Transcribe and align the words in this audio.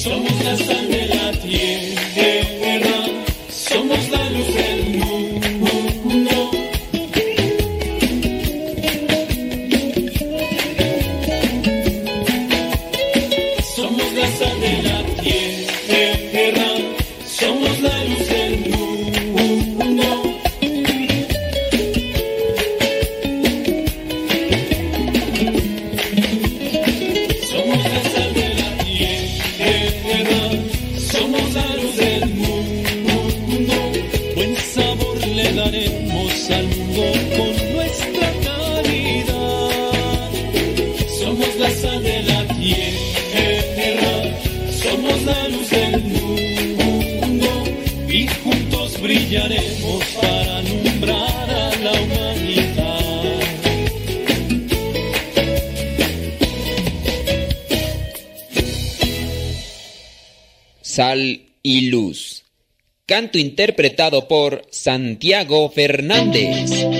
Somos 0.00 0.32
la 0.42 0.56
sangre. 0.56 0.89
Interpretado 63.38 64.26
por 64.26 64.62
Santiago 64.70 65.70
Fernández. 65.70 66.99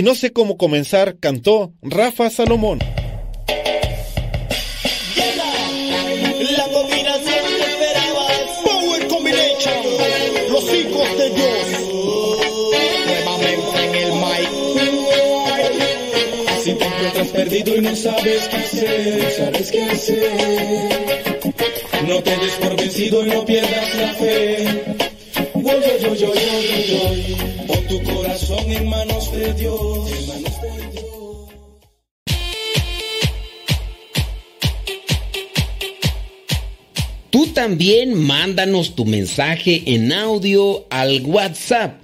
Y 0.00 0.02
no 0.02 0.14
sé 0.14 0.32
cómo 0.32 0.56
comenzar, 0.56 1.18
cantó 1.20 1.74
Rafa 1.82 2.30
Salomón. 2.30 2.78
La 6.38 6.64
combinación 6.72 7.44
que 7.58 7.64
esperabas. 7.70 8.40
Power 8.64 9.08
Combination. 9.08 9.74
Los 10.52 10.64
hijos 10.72 11.18
de 11.18 11.30
Dios. 11.36 11.66
Nuevamente 13.08 13.84
en 13.84 13.94
el 13.94 14.12
mic. 14.14 14.48
Si 16.64 16.72
te 16.72 16.84
encuentras 16.86 17.28
perdido 17.28 17.76
y 17.76 17.80
no 17.82 17.94
sabes 17.94 18.48
qué 18.48 18.56
hacer, 18.56 19.32
sabes 19.36 19.70
qué 19.70 19.82
hacer. 19.82 20.32
No 22.08 22.22
te 22.22 22.36
des 22.38 22.52
por 22.52 22.74
vencido 22.74 23.26
y 23.26 23.28
no 23.28 23.44
pierdas 23.44 23.94
la 23.96 24.14
fe 24.14 25.00
tu 27.90 28.00
corazón 28.04 28.70
en 28.70 28.88
manos 28.88 29.32
de 29.32 29.52
Dios. 29.54 30.10
Tú 37.30 37.48
también 37.48 38.14
mándanos 38.14 38.94
tu 38.94 39.04
mensaje 39.04 39.82
en 39.86 40.12
audio 40.12 40.86
al 40.90 41.20
WhatsApp 41.22 42.00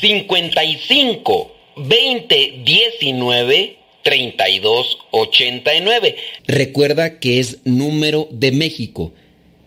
55 0.00 1.52
20 1.76 2.62
19 2.64 3.76
32 4.02 4.98
89. 5.10 6.16
Recuerda 6.46 7.18
que 7.18 7.38
es 7.38 7.58
número 7.64 8.28
de 8.30 8.52
México 8.52 9.12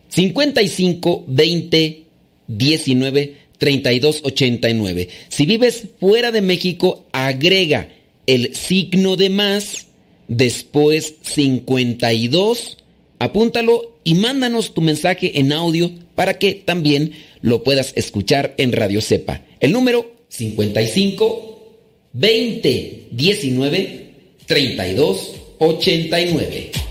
55 0.09 1.25
20 1.27 2.03
19 2.47 3.40
32 3.61 4.21
89. 4.23 5.07
Si 5.29 5.45
vives 5.45 5.83
fuera 5.99 6.31
de 6.31 6.41
México, 6.41 7.05
agrega 7.11 7.89
el 8.25 8.55
signo 8.55 9.17
de 9.17 9.29
más, 9.29 9.85
después 10.27 11.13
52, 11.21 12.79
apúntalo 13.19 13.99
y 14.03 14.15
mándanos 14.15 14.73
tu 14.73 14.81
mensaje 14.81 15.39
en 15.39 15.53
audio 15.53 15.91
para 16.15 16.39
que 16.39 16.55
también 16.55 17.11
lo 17.41 17.63
puedas 17.63 17.93
escuchar 17.95 18.55
en 18.57 18.71
Radio 18.71 18.99
Cepa. 18.99 19.45
El 19.59 19.73
número 19.73 20.11
55 20.29 21.75
20 22.13 23.09
19 23.11 24.13
32 24.47 25.35
89. 25.59 26.90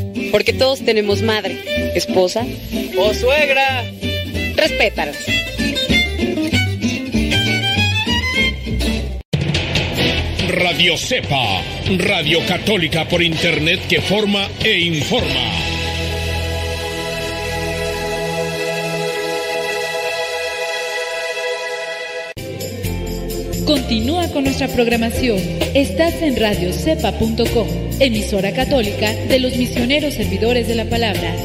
Porque 0.31 0.53
todos 0.53 0.79
tenemos 0.83 1.21
madre, 1.21 1.59
esposa 1.95 2.45
o 2.97 3.13
suegra. 3.13 3.83
Respétalos. 4.55 5.17
Radio 10.49 10.97
Cepa, 10.97 11.61
Radio 11.97 12.45
Católica 12.45 13.07
por 13.07 13.21
Internet 13.21 13.81
que 13.87 14.01
forma 14.01 14.47
e 14.63 14.79
informa. 14.79 15.71
Continúa 23.65 24.27
con 24.29 24.43
nuestra 24.43 24.67
programación. 24.67 25.39
Estás 25.73 26.21
en 26.21 26.35
radiocepa.com, 26.35 27.67
emisora 28.01 28.51
católica 28.51 29.13
de 29.13 29.39
los 29.39 29.55
misioneros 29.55 30.15
servidores 30.15 30.67
de 30.67 30.73
la 30.73 30.85
palabra. 30.85 31.35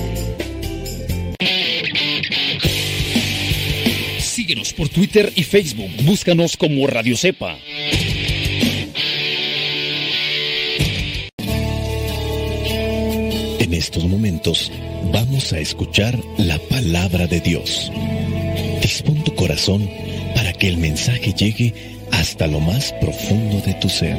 Síguenos 4.19 4.73
por 4.73 4.88
Twitter 4.88 5.31
y 5.35 5.43
Facebook. 5.43 5.91
Búscanos 6.03 6.56
como 6.56 6.87
Radio 6.87 7.14
Cepa. 7.17 7.58
En 13.58 13.75
estos 13.75 14.05
momentos 14.05 14.73
vamos 15.12 15.53
a 15.53 15.58
escuchar 15.58 16.19
la 16.38 16.58
palabra 16.70 17.26
de 17.26 17.41
Dios. 17.41 17.93
Dispón 18.81 19.23
tu 19.25 19.35
corazón 19.35 19.91
para 20.35 20.55
que 20.55 20.69
el 20.69 20.79
mensaje 20.79 21.35
llegue 21.35 21.75
hasta 22.12 22.47
lo 22.47 22.61
más 22.61 22.94
profundo 22.94 23.61
de 23.61 23.75
tu 23.75 23.91
ser. 23.91 24.17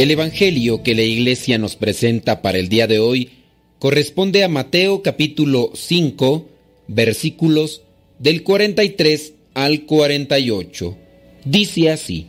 El 0.00 0.10
Evangelio 0.10 0.82
que 0.82 0.94
la 0.94 1.02
Iglesia 1.02 1.58
nos 1.58 1.76
presenta 1.76 2.40
para 2.40 2.56
el 2.56 2.70
día 2.70 2.86
de 2.86 2.98
hoy 2.98 3.32
corresponde 3.78 4.42
a 4.44 4.48
Mateo 4.48 5.02
capítulo 5.02 5.72
5, 5.74 6.48
versículos 6.88 7.82
del 8.18 8.42
43 8.42 9.34
al 9.52 9.84
48. 9.84 10.96
Dice 11.44 11.90
así, 11.90 12.28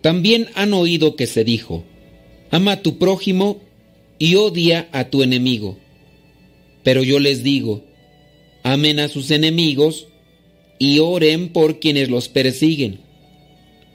También 0.00 0.48
han 0.54 0.72
oído 0.72 1.14
que 1.14 1.26
se 1.26 1.44
dijo, 1.44 1.84
Ama 2.50 2.72
a 2.72 2.82
tu 2.82 2.96
prójimo 2.96 3.60
y 4.18 4.36
odia 4.36 4.88
a 4.92 5.10
tu 5.10 5.22
enemigo. 5.22 5.76
Pero 6.82 7.02
yo 7.02 7.20
les 7.20 7.42
digo, 7.42 7.84
amen 8.62 8.98
a 8.98 9.08
sus 9.08 9.30
enemigos 9.30 10.08
y 10.78 11.00
oren 11.00 11.50
por 11.50 11.80
quienes 11.80 12.08
los 12.08 12.30
persiguen 12.30 13.05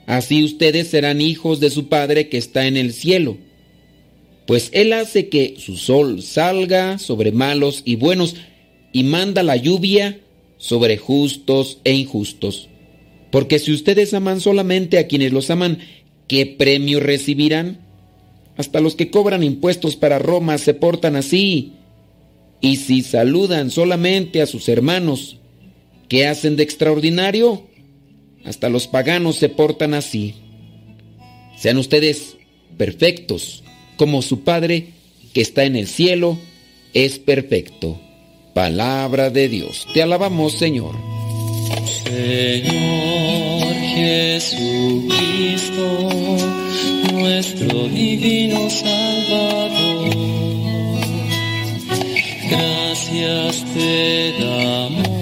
Así 0.06 0.44
ustedes 0.44 0.88
serán 0.88 1.20
hijos 1.20 1.60
de 1.60 1.70
su 1.70 1.88
Padre 1.88 2.28
que 2.28 2.38
está 2.38 2.66
en 2.66 2.76
el 2.76 2.92
cielo. 2.92 3.36
Pues 4.46 4.70
Él 4.72 4.92
hace 4.92 5.28
que 5.28 5.54
su 5.58 5.76
sol 5.76 6.22
salga 6.22 6.98
sobre 6.98 7.32
malos 7.32 7.82
y 7.84 7.96
buenos 7.96 8.36
y 8.92 9.04
manda 9.04 9.42
la 9.42 9.56
lluvia 9.56 10.20
sobre 10.58 10.96
justos 10.96 11.78
e 11.84 11.94
injustos. 11.94 12.68
Porque 13.30 13.58
si 13.58 13.72
ustedes 13.72 14.12
aman 14.12 14.40
solamente 14.40 14.98
a 14.98 15.06
quienes 15.06 15.32
los 15.32 15.50
aman, 15.50 15.78
¿qué 16.28 16.46
premio 16.46 17.00
recibirán? 17.00 17.80
Hasta 18.56 18.80
los 18.80 18.94
que 18.94 19.10
cobran 19.10 19.42
impuestos 19.42 19.96
para 19.96 20.18
Roma 20.18 20.58
se 20.58 20.74
portan 20.74 21.16
así. 21.16 21.72
Y 22.60 22.76
si 22.76 23.02
saludan 23.02 23.70
solamente 23.70 24.42
a 24.42 24.46
sus 24.46 24.68
hermanos, 24.68 25.38
¿qué 26.08 26.26
hacen 26.26 26.56
de 26.56 26.62
extraordinario? 26.62 27.66
Hasta 28.44 28.68
los 28.68 28.86
paganos 28.86 29.36
se 29.36 29.48
portan 29.48 29.94
así. 29.94 30.34
Sean 31.56 31.78
ustedes 31.78 32.36
perfectos, 32.76 33.62
como 33.96 34.22
su 34.22 34.42
Padre 34.42 34.88
que 35.32 35.40
está 35.40 35.64
en 35.64 35.76
el 35.76 35.86
cielo 35.86 36.38
es 36.94 37.18
perfecto. 37.18 38.00
Palabra 38.54 39.30
de 39.30 39.48
Dios. 39.48 39.86
Te 39.94 40.02
alabamos, 40.02 40.52
Señor. 40.54 40.94
Señor 42.04 43.74
Jesucristo, 43.94 45.08
nuestro 47.12 47.88
divino 47.88 48.68
Salvador, 48.68 50.10
gracias 52.50 53.64
te 53.74 54.34
damos 54.38 55.21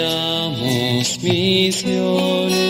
misioneros 1.21 2.61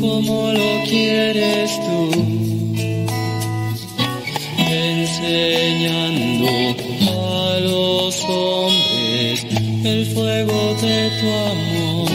como 0.00 0.52
lo 0.52 0.84
quieres 0.88 1.70
tú, 1.80 2.10
enseñando 4.70 6.48
a 7.10 7.60
los 7.60 8.24
hombres 8.24 9.46
el 9.84 10.06
fuego 10.06 10.76
de 10.82 11.10
tu 11.20 11.26
amor. 11.30 12.08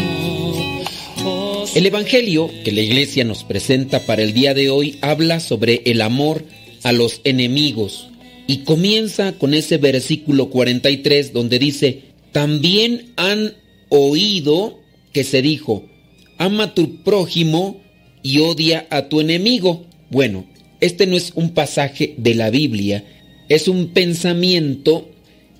El 1.75 1.85
Evangelio 1.87 2.51
que 2.63 2.71
la 2.71 2.81
Iglesia 2.81 3.23
nos 3.23 3.43
presenta 3.43 3.99
para 4.05 4.21
el 4.21 4.33
día 4.33 4.53
de 4.53 4.69
hoy 4.69 4.99
habla 5.01 5.39
sobre 5.39 5.81
el 5.85 6.01
amor 6.01 6.43
a 6.83 6.91
los 6.91 7.21
enemigos 7.23 8.09
y 8.45 8.59
comienza 8.59 9.31
con 9.33 9.55
ese 9.55 9.77
versículo 9.77 10.49
43 10.49 11.33
donde 11.33 11.57
dice, 11.57 12.01
también 12.31 13.13
han 13.15 13.53
oído 13.89 14.82
que 15.13 15.23
se 15.23 15.41
dijo, 15.41 15.85
ama 16.37 16.65
a 16.65 16.73
tu 16.73 16.97
prójimo 17.03 17.81
y 18.21 18.39
odia 18.39 18.87
a 18.89 19.07
tu 19.07 19.21
enemigo. 19.21 19.85
Bueno, 20.09 20.45
este 20.81 21.07
no 21.07 21.15
es 21.15 21.31
un 21.35 21.51
pasaje 21.51 22.15
de 22.17 22.35
la 22.35 22.49
Biblia, 22.49 23.05
es 23.47 23.67
un 23.67 23.93
pensamiento 23.93 25.09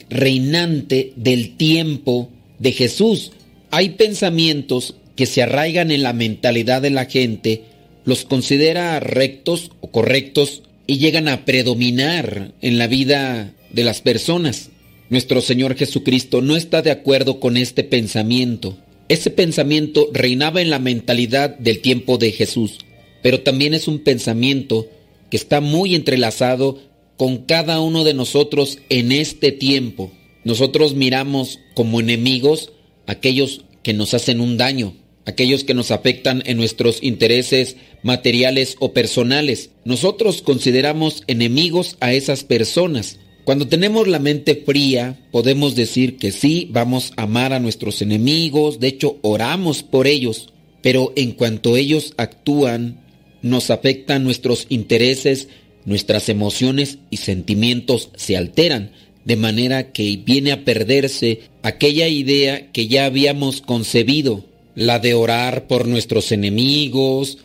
reinante 0.10 1.13
del 1.15 1.55
tiempo 1.55 2.29
de 2.60 2.72
Jesús. 2.72 3.31
Hay 3.72 3.91
pensamientos 3.91 4.95
que 5.15 5.25
se 5.25 5.43
arraigan 5.43 5.91
en 5.91 6.03
la 6.03 6.13
mentalidad 6.13 6.81
de 6.81 6.89
la 6.89 7.05
gente, 7.05 7.63
los 8.05 8.25
considera 8.25 9.00
rectos 9.00 9.72
o 9.79 9.91
correctos 9.91 10.63
y 10.88 10.98
llegan 10.98 11.27
a 11.27 11.45
predominar 11.45 12.53
en 12.62 12.77
la 12.77 12.88
vida 12.88 13.53
de 13.72 13.83
las 13.83 14.01
personas. 14.01 14.69
Nuestro 15.10 15.41
Señor 15.41 15.75
Jesucristo 15.75 16.41
no 16.41 16.55
está 16.55 16.81
de 16.81 16.91
acuerdo 16.91 17.39
con 17.39 17.57
este 17.57 17.83
pensamiento. 17.83 18.77
Ese 19.13 19.29
pensamiento 19.29 20.10
reinaba 20.12 20.60
en 20.60 20.72
la 20.72 20.79
mentalidad 20.79 21.55
del 21.60 21.82
tiempo 21.82 22.17
de 22.17 22.32
Jesús, 22.32 22.79
pero 23.22 23.41
también 23.41 23.75
es 23.75 23.88
un 23.88 24.00
pensamiento 24.00 24.88
que 25.29 25.38
está 25.38 25.62
muy 25.62 25.93
entrelazado 25.93 26.79
con 27.15 27.46
cada 27.46 27.79
uno 27.79 28.03
de 28.05 28.15
nosotros 28.15 28.79
en 28.89 29.12
este 29.12 29.51
tiempo. 29.51 30.12
Nosotros 30.43 30.96
miramos 30.96 31.60
como 31.75 32.00
enemigos 32.00 32.72
aquellos 33.05 33.65
que 33.84 33.93
nos 33.93 34.15
hacen 34.15 34.41
un 34.41 34.58
daño, 34.58 34.96
aquellos 35.25 35.63
que 35.63 35.75
nos 35.75 35.91
afectan 35.91 36.41
en 36.48 36.58
nuestros 36.58 36.98
intereses 37.03 37.77
materiales 38.01 38.77
o 38.79 38.93
personales. 38.93 39.70
Nosotros 39.86 40.41
consideramos 40.41 41.22
enemigos 41.27 41.98
a 42.00 42.13
esas 42.13 42.43
personas. 42.43 43.20
Cuando 43.45 43.67
tenemos 43.67 44.07
la 44.07 44.19
mente 44.19 44.55
fría, 44.65 45.19
podemos 45.31 45.75
decir 45.75 46.17
que 46.17 46.31
sí, 46.31 46.69
vamos 46.71 47.12
a 47.17 47.23
amar 47.23 47.51
a 47.51 47.59
nuestros 47.59 48.01
enemigos, 48.01 48.79
de 48.79 48.88
hecho 48.88 49.17
oramos 49.21 49.83
por 49.83 50.07
ellos, 50.07 50.53
pero 50.81 51.12
en 51.17 51.33
cuanto 51.33 51.75
ellos 51.75 52.13
actúan, 52.15 53.01
nos 53.41 53.69
afectan 53.69 54.23
nuestros 54.23 54.65
intereses, 54.69 55.50
nuestras 55.83 56.29
emociones 56.29 57.00
y 57.09 57.17
sentimientos 57.17 58.12
se 58.15 58.38
alteran, 58.38 58.91
de 59.25 59.35
manera 59.35 59.91
que 59.91 60.17
viene 60.23 60.53
a 60.53 60.63
perderse 60.63 61.41
aquella 61.63 62.07
idea 62.07 62.71
que 62.71 62.88
ya 62.88 63.05
habíamos 63.05 63.62
concebido, 63.62 64.45
la 64.75 65.00
de 65.00 65.15
orar 65.15 65.67
por 65.67 65.88
nuestros 65.88 66.31
enemigos, 66.31 67.39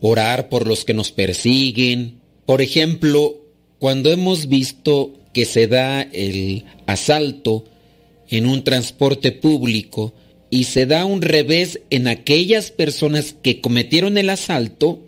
orar 0.00 0.48
por 0.48 0.66
los 0.66 0.84
que 0.84 0.94
nos 0.94 1.12
persiguen. 1.12 2.20
Por 2.44 2.60
ejemplo, 2.60 3.36
cuando 3.78 4.10
hemos 4.10 4.48
visto 4.48 5.14
que 5.34 5.44
se 5.44 5.66
da 5.66 6.00
el 6.00 6.64
asalto 6.86 7.66
en 8.30 8.46
un 8.46 8.64
transporte 8.64 9.32
público 9.32 10.14
y 10.48 10.64
se 10.64 10.86
da 10.86 11.04
un 11.04 11.20
revés 11.20 11.80
en 11.90 12.08
aquellas 12.08 12.70
personas 12.70 13.34
que 13.42 13.60
cometieron 13.60 14.16
el 14.16 14.30
asalto 14.30 15.00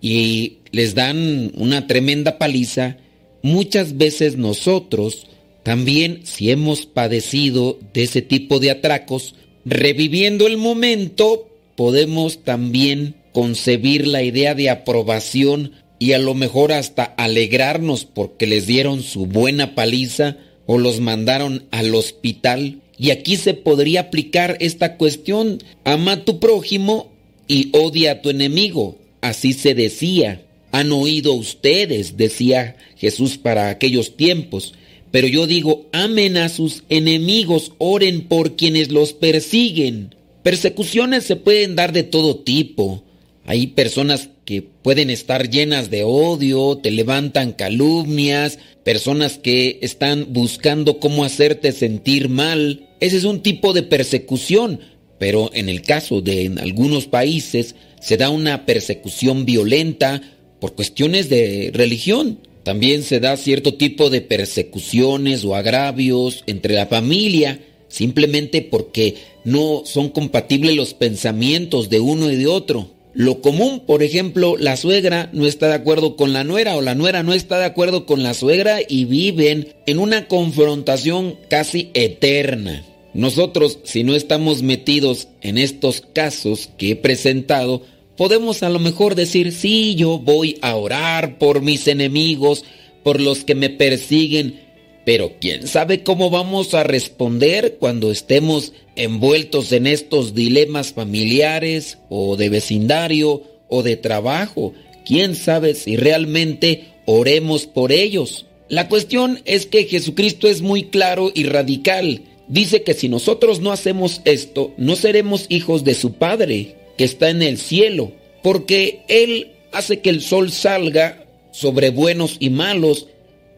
y 0.00 0.58
les 0.70 0.94
dan 0.94 1.52
una 1.56 1.86
tremenda 1.86 2.38
paliza, 2.38 2.96
muchas 3.42 3.98
veces 3.98 4.36
nosotros 4.36 5.26
también 5.62 6.20
si 6.22 6.52
hemos 6.52 6.86
padecido 6.86 7.78
de 7.92 8.04
ese 8.04 8.22
tipo 8.22 8.60
de 8.60 8.70
atracos, 8.70 9.34
reviviendo 9.64 10.46
el 10.46 10.58
momento, 10.58 11.48
podemos 11.74 12.44
también 12.44 13.16
concebir 13.32 14.06
la 14.06 14.22
idea 14.22 14.54
de 14.54 14.70
aprobación 14.70 15.72
y 15.98 16.12
a 16.12 16.18
lo 16.18 16.34
mejor 16.34 16.72
hasta 16.72 17.04
alegrarnos 17.04 18.04
porque 18.04 18.46
les 18.46 18.66
dieron 18.66 19.02
su 19.02 19.26
buena 19.26 19.74
paliza 19.74 20.36
o 20.66 20.78
los 20.78 21.00
mandaron 21.00 21.64
al 21.70 21.94
hospital. 21.94 22.80
Y 22.98 23.10
aquí 23.10 23.36
se 23.36 23.54
podría 23.54 24.00
aplicar 24.00 24.56
esta 24.60 24.96
cuestión, 24.96 25.58
ama 25.84 26.12
a 26.12 26.24
tu 26.24 26.38
prójimo 26.38 27.12
y 27.48 27.70
odia 27.72 28.12
a 28.12 28.22
tu 28.22 28.30
enemigo. 28.30 28.98
Así 29.20 29.52
se 29.52 29.74
decía. 29.74 30.42
Han 30.72 30.92
oído 30.92 31.32
ustedes, 31.32 32.16
decía 32.16 32.76
Jesús 32.96 33.38
para 33.38 33.70
aquellos 33.70 34.16
tiempos. 34.16 34.74
Pero 35.10 35.28
yo 35.28 35.46
digo, 35.46 35.86
amen 35.92 36.36
a 36.36 36.48
sus 36.48 36.82
enemigos, 36.90 37.72
oren 37.78 38.22
por 38.22 38.56
quienes 38.56 38.90
los 38.90 39.14
persiguen. 39.14 40.14
Persecuciones 40.42 41.24
se 41.24 41.36
pueden 41.36 41.76
dar 41.76 41.92
de 41.92 42.02
todo 42.02 42.36
tipo. 42.36 43.02
Hay 43.46 43.68
personas 43.68 44.28
que 44.46 44.62
pueden 44.62 45.10
estar 45.10 45.50
llenas 45.50 45.90
de 45.90 46.04
odio, 46.04 46.78
te 46.78 46.92
levantan 46.92 47.52
calumnias, 47.52 48.58
personas 48.84 49.38
que 49.38 49.80
están 49.82 50.28
buscando 50.30 51.00
cómo 51.00 51.24
hacerte 51.24 51.72
sentir 51.72 52.28
mal. 52.28 52.88
Ese 53.00 53.16
es 53.16 53.24
un 53.24 53.42
tipo 53.42 53.72
de 53.72 53.82
persecución, 53.82 54.80
pero 55.18 55.50
en 55.52 55.68
el 55.68 55.82
caso 55.82 56.22
de 56.22 56.44
en 56.44 56.60
algunos 56.60 57.06
países 57.06 57.74
se 58.00 58.16
da 58.16 58.30
una 58.30 58.64
persecución 58.64 59.44
violenta 59.44 60.22
por 60.60 60.76
cuestiones 60.76 61.28
de 61.28 61.72
religión. 61.74 62.38
También 62.62 63.02
se 63.02 63.18
da 63.18 63.36
cierto 63.36 63.74
tipo 63.74 64.10
de 64.10 64.20
persecuciones 64.20 65.44
o 65.44 65.56
agravios 65.56 66.44
entre 66.46 66.74
la 66.74 66.86
familia, 66.86 67.60
simplemente 67.88 68.62
porque 68.62 69.16
no 69.44 69.82
son 69.84 70.08
compatibles 70.10 70.76
los 70.76 70.94
pensamientos 70.94 71.90
de 71.90 71.98
uno 71.98 72.30
y 72.30 72.36
de 72.36 72.46
otro. 72.46 72.95
Lo 73.16 73.40
común, 73.40 73.80
por 73.86 74.02
ejemplo, 74.02 74.58
la 74.58 74.76
suegra 74.76 75.30
no 75.32 75.46
está 75.46 75.68
de 75.68 75.74
acuerdo 75.74 76.16
con 76.16 76.34
la 76.34 76.44
nuera 76.44 76.76
o 76.76 76.82
la 76.82 76.94
nuera 76.94 77.22
no 77.22 77.32
está 77.32 77.58
de 77.58 77.64
acuerdo 77.64 78.04
con 78.04 78.22
la 78.22 78.34
suegra 78.34 78.80
y 78.86 79.06
viven 79.06 79.68
en 79.86 79.98
una 79.98 80.28
confrontación 80.28 81.38
casi 81.48 81.90
eterna. 81.94 82.84
Nosotros, 83.14 83.78
si 83.84 84.04
no 84.04 84.14
estamos 84.14 84.62
metidos 84.62 85.28
en 85.40 85.56
estos 85.56 86.02
casos 86.12 86.68
que 86.76 86.90
he 86.90 86.96
presentado, 86.96 87.80
podemos 88.18 88.62
a 88.62 88.68
lo 88.68 88.80
mejor 88.80 89.14
decir, 89.14 89.52
sí, 89.52 89.94
yo 89.94 90.18
voy 90.18 90.58
a 90.60 90.76
orar 90.76 91.38
por 91.38 91.62
mis 91.62 91.88
enemigos, 91.88 92.66
por 93.02 93.18
los 93.18 93.44
que 93.44 93.54
me 93.54 93.70
persiguen, 93.70 94.60
pero 95.06 95.34
quién 95.40 95.68
sabe 95.68 96.02
cómo 96.02 96.30
vamos 96.30 96.74
a 96.74 96.82
responder 96.82 97.76
cuando 97.78 98.10
estemos 98.10 98.72
envueltos 98.96 99.70
en 99.70 99.86
estos 99.86 100.34
dilemas 100.34 100.92
familiares 100.92 101.98
o 102.08 102.36
de 102.36 102.48
vecindario 102.48 103.44
o 103.68 103.84
de 103.84 103.96
trabajo. 103.96 104.74
Quién 105.04 105.36
sabe 105.36 105.74
si 105.74 105.96
realmente 105.96 106.86
oremos 107.04 107.66
por 107.66 107.92
ellos. 107.92 108.46
La 108.68 108.88
cuestión 108.88 109.42
es 109.44 109.66
que 109.66 109.84
Jesucristo 109.84 110.48
es 110.48 110.60
muy 110.60 110.86
claro 110.86 111.30
y 111.32 111.44
radical. 111.44 112.22
Dice 112.48 112.82
que 112.82 112.94
si 112.94 113.08
nosotros 113.08 113.60
no 113.60 113.70
hacemos 113.70 114.22
esto, 114.24 114.74
no 114.76 114.96
seremos 114.96 115.46
hijos 115.50 115.84
de 115.84 115.94
su 115.94 116.14
Padre 116.14 116.74
que 116.98 117.04
está 117.04 117.30
en 117.30 117.42
el 117.42 117.58
cielo, 117.58 118.10
porque 118.42 119.02
Él 119.06 119.52
hace 119.70 120.00
que 120.00 120.10
el 120.10 120.20
sol 120.20 120.50
salga 120.50 121.24
sobre 121.52 121.90
buenos 121.90 122.38
y 122.40 122.50
malos, 122.50 123.06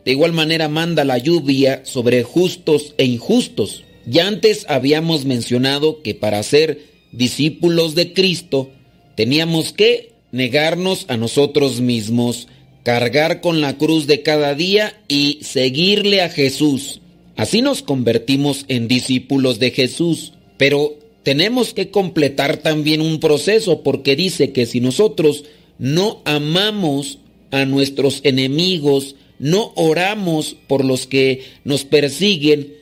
de 0.09 0.13
igual 0.13 0.33
manera 0.33 0.71
manda 0.71 1.05
la 1.05 1.19
lluvia 1.19 1.83
sobre 1.85 2.23
justos 2.23 2.95
e 2.97 3.05
injustos. 3.05 3.85
Ya 4.07 4.27
antes 4.27 4.65
habíamos 4.67 5.27
mencionado 5.27 6.01
que 6.01 6.15
para 6.15 6.43
ser 6.43 6.81
discípulos 7.13 7.95
de 7.95 8.15
Cristo 8.15 8.71
teníamos 9.17 9.75
que 9.75 10.13
negarnos 10.33 11.05
a 11.09 11.19
nosotros 11.19 11.83
mismos, 11.83 12.49
cargar 12.85 13.43
con 13.43 13.61
la 13.61 13.77
cruz 13.77 14.07
de 14.07 14.23
cada 14.23 14.55
día 14.55 14.99
y 15.09 15.41
seguirle 15.43 16.23
a 16.23 16.31
Jesús. 16.31 17.03
Así 17.37 17.61
nos 17.61 17.83
convertimos 17.83 18.65
en 18.69 18.89
discípulos 18.89 19.59
de 19.59 19.73
Jesús. 19.73 20.33
Pero 20.57 20.97
tenemos 21.23 21.75
que 21.75 21.91
completar 21.91 22.57
también 22.57 23.03
un 23.03 23.21
proceso 23.21 23.83
porque 23.83 24.17
dice 24.17 24.53
que 24.53 24.65
si 24.65 24.81
nosotros 24.81 25.45
no 25.79 26.23
amamos 26.25 27.19
a 27.51 27.67
nuestros 27.67 28.21
enemigos, 28.25 29.15
no 29.39 29.73
oramos 29.77 30.57
por 30.67 30.85
los 30.85 31.07
que 31.07 31.43
nos 31.65 31.85
persiguen, 31.85 32.75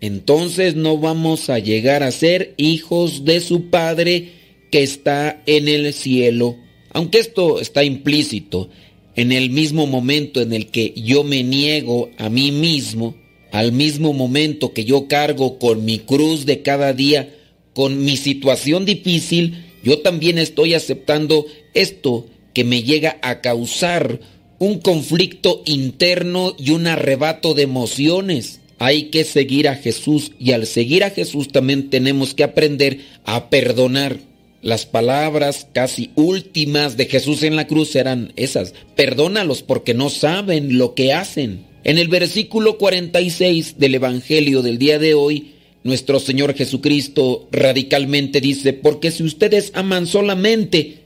entonces 0.00 0.74
no 0.74 0.98
vamos 0.98 1.48
a 1.48 1.58
llegar 1.58 2.02
a 2.02 2.10
ser 2.10 2.54
hijos 2.56 3.24
de 3.24 3.40
su 3.40 3.70
Padre 3.70 4.32
que 4.70 4.82
está 4.82 5.42
en 5.46 5.68
el 5.68 5.92
cielo. 5.92 6.56
Aunque 6.90 7.18
esto 7.18 7.60
está 7.60 7.84
implícito, 7.84 8.68
en 9.14 9.32
el 9.32 9.50
mismo 9.50 9.86
momento 9.86 10.40
en 10.40 10.52
el 10.52 10.68
que 10.68 10.92
yo 10.96 11.22
me 11.22 11.42
niego 11.42 12.10
a 12.18 12.28
mí 12.28 12.50
mismo, 12.50 13.16
al 13.52 13.72
mismo 13.72 14.12
momento 14.12 14.72
que 14.72 14.84
yo 14.84 15.08
cargo 15.08 15.58
con 15.58 15.84
mi 15.84 15.98
cruz 15.98 16.46
de 16.46 16.62
cada 16.62 16.92
día, 16.92 17.34
con 17.74 18.04
mi 18.04 18.16
situación 18.16 18.84
difícil, 18.84 19.66
yo 19.84 20.00
también 20.00 20.38
estoy 20.38 20.74
aceptando 20.74 21.46
esto 21.74 22.26
que 22.54 22.64
me 22.64 22.82
llega 22.82 23.18
a 23.22 23.40
causar 23.40 24.20
un 24.62 24.78
conflicto 24.78 25.60
interno 25.66 26.54
y 26.56 26.70
un 26.70 26.86
arrebato 26.86 27.52
de 27.54 27.62
emociones. 27.64 28.60
Hay 28.78 29.06
que 29.06 29.24
seguir 29.24 29.68
a 29.68 29.74
Jesús 29.74 30.30
y 30.38 30.52
al 30.52 30.68
seguir 30.68 31.02
a 31.02 31.10
Jesús 31.10 31.48
también 31.48 31.90
tenemos 31.90 32.32
que 32.32 32.44
aprender 32.44 33.00
a 33.24 33.50
perdonar. 33.50 34.18
Las 34.62 34.86
palabras 34.86 35.66
casi 35.72 36.10
últimas 36.14 36.96
de 36.96 37.06
Jesús 37.06 37.42
en 37.42 37.56
la 37.56 37.66
cruz 37.66 37.96
eran 37.96 38.32
esas. 38.36 38.72
Perdónalos 38.94 39.64
porque 39.64 39.94
no 39.94 40.10
saben 40.10 40.78
lo 40.78 40.94
que 40.94 41.12
hacen. 41.12 41.64
En 41.82 41.98
el 41.98 42.06
versículo 42.06 42.78
46 42.78 43.80
del 43.80 43.96
Evangelio 43.96 44.62
del 44.62 44.78
día 44.78 45.00
de 45.00 45.14
hoy, 45.14 45.54
nuestro 45.82 46.20
Señor 46.20 46.54
Jesucristo 46.54 47.48
radicalmente 47.50 48.40
dice, 48.40 48.74
porque 48.74 49.10
si 49.10 49.24
ustedes 49.24 49.72
aman 49.74 50.06
solamente 50.06 50.98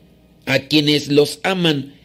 a 0.45 0.59
quienes 0.59 1.09
los 1.09 1.41
aman, 1.43 1.96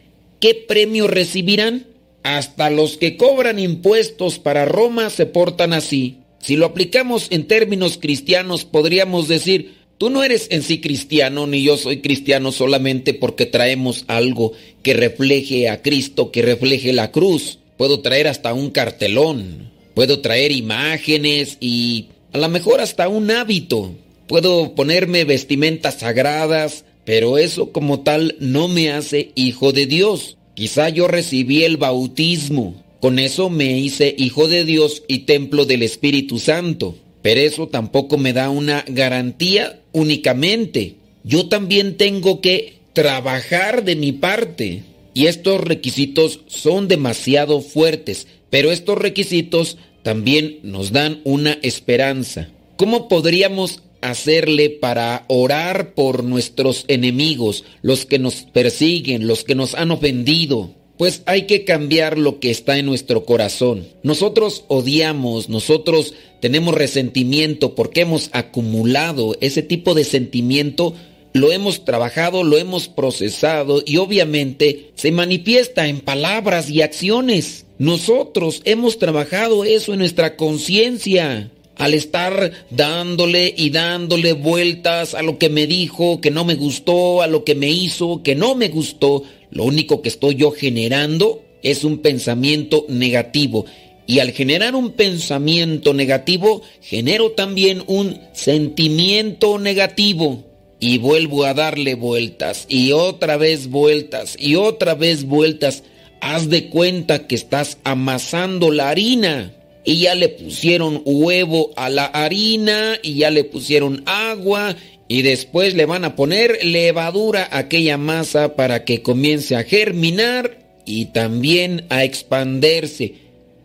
¿qué 0.41 0.55
premio 0.55 1.07
recibirán? 1.07 1.85
Hasta 2.23 2.69
los 2.69 2.97
que 2.97 3.15
cobran 3.15 3.59
impuestos 3.59 4.39
para 4.39 4.65
Roma 4.65 5.09
se 5.09 5.25
portan 5.25 5.71
así. 5.71 6.17
Si 6.39 6.57
lo 6.57 6.65
aplicamos 6.65 7.27
en 7.29 7.47
términos 7.47 7.97
cristianos, 8.01 8.65
podríamos 8.65 9.27
decir, 9.27 9.75
tú 9.97 10.09
no 10.09 10.23
eres 10.23 10.47
en 10.49 10.63
sí 10.63 10.81
cristiano, 10.81 11.47
ni 11.47 11.63
yo 11.63 11.77
soy 11.77 12.01
cristiano 12.01 12.51
solamente 12.51 13.13
porque 13.13 13.45
traemos 13.45 14.03
algo 14.07 14.51
que 14.83 14.93
refleje 14.93 15.69
a 15.69 15.81
Cristo, 15.81 16.31
que 16.31 16.41
refleje 16.41 16.91
la 16.91 17.11
cruz. 17.11 17.59
Puedo 17.77 18.01
traer 18.01 18.27
hasta 18.27 18.53
un 18.53 18.71
cartelón, 18.71 19.71
puedo 19.93 20.19
traer 20.19 20.51
imágenes 20.51 21.57
y 21.59 22.07
a 22.33 22.39
lo 22.39 22.49
mejor 22.49 22.81
hasta 22.81 23.07
un 23.07 23.29
hábito. 23.29 23.93
Puedo 24.27 24.73
ponerme 24.75 25.25
vestimentas 25.25 25.99
sagradas, 25.99 26.85
pero 27.05 27.37
eso 27.37 27.71
como 27.71 28.01
tal 28.01 28.35
no 28.39 28.67
me 28.67 28.91
hace 28.91 29.31
hijo 29.35 29.71
de 29.71 29.85
Dios. 29.85 30.37
Quizá 30.53 30.89
yo 30.89 31.07
recibí 31.07 31.63
el 31.63 31.77
bautismo, 31.77 32.75
con 33.01 33.17
eso 33.17 33.49
me 33.49 33.79
hice 33.79 34.13
hijo 34.15 34.47
de 34.47 34.63
Dios 34.63 35.01
y 35.07 35.19
templo 35.19 35.65
del 35.65 35.81
Espíritu 35.81 36.37
Santo. 36.37 36.95
Pero 37.23 37.41
eso 37.41 37.67
tampoco 37.67 38.17
me 38.17 38.31
da 38.31 38.51
una 38.51 38.85
garantía 38.87 39.79
únicamente. 39.91 40.95
Yo 41.23 41.47
también 41.47 41.97
tengo 41.97 42.41
que 42.41 42.75
trabajar 42.93 43.83
de 43.83 43.95
mi 43.95 44.11
parte. 44.11 44.83
Y 45.15 45.25
estos 45.25 45.61
requisitos 45.61 46.41
son 46.47 46.87
demasiado 46.87 47.61
fuertes, 47.61 48.27
pero 48.49 48.71
estos 48.71 48.97
requisitos 48.97 49.77
también 50.03 50.59
nos 50.63 50.91
dan 50.91 51.21
una 51.25 51.57
esperanza. 51.63 52.49
¿Cómo 52.77 53.09
podríamos 53.09 53.81
hacerle 54.01 54.69
para 54.69 55.25
orar 55.27 55.93
por 55.93 56.23
nuestros 56.23 56.85
enemigos, 56.87 57.63
los 57.81 58.05
que 58.05 58.19
nos 58.19 58.43
persiguen, 58.53 59.27
los 59.27 59.43
que 59.43 59.55
nos 59.55 59.75
han 59.75 59.91
ofendido? 59.91 60.71
Pues 60.97 61.23
hay 61.25 61.47
que 61.47 61.63
cambiar 61.63 62.19
lo 62.19 62.39
que 62.39 62.51
está 62.51 62.77
en 62.77 62.85
nuestro 62.85 63.25
corazón. 63.25 63.87
Nosotros 64.03 64.65
odiamos, 64.67 65.49
nosotros 65.49 66.13
tenemos 66.41 66.75
resentimiento 66.75 67.73
porque 67.73 68.01
hemos 68.01 68.29
acumulado 68.33 69.35
ese 69.41 69.63
tipo 69.63 69.95
de 69.95 70.03
sentimiento, 70.03 70.93
lo 71.33 71.51
hemos 71.51 71.85
trabajado, 71.85 72.43
lo 72.43 72.57
hemos 72.57 72.87
procesado 72.87 73.81
y 73.85 73.97
obviamente 73.97 74.91
se 74.95 75.11
manifiesta 75.11 75.87
en 75.87 76.01
palabras 76.01 76.69
y 76.69 76.81
acciones. 76.81 77.65
Nosotros 77.79 78.61
hemos 78.65 78.99
trabajado 78.99 79.63
eso 79.65 79.93
en 79.93 79.99
nuestra 79.99 80.35
conciencia 80.35 81.49
al 81.81 81.95
estar 81.95 82.51
dándole 82.69 83.51
y 83.57 83.71
dándole 83.71 84.33
vueltas 84.33 85.15
a 85.15 85.23
lo 85.23 85.39
que 85.39 85.49
me 85.49 85.65
dijo, 85.65 86.21
que 86.21 86.29
no 86.29 86.45
me 86.45 86.53
gustó, 86.53 87.23
a 87.23 87.27
lo 87.27 87.43
que 87.43 87.55
me 87.55 87.71
hizo, 87.71 88.21
que 88.21 88.35
no 88.35 88.53
me 88.53 88.67
gustó, 88.67 89.23
lo 89.49 89.63
único 89.63 90.03
que 90.03 90.09
estoy 90.09 90.35
yo 90.35 90.51
generando 90.51 91.43
es 91.63 91.83
un 91.83 91.97
pensamiento 91.97 92.85
negativo. 92.87 93.65
Y 94.05 94.19
al 94.19 94.31
generar 94.31 94.75
un 94.75 94.91
pensamiento 94.91 95.95
negativo, 95.95 96.61
genero 96.81 97.31
también 97.31 97.83
un 97.87 98.19
sentimiento 98.33 99.57
negativo. 99.57 100.43
Y 100.79 100.99
vuelvo 100.99 101.45
a 101.45 101.55
darle 101.55 101.95
vueltas, 101.95 102.67
y 102.69 102.91
otra 102.91 103.37
vez 103.37 103.69
vueltas, 103.69 104.35
y 104.39 104.53
otra 104.53 104.93
vez 104.93 105.23
vueltas. 105.23 105.83
Haz 106.21 106.47
de 106.47 106.69
cuenta 106.69 107.25
que 107.25 107.33
estás 107.33 107.79
amasando 107.83 108.69
la 108.69 108.89
harina. 108.89 109.55
Y 109.83 110.01
ya 110.01 110.15
le 110.15 110.29
pusieron 110.29 111.01
huevo 111.05 111.71
a 111.75 111.89
la 111.89 112.05
harina, 112.05 112.99
y 113.01 113.15
ya 113.15 113.31
le 113.31 113.43
pusieron 113.43 114.03
agua, 114.05 114.75
y 115.07 115.23
después 115.23 115.73
le 115.73 115.85
van 115.85 116.05
a 116.05 116.15
poner 116.15 116.63
levadura 116.63 117.47
a 117.51 117.59
aquella 117.59 117.97
masa 117.97 118.55
para 118.55 118.85
que 118.85 119.01
comience 119.01 119.55
a 119.55 119.63
germinar 119.63 120.59
y 120.85 121.07
también 121.07 121.85
a 121.89 122.03
expandirse. 122.03 123.15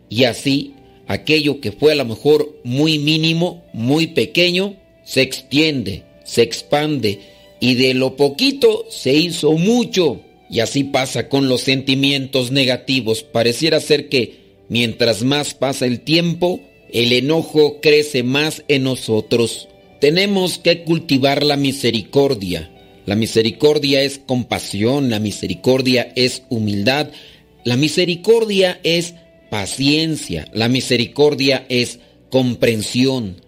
Y 0.09 0.25
así, 0.25 0.73
aquello 1.07 1.61
que 1.61 1.71
fue 1.71 1.93
a 1.93 1.95
lo 1.95 2.05
mejor 2.05 2.59
muy 2.63 2.99
mínimo, 2.99 3.63
muy 3.71 4.07
pequeño, 4.07 4.75
se 5.05 5.21
extiende, 5.21 6.03
se 6.25 6.41
expande 6.41 7.19
y 7.59 7.75
de 7.75 7.93
lo 7.93 8.15
poquito 8.15 8.85
se 8.89 9.13
hizo 9.13 9.53
mucho. 9.53 10.21
Y 10.49 10.59
así 10.59 10.83
pasa 10.83 11.27
con 11.29 11.49
los 11.49 11.61
sentimientos 11.61 12.51
negativos. 12.51 13.23
Pareciera 13.23 13.79
ser 13.79 14.09
que 14.09 14.46
mientras 14.69 15.23
más 15.23 15.53
pasa 15.53 15.85
el 15.85 16.01
tiempo, 16.01 16.61
el 16.91 17.13
enojo 17.13 17.79
crece 17.81 18.23
más 18.23 18.63
en 18.67 18.83
nosotros. 18.83 19.67
Tenemos 19.99 20.57
que 20.57 20.83
cultivar 20.83 21.43
la 21.43 21.57
misericordia. 21.57 22.71
La 23.05 23.15
misericordia 23.15 24.01
es 24.01 24.19
compasión, 24.19 25.09
la 25.09 25.19
misericordia 25.19 26.11
es 26.15 26.43
humildad, 26.49 27.07
la 27.63 27.77
misericordia 27.77 28.79
es 28.83 29.15
paciencia, 29.49 30.49
la 30.53 30.67
misericordia 30.67 31.65
es 31.69 31.99
comprensión. 32.29 33.41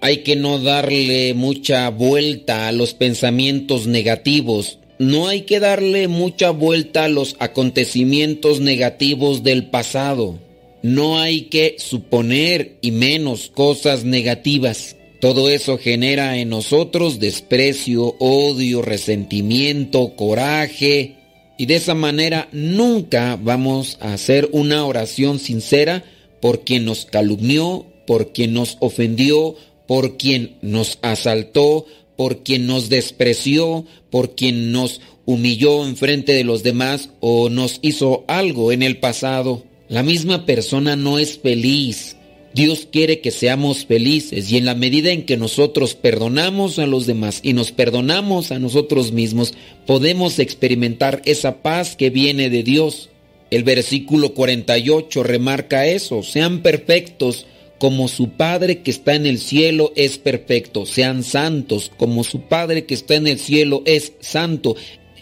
Hay 0.00 0.18
que 0.18 0.36
no 0.36 0.60
darle 0.60 1.34
mucha 1.34 1.90
vuelta 1.90 2.68
a 2.68 2.72
los 2.72 2.94
pensamientos 2.94 3.86
negativos, 3.86 4.78
no 5.00 5.28
hay 5.28 5.42
que 5.42 5.60
darle 5.60 6.08
mucha 6.08 6.50
vuelta 6.50 7.04
a 7.04 7.08
los 7.08 7.34
acontecimientos 7.38 8.60
negativos 8.60 9.42
del 9.42 9.70
pasado, 9.70 10.38
no 10.82 11.18
hay 11.18 11.42
que 11.42 11.76
suponer 11.78 12.78
y 12.80 12.90
menos 12.90 13.50
cosas 13.54 14.04
negativas. 14.04 14.96
Todo 15.20 15.50
eso 15.50 15.76
genera 15.76 16.38
en 16.38 16.48
nosotros 16.48 17.20
desprecio, 17.20 18.16
odio, 18.18 18.80
resentimiento, 18.80 20.16
coraje. 20.16 21.16
Y 21.58 21.66
de 21.66 21.76
esa 21.76 21.94
manera 21.94 22.48
nunca 22.52 23.38
vamos 23.40 23.98
a 24.00 24.14
hacer 24.14 24.48
una 24.52 24.86
oración 24.86 25.38
sincera 25.38 26.04
por 26.40 26.64
quien 26.64 26.86
nos 26.86 27.04
calumnió, 27.04 27.84
por 28.06 28.32
quien 28.32 28.54
nos 28.54 28.78
ofendió, 28.80 29.56
por 29.86 30.16
quien 30.16 30.56
nos 30.62 30.98
asaltó, 31.02 31.84
por 32.16 32.42
quien 32.42 32.66
nos 32.66 32.88
despreció, 32.88 33.84
por 34.08 34.34
quien 34.34 34.72
nos 34.72 35.02
humilló 35.26 35.86
en 35.86 35.96
frente 35.96 36.32
de 36.32 36.44
los 36.44 36.62
demás 36.62 37.10
o 37.20 37.50
nos 37.50 37.78
hizo 37.82 38.24
algo 38.26 38.72
en 38.72 38.82
el 38.82 38.98
pasado. 38.98 39.64
La 39.90 40.04
misma 40.04 40.46
persona 40.46 40.94
no 40.94 41.18
es 41.18 41.40
feliz, 41.40 42.16
Dios 42.54 42.86
quiere 42.92 43.18
que 43.18 43.32
seamos 43.32 43.86
felices 43.86 44.52
y 44.52 44.56
en 44.56 44.64
la 44.64 44.76
medida 44.76 45.10
en 45.10 45.24
que 45.24 45.36
nosotros 45.36 45.96
perdonamos 45.96 46.78
a 46.78 46.86
los 46.86 47.06
demás 47.06 47.40
y 47.42 47.54
nos 47.54 47.72
perdonamos 47.72 48.52
a 48.52 48.60
nosotros 48.60 49.10
mismos, 49.10 49.52
podemos 49.86 50.38
experimentar 50.38 51.22
esa 51.24 51.60
paz 51.60 51.96
que 51.96 52.08
viene 52.08 52.50
de 52.50 52.62
Dios. 52.62 53.10
El 53.50 53.64
versículo 53.64 54.32
48 54.32 55.24
remarca 55.24 55.84
eso, 55.88 56.22
sean 56.22 56.62
perfectos 56.62 57.46
como 57.80 58.06
su 58.06 58.28
Padre 58.28 58.82
que 58.82 58.92
está 58.92 59.16
en 59.16 59.26
el 59.26 59.40
cielo 59.40 59.92
es 59.96 60.18
perfecto, 60.18 60.86
sean 60.86 61.24
santos 61.24 61.90
como 61.96 62.22
su 62.22 62.42
Padre 62.42 62.84
que 62.84 62.94
está 62.94 63.16
en 63.16 63.26
el 63.26 63.40
cielo 63.40 63.82
es 63.86 64.12
santo. 64.20 64.76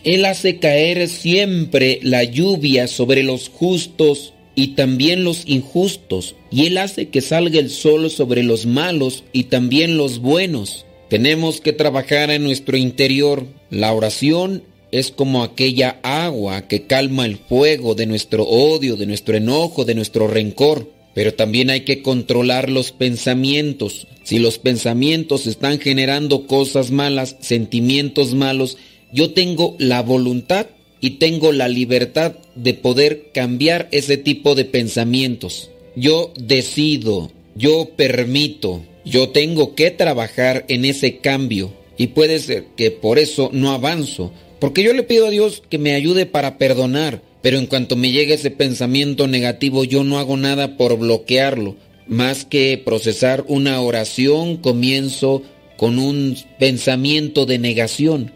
Él 0.04 0.26
hace 0.26 0.58
caer 0.58 1.08
siempre 1.08 2.00
la 2.02 2.22
lluvia 2.22 2.86
sobre 2.86 3.22
los 3.22 3.48
justos 3.48 4.34
y 4.58 4.74
también 4.74 5.22
los 5.22 5.44
injustos, 5.46 6.34
y 6.50 6.66
Él 6.66 6.78
hace 6.78 7.10
que 7.10 7.20
salga 7.20 7.60
el 7.60 7.70
sol 7.70 8.10
sobre 8.10 8.42
los 8.42 8.66
malos 8.66 9.22
y 9.32 9.44
también 9.44 9.96
los 9.96 10.18
buenos. 10.18 10.84
Tenemos 11.08 11.60
que 11.60 11.72
trabajar 11.72 12.32
en 12.32 12.42
nuestro 12.42 12.76
interior. 12.76 13.46
La 13.70 13.92
oración 13.92 14.64
es 14.90 15.12
como 15.12 15.44
aquella 15.44 16.00
agua 16.02 16.62
que 16.62 16.88
calma 16.88 17.24
el 17.24 17.36
fuego 17.36 17.94
de 17.94 18.06
nuestro 18.06 18.42
odio, 18.42 18.96
de 18.96 19.06
nuestro 19.06 19.36
enojo, 19.36 19.84
de 19.84 19.94
nuestro 19.94 20.26
rencor. 20.26 20.90
Pero 21.14 21.34
también 21.34 21.70
hay 21.70 21.82
que 21.82 22.02
controlar 22.02 22.68
los 22.68 22.90
pensamientos. 22.90 24.08
Si 24.24 24.40
los 24.40 24.58
pensamientos 24.58 25.46
están 25.46 25.78
generando 25.78 26.48
cosas 26.48 26.90
malas, 26.90 27.36
sentimientos 27.38 28.34
malos, 28.34 28.76
yo 29.12 29.30
tengo 29.30 29.76
la 29.78 30.02
voluntad 30.02 30.66
y 31.00 31.10
tengo 31.10 31.52
la 31.52 31.68
libertad 31.68 32.34
de 32.54 32.74
poder 32.74 33.30
cambiar 33.32 33.88
ese 33.92 34.16
tipo 34.16 34.54
de 34.54 34.64
pensamientos. 34.64 35.70
Yo 35.94 36.32
decido, 36.38 37.30
yo 37.54 37.90
permito, 37.96 38.82
yo 39.04 39.30
tengo 39.30 39.74
que 39.74 39.90
trabajar 39.90 40.64
en 40.68 40.84
ese 40.84 41.18
cambio 41.18 41.72
y 41.96 42.08
puede 42.08 42.38
ser 42.38 42.66
que 42.76 42.90
por 42.90 43.18
eso 43.18 43.50
no 43.52 43.70
avanzo, 43.70 44.32
porque 44.60 44.82
yo 44.82 44.92
le 44.92 45.02
pido 45.02 45.26
a 45.26 45.30
Dios 45.30 45.62
que 45.68 45.78
me 45.78 45.94
ayude 45.94 46.26
para 46.26 46.58
perdonar, 46.58 47.22
pero 47.42 47.58
en 47.58 47.66
cuanto 47.66 47.96
me 47.96 48.10
llegue 48.10 48.34
ese 48.34 48.50
pensamiento 48.50 49.26
negativo 49.26 49.84
yo 49.84 50.04
no 50.04 50.18
hago 50.18 50.36
nada 50.36 50.76
por 50.76 50.98
bloquearlo, 50.98 51.76
más 52.06 52.44
que 52.44 52.80
procesar 52.84 53.44
una 53.48 53.80
oración 53.80 54.56
comienzo 54.56 55.42
con 55.76 55.98
un 55.98 56.36
pensamiento 56.58 57.46
de 57.46 57.58
negación 57.58 58.32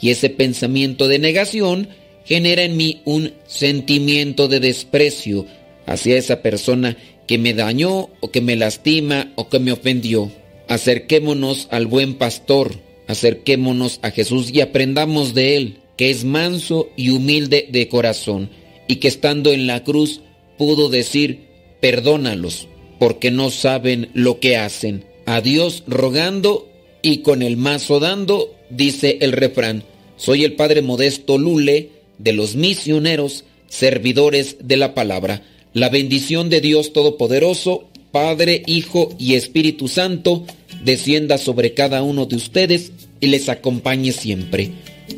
y 0.00 0.10
ese 0.10 0.30
pensamiento 0.30 1.08
de 1.08 1.18
negación 1.18 1.88
genera 2.26 2.64
en 2.64 2.76
mí 2.76 3.00
un 3.04 3.32
sentimiento 3.46 4.48
de 4.48 4.60
desprecio 4.60 5.46
hacia 5.86 6.18
esa 6.18 6.42
persona 6.42 6.96
que 7.26 7.38
me 7.38 7.54
dañó 7.54 8.10
o 8.20 8.30
que 8.30 8.40
me 8.40 8.56
lastima 8.56 9.32
o 9.36 9.48
que 9.48 9.58
me 9.58 9.72
ofendió. 9.72 10.30
Acerquémonos 10.68 11.68
al 11.70 11.86
buen 11.86 12.14
pastor, 12.14 12.72
acerquémonos 13.06 14.00
a 14.02 14.10
Jesús 14.10 14.50
y 14.52 14.60
aprendamos 14.60 15.34
de 15.34 15.56
él, 15.56 15.78
que 15.96 16.10
es 16.10 16.24
manso 16.24 16.88
y 16.96 17.10
humilde 17.10 17.68
de 17.70 17.88
corazón, 17.88 18.50
y 18.88 18.96
que 18.96 19.08
estando 19.08 19.52
en 19.52 19.66
la 19.66 19.84
cruz 19.84 20.20
pudo 20.58 20.88
decir, 20.88 21.46
perdónalos, 21.80 22.68
porque 22.98 23.30
no 23.30 23.50
saben 23.50 24.10
lo 24.14 24.40
que 24.40 24.56
hacen. 24.56 25.04
A 25.26 25.40
Dios 25.40 25.84
rogando 25.86 26.68
y 27.02 27.18
con 27.18 27.42
el 27.42 27.56
mazo 27.56 28.00
dando, 28.00 28.54
dice 28.70 29.18
el 29.20 29.32
refrán. 29.32 29.84
Soy 30.16 30.44
el 30.44 30.54
Padre 30.54 30.82
Modesto 30.82 31.38
Lule 31.38 31.90
de 32.18 32.32
los 32.32 32.54
misioneros, 32.56 33.44
servidores 33.68 34.56
de 34.62 34.76
la 34.76 34.94
palabra. 34.94 35.42
La 35.72 35.88
bendición 35.88 36.48
de 36.48 36.60
Dios 36.60 36.92
Todopoderoso, 36.92 37.88
Padre, 38.12 38.62
Hijo 38.66 39.14
y 39.18 39.34
Espíritu 39.34 39.88
Santo, 39.88 40.46
descienda 40.84 41.38
sobre 41.38 41.74
cada 41.74 42.02
uno 42.02 42.26
de 42.26 42.36
ustedes 42.36 42.92
y 43.20 43.26
les 43.26 43.48
acompañe 43.48 44.12
siempre. 44.12 44.70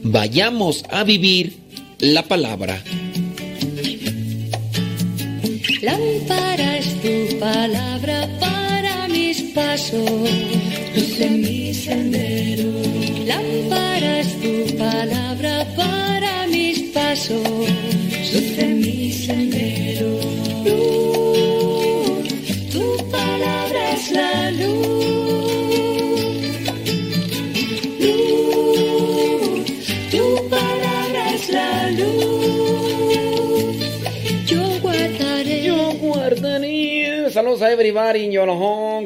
Vayamos 0.03 0.85
a 0.91 1.05
vivir 1.05 1.55
la 2.01 2.23
palabra. 2.25 2.83
Lámpara 5.83 6.81
tu 7.03 7.39
palabra 7.39 8.29
para 8.41 9.09
mis 9.09 9.41
pasos, 9.55 10.11
luz 10.97 11.21
en 11.21 11.41
mi 11.41 11.73
sendero. 11.73 12.73
Lámpara 13.27 14.23
tu 14.43 14.77
palabra 14.77 15.67
para 15.77 16.47
mis 16.49 16.78
pasos, 16.93 17.43
luz 18.33 18.59
en 18.59 18.81
mi 18.81 19.13
sendero. 19.13 20.09
Luz, 20.65 22.29
tu 22.73 23.11
palabra 23.11 23.93
es 23.95 24.11
la 24.13 24.51
luz. 24.53 24.79
Luz, 28.01 29.67
tu 30.11 30.49
palabra 30.49 31.35
es 31.35 31.49
la 31.51 31.91
luz. 31.91 33.77
Yo 34.47 34.81
guardaré. 34.81 35.63
Yo 35.63 35.93
guardaré. 35.95 37.31
Saludos 37.31 37.63
a 37.63 37.71
everybody 37.73 38.25
in 38.25 38.33
your. 38.33 38.49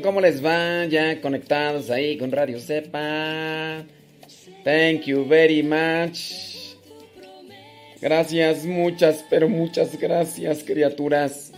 ¿Cómo 0.02 0.20
les 0.20 0.44
va? 0.44 0.86
Ya 0.86 1.20
conectados 1.20 1.90
ahí 1.90 2.16
con 2.16 2.30
Radio 2.30 2.58
Sepa. 2.58 3.84
Thank 4.64 5.06
you 5.06 5.24
very 5.24 5.62
much. 5.62 6.51
Gracias, 8.02 8.64
muchas, 8.64 9.24
pero 9.30 9.48
muchas 9.48 9.96
gracias, 9.96 10.64
criaturas. 10.64 11.52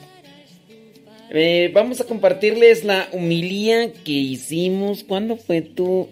Eh, 1.31 1.71
vamos 1.73 2.03
a 2.03 2.05
compartirles 2.05 2.85
la 2.85 3.09
humilía 3.13 3.91
que 4.05 4.13
hicimos. 4.13 5.05
¿Cuándo 5.05 5.39
fue 5.39 5.63
tú? 5.63 6.07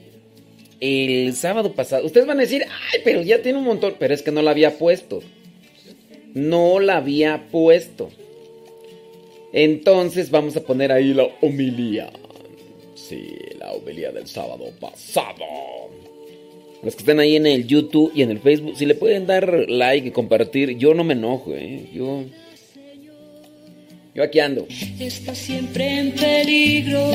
El 0.81 1.35
sábado 1.35 1.75
pasado. 1.75 2.07
Ustedes 2.07 2.27
van 2.27 2.39
a 2.39 2.43
decir, 2.43 2.65
ay, 2.65 3.01
pero 3.05 3.21
ya 3.21 3.43
tiene 3.43 3.59
un 3.59 3.67
montón. 3.67 3.95
Pero 3.99 4.15
es 4.15 4.23
que 4.23 4.33
no 4.33 4.41
la 4.41 4.53
había 4.53 4.79
puesto. 4.79 5.23
No 6.33 6.81
la 6.81 6.97
había 6.97 7.49
puesto. 7.53 8.09
Entonces 9.53 10.31
vamos 10.31 10.57
a 10.57 10.63
poner 10.63 10.93
ahí 10.93 11.13
la 11.13 11.29
homilía. 11.43 12.11
Sí, 12.95 13.37
la 13.59 13.73
homilía 13.73 14.11
del 14.13 14.27
sábado 14.27 14.73
pasado. 14.81 15.45
Los 16.83 16.97
que 16.97 17.03
estén 17.03 17.21
ahí 17.21 17.37
en 17.37 17.47
el 17.47 17.65
YouTube 17.67 18.11
y 18.13 18.23
en 18.23 18.31
el 18.31 18.41
Facebook, 18.41 18.77
si 18.77 18.87
le 18.87 18.97
pueden 18.97 19.25
dar 19.25 19.67
like 19.69 20.09
y 20.09 20.11
compartir, 20.11 20.77
yo 20.77 20.95
no 20.95 21.05
me 21.05 21.15
enojo, 21.15 21.55
¿eh? 21.55 21.89
Yo. 21.95 22.25
Yo 24.15 24.23
aquí 24.25 24.41
ando. 24.41 24.67
está 24.99 25.33
siempre 25.33 26.01
en 26.01 26.13
peligro. 26.13 27.09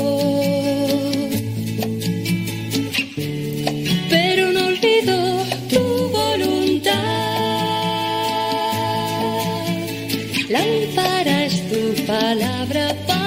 Pero 4.09 4.51
no 4.53 4.67
olvido 4.67 5.43
tu 5.69 6.09
voluntad. 6.09 6.93
Lámpara 10.47 11.45
es 11.45 11.61
tu 11.69 12.05
palabra 12.05 12.95
para 13.05 13.26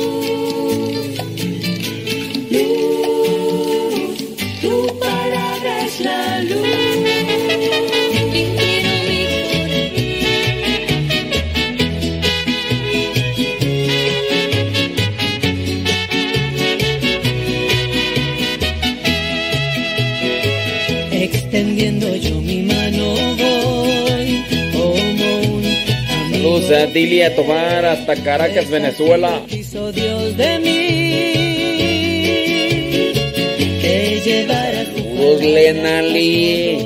Saludos 26.71 27.21
a 27.21 27.35
Tobar 27.35 27.85
hasta 27.85 28.15
Caracas, 28.15 28.69
Venezuela. 28.69 29.41
quiso 29.45 29.91
Dios 29.91 30.37
de 30.37 30.59
mí 30.59 31.33
que 33.81 34.21
llevara 34.23 34.85
Saludos, 34.85 35.41
Lena 35.41 36.01
Lee. 36.01 36.77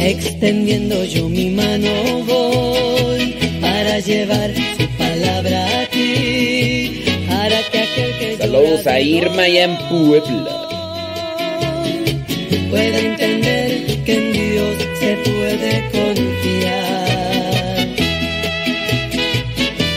Extendiendo 0.00 1.04
yo 1.04 1.28
mi 1.28 1.50
mano 1.50 1.90
voy 2.26 3.36
para 3.60 4.00
llevar 4.00 4.50
su 4.56 4.88
palabra 4.98 5.80
a 5.80 5.86
ti, 5.90 7.04
para 7.28 7.62
que 7.70 7.78
aquel 7.78 8.12
que 8.18 8.36
Saludos 8.36 8.86
a 8.88 8.98
Irma 8.98 9.46
y 9.46 9.58
en 9.58 9.76
Puebla. 9.88 10.68
pueda 12.68 12.98
entender 12.98 13.61
que 14.04 14.14
en 14.16 14.32
Dios 14.32 14.76
se 15.00 15.16
puede 15.16 15.90
confiar. 15.90 17.08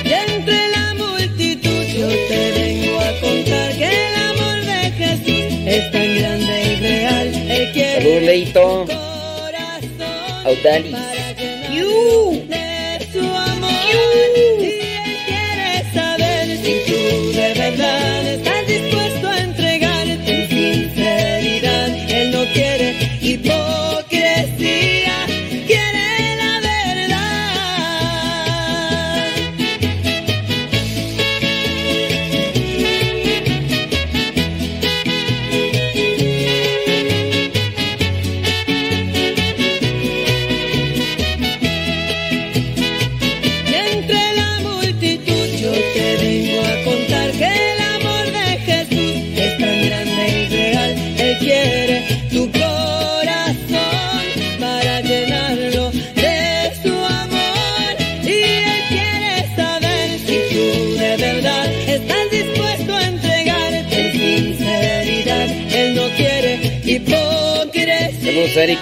Y 0.04 0.12
entre 0.14 0.68
la 0.70 0.94
multitud 0.94 1.84
yo 1.98 2.08
te 2.30 2.52
vengo 2.52 3.00
a 3.00 3.20
contar 3.20 3.72
que 3.78 3.90
el 3.90 4.16
amor 4.32 4.58
de 4.66 4.92
Jesús 4.92 5.46
es 5.66 5.92
tan 5.92 6.16
grande 6.18 6.64
y 6.64 6.76
real. 6.82 7.28
Él 7.50 7.72
quiere 7.74 8.02
Saludos, 8.02 8.24
Leito. 8.24 8.86
Audalis. 10.46 10.96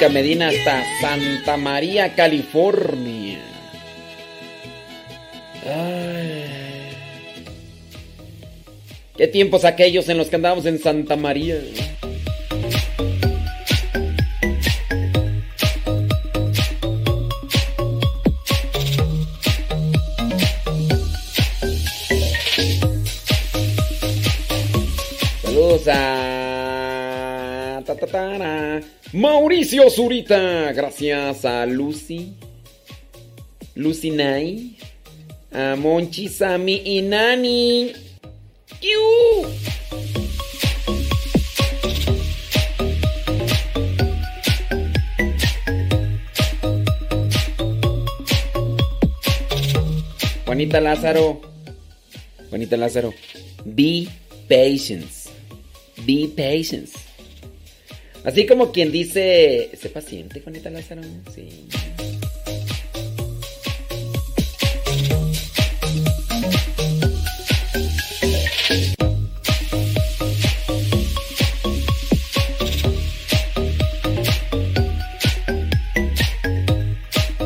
Medina 0.09 0.49
hasta 0.49 0.83
Santa 0.99 1.55
María, 1.55 2.13
California. 2.15 3.39
Ay. 5.65 6.43
¿Qué 9.15 9.27
tiempos 9.27 9.63
aquellos 9.63 10.09
en 10.09 10.17
los 10.17 10.27
que 10.27 10.35
andábamos 10.35 10.65
en 10.65 10.79
Santa 10.79 11.15
María? 11.15 11.57
Mauricio 29.13 29.89
Zurita. 29.89 30.71
Gracias 30.73 31.45
a 31.45 31.65
Lucy. 31.65 32.33
Lucy 33.75 34.11
Nay. 34.11 34.77
A 35.51 35.75
Monchi, 35.75 36.27
Sammy 36.29 36.81
y 36.83 37.01
Nani. 37.01 37.93
Juanita 50.45 50.79
Lázaro. 50.81 51.41
Juanita 52.49 52.77
Lázaro. 52.77 53.13
Be 53.65 54.07
patient. 54.47 55.09
Be 56.05 56.27
patient. 56.27 57.02
Así 58.23 58.45
como 58.45 58.71
quien 58.71 58.91
dice. 58.91 59.69
Sé 59.79 59.89
paciente, 59.89 60.41
Juanita 60.41 60.69
Lázaro. 60.69 61.01
Sí. 61.33 61.67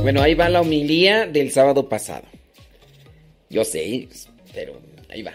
Bueno, 0.07 0.21
ahí 0.21 0.35
va 0.35 0.47
la 0.47 0.61
homilía 0.61 1.25
del 1.27 1.51
sábado 1.51 1.89
pasado. 1.89 2.23
Yo 3.49 3.65
sé, 3.65 4.07
pero 4.53 4.79
ahí 5.09 5.21
va. 5.21 5.33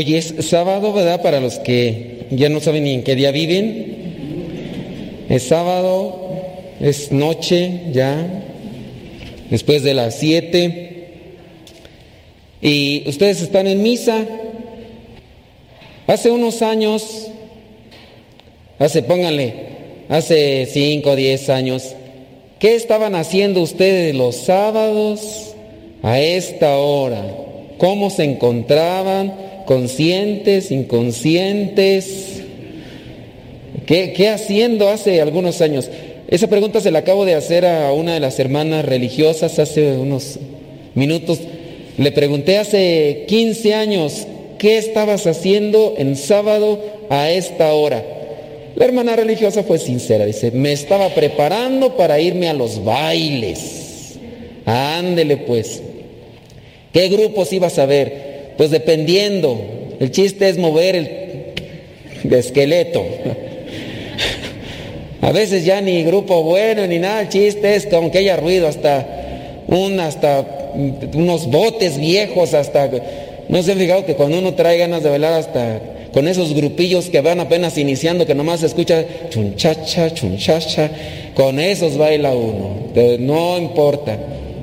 Hoy 0.00 0.16
es 0.16 0.34
sábado, 0.48 0.94
¿verdad? 0.94 1.20
Para 1.20 1.40
los 1.40 1.58
que 1.58 2.20
ya 2.30 2.48
no 2.48 2.60
saben 2.60 2.84
ni 2.84 2.94
en 2.94 3.02
qué 3.02 3.14
día 3.14 3.32
viven. 3.32 5.26
Es 5.28 5.42
sábado, 5.42 6.30
es 6.80 7.12
noche 7.12 7.82
ya, 7.92 8.26
después 9.50 9.82
de 9.82 9.92
las 9.92 10.14
siete. 10.14 11.18
Y 12.62 13.02
ustedes 13.06 13.42
están 13.42 13.66
en 13.66 13.82
misa. 13.82 14.24
Hace 16.06 16.30
unos 16.30 16.62
años, 16.62 17.26
hace, 18.78 19.02
pónganle, 19.02 19.52
hace 20.08 20.64
cinco 20.64 21.10
o 21.10 21.16
diez 21.16 21.50
años, 21.50 21.94
¿qué 22.58 22.74
estaban 22.74 23.14
haciendo 23.14 23.60
ustedes 23.60 24.14
los 24.14 24.34
sábados 24.34 25.54
a 26.02 26.18
esta 26.20 26.78
hora? 26.78 27.22
¿Cómo 27.76 28.08
se 28.08 28.24
encontraban? 28.24 29.49
¿Conscientes? 29.70 30.72
¿Inconscientes? 30.72 32.42
¿Qué, 33.86 34.12
qué 34.12 34.28
haciendo 34.28 34.88
hace 34.88 35.20
algunos 35.20 35.60
años? 35.60 35.88
Esa 36.26 36.48
pregunta 36.48 36.80
se 36.80 36.90
la 36.90 36.98
acabo 36.98 37.24
de 37.24 37.36
hacer 37.36 37.64
a 37.64 37.92
una 37.92 38.14
de 38.14 38.18
las 38.18 38.40
hermanas 38.40 38.84
religiosas 38.84 39.60
hace 39.60 39.92
unos 39.92 40.40
minutos. 40.96 41.38
Le 41.98 42.10
pregunté 42.10 42.58
hace 42.58 43.26
15 43.28 43.74
años, 43.76 44.26
¿qué 44.58 44.76
estabas 44.76 45.28
haciendo 45.28 45.94
en 45.96 46.16
sábado 46.16 46.80
a 47.08 47.30
esta 47.30 47.72
hora? 47.72 48.04
La 48.74 48.86
hermana 48.86 49.14
religiosa 49.14 49.62
fue 49.62 49.78
sincera, 49.78 50.26
dice, 50.26 50.50
me 50.50 50.72
estaba 50.72 51.10
preparando 51.10 51.96
para 51.96 52.18
irme 52.18 52.48
a 52.48 52.54
los 52.54 52.82
bailes. 52.82 54.16
Ándele 54.64 55.36
pues. 55.36 55.80
¿Qué 56.92 57.08
grupos 57.08 57.52
ibas 57.52 57.78
a 57.78 57.86
ver? 57.86 58.29
Pues 58.60 58.70
dependiendo. 58.70 59.58
El 60.00 60.10
chiste 60.10 60.46
es 60.46 60.58
mover 60.58 60.94
el 60.94 61.08
esqueleto. 62.30 63.02
A 65.22 65.32
veces 65.32 65.64
ya 65.64 65.80
ni 65.80 66.02
grupo 66.02 66.42
bueno 66.42 66.86
ni 66.86 66.98
nada, 66.98 67.22
el 67.22 67.30
chiste 67.30 67.74
es 67.74 67.86
que 67.86 68.18
haya 68.18 68.36
ruido 68.36 68.68
hasta 68.68 69.62
un, 69.66 69.98
hasta 69.98 70.72
unos 71.14 71.46
botes 71.46 71.98
viejos, 71.98 72.52
hasta 72.52 72.90
no 73.48 73.62
se 73.62 73.72
han 73.72 73.78
fijado 73.78 74.04
que 74.04 74.14
cuando 74.14 74.38
uno 74.38 74.52
trae 74.52 74.76
ganas 74.76 75.02
de 75.02 75.08
bailar 75.08 75.32
hasta 75.32 75.80
con 76.12 76.28
esos 76.28 76.52
grupillos 76.52 77.08
que 77.08 77.22
van 77.22 77.40
apenas 77.40 77.78
iniciando, 77.78 78.26
que 78.26 78.34
nomás 78.34 78.60
se 78.60 78.66
escucha 78.66 79.06
chunchacha, 79.30 80.12
chunchacha, 80.12 80.90
con 81.34 81.58
esos 81.58 81.96
baila 81.96 82.34
uno, 82.34 82.90
no 83.20 83.56
importa. 83.56 84.18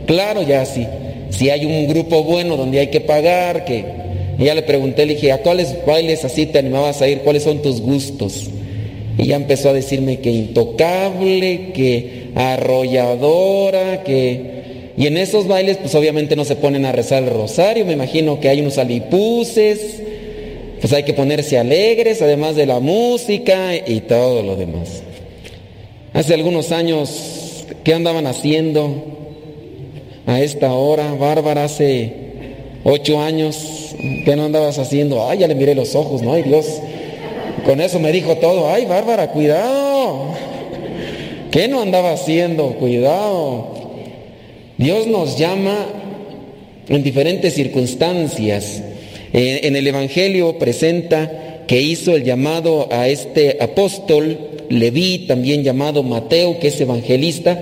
Claro, 0.06 0.44
ya 0.44 0.64
sí, 0.68 0.86
si 1.30 1.50
hay 1.50 1.66
un 1.66 1.88
grupo 1.88 2.24
bueno 2.24 2.58
donde 2.58 2.80
hay 2.80 2.88
que 2.88 3.02
pagar, 3.02 3.66
que 3.66 3.86
ya 4.40 4.54
le 4.54 4.62
pregunté, 4.62 5.06
le 5.06 5.16
dije, 5.16 5.32
¿a 5.32 5.42
cuáles 5.42 5.76
bailes 5.86 6.24
así 6.24 6.46
te 6.46 6.60
animabas 6.60 7.02
a 7.02 7.08
ir? 7.08 7.20
¿Cuáles 7.20 7.44
son 7.44 7.62
tus 7.62 7.82
gustos? 7.82 8.50
Y 9.18 9.28
ya 9.28 9.36
empezó 9.36 9.70
a 9.70 9.74
decirme 9.74 10.20
que 10.20 10.30
intocable, 10.30 11.72
que 11.74 12.30
arrolladora, 12.36 14.04
que... 14.04 14.58
Y 14.96 15.06
en 15.06 15.18
esos 15.18 15.48
bailes 15.48 15.78
pues 15.78 15.94
obviamente 15.96 16.36
no 16.36 16.46
se 16.46 16.56
ponen 16.56 16.86
a 16.86 16.92
rezar 16.92 17.24
el 17.24 17.30
rosario, 17.30 17.86
me 17.86 17.94
imagino 17.94 18.40
que 18.40 18.50
hay 18.50 18.62
unos 18.62 18.78
alipuses, 18.80 20.02
pues 20.82 20.94
hay 20.94 21.04
que 21.04 21.14
ponerse 21.14 21.58
alegres, 21.58 22.22
además 22.22 22.56
de 22.56 22.66
la 22.66 22.80
música 22.80 23.76
y 23.76 24.02
todo 24.02 24.42
lo 24.42 24.56
demás. 24.56 25.04
Hace 26.14 26.34
algunos 26.34 26.72
años, 26.72 27.66
¿qué 27.84 27.94
andaban 27.94 28.26
haciendo 28.26 29.17
a 30.28 30.40
esta 30.42 30.74
hora? 30.74 31.16
Bárbara, 31.16 31.64
hace 31.64 32.14
ocho 32.84 33.20
años, 33.20 33.96
¿qué 34.26 34.36
no 34.36 34.46
andabas 34.46 34.78
haciendo? 34.78 35.28
Ay, 35.28 35.40
ya 35.40 35.48
le 35.48 35.56
miré 35.56 35.74
los 35.74 35.96
ojos, 35.96 36.22
¿no? 36.22 36.34
Ay, 36.34 36.44
Dios. 36.44 36.80
Con 37.66 37.82
eso 37.82 38.00
me 38.00 38.12
dijo 38.12 38.36
todo, 38.38 38.72
ay 38.72 38.86
Bárbara, 38.86 39.32
cuidado. 39.32 40.28
¿Qué 41.50 41.68
no 41.68 41.82
andaba 41.82 42.14
haciendo? 42.14 42.76
Cuidado. 42.76 43.74
Dios 44.78 45.08
nos 45.08 45.38
llama 45.38 45.76
en 46.88 47.02
diferentes 47.02 47.56
circunstancias. 47.56 48.84
en 49.34 49.76
el 49.76 49.88
Evangelio 49.88 50.60
presenta 50.60 51.66
que 51.68 51.82
hizo 51.82 52.16
el 52.16 52.24
llamado 52.24 52.88
a 52.92 53.10
este 53.10 53.58
apóstol, 53.60 54.38
Leví, 54.70 55.26
también 55.28 55.64
llamado 55.64 56.04
Mateo, 56.04 56.60
que 56.60 56.68
es 56.68 56.82
evangelista. 56.82 57.60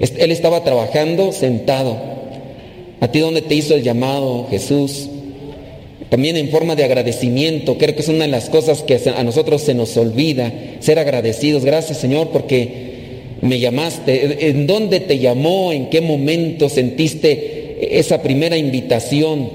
Él 0.00 0.32
estaba 0.32 0.64
trabajando 0.64 1.32
sentado. 1.32 1.96
¿A 3.00 3.08
ti 3.08 3.18
dónde 3.20 3.42
te 3.42 3.54
hizo 3.54 3.74
el 3.74 3.82
llamado 3.82 4.46
Jesús? 4.50 5.08
También 6.08 6.36
en 6.36 6.48
forma 6.48 6.74
de 6.74 6.84
agradecimiento, 6.84 7.78
creo 7.78 7.94
que 7.94 8.00
es 8.00 8.08
una 8.08 8.24
de 8.24 8.30
las 8.30 8.50
cosas 8.50 8.82
que 8.82 8.98
a 9.14 9.22
nosotros 9.22 9.62
se 9.62 9.74
nos 9.74 9.96
olvida, 9.96 10.52
ser 10.80 10.98
agradecidos. 10.98 11.64
Gracias 11.64 11.98
Señor 11.98 12.28
porque 12.28 12.90
me 13.42 13.60
llamaste. 13.60 14.48
¿En 14.48 14.66
dónde 14.66 15.00
te 15.00 15.18
llamó? 15.18 15.72
¿En 15.72 15.88
qué 15.88 16.00
momento 16.00 16.68
sentiste 16.68 17.98
esa 17.98 18.22
primera 18.22 18.56
invitación? 18.56 19.50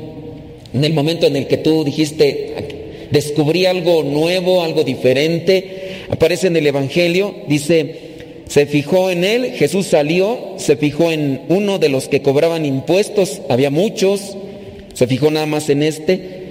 En 0.74 0.84
el 0.84 0.94
momento 0.94 1.28
en 1.28 1.36
el 1.36 1.48
que 1.48 1.58
tú 1.58 1.84
dijiste, 1.84 2.54
descubrí 3.12 3.66
algo 3.66 4.04
nuevo, 4.04 4.62
algo 4.62 4.84
diferente. 4.84 6.06
Aparece 6.10 6.48
en 6.48 6.56
el 6.56 6.68
Evangelio, 6.68 7.36
dice, 7.48 8.05
se 8.48 8.66
fijó 8.66 9.10
en 9.10 9.24
él, 9.24 9.52
Jesús 9.54 9.88
salió, 9.88 10.56
se 10.58 10.76
fijó 10.76 11.12
en 11.12 11.42
uno 11.50 11.80
de 11.80 11.90
los 11.90 12.08
que 12.08 12.22
cobraban 12.22 12.66
impuestos, 12.66 13.42
había 13.50 13.70
muchos, 13.70 14.38
se 14.94 15.08
fijó 15.08 15.32
nada 15.32 15.46
más 15.46 15.70
en 15.70 15.84
este 15.84 16.46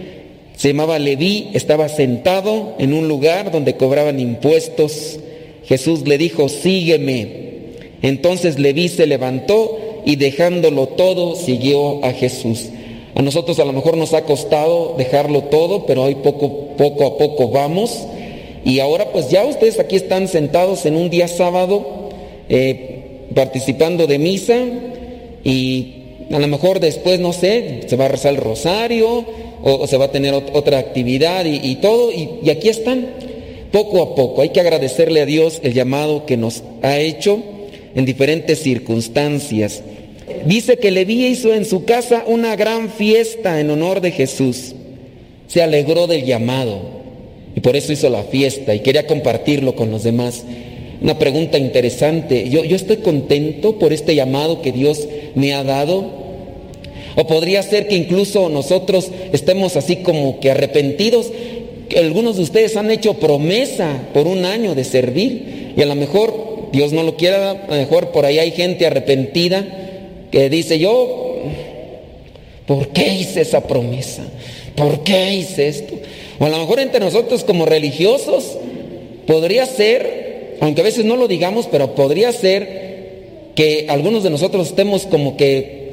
se 0.57 0.69
llamaba 0.69 0.99
Leví, 0.99 1.51
estaba 1.53 1.89
sentado 1.89 2.75
en 2.79 2.93
un 2.95 3.09
lugar 3.09 3.51
donde 3.51 3.75
cobraban 3.75 4.21
impuestos. 4.21 5.19
Jesús 5.65 6.07
le 6.07 6.17
dijo, 6.17 6.49
sígueme. 6.49 7.45
Entonces 8.03 8.59
Leví 8.59 8.89
se 8.89 9.07
levantó 9.07 10.03
y 10.05 10.17
dejándolo 10.17 10.89
todo, 10.89 11.35
siguió 11.35 12.05
a 12.05 12.13
Jesús. 12.13 12.69
A 13.17 13.23
nosotros 13.23 13.59
a 13.59 13.65
lo 13.65 13.73
mejor 13.73 13.97
nos 13.97 14.13
ha 14.13 14.25
costado 14.25 14.95
dejarlo 14.97 15.45
todo, 15.45 15.87
pero 15.87 16.03
hoy 16.03 16.17
poco, 16.17 16.69
poco 16.77 17.07
a 17.07 17.19
poco 17.19 17.49
vamos. 17.49 18.07
Y 18.65 18.81
ahora 18.81 19.13
pues 19.13 19.29
ya 19.29 19.45
ustedes 19.45 19.79
aquí 19.79 19.97
están 19.97 20.27
sentados 20.29 20.87
en 20.87 20.97
un 20.97 21.11
día 21.11 21.29
sábado, 21.29 22.09
eh, 22.49 23.27
participando 23.35 24.07
de 24.07 24.19
misa 24.19 24.59
y 25.45 25.95
a 26.33 26.39
lo 26.39 26.49
mejor 26.49 26.81
después, 26.81 27.21
no 27.21 27.33
sé, 27.33 27.83
se 27.87 27.97
va 27.97 28.07
a 28.07 28.09
rezar 28.09 28.33
el 28.33 28.41
rosario 28.41 29.25
o, 29.63 29.87
se 29.87 29.97
va 29.99 30.07
a 30.07 30.11
tener 30.11 30.35
otra 30.35 30.79
actividad 30.79 31.45
y, 31.45 31.77
todo, 31.77 32.11
y, 32.11 32.49
aquí 32.49 32.69
están, 32.69 33.07
poco 33.71 34.03
a 34.03 34.15
poco. 34.15 34.41
Hay 34.41 34.49
que 34.49 34.61
agradecerle 34.61 35.21
a 35.21 35.27
Dios 35.27 35.61
el 35.63 35.75
llamado 35.75 36.25
que 36.25 36.37
nos 36.37 36.63
ha 36.83 36.99
hecho 36.99 37.43
en 37.95 38.05
diferentes 38.05 38.61
circunstancias. 38.61 39.83
Dice 40.47 40.79
que 40.79 40.91
Leví 40.91 41.27
hizo 41.27 41.53
en 41.53 41.67
su 41.67 41.85
casa 41.85 42.25
una 42.27 42.57
gran 42.57 42.89
fiesta 42.89 43.61
en 43.61 43.71
honor 43.71 44.01
de 44.01 44.11
Jesús. 44.11 44.75
se 45.47 45.63
alegró 45.63 46.07
del 46.07 46.25
llamado 46.25 47.04
y 47.55 47.61
por 47.61 47.77
eso 47.77 47.93
hizo 47.93 48.11
la 48.11 48.25
fiesta 48.25 48.75
y 48.75 48.81
quería 48.81 49.07
compartirlo 49.07 49.75
con 49.75 49.91
los 49.91 50.03
demás. 50.03 50.45
Una 51.01 51.19
pregunta 51.19 51.59
interesante, 51.59 52.49
¿yo, 52.49 52.65
yo 52.65 52.77
estoy 52.77 52.99
contento 52.99 53.79
por 53.79 53.93
este 53.93 54.15
llamado 54.15 54.63
que 54.63 54.73
Dios 54.73 55.07
me 55.35 55.55
ha 55.55 55.63
dado? 55.63 56.25
O 57.17 57.27
podría 57.27 57.63
ser 57.63 57.87
que 57.87 57.95
incluso 57.95 58.49
nosotros 58.49 59.11
estemos 59.33 59.77
así 59.77 59.97
como 59.97 60.41
que 60.41 60.51
arrepentidos. 60.51 61.31
Algunos 61.97 62.37
de 62.37 62.43
ustedes 62.43 62.77
han 62.77 62.91
hecho 62.91 63.15
promesa 63.15 64.09
por 64.13 64.27
un 64.27 64.45
año 64.45 64.75
de 64.75 64.85
servir 64.85 65.75
y 65.77 65.83
a 65.83 65.87
lo 65.87 65.95
mejor 65.95 66.71
Dios 66.73 66.93
no 66.93 67.05
lo 67.05 67.17
quiera, 67.17 67.51
a 67.51 67.71
lo 67.71 67.77
mejor 67.77 68.09
por 68.09 68.25
ahí 68.25 68.39
hay 68.39 68.51
gente 68.51 68.87
arrepentida 68.87 69.65
que 70.33 70.51
dice 70.51 70.81
yo, 70.81 71.34
¿por 72.67 72.89
qué 72.89 73.09
hice 73.09 73.43
esa 73.43 73.67
promesa? 73.67 74.25
¿Por 74.75 75.05
qué 75.05 75.35
hice 75.35 75.69
esto? 75.69 75.95
O 76.39 76.45
a 76.45 76.49
lo 76.49 76.59
mejor 76.59 76.81
entre 76.81 77.01
nosotros 77.01 77.45
como 77.45 77.65
religiosos 77.67 78.59
podría 79.27 79.67
ser, 79.67 80.57
aunque 80.61 80.81
a 80.81 80.85
veces 80.85 81.05
no 81.05 81.17
lo 81.17 81.29
digamos, 81.29 81.69
pero 81.71 81.95
podría 81.95 82.33
ser 82.33 82.85
que 83.55 83.87
algunos 83.89 84.23
de 84.25 84.31
nosotros 84.31 84.69
estemos 84.69 85.07
como 85.07 85.37
que 85.37 85.85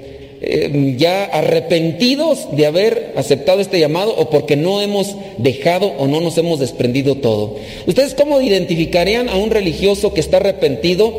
eh, 0.44 0.96
ya 0.98 1.26
arrepentidos 1.26 2.48
de 2.52 2.66
haber 2.66 3.14
aceptado 3.16 3.62
este 3.62 3.80
llamado 3.80 4.16
o 4.18 4.32
porque 4.32 4.56
no 4.56 4.82
hemos 4.82 5.16
dejado 5.38 5.94
o 6.00 6.08
no 6.08 6.20
nos 6.20 6.36
hemos 6.40 6.60
desprendido 6.60 7.16
todo. 7.16 7.58
¿Ustedes 7.86 8.16
cómo 8.16 8.42
identificarían 8.42 9.30
a 9.30 9.36
un 9.36 9.52
religioso 9.52 10.16
que 10.16 10.20
está 10.20 10.38
arrepentido 10.38 11.14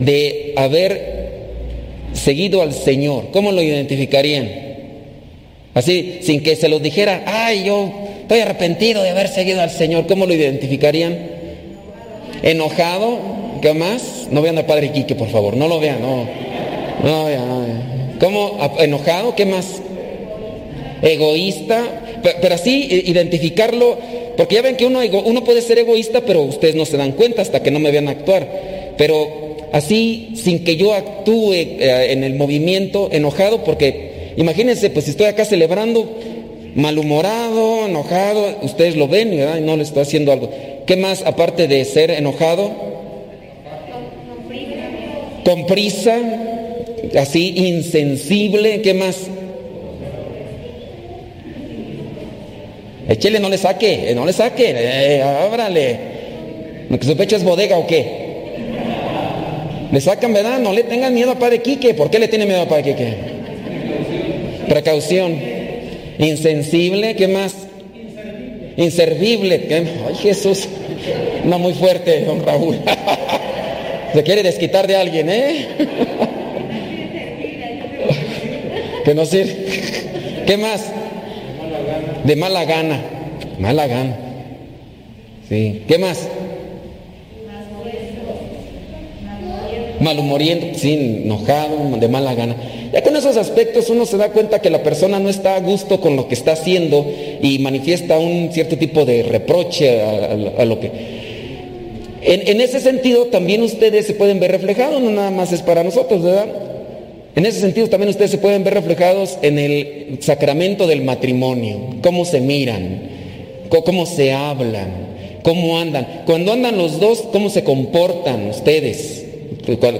de 0.00 0.54
haber 0.56 1.24
seguido 2.14 2.62
al 2.62 2.72
Señor? 2.72 3.26
¿Cómo 3.32 3.52
lo 3.52 3.62
identificarían? 3.62 4.73
Así, 5.74 6.20
sin 6.22 6.42
que 6.42 6.54
se 6.54 6.68
los 6.68 6.80
dijera, 6.80 7.24
ay, 7.26 7.64
yo 7.64 7.92
estoy 8.22 8.40
arrepentido 8.40 9.02
de 9.02 9.10
haber 9.10 9.28
seguido 9.28 9.60
al 9.60 9.70
Señor, 9.70 10.06
¿cómo 10.06 10.24
lo 10.24 10.32
identificarían? 10.32 11.18
¿Enojado? 12.42 13.18
¿Qué 13.60 13.74
más? 13.74 14.28
No 14.30 14.40
vean 14.40 14.56
al 14.56 14.66
Padre 14.66 14.92
Quique, 14.92 15.16
por 15.16 15.28
favor, 15.28 15.56
no 15.56 15.66
lo 15.66 15.80
vean, 15.80 16.00
no. 16.00 16.28
No 17.02 17.24
vean, 17.24 17.48
no. 17.48 18.18
¿Cómo? 18.20 18.58
¿Enojado? 18.78 19.34
¿Qué 19.34 19.46
más? 19.46 19.82
Egoísta. 21.02 22.20
Pero, 22.40 22.54
así 22.54 23.02
identificarlo, 23.06 23.98
porque 24.36 24.54
ya 24.54 24.62
ven 24.62 24.76
que 24.76 24.86
uno, 24.86 25.00
uno 25.24 25.44
puede 25.44 25.60
ser 25.60 25.78
egoísta, 25.78 26.22
pero 26.22 26.42
ustedes 26.42 26.74
no 26.74 26.86
se 26.86 26.96
dan 26.96 27.12
cuenta 27.12 27.42
hasta 27.42 27.62
que 27.62 27.70
no 27.70 27.80
me 27.80 27.90
vean 27.90 28.08
actuar. 28.08 28.94
Pero 28.96 29.56
así, 29.72 30.30
sin 30.36 30.64
que 30.64 30.76
yo 30.76 30.94
actúe 30.94 31.52
eh, 31.52 32.12
en 32.12 32.24
el 32.24 32.34
movimiento, 32.36 33.08
enojado, 33.12 33.64
porque 33.64 34.13
imagínense, 34.36 34.90
pues 34.90 35.04
si 35.04 35.12
estoy 35.12 35.26
acá 35.26 35.44
celebrando, 35.44 36.18
malhumorado, 36.74 37.86
enojado, 37.86 38.58
ustedes 38.62 38.96
lo 38.96 39.08
ven 39.08 39.32
y 39.32 39.60
no 39.62 39.76
le 39.76 39.82
estoy 39.82 40.02
haciendo 40.02 40.32
algo. 40.32 40.50
¿Qué 40.86 40.96
más 40.96 41.22
aparte 41.22 41.68
de 41.68 41.84
ser 41.84 42.10
enojado? 42.10 42.72
Con 45.44 45.66
prisa 45.66 46.18
así 47.18 47.54
insensible, 47.56 48.80
¿qué 48.82 48.94
más? 48.94 49.16
Échele, 53.08 53.38
no 53.38 53.50
le 53.50 53.58
saque, 53.58 54.10
eh, 54.10 54.14
no 54.14 54.24
le 54.24 54.32
saque, 54.32 54.74
eh, 54.76 55.22
ábrale. 55.22 56.14
¿Que 56.90 57.06
su 57.06 57.16
pecho 57.16 57.36
es 57.36 57.44
bodega 57.44 57.76
o 57.76 57.86
qué? 57.86 58.24
Le 59.90 60.00
sacan, 60.00 60.32
¿verdad? 60.32 60.58
No 60.58 60.72
le 60.72 60.84
tengan 60.84 61.12
miedo 61.12 61.32
a 61.32 61.38
Padre 61.38 61.60
Quique. 61.60 61.92
¿Por 61.94 62.10
qué 62.10 62.18
le 62.18 62.28
tiene 62.28 62.46
miedo 62.46 62.62
a 62.62 62.68
Padre 62.68 62.84
Quique? 62.84 63.33
Precaución. 64.74 65.38
Insensible, 66.18 67.14
¿qué 67.14 67.28
más? 67.28 67.54
Inservible. 68.76 69.68
Ay, 69.70 70.16
Jesús. 70.16 70.68
No 71.44 71.60
muy 71.60 71.74
fuerte, 71.74 72.24
don 72.24 72.44
Raúl. 72.44 72.80
Se 74.14 74.24
quiere 74.24 74.42
desquitar 74.42 74.88
de 74.88 74.96
alguien, 74.96 75.30
¿eh? 75.30 75.68
que 79.04 79.14
no 79.14 79.24
sirve. 79.26 79.54
¿Qué 80.44 80.56
más? 80.56 80.90
De 82.24 82.34
mala 82.34 82.64
gana. 82.64 83.00
Mala 83.60 83.86
gana. 83.86 84.16
Sí. 85.48 85.84
¿Qué 85.86 85.98
más? 85.98 86.28
Malhumoriento, 90.00 90.78
sí, 90.78 91.22
enojado, 91.24 91.96
de 91.98 92.08
mala 92.08 92.34
gana. 92.34 92.56
Ya 92.92 93.02
con 93.02 93.16
esos 93.16 93.36
aspectos 93.36 93.90
uno 93.90 94.06
se 94.06 94.16
da 94.16 94.30
cuenta 94.30 94.60
que 94.60 94.70
la 94.70 94.82
persona 94.82 95.18
no 95.18 95.28
está 95.28 95.56
a 95.56 95.60
gusto 95.60 96.00
con 96.00 96.16
lo 96.16 96.28
que 96.28 96.34
está 96.34 96.52
haciendo 96.52 97.06
y 97.42 97.58
manifiesta 97.58 98.18
un 98.18 98.50
cierto 98.52 98.76
tipo 98.76 99.04
de 99.04 99.22
reproche 99.22 100.02
a, 100.02 100.64
lo 100.64 100.80
que... 100.80 100.90
En, 102.22 102.48
en, 102.48 102.60
ese 102.60 102.80
sentido 102.80 103.26
también 103.26 103.62
ustedes 103.62 104.06
se 104.06 104.14
pueden 104.14 104.40
ver 104.40 104.50
reflejados, 104.52 105.02
no 105.02 105.10
nada 105.10 105.30
más 105.30 105.52
es 105.52 105.62
para 105.62 105.84
nosotros, 105.84 106.22
¿verdad? 106.22 106.46
En 107.36 107.46
ese 107.46 107.60
sentido 107.60 107.88
también 107.88 108.10
ustedes 108.10 108.30
se 108.30 108.38
pueden 108.38 108.62
ver 108.62 108.74
reflejados 108.74 109.38
en 109.42 109.58
el 109.58 110.18
sacramento 110.20 110.86
del 110.86 111.02
matrimonio, 111.02 111.96
cómo 112.00 112.24
se 112.24 112.40
miran, 112.40 113.02
cómo 113.68 114.06
se 114.06 114.32
hablan, 114.32 115.40
cómo 115.42 115.78
andan. 115.78 116.22
Cuando 116.26 116.52
andan 116.52 116.78
los 116.78 117.00
dos, 117.00 117.24
cómo 117.32 117.50
se 117.50 117.64
comportan 117.64 118.48
ustedes, 118.48 119.23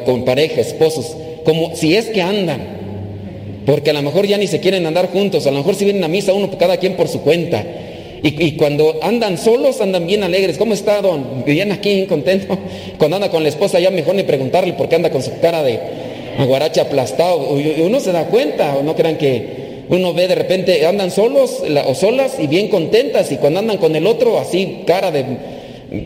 con 0.04 0.24
pareja, 0.24 0.60
esposos, 0.60 1.16
como 1.44 1.74
si 1.74 1.96
es 1.96 2.06
que 2.06 2.22
andan. 2.22 2.74
Porque 3.66 3.90
a 3.90 3.92
lo 3.94 4.02
mejor 4.02 4.26
ya 4.26 4.36
ni 4.36 4.46
se 4.46 4.60
quieren 4.60 4.86
andar 4.86 5.08
juntos, 5.10 5.46
a 5.46 5.50
lo 5.50 5.58
mejor 5.58 5.74
si 5.74 5.84
vienen 5.84 6.04
a 6.04 6.08
misa 6.08 6.32
uno 6.32 6.50
cada 6.58 6.76
quien 6.76 6.94
por 6.94 7.08
su 7.08 7.20
cuenta. 7.20 7.64
Y, 8.26 8.52
cuando 8.52 9.00
andan 9.02 9.36
solos, 9.36 9.82
andan 9.82 10.06
bien 10.06 10.22
alegres. 10.22 10.56
¿Cómo 10.56 10.72
está, 10.72 11.02
don? 11.02 11.44
Bien 11.44 11.70
aquí, 11.72 12.06
contento. 12.06 12.58
Cuando 12.98 13.16
anda 13.16 13.30
con 13.30 13.42
la 13.42 13.50
esposa, 13.50 13.78
ya 13.80 13.90
mejor 13.90 14.14
ni 14.14 14.22
preguntarle 14.22 14.72
por 14.72 14.88
qué 14.88 14.96
anda 14.96 15.10
con 15.10 15.22
su 15.22 15.38
cara 15.40 15.62
de, 15.62 15.78
guaracha 16.46 16.82
aplastado. 16.82 17.50
Uno 17.84 18.00
se 18.00 18.12
da 18.12 18.24
cuenta, 18.28 18.76
o 18.76 18.82
no 18.82 18.96
crean 18.96 19.18
que 19.18 19.84
uno 19.90 20.14
ve 20.14 20.26
de 20.26 20.36
repente, 20.36 20.86
andan 20.86 21.10
solos 21.10 21.62
o 21.86 21.94
solas 21.94 22.38
y 22.38 22.46
bien 22.46 22.68
contentas, 22.68 23.30
y 23.30 23.36
cuando 23.36 23.60
andan 23.60 23.76
con 23.76 23.94
el 23.94 24.06
otro, 24.06 24.38
así, 24.38 24.84
cara 24.86 25.10
de 25.10 25.24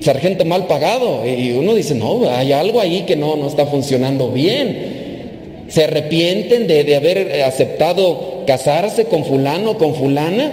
sargento 0.00 0.44
mal 0.44 0.66
pagado. 0.66 1.26
Y 1.26 1.52
uno 1.52 1.74
dice, 1.74 1.94
no, 1.94 2.28
hay 2.30 2.52
algo 2.52 2.80
ahí 2.80 3.02
que 3.06 3.16
no, 3.16 3.36
no 3.36 3.48
está 3.48 3.66
funcionando 3.66 4.30
bien. 4.30 5.66
Se 5.68 5.84
arrepienten 5.84 6.66
de, 6.66 6.96
haber 6.96 7.42
aceptado 7.42 8.44
casarse 8.46 9.04
con 9.04 9.24
fulano, 9.24 9.76
con 9.76 9.94
fulana. 9.94 10.52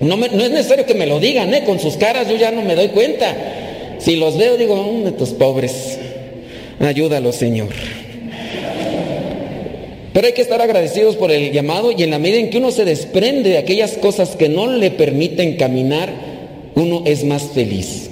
No, 0.00 0.16
no, 0.16 0.26
es 0.26 0.50
necesario 0.50 0.86
que 0.86 0.94
me 0.94 1.06
lo 1.06 1.18
digan, 1.18 1.52
¿eh? 1.54 1.64
con 1.64 1.80
sus 1.80 1.96
caras 1.96 2.28
yo 2.28 2.36
ya 2.36 2.50
no 2.50 2.62
me 2.62 2.76
doy 2.76 2.88
cuenta. 2.88 3.34
Si 3.98 4.16
los 4.16 4.36
veo, 4.36 4.56
digo, 4.56 4.76
mm, 4.76 5.08
estos 5.08 5.30
pobres, 5.30 5.98
ayúdalos, 6.78 7.34
Señor. 7.34 7.70
Pero 10.12 10.26
hay 10.26 10.32
que 10.32 10.42
estar 10.42 10.60
agradecidos 10.60 11.16
por 11.16 11.30
el 11.30 11.52
llamado 11.52 11.92
y 11.92 12.02
en 12.02 12.10
la 12.10 12.18
medida 12.18 12.38
en 12.38 12.50
que 12.50 12.58
uno 12.58 12.70
se 12.70 12.84
desprende 12.84 13.50
de 13.50 13.58
aquellas 13.58 13.92
cosas 13.92 14.36
que 14.36 14.48
no 14.48 14.66
le 14.66 14.90
permiten 14.90 15.56
caminar, 15.56 16.10
uno 16.74 17.02
es 17.04 17.24
más 17.24 17.42
feliz. 17.54 18.07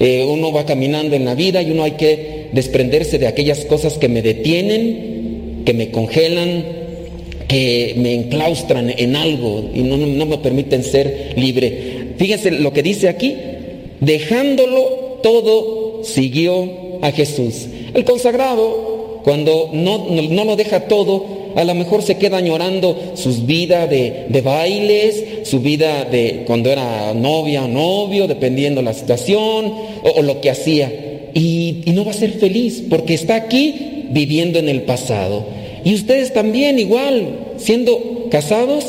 Eh, 0.00 0.24
uno 0.24 0.50
va 0.50 0.66
caminando 0.66 1.14
en 1.14 1.24
la 1.24 1.34
vida 1.34 1.62
y 1.62 1.70
uno 1.70 1.84
hay 1.84 1.92
que 1.92 2.48
desprenderse 2.52 3.18
de 3.18 3.26
aquellas 3.26 3.64
cosas 3.66 3.98
que 3.98 4.08
me 4.08 4.22
detienen, 4.22 5.62
que 5.64 5.74
me 5.74 5.90
congelan, 5.90 6.64
que 7.46 7.94
me 7.96 8.14
enclaustran 8.14 8.92
en 8.96 9.14
algo 9.14 9.70
y 9.74 9.80
no, 9.80 9.96
no 9.96 10.26
me 10.26 10.38
permiten 10.38 10.82
ser 10.82 11.34
libre. 11.36 12.14
Fíjense 12.16 12.50
lo 12.50 12.72
que 12.72 12.82
dice 12.82 13.08
aquí, 13.08 13.36
dejándolo 14.00 15.18
todo, 15.22 16.02
siguió 16.02 16.98
a 17.02 17.12
Jesús. 17.12 17.66
El 17.94 18.04
consagrado 18.04 19.20
cuando 19.22 19.70
no, 19.72 20.06
no, 20.08 20.44
lo 20.44 20.56
deja 20.56 20.86
todo, 20.88 21.24
a 21.56 21.64
lo 21.64 21.74
mejor 21.74 22.02
se 22.02 22.16
queda 22.16 22.38
añorando 22.38 23.12
su 23.14 23.32
vida 23.44 23.86
de, 23.86 24.40
bailes, 24.42 25.48
su 25.48 25.60
vida 25.60 26.04
de 26.04 26.44
cuando 26.46 26.70
era 26.70 27.14
novia 27.14 27.64
o 27.64 27.68
novio, 27.68 28.26
dependiendo 28.26 28.82
la 28.82 28.94
situación 28.94 29.72
o, 30.02 30.22
lo 30.22 30.40
que 30.40 30.50
hacía. 30.50 30.92
Y, 31.34 31.82
y 31.84 31.92
no 31.92 32.04
va 32.04 32.10
a 32.10 32.14
ser 32.14 32.32
feliz 32.32 32.82
porque 32.88 33.14
está 33.14 33.36
aquí 33.36 34.06
viviendo 34.10 34.58
en 34.58 34.68
el 34.68 34.82
pasado. 34.82 35.44
Y 35.84 35.94
ustedes 35.94 36.32
también 36.32 36.78
igual, 36.78 37.54
siendo 37.56 38.26
casados, 38.30 38.86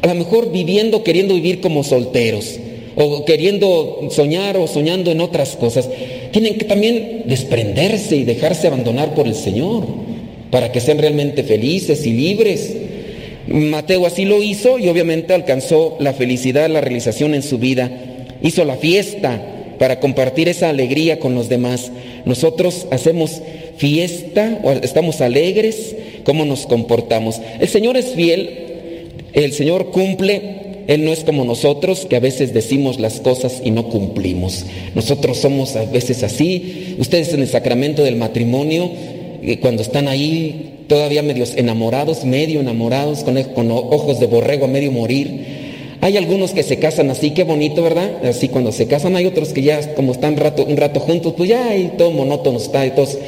a 0.00 0.06
lo 0.06 0.14
mejor 0.14 0.50
viviendo, 0.50 1.04
queriendo 1.04 1.34
vivir 1.34 1.60
como 1.60 1.84
solteros 1.84 2.58
o 2.94 3.24
queriendo 3.24 4.08
soñar 4.10 4.56
o 4.56 4.66
soñando 4.66 5.10
en 5.10 5.20
otras 5.20 5.56
cosas. 5.56 5.88
Tienen 6.30 6.58
que 6.58 6.64
también 6.64 7.22
desprenderse 7.26 8.16
y 8.16 8.24
dejarse 8.24 8.66
abandonar 8.66 9.14
por 9.14 9.26
el 9.26 9.34
Señor 9.34 9.84
para 10.52 10.70
que 10.70 10.82
sean 10.82 10.98
realmente 10.98 11.42
felices 11.44 12.04
y 12.06 12.12
libres. 12.12 12.76
Mateo 13.48 14.04
así 14.04 14.26
lo 14.26 14.42
hizo 14.42 14.78
y 14.78 14.86
obviamente 14.90 15.32
alcanzó 15.32 15.96
la 15.98 16.12
felicidad, 16.12 16.68
la 16.68 16.82
realización 16.82 17.34
en 17.34 17.42
su 17.42 17.56
vida. 17.56 17.90
Hizo 18.42 18.66
la 18.66 18.76
fiesta 18.76 19.40
para 19.78 19.98
compartir 19.98 20.50
esa 20.50 20.68
alegría 20.68 21.18
con 21.18 21.34
los 21.34 21.48
demás. 21.48 21.90
Nosotros 22.26 22.86
hacemos 22.90 23.40
fiesta, 23.78 24.60
o 24.62 24.72
estamos 24.72 25.22
alegres, 25.22 25.96
cómo 26.22 26.44
nos 26.44 26.66
comportamos. 26.66 27.40
El 27.58 27.68
Señor 27.68 27.96
es 27.96 28.10
fiel, 28.14 28.50
el 29.32 29.54
Señor 29.54 29.90
cumple 29.90 30.84
Él 30.86 31.02
no 31.06 31.12
es 31.12 31.24
como 31.24 31.46
nosotros 31.46 32.06
que 32.10 32.16
a 32.16 32.20
veces 32.20 32.52
decimos 32.52 33.00
las 33.00 33.20
cosas 33.20 33.62
y 33.64 33.70
no 33.70 33.88
cumplimos. 33.88 34.66
Nosotros 34.94 35.38
somos 35.38 35.76
a 35.76 35.86
veces 35.86 36.22
así. 36.22 36.96
Ustedes 36.98 37.32
en 37.32 37.40
el 37.40 37.48
sacramento 37.48 38.04
del 38.04 38.16
matrimonio, 38.16 38.90
cuando 39.60 39.82
están 39.82 40.08
ahí 40.08 40.84
todavía 40.86 41.22
medios 41.22 41.54
enamorados, 41.56 42.24
medio 42.24 42.60
enamorados, 42.60 43.24
con, 43.24 43.42
con 43.54 43.70
ojos 43.70 44.20
de 44.20 44.26
borrego 44.26 44.66
a 44.66 44.68
medio 44.68 44.92
morir. 44.92 45.62
Hay 46.00 46.16
algunos 46.16 46.50
que 46.50 46.62
se 46.62 46.78
casan 46.78 47.10
así, 47.10 47.30
qué 47.30 47.44
bonito, 47.44 47.82
¿verdad? 47.82 48.26
Así 48.26 48.48
cuando 48.48 48.72
se 48.72 48.86
casan, 48.86 49.16
hay 49.16 49.26
otros 49.26 49.50
que 49.50 49.62
ya 49.62 49.94
como 49.94 50.12
están 50.12 50.36
rato, 50.36 50.64
un 50.64 50.76
rato 50.76 51.00
juntos, 51.00 51.34
pues 51.36 51.48
ya 51.48 51.68
ahí 51.68 51.92
todo 51.96 52.10
monótono 52.10 52.58
está, 52.58 52.84
y 52.84 52.90
todos, 52.90 53.18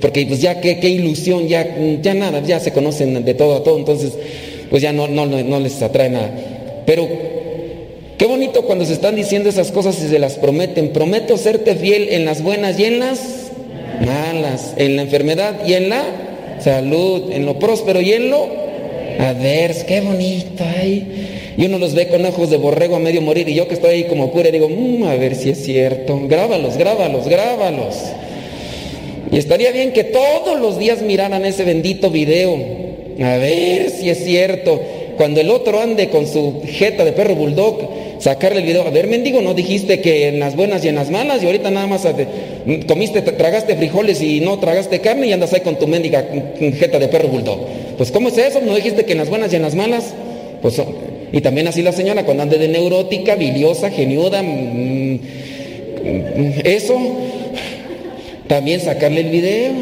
porque 0.00 0.26
pues 0.26 0.40
ya 0.40 0.60
qué, 0.60 0.78
qué 0.80 0.88
ilusión, 0.88 1.48
ya, 1.48 1.76
ya 2.00 2.14
nada, 2.14 2.42
ya 2.42 2.60
se 2.60 2.72
conocen 2.72 3.24
de 3.24 3.34
todo 3.34 3.56
a 3.56 3.62
todo, 3.62 3.76
entonces 3.78 4.12
pues 4.70 4.82
ya 4.82 4.92
no, 4.92 5.06
no, 5.06 5.26
no 5.26 5.60
les 5.60 5.80
atrae 5.82 6.10
nada. 6.10 6.34
Pero 6.86 7.06
qué 8.18 8.26
bonito 8.26 8.62
cuando 8.62 8.84
se 8.84 8.94
están 8.94 9.16
diciendo 9.16 9.48
esas 9.48 9.70
cosas 9.70 10.02
y 10.02 10.08
se 10.08 10.18
las 10.18 10.34
prometen. 10.34 10.90
Prometo 10.90 11.36
serte 11.36 11.76
fiel 11.76 12.08
en 12.10 12.24
las 12.24 12.42
buenas 12.42 12.78
y 12.78 12.84
en 12.84 13.00
las 13.00 13.43
malas, 14.00 14.74
en 14.76 14.96
la 14.96 15.02
enfermedad 15.02 15.66
y 15.66 15.74
en 15.74 15.88
la 15.88 16.02
salud, 16.60 17.30
en 17.32 17.46
lo 17.46 17.58
próspero 17.58 18.00
y 18.00 18.12
en 18.12 18.30
lo 18.30 18.48
adverso. 19.18 19.86
Qué 19.86 20.00
bonito 20.00 20.64
ay. 20.64 21.54
Y 21.56 21.66
uno 21.66 21.78
los 21.78 21.94
ve 21.94 22.08
con 22.08 22.24
ojos 22.26 22.50
de 22.50 22.56
borrego 22.56 22.96
a 22.96 22.98
medio 22.98 23.22
morir 23.22 23.48
y 23.48 23.54
yo 23.54 23.68
que 23.68 23.74
estoy 23.74 23.90
ahí 23.90 24.04
como 24.04 24.32
pura 24.32 24.50
digo, 24.50 24.68
mmm, 24.68 25.04
a 25.04 25.14
ver 25.14 25.36
si 25.36 25.50
es 25.50 25.64
cierto. 25.64 26.20
Grábalos, 26.26 26.76
grábalos, 26.76 27.28
grábalos. 27.28 27.94
Y 29.30 29.38
estaría 29.38 29.70
bien 29.72 29.92
que 29.92 30.04
todos 30.04 30.60
los 30.60 30.78
días 30.78 31.02
miraran 31.02 31.44
ese 31.44 31.64
bendito 31.64 32.10
video. 32.10 32.56
A 33.20 33.36
ver 33.36 33.90
si 33.90 34.10
es 34.10 34.24
cierto. 34.24 34.80
Cuando 35.16 35.40
el 35.40 35.50
otro 35.50 35.80
ande 35.80 36.08
con 36.08 36.26
su 36.26 36.62
jeta 36.66 37.04
de 37.04 37.12
perro 37.12 37.34
bulldog, 37.34 37.78
sacarle 38.18 38.60
el 38.60 38.66
video. 38.66 38.86
A 38.86 38.90
ver, 38.90 39.06
mendigo, 39.06 39.40
¿no 39.42 39.54
dijiste 39.54 40.00
que 40.00 40.28
en 40.28 40.40
las 40.40 40.56
buenas 40.56 40.84
y 40.84 40.88
en 40.88 40.94
las 40.94 41.10
malas? 41.10 41.42
Y 41.42 41.46
ahorita 41.46 41.70
nada 41.70 41.86
más 41.86 42.06
comiste, 42.88 43.22
tragaste 43.22 43.76
frijoles 43.76 44.22
y 44.22 44.40
no 44.40 44.58
tragaste 44.58 45.00
carne 45.00 45.26
y 45.26 45.32
andas 45.32 45.52
ahí 45.52 45.60
con 45.60 45.78
tu 45.78 45.86
mendiga 45.86 46.24
jeta 46.58 46.98
de 46.98 47.08
perro 47.08 47.28
bulldog. 47.28 47.60
Pues 47.96 48.10
¿cómo 48.10 48.28
es 48.28 48.38
eso? 48.38 48.60
¿No 48.60 48.74
dijiste 48.74 49.04
que 49.04 49.12
en 49.12 49.18
las 49.18 49.28
buenas 49.28 49.52
y 49.52 49.56
en 49.56 49.62
las 49.62 49.74
malas? 49.74 50.14
Pues 50.62 50.80
y 51.32 51.40
también 51.40 51.66
así 51.66 51.82
la 51.82 51.92
señora 51.92 52.24
cuando 52.24 52.44
ande 52.44 52.58
de 52.58 52.68
neurótica, 52.68 53.34
biliosa, 53.34 53.90
geniuda, 53.90 54.40
mm, 54.42 55.14
mm, 55.14 56.52
eso, 56.62 56.96
también 58.46 58.80
sacarle 58.80 59.22
el 59.22 59.30
video. 59.30 59.72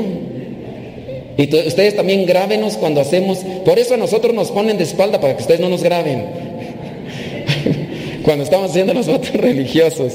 Y 1.36 1.44
ustedes 1.44 1.96
también 1.96 2.26
grábenos 2.26 2.76
cuando 2.76 3.00
hacemos, 3.00 3.38
por 3.64 3.78
eso 3.78 3.94
a 3.94 3.96
nosotros 3.96 4.34
nos 4.34 4.50
ponen 4.50 4.76
de 4.76 4.84
espalda 4.84 5.20
para 5.20 5.34
que 5.36 5.42
ustedes 5.42 5.60
no 5.60 5.68
nos 5.68 5.82
graben. 5.82 6.24
cuando 8.22 8.44
estamos 8.44 8.70
haciendo 8.70 8.94
los 8.94 9.06
votos 9.06 9.32
religiosos. 9.32 10.12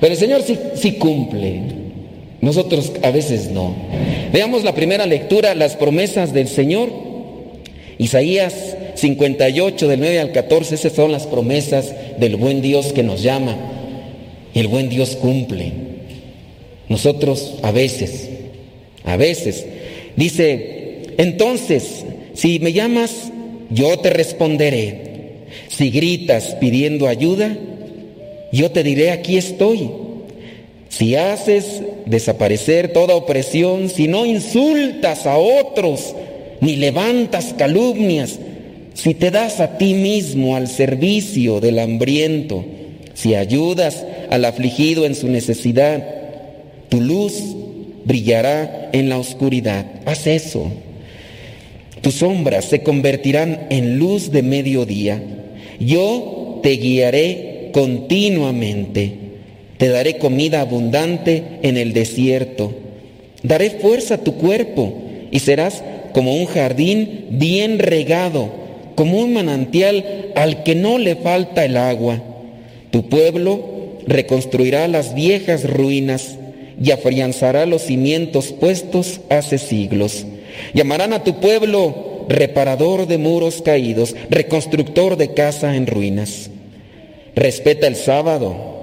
Pero 0.00 0.12
el 0.12 0.18
Señor 0.18 0.42
sí, 0.42 0.58
sí 0.74 0.92
cumple. 0.92 1.60
Nosotros 2.40 2.92
a 3.02 3.10
veces 3.10 3.50
no. 3.50 3.74
Veamos 4.32 4.62
la 4.62 4.74
primera 4.74 5.06
lectura, 5.06 5.54
las 5.54 5.76
promesas 5.76 6.32
del 6.32 6.48
Señor. 6.48 6.90
Isaías 7.98 8.76
58 8.94 9.88
del 9.88 10.00
9 10.00 10.20
al 10.20 10.32
14, 10.32 10.74
esas 10.74 10.92
son 10.92 11.12
las 11.12 11.26
promesas 11.26 11.92
del 12.18 12.36
buen 12.36 12.60
Dios 12.60 12.92
que 12.92 13.02
nos 13.02 13.22
llama. 13.22 13.56
Y 14.54 14.60
el 14.60 14.68
buen 14.68 14.88
Dios 14.88 15.16
cumple. 15.16 15.72
Nosotros 16.88 17.54
a 17.62 17.72
veces, 17.72 18.28
a 19.04 19.16
veces, 19.16 19.66
dice, 20.16 21.14
entonces, 21.18 22.04
si 22.34 22.58
me 22.58 22.72
llamas, 22.72 23.32
yo 23.70 23.98
te 23.98 24.10
responderé. 24.10 25.46
Si 25.68 25.90
gritas 25.90 26.56
pidiendo 26.60 27.06
ayuda, 27.06 27.56
yo 28.52 28.70
te 28.70 28.82
diré, 28.82 29.10
aquí 29.10 29.36
estoy. 29.36 29.90
Si 30.88 31.14
haces 31.14 31.82
desaparecer 32.06 32.92
toda 32.92 33.16
opresión, 33.16 33.88
si 33.88 34.08
no 34.08 34.24
insultas 34.24 35.26
a 35.26 35.36
otros, 35.36 36.14
ni 36.60 36.76
levantas 36.76 37.54
calumnias, 37.58 38.38
si 38.94 39.12
te 39.12 39.30
das 39.30 39.60
a 39.60 39.76
ti 39.76 39.92
mismo 39.94 40.56
al 40.56 40.68
servicio 40.68 41.60
del 41.60 41.78
hambriento, 41.78 42.64
si 43.14 43.34
ayudas 43.34 44.04
al 44.30 44.44
afligido 44.44 45.04
en 45.04 45.14
su 45.14 45.28
necesidad, 45.28 46.02
tu 46.88 47.00
luz 47.00 47.55
brillará 48.06 48.88
en 48.92 49.10
la 49.10 49.18
oscuridad. 49.18 49.84
Haz 50.06 50.26
eso. 50.26 50.70
Tus 52.00 52.14
sombras 52.14 52.64
se 52.64 52.82
convertirán 52.82 53.66
en 53.68 53.98
luz 53.98 54.30
de 54.30 54.42
mediodía. 54.42 55.22
Yo 55.78 56.60
te 56.62 56.70
guiaré 56.70 57.70
continuamente. 57.72 59.12
Te 59.76 59.88
daré 59.88 60.16
comida 60.16 60.62
abundante 60.62 61.42
en 61.62 61.76
el 61.76 61.92
desierto. 61.92 62.72
Daré 63.42 63.70
fuerza 63.70 64.14
a 64.14 64.24
tu 64.24 64.36
cuerpo 64.36 64.94
y 65.30 65.40
serás 65.40 65.82
como 66.12 66.34
un 66.34 66.46
jardín 66.46 67.26
bien 67.30 67.78
regado 67.78 68.66
como 68.96 69.18
un 69.18 69.34
manantial 69.34 70.32
al 70.34 70.64
que 70.64 70.74
no 70.74 70.98
le 70.98 71.14
falta 71.14 71.64
el 71.64 71.76
agua. 71.76 72.20
Tu 72.90 73.08
pueblo 73.08 73.60
reconstruirá 74.06 74.88
las 74.88 75.14
viejas 75.14 75.68
ruinas 75.68 76.38
y 76.82 76.90
afianzará 76.90 77.66
los 77.66 77.82
cimientos 77.82 78.52
puestos 78.52 79.20
hace 79.30 79.58
siglos. 79.58 80.26
Llamarán 80.74 81.12
a 81.12 81.24
tu 81.24 81.40
pueblo 81.40 82.26
reparador 82.28 83.06
de 83.06 83.18
muros 83.18 83.62
caídos, 83.62 84.14
reconstructor 84.30 85.16
de 85.16 85.34
casa 85.34 85.76
en 85.76 85.86
ruinas. 85.86 86.50
Respeta 87.34 87.86
el 87.86 87.96
sábado. 87.96 88.74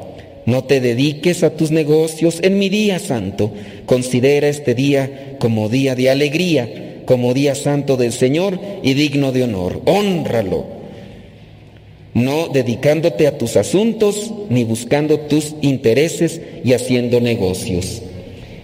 No 0.46 0.66
te 0.66 0.82
dediques 0.82 1.44
a 1.44 1.52
tus 1.52 1.72
negocios 1.72 2.39
en 2.41 2.60
mi 2.60 2.70
día 2.70 3.00
santo. 3.00 3.52
Considera 3.86 4.48
este 4.48 4.76
día 4.76 5.38
como 5.39 5.70
día 5.70 5.96
de 5.96 6.10
alegría 6.10 6.84
como 7.06 7.34
día 7.34 7.56
santo 7.56 7.98
del 7.98 8.12
Señor 8.12 8.60
y 8.82 8.94
digno 8.94 9.32
de 9.32 9.44
honor. 9.44 9.82
Honralo, 9.86 10.66
no 12.14 12.47
dedicándote 12.47 13.28
a 13.28 13.38
tus 13.38 13.55
asuntos 13.57 14.32
ni 14.49 14.64
buscando 14.64 15.20
tus 15.22 15.55
intereses 15.61 16.41
y 16.64 16.74
haciendo 16.74 17.20
negocios. 17.20 18.01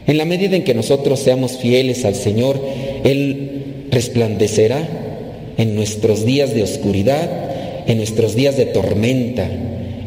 En 0.07 0.17
la 0.17 0.25
medida 0.25 0.55
en 0.55 0.63
que 0.63 0.73
nosotros 0.73 1.19
seamos 1.19 1.57
fieles 1.57 2.05
al 2.05 2.15
Señor, 2.15 2.59
Él 3.03 3.87
resplandecerá 3.91 4.87
en 5.57 5.75
nuestros 5.75 6.25
días 6.25 6.53
de 6.53 6.63
oscuridad, 6.63 7.29
en 7.87 7.97
nuestros 7.97 8.35
días 8.35 8.57
de 8.57 8.65
tormenta, 8.65 9.49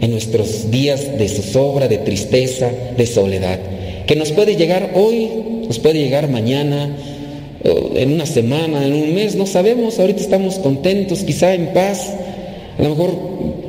en 0.01 0.11
nuestros 0.11 0.71
días 0.71 1.19
de 1.19 1.29
zozobra, 1.29 1.89
de 1.89 1.99
tristeza, 1.99 2.71
de 2.97 3.07
soledad, 3.07 3.61
que 4.07 4.17
nos 4.17 4.33
puede 4.33 4.57
llegar 4.57 4.93
hoy, 4.95 5.29
nos 5.69 5.79
puede 5.79 6.01
llegar 6.01 6.29
mañana, 6.29 6.97
en 7.95 8.13
una 8.13 8.27
semana, 8.27 8.85
en 8.85 8.95
un 8.95 9.15
mes, 9.15 9.37
no 9.37 9.47
sabemos, 9.47 9.99
ahorita 9.99 10.21
estamos 10.21 10.57
contentos, 10.57 11.21
quizá 11.21 11.55
en 11.55 11.73
paz, 11.73 12.13
a 12.79 12.83
lo 12.83 12.91
mejor 12.91 13.11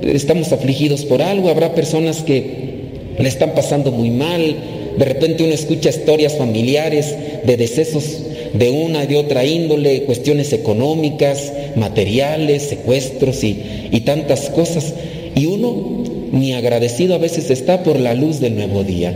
estamos 0.04 0.52
afligidos 0.52 1.06
por 1.06 1.22
algo, 1.22 1.50
habrá 1.50 1.76
personas 1.76 2.24
que 2.24 2.74
le 3.18 3.28
están 3.28 3.54
pasando 3.54 3.92
muy 3.92 4.10
mal, 4.10 4.56
de 4.98 5.06
repente 5.06 5.44
uno 5.44 5.54
escucha 5.54 5.90
historias 5.90 6.38
familiares 6.38 7.16
de 7.44 7.58
decesos 7.58 8.20
de 8.54 8.70
una 8.70 9.04
y 9.04 9.08
de 9.08 9.18
otra 9.18 9.46
índole, 9.46 10.04
cuestiones 10.04 10.54
económicas, 10.54 11.52
materiales, 11.76 12.64
secuestros 12.64 13.44
y, 13.44 13.90
y 13.92 14.02
tantas 14.02 14.50
cosas, 14.50 14.94
y 15.36 15.48
uno 15.48 16.04
ni 16.32 16.54
agradecido 16.54 17.16
a 17.16 17.20
veces 17.20 17.50
está 17.50 17.84
por 17.84 18.00
la 18.00 18.14
luz 18.14 18.40
del 18.40 18.56
nuevo 18.56 18.84
día. 18.84 19.16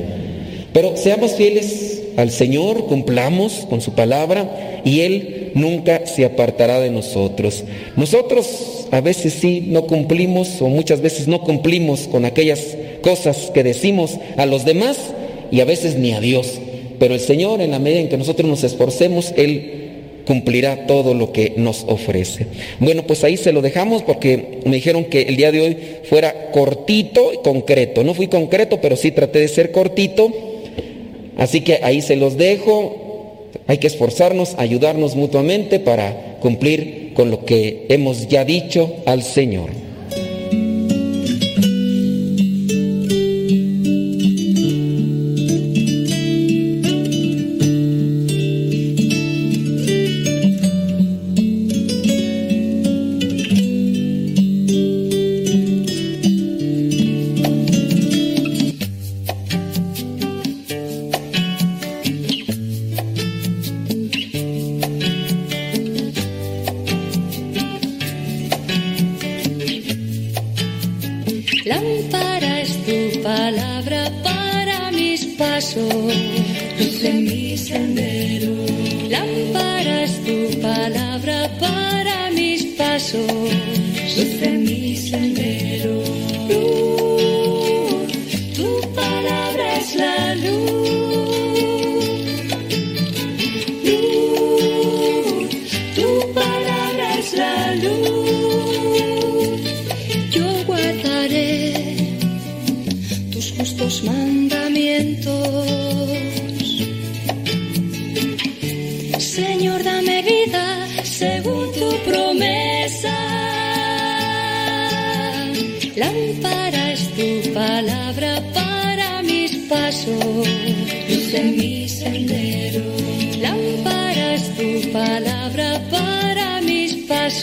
Pero 0.73 0.97
seamos 0.97 1.31
fieles 1.31 1.96
al 2.17 2.31
Señor, 2.31 2.87
cumplamos 2.87 3.67
con 3.69 3.79
su 3.79 3.93
palabra 3.93 4.81
y 4.83 5.01
Él 5.01 5.51
nunca 5.53 6.07
se 6.07 6.25
apartará 6.25 6.79
de 6.79 6.89
nosotros. 6.89 7.63
Nosotros 7.95 8.87
a 8.89 9.01
veces 9.01 9.33
sí 9.33 9.65
no 9.67 9.83
cumplimos 9.83 10.59
o 10.61 10.67
muchas 10.67 11.01
veces 11.01 11.27
no 11.27 11.41
cumplimos 11.41 12.07
con 12.07 12.25
aquellas 12.25 12.75
cosas 13.01 13.51
que 13.53 13.63
decimos 13.63 14.17
a 14.35 14.47
los 14.47 14.65
demás 14.65 14.97
y 15.51 15.59
a 15.59 15.65
veces 15.65 15.95
ni 15.95 16.13
a 16.13 16.19
Dios. 16.19 16.59
Pero 16.97 17.13
el 17.13 17.19
Señor 17.19 17.61
en 17.61 17.69
la 17.69 17.77
medida 17.77 17.99
en 17.99 18.09
que 18.09 18.17
nosotros 18.17 18.49
nos 18.49 18.63
esforcemos, 18.63 19.31
Él 19.37 20.23
cumplirá 20.25 20.87
todo 20.87 21.13
lo 21.13 21.31
que 21.31 21.53
nos 21.55 21.85
ofrece. 21.87 22.47
Bueno, 22.79 23.03
pues 23.03 23.23
ahí 23.23 23.37
se 23.37 23.53
lo 23.53 23.61
dejamos 23.61 24.01
porque 24.01 24.59
me 24.65 24.77
dijeron 24.77 25.05
que 25.05 25.21
el 25.21 25.37
día 25.37 25.51
de 25.51 25.61
hoy 25.61 25.77
fuera 26.09 26.49
cortito 26.49 27.31
y 27.31 27.37
concreto. 27.43 28.03
No 28.03 28.15
fui 28.15 28.25
concreto, 28.25 28.81
pero 28.81 28.95
sí 28.95 29.11
traté 29.11 29.37
de 29.39 29.47
ser 29.49 29.71
cortito 29.71 30.56
Así 31.37 31.61
que 31.61 31.79
ahí 31.83 32.01
se 32.01 32.15
los 32.15 32.37
dejo. 32.37 33.47
Hay 33.67 33.77
que 33.77 33.87
esforzarnos, 33.87 34.55
ayudarnos 34.57 35.15
mutuamente 35.15 35.79
para 35.79 36.37
cumplir 36.39 37.13
con 37.13 37.31
lo 37.31 37.45
que 37.45 37.85
hemos 37.89 38.27
ya 38.27 38.45
dicho 38.45 38.93
al 39.05 39.23
Señor. 39.23 39.86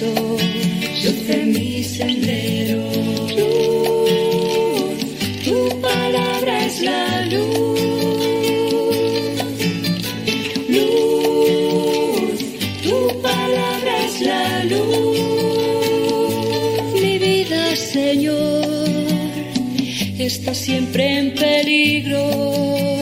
Yo 0.05 1.13
te 1.27 1.37
mi 1.47 1.83
sendero, 1.83 2.83
Luz, 3.37 4.99
tu 5.45 5.81
palabra 5.81 6.67
es 6.67 6.83
la 6.83 7.23
luz. 7.33 7.79
Luz, 10.69 12.39
tu 12.83 13.23
palabra 13.23 13.93
es 14.07 14.21
la 14.21 14.65
luz. 14.65 15.19
Mi 17.03 17.19
vida, 17.19 17.75
Señor, 17.77 18.67
está 20.19 20.55
siempre 20.55 21.19
en 21.19 21.35
peligro. 21.35 22.94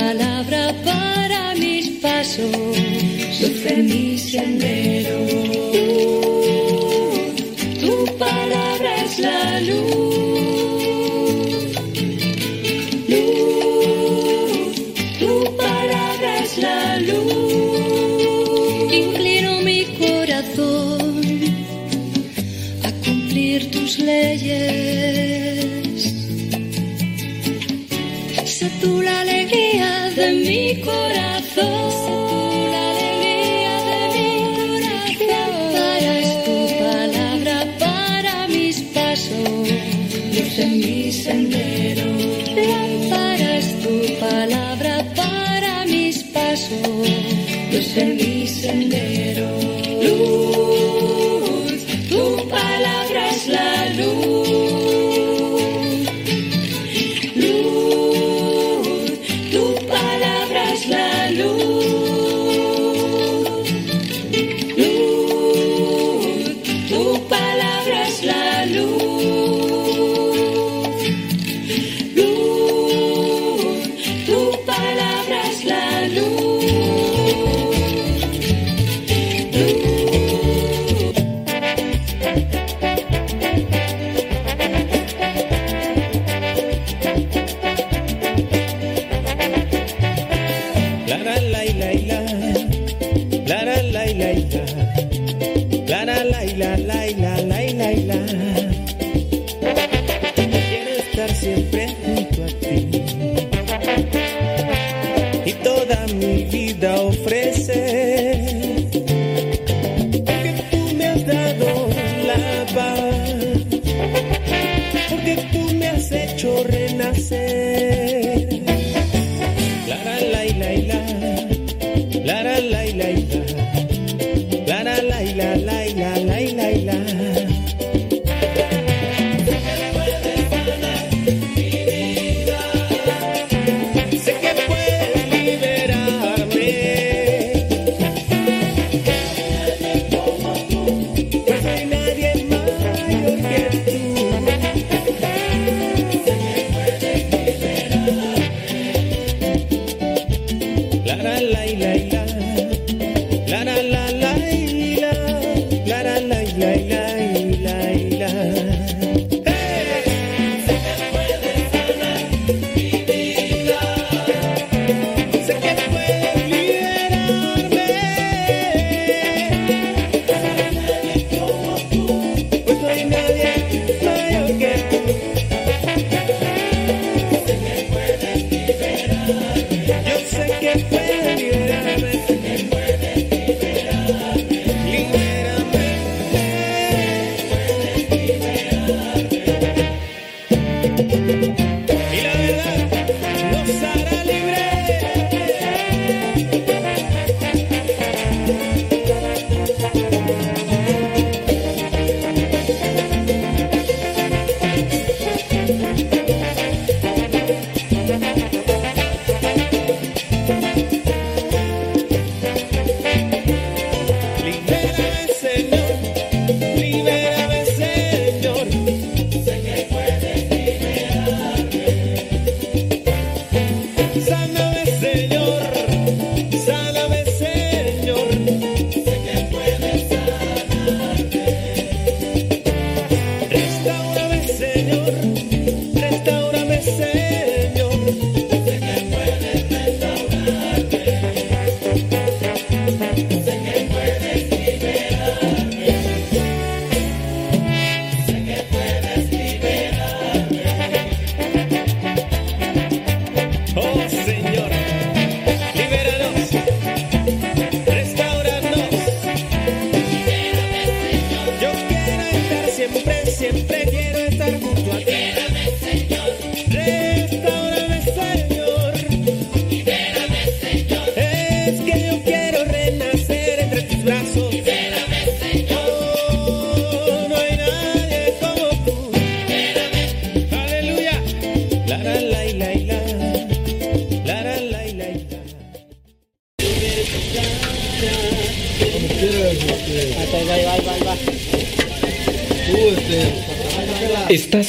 palabra 0.00 0.74
para 0.82 1.54
mis 1.54 1.86
pasos, 2.00 2.56
luce 3.40 3.76
mi 3.82 4.18
sendero. 4.18 4.79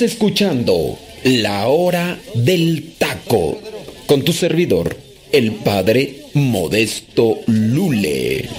Escuchando 0.02 0.97
La 1.24 1.68
Hora 1.68 2.18
del 2.34 2.93
Taco 2.97 3.62
con 4.08 4.24
tu 4.24 4.34
servidor, 4.34 4.97
el 5.32 5.52
padre 5.52 6.24
Modesto 6.34 7.38
Lule. 7.45 8.49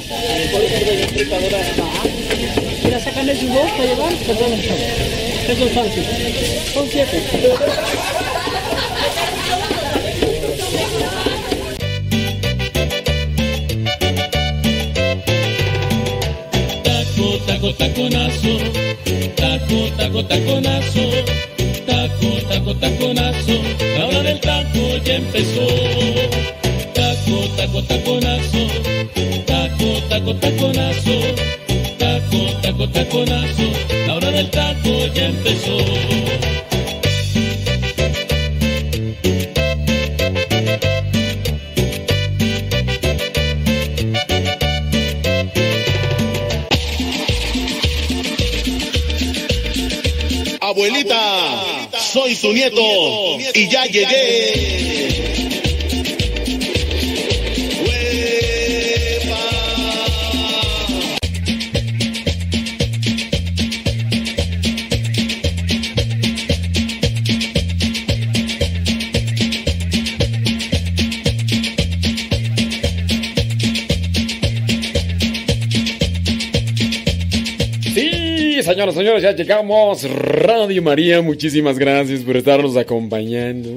Taco, 16.84 17.38
taco, 17.46 17.74
taconazo. 17.74 18.58
Taco, 19.34 19.90
taco, 19.96 20.24
taconazo. 20.24 21.11
Empezó. 25.34 25.66
Taco, 26.92 27.48
taco, 27.56 27.82
taconazo. 27.84 28.66
Taco, 29.46 30.02
taco, 30.08 30.34
taconazo. 30.36 31.16
Taco, 31.98 32.38
taco, 32.62 32.88
taconazo. 32.88 33.62
La 34.06 34.14
hora 34.16 34.30
del 34.30 34.50
taco 34.50 35.06
ya 35.14 35.26
empezó. 35.26 35.78
Abuelita, 50.60 51.90
soy 52.12 52.34
tu 52.36 52.52
nieto 52.52 52.80
y 53.54 53.68
ya 53.68 53.84
llegué. 53.86 54.71
Llegamos. 79.52 80.02
Radio 80.10 80.82
María, 80.82 81.20
muchísimas 81.20 81.78
gracias 81.78 82.20
por 82.20 82.38
estarnos 82.38 82.74
acompañando. 82.78 83.68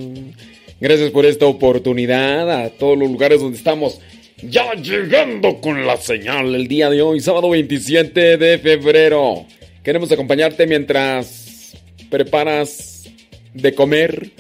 Gracias 0.80 1.11
por 1.11 1.26
esta 1.26 1.47
oportunidad 1.47 2.49
a 2.49 2.69
todos 2.69 2.97
los 2.97 3.11
lugares 3.11 3.41
donde 3.41 3.57
estamos 3.57 3.99
ya 4.41 4.73
llegando 4.76 5.59
con 5.59 5.86
la 5.86 5.97
señal 5.97 6.55
el 6.55 6.69
día 6.69 6.89
de 6.89 7.01
hoy, 7.01 7.19
sábado 7.19 7.49
27 7.49 8.38
de 8.38 8.57
febrero. 8.59 9.45
Queremos 9.84 10.09
acompañarte 10.13 10.65
mientras 10.65 11.76
preparas 12.09 13.09
de 13.53 13.76
comer 13.76 14.32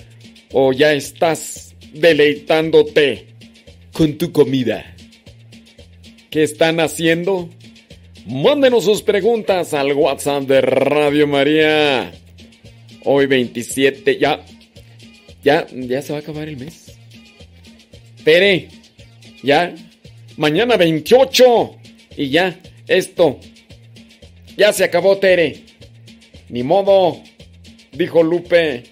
o 0.53 0.71
ya 0.71 0.93
estás 0.93 1.75
deleitándote 1.93 3.25
con 3.91 4.17
tu 4.17 4.31
comida. 4.31 4.95
¿Qué 6.29 6.43
están 6.43 6.79
haciendo? 6.79 7.49
Mándenos 8.25 8.85
sus 8.85 9.03
preguntas 9.03 9.75
al 9.75 9.93
WhatsApp 9.93 10.45
de 10.45 10.59
Radio 10.59 11.27
María. 11.27 12.11
Hoy 13.03 13.27
27, 13.27 14.17
ya, 14.17 14.43
ya, 15.43 15.67
ya 15.71 16.01
se 16.01 16.11
va 16.11 16.17
a 16.17 16.21
acabar 16.23 16.49
el 16.49 16.57
mes. 16.57 16.97
Tere, 18.23 18.69
ya, 19.43 19.75
mañana 20.37 20.75
28 20.75 21.75
y 22.17 22.29
ya, 22.31 22.59
esto, 22.87 23.39
ya 24.57 24.73
se 24.73 24.85
acabó 24.85 25.17
Tere. 25.17 25.63
Ni 26.49 26.63
modo, 26.63 27.21
dijo 27.91 28.23
Lupe. 28.23 28.85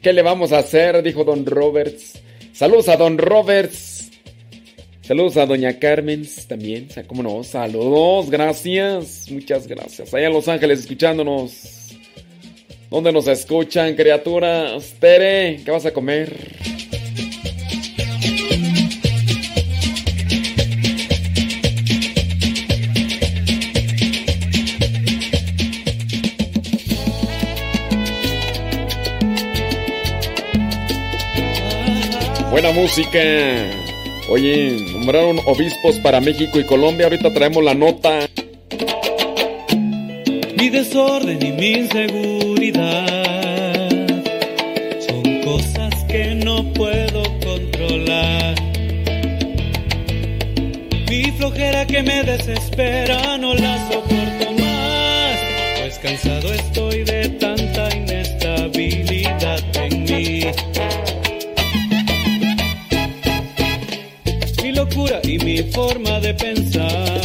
¿Qué 0.00 0.14
le 0.14 0.22
vamos 0.22 0.52
a 0.52 0.60
hacer? 0.60 1.02
Dijo 1.02 1.24
Don 1.24 1.44
Roberts. 1.44 2.22
Saludos 2.54 2.88
a 2.88 2.96
Don 2.96 3.18
Roberts. 3.18 3.83
Saludos 5.06 5.36
a 5.36 5.44
Doña 5.44 5.78
Carmen 5.78 6.26
también. 6.48 6.88
Cómo 7.06 7.22
no. 7.22 7.44
Saludos, 7.44 8.30
gracias. 8.30 9.30
Muchas 9.30 9.66
gracias. 9.66 10.14
Allá 10.14 10.28
en 10.28 10.32
Los 10.32 10.48
Ángeles 10.48 10.80
escuchándonos. 10.80 11.94
¿Dónde 12.90 13.12
nos 13.12 13.28
escuchan, 13.28 13.94
criaturas? 13.96 14.94
Tere, 14.98 15.60
¿qué 15.62 15.70
vas 15.70 15.84
a 15.84 15.92
comer? 15.92 16.32
Buena 32.50 32.72
música. 32.72 33.83
Oye, 34.28 34.76
nombraron 34.92 35.38
obispos 35.44 35.98
para 35.98 36.20
México 36.20 36.58
y 36.58 36.64
Colombia. 36.64 37.06
Ahorita 37.06 37.32
traemos 37.32 37.62
la 37.62 37.74
nota. 37.74 38.26
Mi 40.56 40.70
desorden 40.70 41.44
y 41.44 41.52
mi 41.52 41.72
inseguridad 41.72 43.06
son 45.06 45.40
cosas 45.42 46.04
que 46.04 46.34
no 46.36 46.72
puedo 46.72 47.22
controlar. 47.44 48.54
Mi 51.10 51.24
flojera 51.32 51.86
que 51.86 52.02
me 52.02 52.22
desespera 52.22 53.36
no 53.36 53.54
la 53.54 53.90
soporto 53.92 54.43
forma 65.74 66.20
de 66.20 66.32
pensar. 66.34 67.20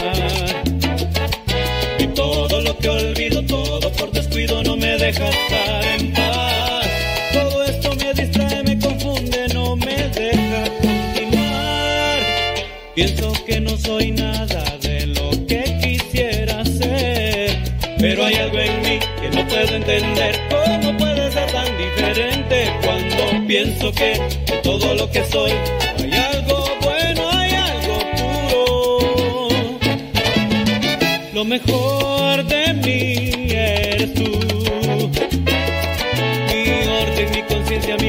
Y 1.99 2.07
todo 2.07 2.61
lo 2.61 2.75
que 2.79 2.89
olvido, 2.89 3.45
todo 3.45 3.91
por 3.91 4.11
descuido 4.11 4.63
no 4.63 4.75
me 4.75 4.97
deja 4.97 5.29
estar 5.29 5.85
en 5.99 6.11
paz. 6.13 6.87
Todo 7.31 7.63
esto 7.63 7.95
me 7.95 8.11
distrae, 8.13 8.63
me 8.63 8.79
confunde, 8.79 9.47
no 9.53 9.75
me 9.75 9.97
deja 10.09 10.63
continuar. 10.81 12.19
Pienso 12.95 13.33
que 13.45 13.61
no 13.61 13.77
soy 13.77 14.11
nada 14.13 14.63
de 14.81 15.05
lo 15.05 15.29
que 15.45 15.63
quisiera 15.83 16.65
ser. 16.65 17.55
Pero 17.99 18.25
hay 18.25 18.35
algo 18.35 18.57
en 18.57 18.81
mí 18.81 18.99
que 19.21 19.29
no 19.29 19.47
puedo 19.47 19.75
entender. 19.75 20.35
¿Cómo 20.49 20.97
puede 20.97 21.31
ser 21.31 21.51
tan 21.51 21.77
diferente 21.77 22.73
cuando 22.83 23.47
pienso 23.47 23.91
que 23.91 24.19
todo 24.63 24.95
lo 24.95 25.09
que 25.11 25.23
soy 25.25 25.51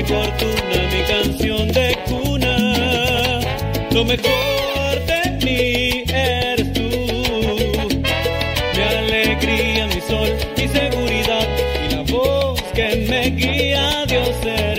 mi 0.01 0.07
fortuna, 0.07 0.79
mi 0.93 1.03
canción 1.05 1.69
de 1.69 1.99
cuna. 2.07 3.41
Lo 3.93 4.05
mejor 4.05 4.95
de 5.07 5.31
mí 5.45 6.05
eres 6.09 6.73
tú. 6.73 6.89
Mi 8.75 8.83
alegría, 8.83 9.87
mi 9.87 10.01
sol, 10.01 10.31
mi 10.57 10.69
seguridad 10.69 11.47
y 11.85 11.95
la 11.95 12.03
voz 12.11 12.63
que 12.75 13.07
me 13.09 13.31
guía, 13.31 14.05
Dios 14.07 14.37
eres 14.45 14.70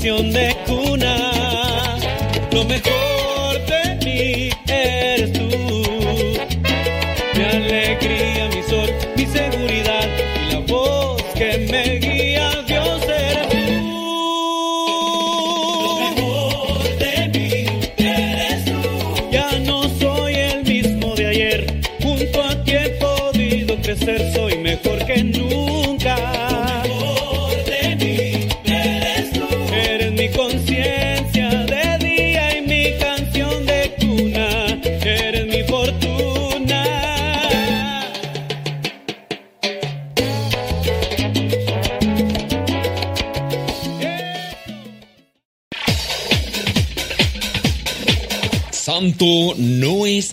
canción 0.00 0.32
de 0.32 0.56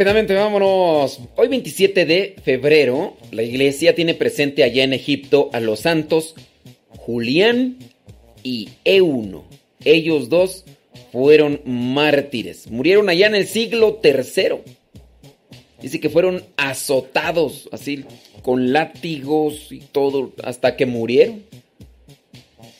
Rápidamente, 0.00 0.32
vámonos. 0.32 1.20
Hoy 1.36 1.48
27 1.48 2.06
de 2.06 2.36
febrero, 2.42 3.18
la 3.32 3.42
iglesia 3.42 3.94
tiene 3.94 4.14
presente 4.14 4.64
allá 4.64 4.82
en 4.82 4.94
Egipto 4.94 5.50
a 5.52 5.60
los 5.60 5.80
santos 5.80 6.36
Julián 6.88 7.76
y 8.42 8.70
Euno. 8.86 9.44
Ellos 9.84 10.30
dos 10.30 10.64
fueron 11.12 11.60
mártires. 11.66 12.70
Murieron 12.70 13.10
allá 13.10 13.26
en 13.26 13.34
el 13.34 13.46
siglo 13.46 14.00
III. 14.02 14.60
Dice 15.82 16.00
que 16.00 16.08
fueron 16.08 16.46
azotados 16.56 17.68
así 17.70 18.06
con 18.40 18.72
látigos 18.72 19.70
y 19.70 19.80
todo 19.80 20.32
hasta 20.42 20.76
que 20.76 20.86
murieron. 20.86 21.42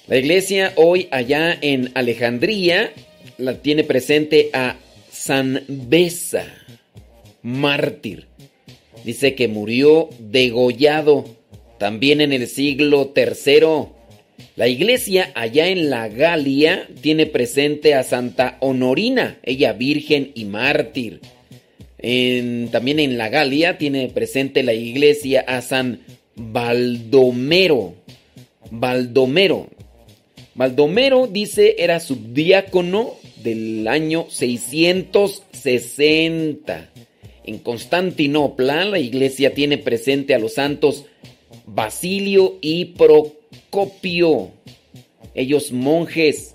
La 0.06 0.16
iglesia 0.16 0.72
hoy 0.76 1.06
allá 1.10 1.52
en 1.60 1.90
Alejandría 1.92 2.94
la 3.36 3.58
tiene 3.60 3.84
presente 3.84 4.48
a 4.54 4.76
San 5.12 5.64
Besa, 5.68 6.46
mártir. 7.42 8.26
Dice 9.04 9.34
que 9.34 9.48
murió 9.48 10.08
degollado 10.18 11.24
también 11.78 12.20
en 12.20 12.32
el 12.32 12.46
siglo 12.46 13.12
III. 13.16 13.88
La 14.56 14.68
iglesia 14.68 15.32
allá 15.34 15.68
en 15.68 15.88
la 15.88 16.08
Galia 16.08 16.86
tiene 17.00 17.24
presente 17.26 17.94
a 17.94 18.02
Santa 18.02 18.58
Honorina, 18.60 19.38
ella 19.42 19.72
virgen 19.72 20.32
y 20.34 20.44
mártir. 20.44 21.20
También 21.98 22.98
en 22.98 23.16
la 23.16 23.30
Galia 23.30 23.78
tiene 23.78 24.08
presente 24.08 24.62
la 24.62 24.74
iglesia 24.74 25.42
a 25.46 25.62
San 25.62 26.00
Baldomero. 26.34 27.94
Baldomero. 28.70 29.68
Baldomero 30.54 31.26
dice 31.26 31.76
era 31.78 32.00
subdiácono 32.00 33.14
del 33.42 33.88
año 33.88 34.26
660. 34.28 36.89
En 37.50 37.58
Constantinopla 37.58 38.84
la 38.84 39.00
iglesia 39.00 39.54
tiene 39.54 39.76
presente 39.76 40.36
a 40.36 40.38
los 40.38 40.54
santos 40.54 41.06
Basilio 41.66 42.58
y 42.60 42.84
Procopio. 42.84 44.52
Ellos 45.34 45.72
monjes. 45.72 46.54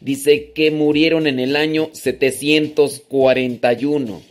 Dice 0.00 0.50
que 0.50 0.72
murieron 0.72 1.28
en 1.28 1.38
el 1.38 1.54
año 1.54 1.90
741. 1.92 4.22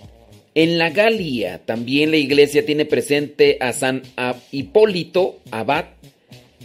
En 0.56 0.78
la 0.78 0.90
Galia 0.90 1.60
también 1.60 2.12
la 2.12 2.18
iglesia 2.18 2.66
tiene 2.66 2.84
presente 2.84 3.56
a 3.62 3.72
San 3.72 4.02
Hipólito, 4.52 5.40
abad 5.52 5.86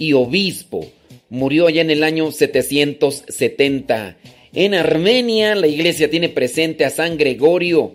y 0.01 0.14
obispo. 0.14 0.84
Murió 1.30 1.68
allá 1.68 1.82
en 1.82 1.91
el 1.91 2.03
año 2.03 2.32
770. 2.32 4.16
En 4.53 4.74
Armenia 4.74 5.55
la 5.55 5.68
iglesia 5.68 6.11
tiene 6.11 6.28
presente 6.28 6.84
a 6.84 6.91
San 6.91 7.16
Gregorio, 7.16 7.93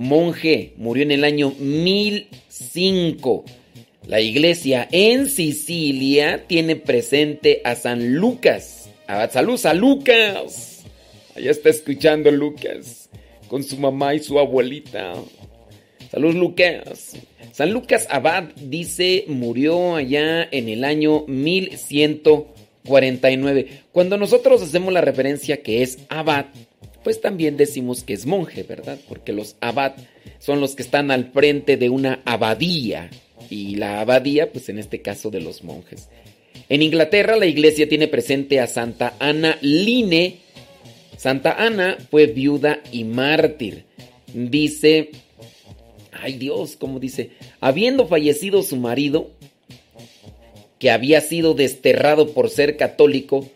monje. 0.00 0.72
Murió 0.76 1.04
en 1.04 1.12
el 1.12 1.22
año 1.24 1.54
1005. 1.58 3.44
La 4.06 4.20
iglesia 4.20 4.86
en 4.90 5.28
Sicilia 5.28 6.44
tiene 6.46 6.74
presente 6.74 7.60
a 7.64 7.74
San 7.76 8.14
Lucas. 8.14 8.88
Abad, 9.06 9.30
saludos 9.30 9.66
a 9.66 9.74
Lucas. 9.74 10.84
Allá 11.36 11.50
está 11.50 11.68
escuchando 11.68 12.30
Lucas 12.30 13.10
con 13.48 13.62
su 13.62 13.76
mamá 13.76 14.14
y 14.14 14.20
su 14.20 14.38
abuelita. 14.38 15.12
Salud 16.10 16.34
Lucas. 16.34 17.12
San 17.52 17.72
Lucas 17.72 18.06
Abad 18.10 18.44
dice 18.56 19.26
murió 19.28 19.96
allá 19.96 20.48
en 20.50 20.70
el 20.70 20.84
año 20.84 21.26
1149. 21.26 23.68
Cuando 23.92 24.16
nosotros 24.16 24.62
hacemos 24.62 24.94
la 24.94 25.02
referencia 25.02 25.62
que 25.62 25.82
es 25.82 25.98
abad, 26.08 26.46
pues 27.02 27.20
también 27.20 27.56
decimos 27.56 28.02
que 28.02 28.12
es 28.12 28.26
monje, 28.26 28.62
¿verdad? 28.62 28.98
Porque 29.08 29.32
los 29.32 29.56
abad 29.60 29.94
son 30.38 30.60
los 30.60 30.74
que 30.74 30.82
están 30.82 31.10
al 31.10 31.32
frente 31.32 31.76
de 31.76 31.88
una 31.88 32.20
abadía. 32.24 33.10
Y 33.48 33.76
la 33.76 34.00
abadía, 34.00 34.52
pues 34.52 34.68
en 34.68 34.78
este 34.78 35.02
caso 35.02 35.30
de 35.30 35.40
los 35.40 35.64
monjes. 35.64 36.08
En 36.68 36.82
Inglaterra 36.82 37.36
la 37.36 37.46
iglesia 37.46 37.88
tiene 37.88 38.06
presente 38.06 38.60
a 38.60 38.66
Santa 38.66 39.14
Ana 39.18 39.58
Line. 39.60 40.38
Santa 41.16 41.52
Ana 41.52 41.98
fue 42.10 42.26
viuda 42.26 42.80
y 42.92 43.04
mártir. 43.04 43.84
Dice, 44.32 45.10
ay 46.12 46.34
Dios, 46.34 46.76
¿cómo 46.76 47.00
dice? 47.00 47.30
Habiendo 47.60 48.06
fallecido 48.06 48.62
su 48.62 48.76
marido, 48.76 49.30
que 50.78 50.90
había 50.90 51.20
sido 51.20 51.54
desterrado 51.54 52.32
por 52.32 52.48
ser 52.48 52.76
católico, 52.76 53.48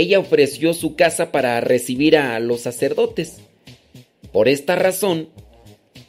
ella 0.00 0.18
ofreció 0.18 0.72
su 0.72 0.96
casa 0.96 1.30
para 1.30 1.60
recibir 1.60 2.16
a 2.16 2.38
los 2.40 2.62
sacerdotes. 2.62 3.38
Por 4.32 4.48
esta 4.48 4.74
razón, 4.74 5.28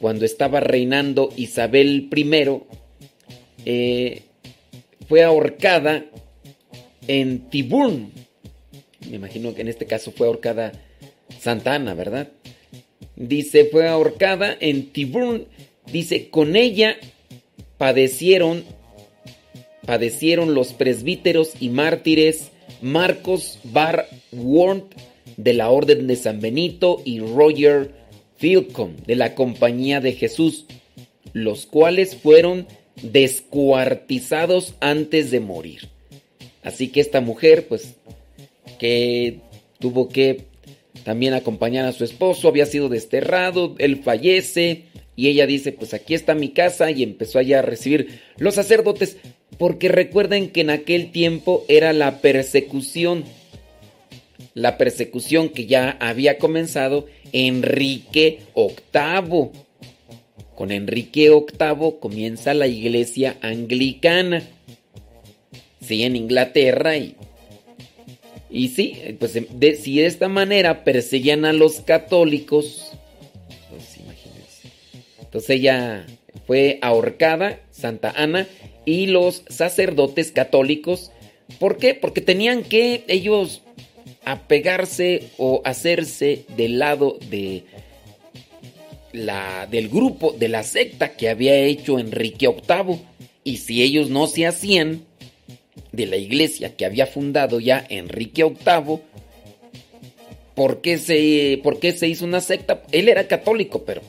cuando 0.00 0.24
estaba 0.24 0.60
reinando 0.60 1.32
Isabel 1.36 2.08
I, 2.14 2.62
eh, 3.66 4.22
fue 5.08 5.22
ahorcada 5.22 6.06
en 7.06 7.50
Tiburn. 7.50 8.12
Me 9.10 9.16
imagino 9.16 9.54
que 9.54 9.60
en 9.60 9.68
este 9.68 9.86
caso 9.86 10.10
fue 10.12 10.26
ahorcada 10.26 10.72
Santa 11.38 11.74
Ana, 11.74 11.94
¿verdad? 11.94 12.28
Dice, 13.16 13.66
fue 13.66 13.88
ahorcada 13.88 14.56
en 14.58 14.90
Tiburn. 14.90 15.46
Dice, 15.92 16.30
con 16.30 16.56
ella 16.56 16.96
padecieron, 17.76 18.64
padecieron 19.84 20.54
los 20.54 20.72
presbíteros 20.72 21.52
y 21.60 21.68
mártires 21.68 22.52
Marcos 22.80 23.58
Bar 23.64 24.08
Warnt 24.32 24.94
de 25.36 25.52
la 25.54 25.70
Orden 25.70 26.06
de 26.06 26.16
San 26.16 26.40
Benito 26.40 27.00
y 27.04 27.20
Roger 27.20 27.92
Philcom 28.38 28.96
de 29.06 29.16
la 29.16 29.34
Compañía 29.34 30.00
de 30.00 30.12
Jesús, 30.12 30.66
los 31.32 31.66
cuales 31.66 32.16
fueron 32.16 32.66
descuartizados 33.02 34.74
antes 34.80 35.30
de 35.30 35.40
morir. 35.40 35.88
Así 36.62 36.88
que 36.88 37.00
esta 37.00 37.20
mujer, 37.20 37.66
pues, 37.68 37.94
que 38.78 39.40
tuvo 39.78 40.08
que 40.08 40.44
también 41.04 41.34
acompañar 41.34 41.86
a 41.86 41.92
su 41.92 42.04
esposo, 42.04 42.48
había 42.48 42.66
sido 42.66 42.88
desterrado, 42.88 43.74
él 43.78 44.02
fallece 44.02 44.84
y 45.14 45.28
ella 45.28 45.46
dice, 45.46 45.72
pues 45.72 45.94
aquí 45.94 46.14
está 46.14 46.34
mi 46.34 46.50
casa 46.50 46.90
y 46.90 47.02
empezó 47.02 47.38
allá 47.38 47.58
a 47.58 47.62
recibir 47.62 48.20
los 48.38 48.54
sacerdotes, 48.54 49.18
porque 49.58 49.88
recuerden 49.88 50.50
que 50.50 50.62
en 50.62 50.70
aquel 50.70 51.12
tiempo 51.12 51.64
era 51.68 51.92
la 51.92 52.20
persecución, 52.20 53.24
la 54.54 54.78
persecución 54.78 55.50
que 55.50 55.66
ya 55.66 55.90
había 56.00 56.38
comenzado 56.38 57.06
Enrique 57.32 58.40
VIII. 58.56 59.50
Con 60.54 60.70
Enrique 60.70 61.28
VIII 61.30 61.94
comienza 62.00 62.54
la 62.54 62.66
iglesia 62.66 63.36
anglicana. 63.42 64.42
Sí, 65.80 66.04
en 66.04 66.16
Inglaterra 66.16 66.96
y 66.96 67.16
Y 68.48 68.68
sí, 68.68 68.96
pues 69.18 69.34
de, 69.34 69.76
si 69.76 69.98
de 69.98 70.06
esta 70.06 70.28
manera 70.28 70.84
perseguían 70.84 71.44
a 71.44 71.52
los 71.52 71.80
católicos. 71.80 72.91
Entonces 75.32 75.60
ella 75.60 76.04
fue 76.46 76.78
ahorcada, 76.82 77.60
Santa 77.70 78.12
Ana, 78.14 78.46
y 78.84 79.06
los 79.06 79.44
sacerdotes 79.48 80.30
católicos, 80.30 81.10
¿por 81.58 81.78
qué? 81.78 81.94
Porque 81.94 82.20
tenían 82.20 82.64
que 82.64 83.04
ellos 83.08 83.62
apegarse 84.26 85.30
o 85.38 85.62
hacerse 85.64 86.44
del 86.54 86.78
lado 86.78 87.18
de 87.30 87.64
la, 89.12 89.66
del 89.70 89.88
grupo, 89.88 90.32
de 90.38 90.50
la 90.50 90.64
secta 90.64 91.16
que 91.16 91.30
había 91.30 91.56
hecho 91.56 91.98
Enrique 91.98 92.48
VIII. 92.48 93.00
Y 93.42 93.56
si 93.56 93.82
ellos 93.82 94.10
no 94.10 94.26
se 94.26 94.46
hacían 94.46 95.06
de 95.92 96.04
la 96.04 96.16
iglesia 96.16 96.76
que 96.76 96.84
había 96.84 97.06
fundado 97.06 97.58
ya 97.58 97.86
Enrique 97.88 98.44
VIII, 98.44 99.00
¿por 100.54 100.82
qué 100.82 100.98
se, 100.98 101.58
por 101.62 101.80
qué 101.80 101.92
se 101.92 102.06
hizo 102.06 102.26
una 102.26 102.42
secta? 102.42 102.82
Él 102.92 103.08
era 103.08 103.26
católico, 103.28 103.84
pero 103.86 104.02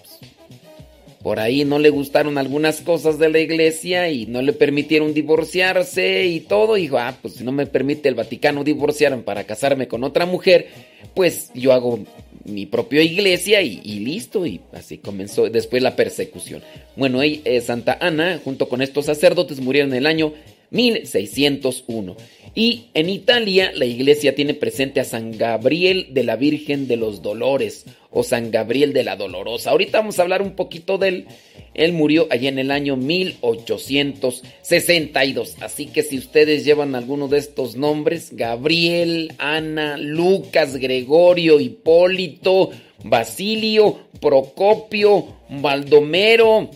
por 1.23 1.39
ahí 1.39 1.63
no 1.63 1.79
le 1.79 1.89
gustaron 1.89 2.37
algunas 2.37 2.81
cosas 2.81 3.17
de 3.17 3.29
la 3.29 3.39
iglesia 3.39 4.09
y 4.09 4.25
no 4.25 4.41
le 4.41 4.51
permitieron 4.51 5.13
divorciarse 5.13 6.25
y 6.25 6.41
todo. 6.41 6.77
Y 6.77 6.81
dijo, 6.81 6.97
ah, 6.97 7.17
pues 7.21 7.35
si 7.35 7.45
no 7.45 7.53
me 7.53 7.65
permite 7.65 8.09
el 8.09 8.15
Vaticano 8.15 8.65
divorciarme 8.65 9.23
para 9.23 9.45
casarme 9.45 9.87
con 9.87 10.03
otra 10.03 10.25
mujer, 10.25 10.67
pues 11.13 11.49
yo 11.53 11.71
hago 11.71 11.99
mi 12.43 12.65
propia 12.65 13.01
iglesia 13.01 13.61
y, 13.61 13.79
listo. 13.99 14.45
Y 14.45 14.59
así 14.73 14.97
comenzó 14.97 15.49
después 15.49 15.81
la 15.81 15.95
persecución. 15.95 16.61
Bueno, 16.97 17.23
eh, 17.23 17.61
Santa 17.61 17.97
Ana, 18.01 18.41
junto 18.43 18.67
con 18.67 18.81
estos 18.81 19.05
sacerdotes, 19.05 19.61
murieron 19.61 19.91
en 19.91 19.99
el 19.99 20.07
año 20.07 20.33
1601. 20.73 22.17
Y 22.55 22.87
en 22.93 23.09
Italia 23.09 23.71
la 23.73 23.85
iglesia 23.85 24.35
tiene 24.35 24.53
presente 24.53 24.99
a 24.99 25.05
San 25.05 25.35
Gabriel 25.37 26.09
de 26.11 26.23
la 26.23 26.35
Virgen 26.35 26.87
de 26.87 26.97
los 26.97 27.23
Dolores 27.23 27.85
o 28.11 28.21
San 28.21 28.51
Gabriel 28.51 28.93
de 28.93 29.03
la 29.03 29.15
Dolorosa. 29.15 29.71
Ahorita 29.71 29.97
vamos 29.99 30.19
a 30.19 30.21
hablar 30.21 30.43
un 30.43 30.55
poquito 30.55 30.99
de 30.99 31.07
él. 31.07 31.25
Él 31.73 31.93
murió 31.93 32.27
allá 32.29 32.49
en 32.49 32.59
el 32.59 32.69
año 32.69 32.95
1862. 32.95 35.55
Así 35.61 35.87
que 35.87 36.03
si 36.03 36.19
ustedes 36.19 36.63
llevan 36.63 36.93
alguno 36.93 37.27
de 37.27 37.39
estos 37.39 37.75
nombres, 37.75 38.35
Gabriel, 38.35 39.33
Ana, 39.39 39.97
Lucas, 39.97 40.77
Gregorio, 40.77 41.59
Hipólito, 41.59 42.69
Basilio, 43.03 43.97
Procopio, 44.21 45.37
Baldomero, 45.49 46.69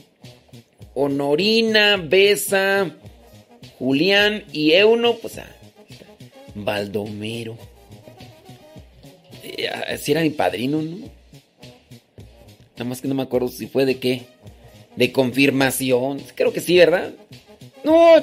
Honorina, 0.96 1.98
Besa, 1.98 2.96
Julián 3.80 4.44
y 4.52 4.74
Euno, 4.74 5.16
pues 5.16 5.38
ah, 5.38 5.48
Baldomero. 6.56 7.58
Eh, 9.44 9.98
si 9.98 10.12
era 10.12 10.22
mi 10.22 10.32
padrino, 10.32 10.82
¿no? 10.82 10.98
Nada 12.78 12.90
más 12.90 13.02
que 13.02 13.08
no 13.08 13.16
me 13.16 13.24
acuerdo 13.24 13.48
si 13.48 13.68
fue 13.68 13.86
de 13.86 13.98
qué. 13.98 14.26
De 14.96 15.12
confirmación. 15.12 16.22
Creo 16.36 16.54
que 16.54 16.60
sí, 16.60 16.78
¿verdad? 16.78 17.14
No, 17.84 18.16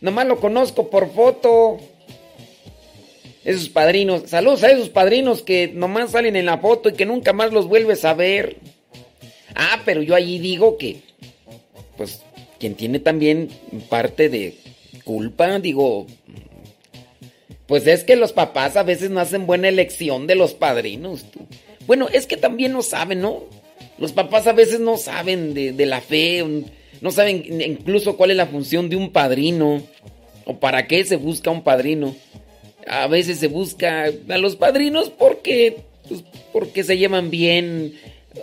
nada 0.00 0.14
más 0.14 0.26
lo 0.26 0.40
conozco 0.40 0.90
por 0.90 1.12
foto. 1.12 1.78
Esos 3.44 3.68
padrinos. 3.68 4.24
Saludos 4.28 4.62
a 4.64 4.70
esos 4.70 4.88
padrinos 4.88 5.42
que 5.42 5.68
nomás 5.68 6.12
salen 6.12 6.36
en 6.36 6.46
la 6.46 6.58
foto 6.58 6.88
y 6.88 6.94
que 6.94 7.06
nunca 7.06 7.32
más 7.32 7.52
los 7.52 7.66
vuelves 7.66 8.04
a 8.04 8.14
ver. 8.14 8.56
Ah, 9.54 9.82
pero 9.84 10.02
yo 10.02 10.14
allí 10.14 10.38
digo 10.38 10.78
que, 10.78 11.00
pues, 11.96 12.22
quien 12.58 12.74
tiene 12.74 12.98
también 12.98 13.48
parte 13.88 14.28
de 14.28 14.56
culpa, 15.04 15.58
digo, 15.58 16.06
pues 17.66 17.86
es 17.86 18.04
que 18.04 18.16
los 18.16 18.32
papás 18.32 18.76
a 18.76 18.82
veces 18.82 19.10
no 19.10 19.20
hacen 19.20 19.46
buena 19.46 19.68
elección 19.68 20.26
de 20.26 20.34
los 20.34 20.52
padrinos. 20.54 21.24
Bueno, 21.86 22.08
es 22.12 22.26
que 22.26 22.36
también 22.36 22.72
no 22.72 22.82
saben, 22.82 23.20
¿no? 23.20 23.44
Los 23.98 24.12
papás 24.12 24.46
a 24.46 24.52
veces 24.52 24.80
no 24.80 24.96
saben 24.96 25.54
de, 25.54 25.86
la 25.86 26.00
fe, 26.00 26.44
no 27.00 27.10
saben 27.10 27.62
incluso 27.62 28.16
cuál 28.16 28.30
es 28.30 28.36
la 28.36 28.46
función 28.46 28.88
de 28.88 28.96
un 28.96 29.10
padrino 29.10 29.82
o 30.44 30.58
para 30.58 30.86
qué 30.86 31.04
se 31.04 31.16
busca 31.16 31.50
un 31.50 31.62
padrino. 31.62 32.14
A 32.86 33.06
veces 33.06 33.38
se 33.38 33.46
busca 33.46 34.06
a 34.28 34.38
los 34.38 34.56
padrinos 34.56 35.08
porque, 35.10 35.78
pues, 36.08 36.24
porque 36.52 36.84
se 36.84 36.98
llevan 36.98 37.30
bien. 37.30 37.94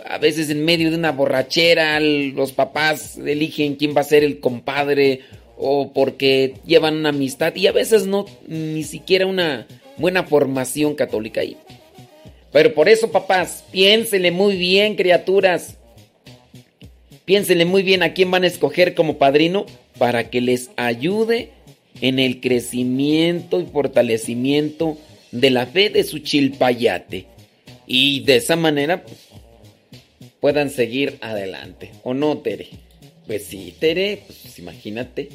A 0.06 0.18
veces 0.18 0.50
en 0.50 0.64
medio 0.64 0.90
de 0.90 0.96
una 0.96 1.12
borrachera 1.12 2.00
los 2.00 2.52
papás 2.52 3.18
eligen 3.18 3.74
quién 3.74 3.94
va 3.94 4.00
a 4.00 4.04
ser 4.04 4.24
el 4.24 4.40
compadre 4.40 5.20
o 5.60 5.92
porque 5.92 6.54
llevan 6.66 6.96
una 6.96 7.10
amistad 7.10 7.54
y 7.54 7.66
a 7.66 7.72
veces 7.72 8.06
no 8.06 8.24
ni 8.48 8.82
siquiera 8.82 9.26
una 9.26 9.66
buena 9.98 10.24
formación 10.24 10.94
católica 10.94 11.42
ahí. 11.42 11.56
Pero 12.50 12.74
por 12.74 12.88
eso, 12.88 13.12
papás, 13.12 13.64
piénsenle 13.70 14.30
muy 14.30 14.56
bien, 14.56 14.96
criaturas. 14.96 15.76
Piénsenle 17.26 17.64
muy 17.64 17.82
bien 17.82 18.02
a 18.02 18.12
quién 18.14 18.30
van 18.30 18.42
a 18.42 18.48
escoger 18.48 18.94
como 18.94 19.18
padrino 19.18 19.66
para 19.98 20.30
que 20.30 20.40
les 20.40 20.70
ayude 20.76 21.50
en 22.00 22.18
el 22.18 22.40
crecimiento 22.40 23.60
y 23.60 23.66
fortalecimiento 23.66 24.96
de 25.30 25.50
la 25.50 25.66
fe 25.66 25.90
de 25.90 26.02
su 26.04 26.20
chilpayate. 26.20 27.26
Y 27.86 28.20
de 28.20 28.36
esa 28.36 28.56
manera 28.56 29.04
pues, 29.04 29.28
puedan 30.40 30.70
seguir 30.70 31.18
adelante. 31.20 31.90
¿O 32.02 32.14
no, 32.14 32.38
Tere? 32.38 32.68
Pues 33.26 33.44
sí, 33.44 33.74
Tere, 33.78 34.22
pues 34.26 34.58
imagínate. 34.58 35.28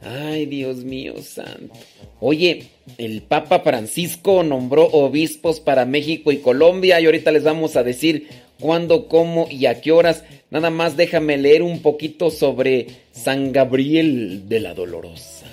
Ay, 0.00 0.46
Dios 0.46 0.78
mío 0.84 1.14
santo. 1.22 1.74
Oye, 2.20 2.64
el 2.98 3.22
Papa 3.22 3.60
Francisco 3.60 4.42
nombró 4.42 4.86
obispos 4.86 5.60
para 5.60 5.84
México 5.84 6.32
y 6.32 6.38
Colombia 6.38 7.00
y 7.00 7.06
ahorita 7.06 7.32
les 7.32 7.44
vamos 7.44 7.76
a 7.76 7.82
decir 7.82 8.28
cuándo, 8.60 9.08
cómo 9.08 9.48
y 9.50 9.66
a 9.66 9.80
qué 9.80 9.92
horas. 9.92 10.24
Nada 10.50 10.70
más 10.70 10.96
déjame 10.96 11.36
leer 11.36 11.62
un 11.62 11.80
poquito 11.80 12.30
sobre 12.30 12.86
San 13.12 13.52
Gabriel 13.52 14.48
de 14.48 14.60
la 14.60 14.74
Dolorosa. 14.74 15.46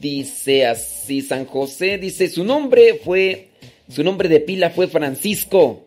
Dice 0.00 0.66
así, 0.66 1.20
San 1.20 1.46
José, 1.46 1.98
dice, 1.98 2.28
su 2.28 2.42
nombre 2.42 2.94
fue, 2.94 3.48
su 3.88 4.02
nombre 4.02 4.28
de 4.28 4.40
pila 4.40 4.70
fue 4.70 4.88
Francisco, 4.88 5.84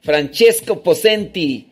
Francesco 0.00 0.82
Posenti 0.82 1.69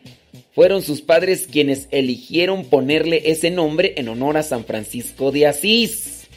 fueron 0.59 0.81
sus 0.83 0.99
padres 0.99 1.47
quienes 1.49 1.87
eligieron 1.89 2.65
ponerle 2.65 3.21
ese 3.31 3.49
nombre 3.49 3.93
en 3.95 4.09
honor 4.09 4.35
a 4.35 4.43
San 4.43 4.65
Francisco 4.65 5.31
de 5.31 5.47
Asís. 5.47 6.27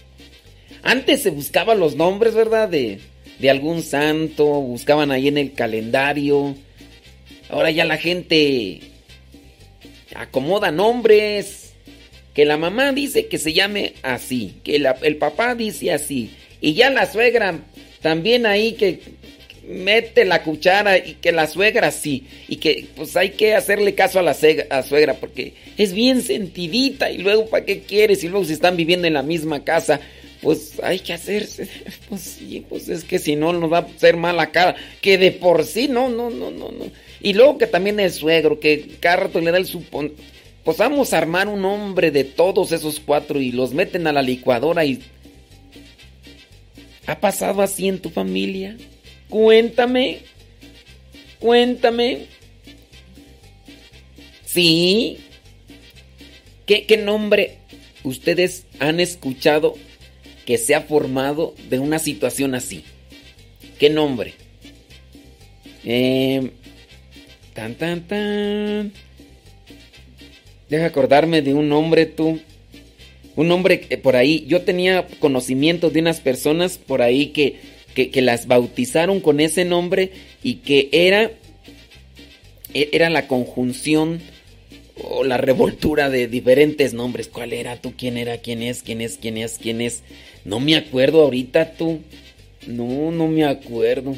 Antes 0.85 1.23
se 1.25 1.31
buscaban 1.31 1.81
los 1.81 1.97
nombres, 1.97 2.33
¿verdad? 2.33 2.68
De, 2.68 3.01
de 3.41 3.51
algún 3.51 3.83
santo, 3.83 4.45
buscaban 4.45 5.11
ahí 5.11 5.27
en 5.27 5.39
el 5.39 5.55
calendario. 5.55 6.55
Ahora 7.49 7.73
ya 7.73 7.85
la 7.85 7.97
gente 7.97 8.83
acomoda 10.14 10.70
nombres. 10.70 11.73
Que 12.33 12.45
la 12.45 12.57
mamá 12.57 12.93
dice 12.93 13.27
que 13.27 13.39
se 13.39 13.53
llame 13.53 13.95
así, 14.05 14.55
que 14.62 14.77
el 15.03 15.16
papá 15.16 15.57
dice 15.57 15.93
así. 15.93 16.31
Y 16.61 16.75
ya 16.75 16.91
la 16.91 17.11
suegra 17.11 17.59
también 18.03 18.47
ahí 18.47 18.75
que 18.75 19.01
mete 19.67 20.25
la 20.25 20.43
cuchara 20.43 20.99
y 20.99 21.15
que 21.15 21.33
la 21.33 21.47
suegra 21.47 21.91
sí. 21.91 22.27
Y 22.49 22.57
que 22.57 22.87
pues 22.95 23.17
hay 23.17 23.31
que 23.31 23.55
hacerle 23.55 23.95
caso 23.95 24.19
a 24.19 24.23
la 24.23 24.35
suegra 24.35 25.15
porque 25.15 25.55
es 25.79 25.93
bien 25.93 26.23
sentidita 26.23 27.11
y 27.11 27.19
luego 27.19 27.47
¿para 27.47 27.65
qué 27.65 27.81
quieres? 27.81 28.25
Y 28.25 28.29
luego 28.29 28.45
si 28.45 28.53
están 28.53 28.77
viviendo 28.77 29.07
en 29.07 29.15
la 29.15 29.23
misma 29.23 29.65
casa, 29.65 30.01
pues 30.43 30.81
hay 30.83 30.99
que 30.99 31.15
hacerse. 31.15 31.69
Pues 32.09 32.21
sí, 32.21 32.65
pues 32.69 32.89
es 32.89 33.05
que 33.05 33.19
si 33.19 33.37
no 33.37 33.53
nos 33.55 33.73
va 33.73 33.79
a 33.79 33.81
hacer 33.83 34.17
mala 34.17 34.51
cara. 34.51 34.75
Que 35.01 35.17
de 35.17 35.31
por 35.31 35.65
sí, 35.65 35.89
no, 35.89 36.11
no, 36.11 36.29
no, 36.29 36.51
no, 36.51 36.71
no. 36.71 36.87
Y 37.21 37.33
luego 37.33 37.57
que 37.57 37.67
también 37.67 38.01
el 38.01 38.11
suegro, 38.11 38.61
que 38.61 38.97
cada 39.01 39.17
rato 39.17 39.41
le 39.41 39.51
da 39.51 39.59
el 39.59 39.67
supón. 39.67 40.13
Pues 40.65 40.77
vamos 40.77 41.13
a 41.13 41.19
armar 41.19 41.49
un 41.49 41.65
hombre 41.65 42.11
de 42.11 42.25
todos 42.25 42.73
esos 42.73 43.01
cuatro 43.01 43.41
y 43.41 43.53
los 43.53 43.73
meten 43.73 44.07
a 44.07 44.13
la 44.13 44.23
licuadora 44.23 44.85
y... 44.85 45.01
¿Ha 47.07 47.19
pasado 47.19 47.63
así 47.63 47.89
en 47.89 47.99
tu 47.99 48.11
familia? 48.11 48.77
Cuéntame. 49.33 50.18
Cuéntame. 51.41 52.26
Sí. 54.45 55.20
¿Qué, 56.66 56.85
¿Qué, 56.85 56.99
nombre 56.99 57.57
ustedes 58.05 58.66
han 58.78 59.01
escuchado 59.01 59.72
que 60.45 60.59
se 60.59 60.74
ha 60.74 60.83
formado 60.83 61.55
de 61.70 61.78
una 61.78 61.99
situación 61.99 62.55
así? 62.55 62.85
¿Qué 63.78 63.89
nombre? 63.89 64.35
Eh, 65.87 66.51
tan, 67.55 67.74
tan, 67.76 68.07
tan. 68.07 68.93
Deja 70.68 70.85
acordarme 70.85 71.41
de 71.41 71.55
un 71.55 71.70
nombre 71.70 72.05
tú. 72.05 72.39
Un 73.35 73.49
nombre 73.49 73.78
por 74.03 74.14
ahí. 74.14 74.45
Yo 74.47 74.61
tenía 74.61 75.07
conocimiento 75.20 75.89
de 75.89 76.01
unas 76.01 76.20
personas 76.20 76.76
por 76.76 77.01
ahí 77.01 77.28
que 77.28 77.72
que, 77.93 78.22
las 78.22 78.47
bautizaron 78.47 79.20
con 79.20 79.40
ese 79.40 79.64
nombre 79.64 80.11
y 80.43 80.57
que 80.57 80.88
era, 80.93 81.30
e, 82.74 82.88
era 82.93 83.11
la 83.11 83.26
conjunción 83.26 84.20
o 85.03 85.24
la 85.24 85.36
revoltura 85.36 86.11
de 86.11 86.28
diferentes 86.28 86.95
nombres. 86.95 87.28
¿Cuál 87.28 87.53
era 87.53 87.76
tú? 87.76 87.95
¿Quién 87.97 88.16
era? 88.16 88.38
¿Quién 88.38 88.62
es? 88.62 88.82
¿Quién 88.82 89.01
es? 89.01 89.18
¿Quién 89.18 89.38
es? 89.38 89.59
¿Quién 89.59 89.80
es? 89.80 90.03
No 90.45 90.61
me 90.61 90.76
acuerdo 90.76 91.22
ahorita 91.22 91.72
tú. 91.72 92.01
No, 92.66 93.11
no 93.11 93.28
me 93.28 93.45
acuerdo. 93.45 94.16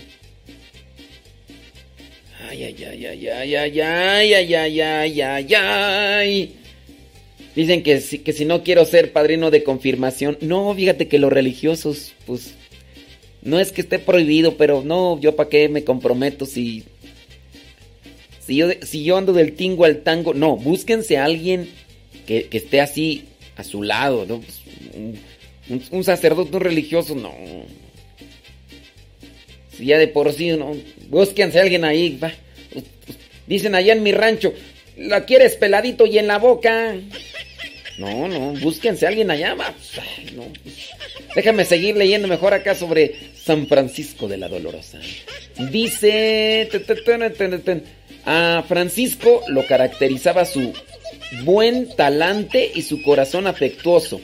Ay, 2.49 2.65
ay, 2.65 2.85
ay, 2.85 3.07
ay, 3.07 3.29
ay, 3.29 3.55
ay, 3.57 3.81
ay, 3.81 4.35
ay, 4.35 4.55
ay, 4.55 4.81
ay, 4.81 5.23
ay, 5.23 5.55
ay. 5.55 6.55
Dicen 7.55 7.83
que 7.83 8.01
si, 8.01 8.19
que 8.19 8.33
si 8.33 8.45
no 8.45 8.63
quiero 8.63 8.85
ser 8.85 9.13
padrino 9.13 9.51
de 9.51 9.63
confirmación. 9.63 10.37
No, 10.41 10.75
fíjate 10.75 11.09
que 11.09 11.19
los 11.19 11.33
religiosos, 11.33 12.13
pues, 12.27 12.55
no 13.45 13.61
es 13.61 13.73
que 13.73 13.83
esté 13.83 13.99
prohibido, 13.99 14.57
pero 14.57 14.83
no, 14.83 15.21
yo 15.21 15.37
para 15.37 15.49
qué 15.49 15.69
me 15.69 15.85
comprometo 15.85 16.47
si... 16.47 16.85
Si 18.41 18.57
yo, 18.57 18.69
si 18.83 19.05
yo 19.05 19.17
ando 19.17 19.33
del 19.33 19.55
tingo 19.55 19.87
al 19.87 20.03
tango, 20.03 20.35
no, 20.35 20.57
búsquense 20.57 21.17
a 21.17 21.25
alguien 21.25 21.71
que, 22.27 22.49
que 22.49 22.59
esté 22.59 22.83
así 22.83 23.25
a 23.57 23.65
su 23.65 23.83
lado, 23.83 24.27
¿no? 24.27 24.41
Pues, 24.41 24.61
un, 24.95 25.19
un, 25.71 25.83
un 25.91 26.05
sacerdote 26.05 26.59
religioso, 26.59 27.15
no. 27.15 27.33
Si 29.77 29.87
ya 29.87 29.99
de 29.99 30.09
por 30.09 30.31
sí, 30.33 30.51
no. 30.51 30.77
Búsquense 31.09 31.59
a 31.59 31.63
alguien 31.63 31.85
ahí, 31.85 32.19
va. 32.23 32.33
Dicen 33.47 33.75
allá 33.75 33.95
en 33.95 34.03
mi 34.03 34.13
rancho, 34.13 34.53
la 34.97 35.25
quieres 35.25 35.57
peladito 35.57 36.07
y 36.07 36.19
en 36.19 36.27
la 36.27 36.39
boca. 36.39 36.95
No, 37.99 38.29
no, 38.29 38.53
búsquense 38.61 39.07
a 39.07 39.09
alguien 39.09 39.31
allá, 39.31 39.55
va. 39.55 39.73
No. 40.35 40.45
Déjame 41.35 41.65
seguir 41.65 41.97
leyendo 41.97 42.29
mejor 42.29 42.55
acá 42.55 42.75
sobre 42.75 43.15
San 43.37 43.67
Francisco 43.67 44.29
de 44.29 44.37
la 44.37 44.49
Dolorosa. 44.49 44.99
Dice... 45.71 46.69
A 48.27 48.65
Francisco 48.67 49.43
lo 49.49 49.67
caracterizaba 49.67 50.47
su 50.47 50.73
buen 51.43 51.89
talante 51.95 52.71
y 52.75 52.83
su 52.83 53.03
corazón 53.03 53.47
afectuoso. 53.47 54.21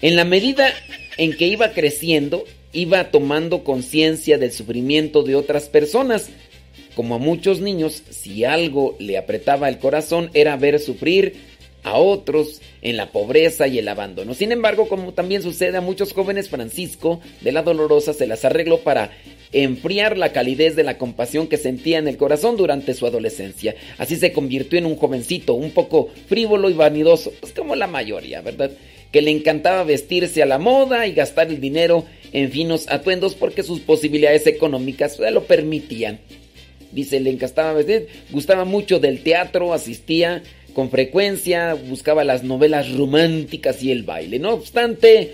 En 0.00 0.16
la 0.16 0.24
medida 0.24 0.72
en 1.18 1.36
que 1.36 1.46
iba 1.46 1.72
creciendo, 1.72 2.44
iba 2.72 3.10
tomando 3.10 3.62
conciencia 3.62 4.38
del 4.38 4.52
sufrimiento 4.52 5.22
de 5.22 5.36
otras 5.36 5.68
personas. 5.68 6.30
Como 6.94 7.16
a 7.16 7.18
muchos 7.18 7.60
niños, 7.60 8.02
si 8.10 8.44
algo 8.44 8.96
le 8.98 9.18
apretaba 9.18 9.68
el 9.68 9.78
corazón 9.78 10.30
era 10.32 10.56
ver 10.56 10.78
sufrir 10.78 11.34
a 11.84 11.98
otros 11.98 12.60
en 12.82 12.96
la 12.96 13.12
pobreza 13.12 13.68
y 13.68 13.78
el 13.78 13.88
abandono. 13.88 14.34
Sin 14.34 14.50
embargo, 14.52 14.88
como 14.88 15.12
también 15.12 15.42
sucede 15.42 15.76
a 15.76 15.82
muchos 15.82 16.12
jóvenes, 16.12 16.48
Francisco 16.48 17.20
de 17.42 17.52
la 17.52 17.62
Dolorosa 17.62 18.12
se 18.12 18.26
las 18.26 18.44
arregló 18.44 18.80
para 18.80 19.12
enfriar 19.52 20.18
la 20.18 20.32
calidez 20.32 20.74
de 20.74 20.82
la 20.82 20.98
compasión 20.98 21.46
que 21.46 21.58
sentía 21.58 21.98
en 21.98 22.08
el 22.08 22.16
corazón 22.16 22.56
durante 22.56 22.94
su 22.94 23.06
adolescencia. 23.06 23.76
Así 23.98 24.16
se 24.16 24.32
convirtió 24.32 24.78
en 24.78 24.86
un 24.86 24.96
jovencito 24.96 25.54
un 25.54 25.70
poco 25.70 26.08
frívolo 26.26 26.70
y 26.70 26.72
vanidoso, 26.72 27.32
pues 27.40 27.52
como 27.52 27.76
la 27.76 27.86
mayoría, 27.86 28.40
¿verdad? 28.40 28.70
Que 29.12 29.22
le 29.22 29.30
encantaba 29.30 29.84
vestirse 29.84 30.42
a 30.42 30.46
la 30.46 30.58
moda 30.58 31.06
y 31.06 31.12
gastar 31.12 31.48
el 31.48 31.60
dinero 31.60 32.04
en 32.32 32.50
finos 32.50 32.86
atuendos 32.88 33.34
porque 33.34 33.62
sus 33.62 33.80
posibilidades 33.80 34.46
económicas 34.46 35.16
se 35.16 35.30
lo 35.30 35.44
permitían. 35.44 36.18
Dice, 36.90 37.20
le 37.20 37.30
encantaba 37.30 37.72
vestir, 37.74 38.08
gustaba 38.30 38.64
mucho 38.64 39.00
del 39.00 39.22
teatro, 39.22 39.72
asistía 39.72 40.42
con 40.74 40.90
frecuencia, 40.90 41.74
buscaba 41.74 42.24
las 42.24 42.42
novelas 42.42 42.92
románticas 42.92 43.82
y 43.82 43.90
el 43.90 44.02
baile. 44.02 44.38
No 44.38 44.50
obstante, 44.50 45.32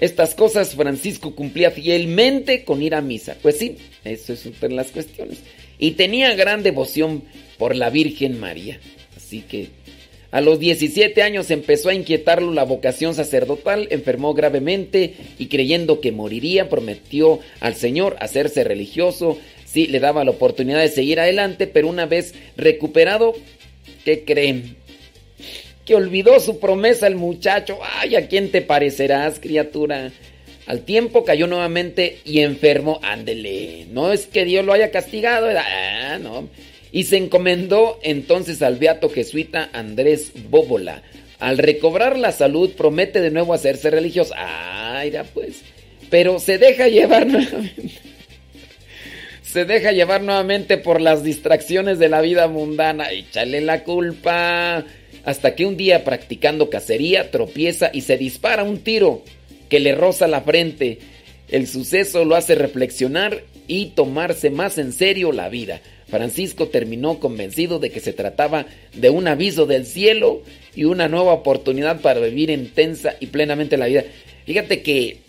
estas 0.00 0.34
cosas 0.34 0.74
Francisco 0.74 1.34
cumplía 1.34 1.70
fielmente 1.70 2.64
con 2.64 2.82
ir 2.82 2.94
a 2.94 3.00
misa. 3.00 3.36
Pues 3.42 3.58
sí, 3.58 3.76
eso 4.04 4.32
es 4.32 4.46
una 4.46 4.58
de 4.60 4.68
las 4.70 4.92
cuestiones. 4.92 5.38
Y 5.78 5.92
tenía 5.92 6.34
gran 6.34 6.62
devoción 6.62 7.24
por 7.58 7.74
la 7.74 7.90
Virgen 7.90 8.38
María. 8.38 8.78
Así 9.16 9.40
que 9.40 9.68
a 10.32 10.40
los 10.40 10.58
17 10.58 11.22
años 11.22 11.50
empezó 11.50 11.90
a 11.90 11.94
inquietarlo 11.94 12.52
la 12.52 12.64
vocación 12.64 13.14
sacerdotal, 13.14 13.88
enfermó 13.90 14.32
gravemente 14.32 15.14
y 15.38 15.46
creyendo 15.46 16.00
que 16.00 16.10
moriría 16.10 16.70
prometió 16.70 17.38
al 17.60 17.74
Señor 17.74 18.16
hacerse 18.18 18.64
religioso. 18.64 19.38
Sí, 19.66 19.86
le 19.86 20.00
daba 20.00 20.24
la 20.24 20.30
oportunidad 20.30 20.80
de 20.80 20.88
seguir 20.88 21.20
adelante, 21.20 21.66
pero 21.66 21.88
una 21.88 22.06
vez 22.06 22.34
recuperado, 22.56 23.34
¿qué 24.06 24.24
creen? 24.24 24.76
Que 25.84 25.94
olvidó 25.94 26.38
su 26.40 26.60
promesa 26.60 27.06
el 27.06 27.16
muchacho. 27.16 27.78
Ay, 27.98 28.16
¿a 28.16 28.28
quién 28.28 28.50
te 28.50 28.62
parecerás, 28.62 29.40
criatura? 29.40 30.12
Al 30.66 30.82
tiempo 30.82 31.24
cayó 31.24 31.46
nuevamente 31.46 32.18
y 32.24 32.40
enfermó. 32.40 33.00
Ándele, 33.02 33.86
no 33.90 34.12
es 34.12 34.26
que 34.26 34.44
Dios 34.44 34.64
lo 34.64 34.72
haya 34.72 34.90
castigado, 34.90 35.48
ah, 35.56 36.18
no. 36.20 36.48
Y 36.92 37.04
se 37.04 37.16
encomendó 37.16 37.98
entonces 38.02 38.62
al 38.62 38.76
beato 38.76 39.08
jesuita 39.08 39.70
Andrés 39.72 40.32
Bóbola. 40.50 41.02
Al 41.40 41.58
recobrar 41.58 42.18
la 42.18 42.30
salud 42.30 42.70
promete 42.76 43.20
de 43.20 43.30
nuevo 43.30 43.54
hacerse 43.54 43.90
religioso. 43.90 44.34
Ay, 44.36 45.10
ya 45.10 45.24
pues. 45.24 45.62
Pero 46.10 46.38
se 46.38 46.58
deja 46.58 46.86
llevar 46.88 47.26
nuevamente. 47.28 47.98
Se 49.42 49.64
deja 49.64 49.92
llevar 49.92 50.22
nuevamente 50.22 50.78
por 50.78 51.00
las 51.00 51.24
distracciones 51.24 51.98
de 51.98 52.08
la 52.08 52.20
vida 52.20 52.46
mundana. 52.46 53.10
Échale 53.10 53.60
la 53.60 53.82
culpa 53.82 54.84
hasta 55.24 55.54
que 55.54 55.66
un 55.66 55.76
día 55.76 56.04
practicando 56.04 56.70
cacería 56.70 57.30
tropieza 57.30 57.90
y 57.92 58.02
se 58.02 58.16
dispara 58.16 58.64
un 58.64 58.78
tiro 58.78 59.22
que 59.68 59.80
le 59.80 59.94
roza 59.94 60.26
la 60.26 60.42
frente. 60.42 60.98
El 61.48 61.66
suceso 61.66 62.24
lo 62.24 62.34
hace 62.34 62.54
reflexionar 62.54 63.42
y 63.68 63.86
tomarse 63.86 64.50
más 64.50 64.78
en 64.78 64.92
serio 64.92 65.32
la 65.32 65.48
vida. 65.48 65.80
Francisco 66.08 66.68
terminó 66.68 67.18
convencido 67.20 67.78
de 67.78 67.90
que 67.90 68.00
se 68.00 68.12
trataba 68.12 68.66
de 68.94 69.08
un 69.08 69.28
aviso 69.28 69.64
del 69.64 69.86
cielo 69.86 70.42
y 70.74 70.84
una 70.84 71.08
nueva 71.08 71.32
oportunidad 71.32 72.00
para 72.02 72.20
vivir 72.20 72.50
intensa 72.50 73.14
y 73.18 73.28
plenamente 73.28 73.78
la 73.78 73.86
vida. 73.86 74.04
Fíjate 74.44 74.82
que, 74.82 75.20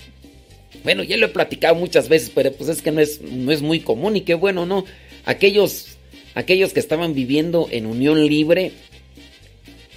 bueno, 0.83 1.03
ya 1.03 1.15
lo 1.15 1.27
he 1.27 1.29
platicado 1.29 1.75
muchas 1.75 2.09
veces, 2.09 2.31
pero 2.35 2.51
pues 2.51 2.69
es 2.69 2.81
que 2.81 2.91
no 2.91 2.99
es, 2.99 3.21
no 3.21 3.51
es 3.51 3.61
muy 3.61 3.79
común 3.79 4.17
y 4.17 4.21
qué 4.21 4.33
bueno, 4.33 4.65
¿no? 4.65 4.83
Aquellos, 5.23 5.97
aquellos 6.35 6.73
que 6.73 6.81
estaban 6.81 7.13
viviendo 7.13 7.69
en 7.71 7.85
unión 7.85 8.25
libre, 8.27 8.73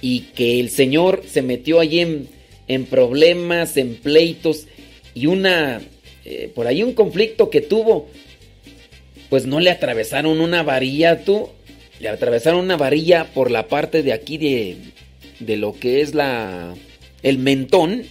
y 0.09 0.21
que 0.35 0.61
el 0.61 0.69
Señor 0.69 1.23
se 1.27 1.41
metió 1.41 1.81
allí 1.81 1.99
en, 1.99 2.29
en 2.69 2.85
problemas, 2.85 3.75
en 3.75 3.95
pleitos 3.95 4.65
y 5.13 5.25
una, 5.25 5.81
eh, 6.23 6.49
por 6.55 6.65
ahí 6.65 6.81
un 6.81 6.93
conflicto 6.93 7.49
que 7.49 7.59
tuvo, 7.59 8.07
pues 9.29 9.45
no 9.45 9.59
le 9.59 9.69
atravesaron 9.69 10.39
una 10.39 10.63
varilla, 10.63 11.25
tú, 11.25 11.49
le 11.99 12.07
atravesaron 12.07 12.61
una 12.61 12.77
varilla 12.77 13.25
por 13.33 13.51
la 13.51 13.67
parte 13.67 14.01
de 14.01 14.13
aquí 14.13 14.37
de, 14.37 14.77
de 15.41 15.57
lo 15.57 15.77
que 15.77 15.99
es 15.99 16.15
la, 16.15 16.73
el 17.21 17.37
mentón, 17.37 18.03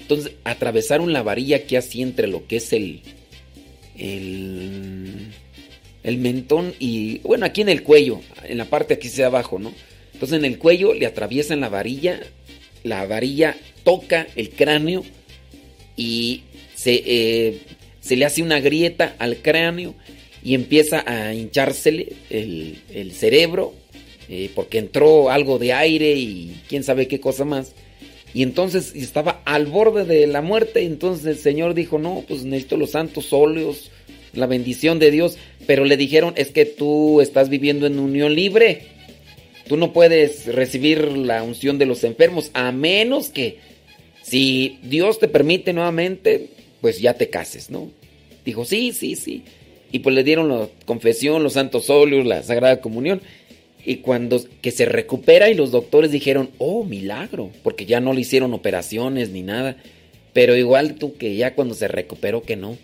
entonces 0.00 0.32
atravesaron 0.44 1.14
la 1.14 1.22
varilla 1.22 1.66
que 1.66 1.78
así 1.78 2.02
entre 2.02 2.26
lo 2.26 2.46
que 2.46 2.56
es 2.56 2.74
el, 2.74 3.00
el, 3.96 5.28
el 6.02 6.18
mentón 6.18 6.74
y, 6.78 7.20
bueno, 7.20 7.46
aquí 7.46 7.62
en 7.62 7.70
el 7.70 7.82
cuello, 7.82 8.20
en 8.44 8.58
la 8.58 8.66
parte 8.66 8.92
aquí 8.92 9.08
hacia 9.08 9.28
abajo, 9.28 9.58
¿no? 9.58 9.72
Entonces 10.18 10.40
en 10.40 10.44
el 10.46 10.58
cuello 10.58 10.94
le 10.94 11.06
atraviesan 11.06 11.60
la 11.60 11.68
varilla, 11.68 12.18
la 12.82 13.06
varilla 13.06 13.56
toca 13.84 14.26
el 14.34 14.50
cráneo 14.50 15.04
y 15.96 16.42
se, 16.74 17.04
eh, 17.06 17.60
le 18.10 18.24
hace 18.24 18.42
una 18.42 18.58
grieta 18.58 19.14
al 19.20 19.36
cráneo 19.36 19.94
y 20.42 20.54
empieza 20.54 21.04
a 21.06 21.32
hinchársele 21.32 22.14
el, 22.30 23.12
cerebro 23.12 23.74
eh, 24.28 24.50
porque 24.56 24.78
entró 24.78 25.30
algo 25.30 25.60
de 25.60 25.72
aire 25.72 26.14
y 26.14 26.62
quién 26.68 26.82
sabe 26.82 27.06
qué 27.06 27.20
cosa 27.20 27.44
más. 27.44 27.76
Y 28.34 28.42
entonces 28.42 28.96
estaba 28.96 29.40
al 29.44 29.66
borde 29.66 30.04
de 30.04 30.26
la 30.26 30.42
muerte. 30.42 30.82
Entonces 30.82 31.26
el 31.26 31.38
Señor 31.38 31.74
dijo: 31.74 32.00
No, 32.00 32.24
pues 32.26 32.42
necesito 32.42 32.76
los 32.76 32.90
santos 32.90 33.32
óleos, 33.32 33.92
la 34.34 34.46
bendición 34.46 34.98
de 34.98 35.12
Dios. 35.12 35.38
Pero 35.64 35.84
le 35.84 35.96
dijeron: 35.96 36.34
Es 36.36 36.50
que 36.50 36.66
tú 36.66 37.20
estás 37.20 37.48
viviendo 37.48 37.86
en 37.86 38.00
unión 38.00 38.34
libre. 38.34 38.97
Tú 39.68 39.76
no 39.76 39.92
puedes 39.92 40.46
recibir 40.46 41.12
la 41.12 41.42
unción 41.42 41.78
de 41.78 41.86
los 41.86 42.02
enfermos 42.04 42.50
a 42.54 42.72
menos 42.72 43.28
que 43.28 43.58
si 44.22 44.78
Dios 44.82 45.18
te 45.18 45.28
permite 45.28 45.72
nuevamente, 45.72 46.48
pues 46.80 47.00
ya 47.00 47.14
te 47.14 47.28
cases, 47.28 47.70
¿no? 47.70 47.90
Dijo, 48.44 48.64
sí, 48.64 48.92
sí, 48.92 49.14
sí. 49.14 49.44
Y 49.92 50.00
pues 50.00 50.14
le 50.14 50.24
dieron 50.24 50.48
la 50.48 50.68
confesión, 50.86 51.42
los 51.42 51.54
santos 51.54 51.90
óleos, 51.90 52.26
la 52.26 52.42
sagrada 52.42 52.80
comunión. 52.80 53.20
Y 53.84 53.96
cuando 53.96 54.42
que 54.60 54.70
se 54.70 54.84
recupera 54.86 55.48
y 55.50 55.54
los 55.54 55.70
doctores 55.70 56.10
dijeron, 56.10 56.50
oh, 56.58 56.84
milagro, 56.84 57.50
porque 57.62 57.86
ya 57.86 58.00
no 58.00 58.12
le 58.12 58.22
hicieron 58.22 58.54
operaciones 58.54 59.30
ni 59.30 59.42
nada. 59.42 59.76
Pero 60.32 60.56
igual 60.56 60.94
tú 60.94 61.16
que 61.16 61.36
ya 61.36 61.54
cuando 61.54 61.74
se 61.74 61.88
recuperó 61.88 62.42
que 62.42 62.56
no 62.56 62.76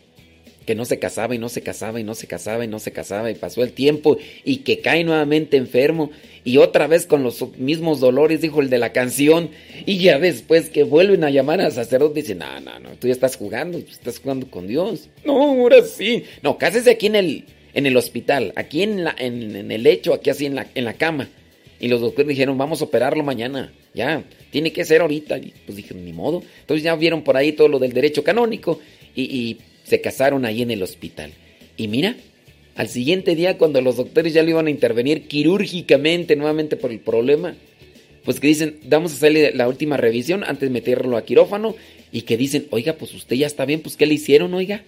que 0.67 0.75
no 0.75 0.85
se 0.85 0.99
casaba 0.99 1.35
y 1.35 1.39
no 1.39 1.49
se 1.49 1.63
casaba 1.63 2.01
y 2.01 2.05
no 2.05 2.15
se 2.15 2.27
casaba 2.27 2.65
y 2.65 2.69
no 2.69 2.79
se 2.79 2.93
casaba 2.93 3.31
y 3.31 3.35
pasó 3.35 3.63
el 3.63 3.73
tiempo 3.73 4.17
y 4.45 4.59
que 4.59 4.81
cae 4.81 5.05
nuevamente 5.05 5.57
enfermo 5.57 6.11
y 6.45 6.59
otra 6.59 6.87
vez 6.87 7.07
con 7.07 7.23
los 7.23 7.57
mismos 7.57 8.01
dolores, 8.01 8.43
dijo 8.43 8.61
el 8.61 8.69
de 8.69 8.77
la 8.77 8.93
canción, 8.93 9.49
y 9.87 9.97
ya 9.97 10.19
después 10.19 10.69
que 10.69 10.83
vuelven 10.83 11.25
a 11.25 11.31
llamar 11.31 11.63
al 11.63 11.73
sacerdote, 11.73 12.21
dicen, 12.21 12.39
no, 12.39 12.61
no, 12.61 12.79
no, 12.79 12.91
tú 12.99 13.07
ya 13.07 13.15
estás 13.15 13.37
jugando, 13.37 13.79
estás 13.79 14.19
jugando 14.19 14.51
con 14.51 14.69
Dios. 14.69 15.09
No, 15.25 15.41
ahora 15.41 15.83
sí. 15.83 16.25
No, 16.43 16.59
cásese 16.59 16.91
aquí 16.91 17.07
en 17.07 17.17
el, 17.17 17.45
en 17.73 17.87
el 17.87 17.97
hospital, 17.97 18.53
aquí 18.57 18.83
en, 18.83 19.05
la, 19.05 19.17
en, 19.19 19.73
el 19.73 19.83
lecho, 19.83 20.13
aquí 20.13 20.29
así 20.29 20.45
en 20.45 20.55
la, 20.55 20.67
en 20.75 20.85
la 20.85 20.93
cama. 20.93 21.31
Y 21.81 21.89
los 21.89 22.03
doctores 22.03 22.29
dijeron, 22.29 22.59
vamos 22.59 22.83
a 22.83 22.85
operarlo 22.85 23.25
mañana, 23.25 23.73
ya, 23.95 24.23
tiene 24.51 24.71
que 24.71 24.85
ser 24.85 25.01
ahorita. 25.01 25.39
Y 25.39 25.55
pues 25.65 25.77
dijeron, 25.77 26.05
ni 26.05 26.13
modo. 26.13 26.43
Entonces 26.61 26.85
ya 26.85 26.95
vieron 26.95 27.23
por 27.23 27.39
ahí 27.39 27.53
todo 27.53 27.69
lo 27.69 27.79
del 27.79 27.95
derecho 27.95 28.23
canónico 28.23 28.81
y 29.17 29.57
se 29.85 30.01
casaron 30.01 30.45
ahí 30.45 30.63
en 30.63 30.71
el 30.71 30.83
hospital. 30.83 31.33
Y 31.77 31.89
mira, 31.89 32.17
al 32.75 32.89
siguiente 32.89 33.37
día 33.37 33.57
cuando 33.57 33.81
los 33.81 33.97
doctores 33.97 34.35
ya 34.35 34.43
lo 34.43 34.51
iban 34.51 34.67
a 34.67 34.71
intervenir 34.71 35.29
quirúrgicamente 35.29 36.35
nuevamente 36.35 36.77
por 36.77 36.91
el 36.91 36.99
problema, 36.99 37.55
pues 38.25 38.41
que 38.41 38.49
dicen, 38.49 38.79
vamos 38.85 39.13
a 39.13 39.17
hacerle 39.17 39.53
la 39.55 39.69
última 39.69 39.97
revisión 39.97 40.45
antes 40.45 40.69
de 40.69 40.71
meterlo 40.71 41.17
a 41.17 41.25
quirófano 41.25 41.77
y 42.11 42.23
que 42.23 42.37
dicen, 42.37 42.67
oiga, 42.71 42.95
pues 42.95 43.15
usted 43.15 43.37
ya 43.37 43.47
está 43.47 43.65
bien, 43.65 43.81
pues 43.81 43.97
¿qué 43.97 44.07
le 44.07 44.15
hicieron, 44.15 44.55
oiga? 44.55 44.83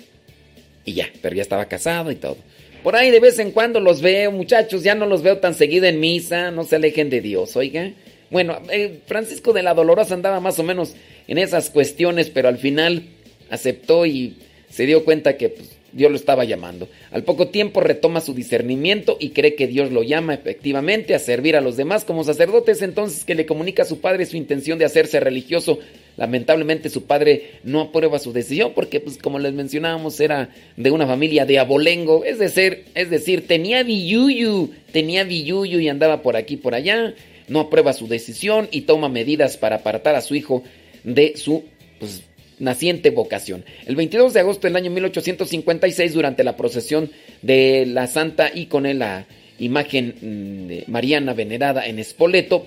Y 0.84 0.94
ya, 0.94 1.11
pero 1.20 1.36
ya 1.36 1.42
estaba 1.42 1.66
casado 1.66 2.11
y 2.11 2.16
todo. 2.16 2.36
Por 2.82 2.97
ahí 2.97 3.11
de 3.11 3.20
vez 3.20 3.38
en 3.38 3.51
cuando 3.51 3.80
los 3.80 4.01
veo, 4.01 4.30
muchachos, 4.30 4.82
ya 4.82 4.94
no 4.94 5.07
los 5.07 5.22
veo 5.22 5.38
tan 5.38 5.55
seguido 5.55 5.86
en 5.86 6.01
misa, 6.01 6.51
no 6.51 6.64
se 6.64 6.76
alejen 6.76 7.11
de 7.11 7.20
Dios, 7.20 7.57
oiga. 7.57 7.92
Bueno, 8.30 8.61
eh, 8.70 9.01
Francisco 9.07 9.53
de 9.53 9.62
la 9.62 9.74
Dolorosa 9.74 10.14
andaba 10.14 10.40
más 10.40 10.59
o 10.59 10.62
menos 10.62 10.94
en 11.28 11.38
esas 11.38 11.70
cuestiones, 11.70 12.30
pero 12.30 12.49
al 12.49 12.59
final 12.59 13.03
aceptó 13.51 14.07
y 14.07 14.36
se 14.71 14.87
dio 14.87 15.05
cuenta 15.05 15.37
que 15.37 15.49
pues, 15.51 15.71
Dios 15.93 16.11
lo 16.11 16.17
estaba 16.17 16.45
llamando. 16.45 16.89
Al 17.11 17.25
poco 17.25 17.49
tiempo 17.49 17.81
retoma 17.81 18.21
su 18.21 18.35
discernimiento 18.35 19.17
y 19.19 19.31
cree 19.31 19.55
que 19.55 19.67
Dios 19.67 19.91
lo 19.91 20.03
llama 20.03 20.35
efectivamente 20.35 21.14
a 21.14 21.19
servir 21.19 21.57
a 21.57 21.62
los 21.62 21.77
demás 21.77 22.05
como 22.05 22.23
sacerdotes, 22.23 22.83
entonces 22.83 23.25
que 23.25 23.35
le 23.35 23.47
comunica 23.47 23.83
a 23.83 23.87
su 23.87 24.01
padre 24.01 24.27
su 24.27 24.37
intención 24.37 24.79
de 24.79 24.85
hacerse 24.85 25.21
religioso. 25.21 25.79
Lamentablemente 26.19 26.91
su 26.91 27.05
padre 27.05 27.53
no 27.62 27.81
aprueba 27.81 28.19
su 28.19 28.33
decisión 28.33 28.73
porque, 28.75 29.01
pues, 29.01 29.17
como 29.17 29.39
les 29.39 29.55
mencionábamos, 29.55 30.21
era 30.21 30.51
de 30.77 30.91
una 30.91 31.07
familia 31.07 31.47
de 31.47 31.59
abolengo, 31.59 32.25
es 32.25 32.39
decir, 32.39 32.85
es 32.95 33.09
decir, 33.11 33.47
tenía 33.47 33.83
billuyu, 33.83 34.71
tenía 34.93 35.25
billuyu 35.25 35.79
y 35.81 35.89
andaba 35.89 36.23
por 36.23 36.37
aquí 36.37 36.57
por 36.57 36.75
allá, 36.75 37.14
no 37.49 37.61
aprueba 37.61 37.93
su 37.93 38.07
decisión 38.07 38.69
y 38.71 38.83
toma 38.83 39.09
medidas 39.09 39.57
para 39.57 39.77
apartar 39.77 40.14
a 40.14 40.21
su 40.21 40.35
hijo 40.35 40.62
de 41.05 41.37
su 41.37 41.64
pues, 41.99 42.23
naciente 42.59 43.11
vocación. 43.11 43.64
El 43.86 43.96
22 43.96 44.32
de 44.32 44.40
agosto 44.40 44.66
del 44.66 44.76
año 44.76 44.90
1856, 44.90 46.14
durante 46.14 46.44
la 46.44 46.57
procesión 46.57 47.11
de 47.42 47.86
la 47.86 48.07
Santa 48.07 48.50
y 48.52 48.66
con 48.66 48.84
la 48.98 49.26
imagen 49.59 50.14
mm, 50.20 50.66
de 50.68 50.84
mariana 50.86 51.34
venerada 51.34 51.86
en 51.86 51.98
Espoleto, 51.98 52.66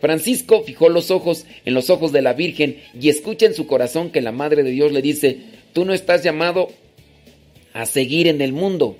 Francisco 0.00 0.62
fijó 0.62 0.88
los 0.88 1.10
ojos 1.10 1.44
en 1.64 1.74
los 1.74 1.90
ojos 1.90 2.12
de 2.12 2.22
la 2.22 2.32
Virgen 2.32 2.78
y 2.98 3.08
escucha 3.08 3.46
en 3.46 3.54
su 3.54 3.66
corazón 3.66 4.10
que 4.10 4.20
la 4.20 4.32
Madre 4.32 4.62
de 4.62 4.70
Dios 4.70 4.92
le 4.92 5.02
dice, 5.02 5.38
tú 5.72 5.84
no 5.84 5.92
estás 5.92 6.22
llamado 6.22 6.68
a 7.72 7.86
seguir 7.86 8.28
en 8.28 8.40
el 8.40 8.52
mundo, 8.52 8.96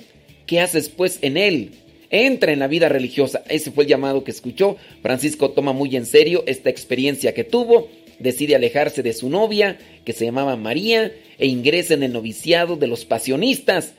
¿qué 0.46 0.60
haces 0.60 0.88
pues 0.88 1.18
en 1.22 1.36
él? 1.36 1.70
Entra 2.10 2.52
en 2.52 2.58
la 2.58 2.68
vida 2.68 2.88
religiosa. 2.88 3.42
Ese 3.48 3.70
fue 3.70 3.84
el 3.84 3.90
llamado 3.90 4.24
que 4.24 4.30
escuchó. 4.30 4.78
Francisco 5.02 5.50
toma 5.50 5.74
muy 5.74 5.94
en 5.94 6.06
serio 6.06 6.42
esta 6.46 6.70
experiencia 6.70 7.34
que 7.34 7.44
tuvo 7.44 7.88
decide 8.18 8.56
alejarse 8.56 9.02
de 9.02 9.12
su 9.12 9.28
novia, 9.28 9.78
que 10.04 10.12
se 10.12 10.24
llamaba 10.24 10.56
María, 10.56 11.12
e 11.38 11.46
ingresa 11.46 11.94
en 11.94 12.02
el 12.02 12.12
noviciado 12.12 12.76
de 12.76 12.86
los 12.86 13.04
pasionistas. 13.04 13.94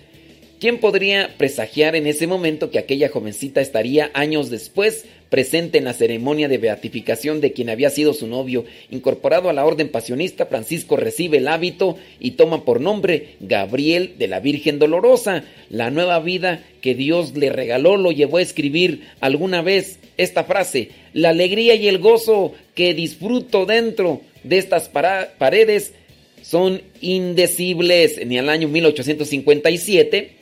¿Quién 0.60 0.80
podría 0.80 1.36
presagiar 1.38 1.96
en 1.96 2.06
ese 2.06 2.28
momento 2.28 2.70
que 2.70 2.80
aquella 2.80 3.08
jovencita 3.08 3.62
estaría 3.62 4.12
años 4.14 4.50
después 4.50 5.06
presente 5.30 5.78
en 5.78 5.86
la 5.86 5.94
ceremonia 5.94 6.50
de 6.50 6.58
beatificación 6.58 7.40
de 7.40 7.54
quien 7.54 7.70
había 7.70 7.90
sido 7.90 8.14
su 8.14 8.28
novio? 8.28 8.66
Incorporado 8.92 9.50
a 9.50 9.54
la 9.54 9.66
orden 9.66 9.88
pasionista, 9.88 10.48
Francisco 10.48 10.98
recibe 10.98 11.38
el 11.38 11.48
hábito 11.48 11.96
y 12.20 12.32
toma 12.32 12.66
por 12.66 12.82
nombre 12.82 13.36
Gabriel 13.40 14.16
de 14.18 14.28
la 14.28 14.42
Virgen 14.42 14.80
Dolorosa. 14.80 15.46
La 15.70 15.92
nueva 15.92 16.20
vida 16.20 16.62
que 16.82 16.94
Dios 16.94 17.38
le 17.38 17.52
regaló 17.52 17.96
lo 17.96 18.12
llevó 18.12 18.36
a 18.36 18.42
escribir 18.42 19.08
alguna 19.22 19.62
vez 19.62 20.00
esta 20.18 20.44
frase, 20.44 20.90
la 21.14 21.30
alegría 21.30 21.76
y 21.76 21.88
el 21.88 22.00
gozo 22.00 22.52
que 22.76 22.94
disfruto 22.94 23.66
dentro 23.66 24.20
de 24.44 24.58
estas 24.58 24.90
paredes 24.90 25.94
son 26.42 26.82
indecibles. 27.00 28.20
Ni 28.26 28.38
al 28.38 28.50
año 28.50 28.68
1857 28.68 30.18
eh, 30.18 30.39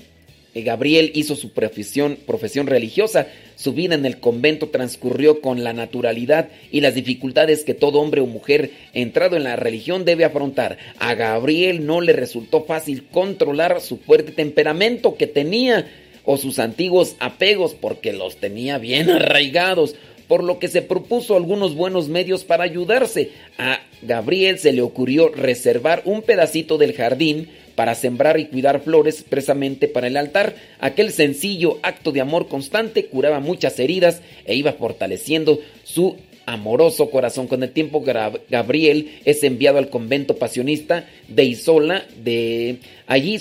Gabriel 0.63 1.11
hizo 1.15 1.35
su 1.35 1.51
profesión, 1.51 2.17
profesión 2.25 2.67
religiosa. 2.67 3.27
Su 3.55 3.73
vida 3.73 3.95
en 3.95 4.05
el 4.05 4.19
convento 4.19 4.69
transcurrió 4.69 5.41
con 5.41 5.63
la 5.63 5.73
naturalidad 5.73 6.49
y 6.71 6.81
las 6.81 6.95
dificultades 6.95 7.63
que 7.63 7.73
todo 7.73 7.99
hombre 7.99 8.21
o 8.21 8.25
mujer 8.25 8.71
entrado 8.93 9.35
en 9.35 9.43
la 9.43 9.55
religión 9.55 10.05
debe 10.05 10.25
afrontar. 10.25 10.77
A 10.99 11.15
Gabriel 11.15 11.85
no 11.85 12.01
le 12.01 12.13
resultó 12.13 12.63
fácil 12.63 13.05
controlar 13.11 13.81
su 13.81 13.97
fuerte 13.97 14.31
temperamento 14.31 15.15
que 15.15 15.27
tenía 15.27 15.87
o 16.23 16.37
sus 16.37 16.59
antiguos 16.59 17.15
apegos 17.19 17.73
porque 17.73 18.13
los 18.13 18.37
tenía 18.37 18.77
bien 18.77 19.09
arraigados, 19.11 19.95
por 20.27 20.43
lo 20.43 20.59
que 20.59 20.67
se 20.67 20.81
propuso 20.81 21.37
algunos 21.37 21.73
buenos 21.73 22.09
medios 22.09 22.43
para 22.43 22.65
ayudarse. 22.65 23.31
A 23.57 23.79
Gabriel 24.01 24.59
se 24.59 24.73
le 24.73 24.81
ocurrió 24.81 25.29
reservar 25.29 26.01
un 26.05 26.21
pedacito 26.21 26.77
del 26.77 26.93
jardín 26.93 27.49
para 27.77 27.93
sembrar 27.93 28.39
y 28.39 28.47
cuidar 28.47 28.81
flores 28.81 29.19
expresamente 29.19 29.87
para 29.87 30.07
el 30.07 30.17
altar. 30.17 30.55
Aquel 30.79 31.11
sencillo 31.11 31.77
acto 31.83 32.11
de 32.11 32.21
amor 32.21 32.47
constante 32.47 33.05
curaba 33.05 33.39
muchas 33.39 33.79
heridas 33.79 34.23
e 34.45 34.55
iba 34.55 34.73
fortaleciendo 34.73 35.59
su 35.83 36.17
amoroso 36.47 37.11
corazón. 37.11 37.45
Con 37.45 37.61
el 37.61 37.69
tiempo 37.69 38.01
Gabriel 38.01 39.19
es 39.25 39.43
enviado 39.43 39.77
al 39.77 39.91
convento 39.91 40.37
pasionista 40.37 41.07
de 41.27 41.43
Isola. 41.43 42.03
De 42.23 42.79
allí 43.05 43.39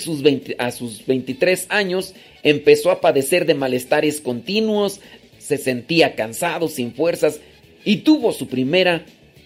a 0.59 0.71
sus 0.71 1.05
23 1.07 1.65
años 1.69 2.13
empezó 2.43 2.91
a 2.91 3.01
padecer 3.01 3.47
de 3.47 3.55
malestares 3.55 4.21
continuos, 4.21 4.99
se 5.39 5.57
sentía 5.57 6.13
cansado, 6.13 6.67
sin 6.67 6.93
fuerzas 6.93 7.39
y 7.83 7.97
tuvo 7.97 8.33
su 8.33 8.47
primera 8.47 9.03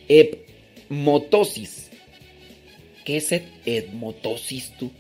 hepmotosis. 0.10 1.91
¿Qué 3.06 3.18
es 3.18 3.32
hepmotosis 3.66 4.74
tú? 4.78 4.92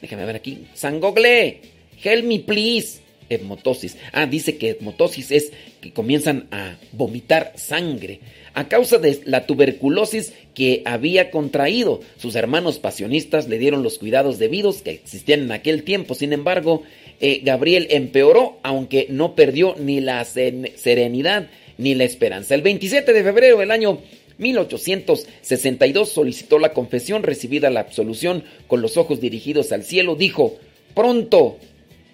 Déjame 0.00 0.24
ver 0.24 0.36
aquí. 0.36 0.66
Sangogle, 0.74 1.60
help 2.02 2.24
me 2.24 2.40
please. 2.40 3.00
Hepmotosis. 3.28 3.96
Ah, 4.12 4.26
dice 4.26 4.58
que 4.58 4.70
hepmotosis 4.70 5.30
es 5.30 5.52
que 5.80 5.92
comienzan 5.92 6.48
a 6.50 6.76
vomitar 6.92 7.52
sangre 7.56 8.20
a 8.52 8.68
causa 8.68 8.98
de 8.98 9.20
la 9.24 9.46
tuberculosis 9.46 10.34
que 10.54 10.82
había 10.84 11.30
contraído. 11.30 12.00
Sus 12.18 12.34
hermanos 12.34 12.78
pasionistas 12.78 13.48
le 13.48 13.58
dieron 13.58 13.82
los 13.82 13.98
cuidados 13.98 14.38
debidos 14.38 14.82
que 14.82 14.90
existían 14.90 15.40
en 15.40 15.52
aquel 15.52 15.82
tiempo. 15.84 16.14
Sin 16.14 16.32
embargo, 16.32 16.82
eh, 17.20 17.40
Gabriel 17.42 17.86
empeoró, 17.90 18.58
aunque 18.62 19.06
no 19.08 19.34
perdió 19.34 19.76
ni 19.78 20.00
la 20.00 20.24
serenidad 20.24 21.48
ni 21.78 21.94
la 21.94 22.04
esperanza. 22.04 22.54
El 22.54 22.62
27 22.62 23.12
de 23.12 23.22
febrero 23.24 23.58
del 23.58 23.70
año 23.70 23.98
1862 24.38 26.08
solicitó 26.08 26.58
la 26.58 26.72
confesión, 26.72 27.22
recibida 27.22 27.70
la 27.70 27.80
absolución 27.80 28.44
con 28.66 28.82
los 28.82 28.96
ojos 28.96 29.20
dirigidos 29.20 29.72
al 29.72 29.84
cielo, 29.84 30.14
dijo, 30.14 30.56
pronto, 30.94 31.58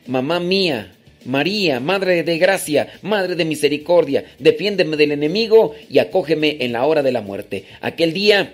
mamá 0.06 0.40
mía, 0.40 0.94
María, 1.24 1.80
Madre 1.80 2.22
de 2.22 2.38
Gracia, 2.38 2.88
Madre 3.02 3.34
de 3.34 3.44
Misericordia, 3.44 4.24
defiéndeme 4.38 4.96
del 4.96 5.12
enemigo 5.12 5.74
y 5.90 5.98
acógeme 5.98 6.58
en 6.60 6.72
la 6.72 6.86
hora 6.86 7.02
de 7.02 7.12
la 7.12 7.20
muerte. 7.20 7.64
Aquel 7.80 8.12
día 8.12 8.52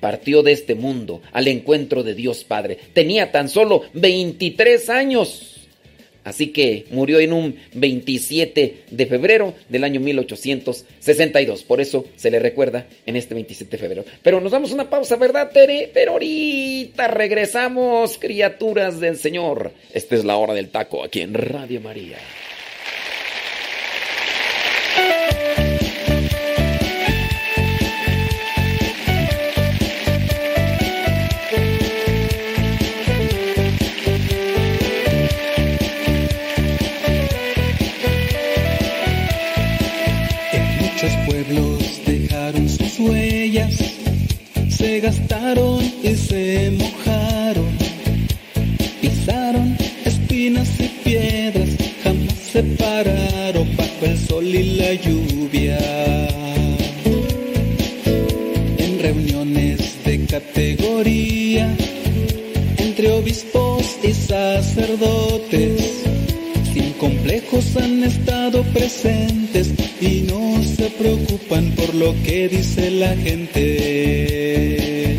partió 0.00 0.42
de 0.42 0.52
este 0.52 0.74
mundo 0.74 1.22
al 1.32 1.48
encuentro 1.48 2.02
de 2.02 2.14
Dios 2.14 2.44
Padre. 2.44 2.76
Tenía 2.92 3.30
tan 3.30 3.48
solo 3.48 3.82
23 3.94 4.90
años. 4.90 5.51
Así 6.24 6.48
que 6.48 6.86
murió 6.90 7.18
en 7.18 7.32
un 7.32 7.56
27 7.74 8.84
de 8.90 9.06
febrero 9.06 9.54
del 9.68 9.84
año 9.84 10.00
1862. 10.00 11.64
Por 11.64 11.80
eso 11.80 12.04
se 12.16 12.30
le 12.30 12.38
recuerda 12.38 12.86
en 13.06 13.16
este 13.16 13.34
27 13.34 13.70
de 13.70 13.78
febrero. 13.78 14.04
Pero 14.22 14.40
nos 14.40 14.52
damos 14.52 14.72
una 14.72 14.88
pausa, 14.88 15.16
¿verdad, 15.16 15.50
Tere? 15.52 15.90
Pero 15.92 16.12
ahorita 16.12 17.08
regresamos, 17.08 18.18
criaturas 18.18 19.00
del 19.00 19.16
Señor. 19.16 19.72
Esta 19.92 20.14
es 20.14 20.24
la 20.24 20.36
hora 20.36 20.54
del 20.54 20.68
taco 20.68 21.02
aquí 21.02 21.20
en 21.20 21.34
Radio 21.34 21.80
María. 21.80 22.18
que 72.24 72.48
dice 72.48 72.90
la 72.90 73.14
gente. 73.16 75.16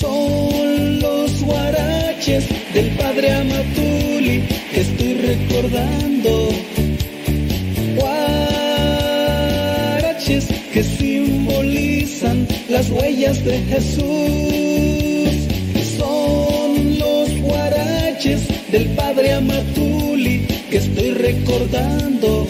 Son 0.00 1.00
los 1.00 1.42
guaraches 1.42 2.44
del 2.74 2.88
padre 2.90 3.32
Amatuli 3.32 4.42
que 4.72 4.80
estoy 4.80 5.14
recordando. 5.14 6.48
Guaraches 7.96 8.76
que 10.72 10.82
simbolizan 10.82 12.46
las 12.68 12.90
huellas 12.90 13.44
de 13.44 13.58
Jesús. 13.70 14.04
Son 15.98 16.98
los 16.98 17.40
guaraches 17.40 18.40
del 18.70 18.86
padre 18.96 19.32
Amatuli 19.34 20.46
que 20.70 20.78
estoy 20.78 21.10
recordando. 21.12 22.46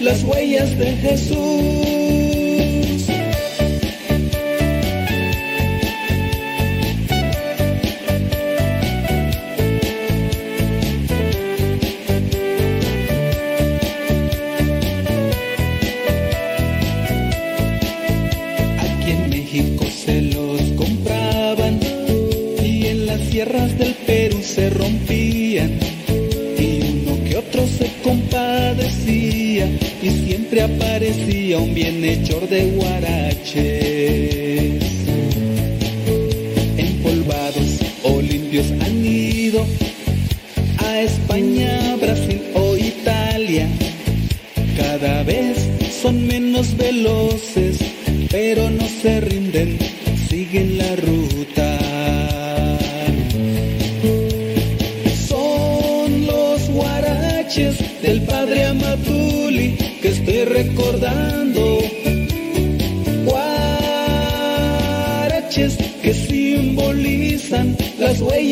Las 0.00 0.22
huellas 0.24 0.78
de 0.78 0.96
Jesús. 0.96 2.07
Un 31.58 31.74
bienhechor 31.74 32.48
de 32.48 32.70
guaraches. 32.70 33.77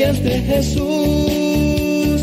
Huellas 0.07 0.23
de 0.23 0.41
Jesús. 0.43 2.23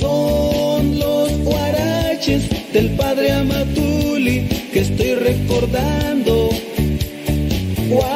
Son 0.00 0.98
los 0.98 1.38
guaraches 1.44 2.48
del 2.72 2.90
padre 2.90 3.32
Amatuli 3.32 4.48
que 4.72 4.80
estoy 4.80 5.14
recordando. 5.14 6.50
Guaraches 7.88 8.08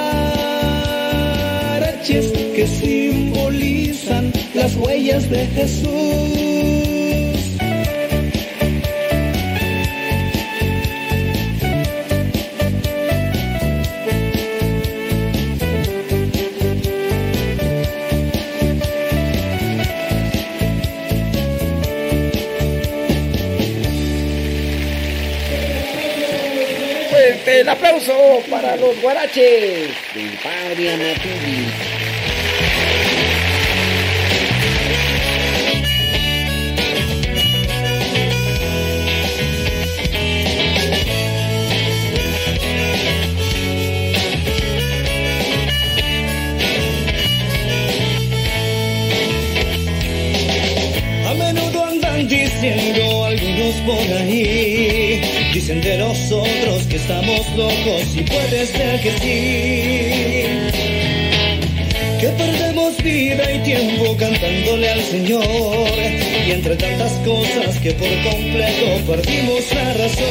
que 2.55 2.67
simbolizan 2.67 4.33
las 4.55 4.75
huellas 4.77 5.31
de 5.31 5.47
Jesús. 5.47 6.84
Para 28.65 28.77
los 28.79 28.99
guaraches 29.03 29.91
del 30.15 30.31
padre 30.43 30.95
Amatuli. 30.95 31.67
A 51.29 51.35
menudo 51.35 51.85
andan 51.85 52.29
diciendo 52.29 53.25
algunos 53.27 53.75
por 53.85 54.17
ahí, 54.17 54.74
dicen 55.55 55.81
de 55.83 55.97
nosotros 55.99 56.83
que 56.91 56.97
estamos 56.97 57.49
locos 57.57 58.03
y 58.17 58.23
puede 58.23 58.67
ser 58.67 59.01
que 59.01 59.11
sí. 59.23 60.49
Que 62.21 62.29
perdemos 62.37 62.97
vida 63.01 63.53
y 63.53 63.59
tiempo 63.61 64.17
cantándole 64.17 64.91
al 64.91 65.01
Señor 65.03 65.45
y 66.45 66.51
entre 66.51 66.75
tantas 66.75 67.13
cosas 67.25 67.79
que 67.79 67.93
por 67.93 68.09
completo 68.09 69.13
perdimos 69.13 69.73
la 69.73 69.93
razón. 69.93 70.25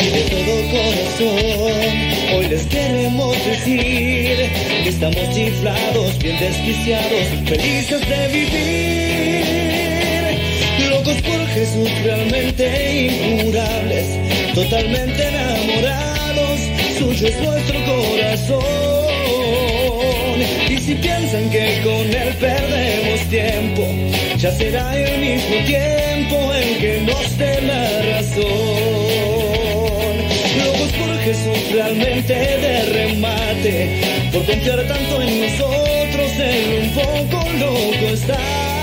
Y 0.00 0.08
de 0.16 0.22
todo 0.30 0.54
corazón, 0.70 2.34
hoy 2.34 2.46
les 2.48 2.62
queremos 2.64 3.36
decir 3.44 4.36
que 4.84 4.88
estamos 4.88 5.34
chiflados, 5.34 6.18
bien 6.18 6.38
desquiciados, 6.38 7.26
felices 7.44 8.00
de 8.08 8.28
vivir. 8.28 9.65
Realmente 11.84 13.10
incurables, 13.36 14.06
totalmente 14.54 15.28
enamorados, 15.28 16.58
suyo 16.98 17.26
es 17.26 17.38
nuestro 17.42 17.78
corazón. 17.84 18.66
Y 20.70 20.78
si 20.78 20.94
piensan 20.94 21.50
que 21.50 21.82
con 21.84 22.14
él 22.14 22.34
perdemos 22.40 23.20
tiempo, 23.28 23.82
ya 24.38 24.50
será 24.52 24.96
el 24.96 25.20
mismo 25.20 25.56
tiempo 25.66 26.54
en 26.54 26.78
que 26.78 27.00
nos 27.02 27.38
dé 27.38 27.60
la 27.60 28.02
razón. 28.16 28.46
Locos 30.58 30.92
por 30.98 31.18
Jesús 31.18 31.72
realmente 31.72 32.32
de 32.34 32.82
remate, 32.84 34.00
por 34.32 34.46
confiar 34.46 34.82
tanto 34.88 35.20
en 35.20 35.40
nosotros, 35.42 36.32
él 36.38 36.84
un 36.84 36.90
poco 36.94 37.44
loco 37.58 38.06
está. 38.14 38.75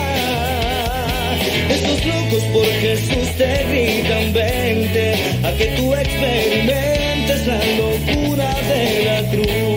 Locos 2.06 2.44
por 2.52 2.66
Jesús 2.66 3.30
te 3.38 3.64
gritan 3.70 4.34
vente 4.34 5.16
a 5.44 5.52
que 5.54 5.66
tú 5.78 5.94
experimentes 5.94 7.48
la 7.48 7.60
locura 7.78 8.56
de 8.68 9.06
la 9.06 9.30
cruz. 9.32 9.73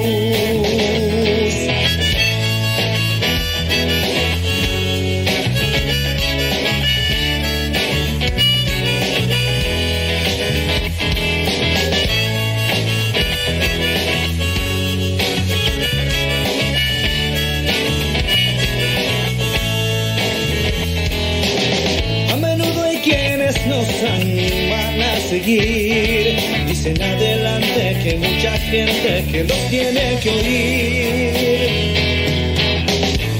Que 28.07 28.15
mucha 28.19 28.53
gente 28.59 29.24
que 29.33 29.43
los 29.43 29.69
tiene 29.69 30.19
que 30.23 30.31
oír. 30.31 31.33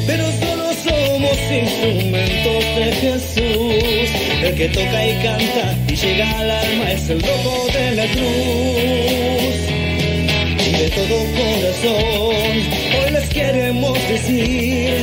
Pero 0.09 0.24
solo 0.43 0.64
somos 0.88 1.38
instrumentos 1.62 2.64
de 2.78 2.86
Jesús. 3.02 4.10
El 4.43 4.55
que 4.56 4.68
toca 4.70 5.06
y 5.06 5.14
canta 5.22 5.78
y 5.86 5.94
llega 5.94 6.40
al 6.40 6.51
alma 6.51 6.90
es 6.90 7.09
el 7.09 7.18
loco 7.18 7.68
de 7.74 7.90
la 7.94 8.06
cruz 8.06 9.56
y 10.66 10.72
de 10.80 10.90
todo 10.98 11.16
corazón. 11.38 12.56
Hoy 12.98 13.10
les 13.12 13.28
queremos 13.28 13.97
decir 14.09 14.94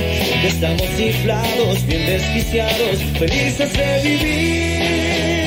que 0.42 0.48
estamos 0.48 0.88
chiflados, 0.98 1.88
bien 1.88 2.06
desquiciados, 2.06 2.98
felices 3.18 3.72
de 3.72 4.10
vivir. 4.10 5.43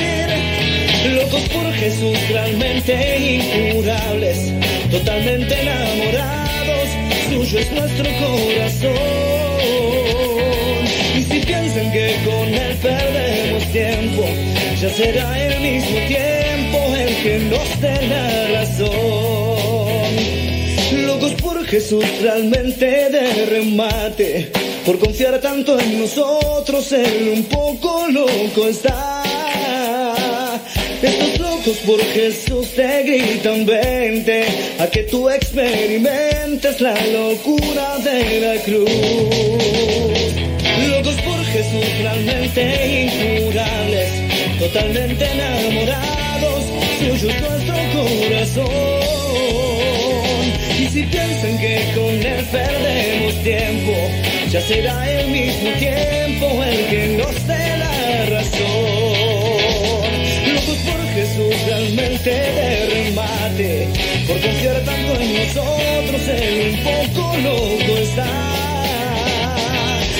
Jesús, 1.87 2.17
realmente 2.27 2.93
incurables, 3.17 4.51
totalmente 4.91 5.55
enamorados, 5.61 6.89
suyo 7.29 7.59
es 7.59 7.71
nuestro 7.71 8.03
corazón. 8.19 8.91
Y 11.15 11.23
si 11.23 11.39
piensan 11.39 11.89
que 11.93 12.15
con 12.25 12.53
él 12.53 12.75
perdemos 12.81 13.63
tiempo, 13.71 14.25
ya 14.81 14.89
será 14.89 15.45
el 15.45 15.61
mismo 15.61 15.97
tiempo 16.09 16.77
el 16.97 17.15
que 17.23 17.39
nos 17.49 17.79
dé 17.79 18.07
la 18.09 18.47
razón. 18.59 18.87
Locos 21.05 21.31
por 21.41 21.65
Jesús 21.67 22.03
realmente 22.21 22.85
de 22.85 23.45
remate. 23.45 24.51
Por 24.85 24.99
confiar 24.99 25.39
tanto 25.39 25.79
en 25.79 26.01
nosotros, 26.01 26.91
Él 26.91 27.31
un 27.33 27.43
poco 27.45 28.07
loco 28.09 28.67
está. 28.67 29.16
Locos 31.67 31.83
por 31.85 32.01
Jesús 32.13 32.69
te 32.77 33.03
gritan 33.03 33.65
vente 33.65 34.45
a 34.79 34.87
que 34.87 35.03
tú 35.03 35.29
experimentes 35.29 36.79
la 36.79 36.95
locura 37.07 37.97
de 38.05 38.39
la 38.39 38.55
cruz. 38.61 38.89
Locos 40.87 41.15
por 41.23 41.43
Jesús 41.43 41.85
realmente 42.01 42.61
incurables, 43.03 44.09
totalmente 44.59 45.25
enamorados, 45.25 46.63
suyo 46.99 47.29
es 47.31 47.41
nuestro 47.41 47.75
corazón. 47.97 48.71
Y 50.79 50.87
si 50.87 51.03
piensan 51.03 51.57
que 51.59 51.91
con 51.95 52.13
él 52.25 52.45
perdemos 52.49 53.43
tiempo, 53.43 53.93
ya 54.51 54.61
será 54.61 55.19
el 55.19 55.27
mismo 55.31 55.69
tiempo 55.79 56.63
el 56.63 56.85
que 56.87 57.07
nos 57.17 57.45
dé 57.45 57.77
la 57.77 58.25
razón. 58.29 58.96
De 62.27 62.85
remate, 62.87 63.87
por 64.27 64.39
confiar 64.41 64.81
tanto 64.83 65.21
en 65.21 65.33
nosotros, 65.33 66.21
él 66.27 66.75
un 66.75 66.83
poco 66.83 67.37
loco 67.37 67.97
está. 67.99 68.27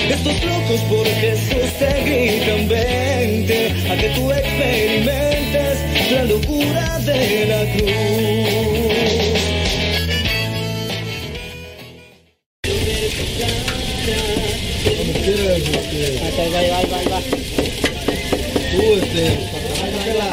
Estos 0.10 0.44
locos 0.46 0.82
por 0.90 1.06
Jesús 1.06 1.70
te 1.80 1.92
gritan 2.06 2.68
vente 2.70 3.74
a 3.92 3.98
que 3.98 4.10
tú 4.16 4.32
experimentes 4.32 6.12
la 6.12 6.24
locura 6.24 7.00
de 7.00 7.46
la 7.46 7.62
cruz. 7.74 8.48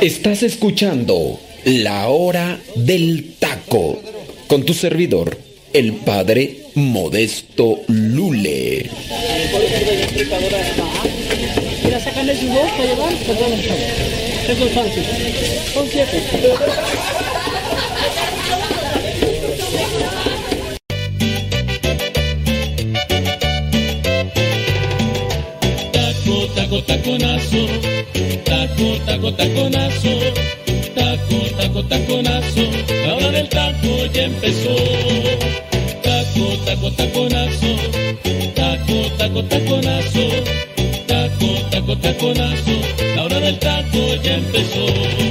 Estás 0.00 0.42
escuchando 0.44 1.40
La 1.64 2.08
Hora 2.10 2.60
del 2.76 3.36
Taco 3.38 3.98
con 4.46 4.64
tu 4.64 4.74
servidor, 4.74 5.38
el 5.72 5.94
padre 5.94 6.58
Modesto 6.74 7.80
Lule. 7.86 8.90
Taco, 25.92 26.46
taco, 26.54 26.82
taconazo. 26.82 27.66
Taco, 28.44 28.98
taco, 29.06 29.32
taconazo. 29.32 30.63
Taco, 31.28 31.56
taco, 31.56 31.82
taconazo. 31.84 32.62
La 33.06 33.14
hora 33.14 33.30
del 33.30 33.48
taco 33.48 34.06
ya 34.12 34.24
empezó. 34.24 34.74
Taco, 36.02 36.56
taco, 36.66 36.90
taconazo. 36.92 37.76
Taco, 38.54 39.10
taco, 39.16 39.44
taconazo. 39.44 40.28
Taco, 41.06 41.46
taco, 41.70 41.96
taconazo. 41.96 42.72
La 43.16 43.24
hora 43.24 43.40
del 43.40 43.58
taco 43.58 44.14
ya 44.22 44.34
empezó. 44.34 45.23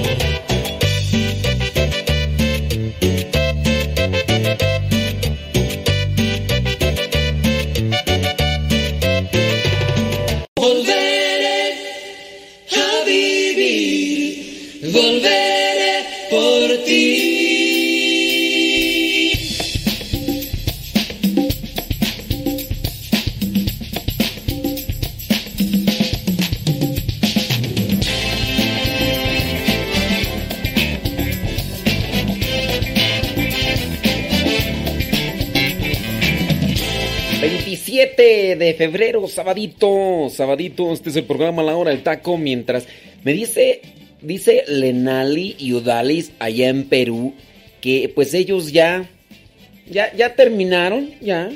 Febrero, 38.84 39.26
sabadito, 39.30 40.30
sabadito, 40.30 40.92
este 40.92 41.10
es 41.10 41.16
el 41.16 41.24
programa 41.24 41.64
La 41.64 41.78
Hora 41.78 41.92
del 41.92 42.04
Taco, 42.04 42.38
mientras 42.38 42.86
me 43.24 43.32
dice, 43.32 43.80
dice 44.22 44.66
Lenali 44.68 45.56
y 45.58 45.72
Udalis 45.72 46.34
allá 46.40 46.68
en 46.68 46.90
Perú, 46.90 47.34
que 47.80 48.12
pues 48.14 48.34
ellos 48.34 48.74
ya, 48.74 49.10
ya, 49.90 50.14
ya 50.14 50.36
terminaron, 50.36 51.12
ya, 51.22 51.50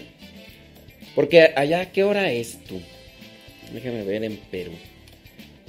porque 1.16 1.52
allá, 1.54 1.91
¿qué 1.91 2.06
hora 2.06 2.32
es 2.32 2.64
tú? 2.64 2.80
Déjame 3.74 4.04
ver 4.04 4.24
en 4.24 4.38
Perú. 4.49 4.72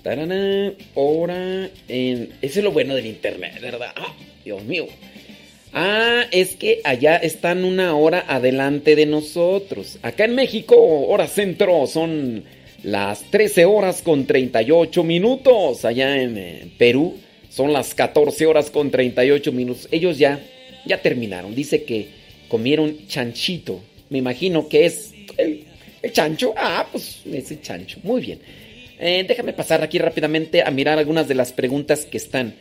Tarana, 0.04 0.74
hora 0.94 1.68
en... 1.88 2.34
Eso 2.40 2.60
es 2.60 2.64
lo 2.64 2.70
bueno 2.70 2.94
del 2.94 3.06
internet, 3.06 3.60
¿verdad? 3.60 3.92
¡Ah! 3.96 4.14
Dios 4.44 4.62
mío. 4.62 4.86
Ah, 5.72 6.24
es 6.30 6.56
que 6.56 6.80
allá 6.84 7.16
están 7.16 7.64
una 7.64 7.94
hora 7.94 8.24
adelante 8.26 8.96
de 8.96 9.06
nosotros. 9.06 9.98
Acá 10.02 10.24
en 10.24 10.34
México, 10.34 10.76
hora 10.76 11.26
centro, 11.26 11.86
son 11.86 12.44
las 12.82 13.22
13 13.30 13.64
horas 13.64 14.02
con 14.02 14.26
38 14.26 15.04
minutos. 15.04 15.84
Allá 15.84 16.20
en 16.20 16.38
eh, 16.38 16.70
Perú 16.78 17.16
son 17.50 17.72
las 17.72 17.94
14 17.94 18.46
horas 18.46 18.70
con 18.70 18.90
38 18.90 19.52
minutos. 19.52 19.88
Ellos 19.90 20.18
ya, 20.18 20.40
ya 20.86 21.02
terminaron. 21.02 21.54
Dice 21.54 21.84
que 21.84 22.08
comieron 22.48 23.06
chanchito. 23.06 23.80
Me 24.10 24.18
imagino 24.18 24.68
que 24.68 24.86
es 24.86 25.12
el, 25.36 25.64
el 26.02 26.12
chancho. 26.12 26.54
Ah, 26.56 26.86
pues 26.90 27.20
ese 27.30 27.60
chancho. 27.60 27.98
Muy 28.02 28.22
bien. 28.22 28.38
Eh, 29.00 29.24
déjame 29.28 29.52
pasar 29.52 29.82
aquí 29.82 29.98
rápidamente 29.98 30.62
a 30.62 30.70
mirar 30.70 30.98
algunas 30.98 31.28
de 31.28 31.34
las 31.34 31.52
preguntas 31.52 32.04
que 32.04 32.16
están. 32.16 32.54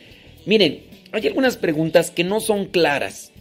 Miren, 0.46 0.80
hay 1.12 1.26
algunas 1.26 1.56
preguntas 1.56 2.10
que 2.10 2.24
no 2.24 2.40
son 2.40 2.66
claras. 2.66 3.32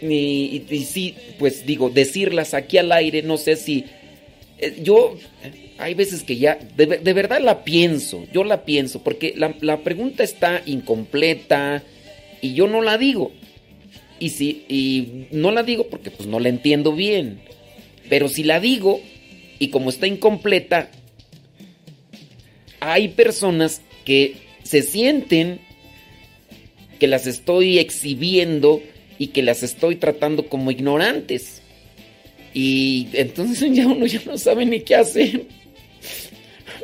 Y, 0.00 0.62
y- 0.70 0.84
sí, 0.84 1.14
pues 1.38 1.64
digo, 1.66 1.90
decirlas 1.90 2.54
aquí 2.54 2.78
al 2.78 2.92
aire, 2.92 3.22
no 3.22 3.36
sé 3.38 3.56
si... 3.56 3.84
eh, 4.58 4.78
yo, 4.82 5.16
hay 5.78 5.94
veces 5.94 6.22
que 6.22 6.36
ya, 6.36 6.58
de, 6.76 6.86
de 6.86 7.12
verdad 7.12 7.40
la 7.40 7.64
pienso, 7.64 8.26
yo 8.32 8.44
la 8.44 8.64
pienso, 8.64 9.02
porque 9.02 9.34
la, 9.36 9.54
la 9.60 9.78
pregunta 9.82 10.22
está 10.22 10.62
incompleta 10.66 11.82
y 12.42 12.54
yo 12.54 12.66
no 12.66 12.82
la 12.82 12.98
digo. 12.98 13.32
Y, 14.20 14.30
si, 14.30 14.64
y 14.68 15.26
no 15.32 15.50
la 15.50 15.62
digo 15.62 15.88
porque 15.88 16.10
pues 16.10 16.28
no 16.28 16.38
la 16.38 16.48
entiendo 16.48 16.92
bien. 16.92 17.40
Pero 18.08 18.28
si 18.28 18.44
la 18.44 18.60
digo 18.60 19.00
y 19.58 19.68
como 19.68 19.88
está 19.90 20.06
incompleta, 20.06 20.90
hay 22.80 23.08
personas 23.08 23.80
que 24.04 24.36
se 24.62 24.82
sienten 24.82 25.60
que 26.94 27.06
las 27.06 27.26
estoy 27.26 27.78
exhibiendo 27.78 28.82
y 29.18 29.28
que 29.28 29.42
las 29.42 29.62
estoy 29.62 29.96
tratando 29.96 30.46
como 30.46 30.70
ignorantes. 30.70 31.62
Y 32.52 33.08
entonces 33.12 33.68
ya 33.74 33.86
uno 33.86 34.06
ya 34.06 34.20
no 34.26 34.38
sabe 34.38 34.66
ni 34.66 34.80
qué 34.80 34.94
hacer. 34.96 35.44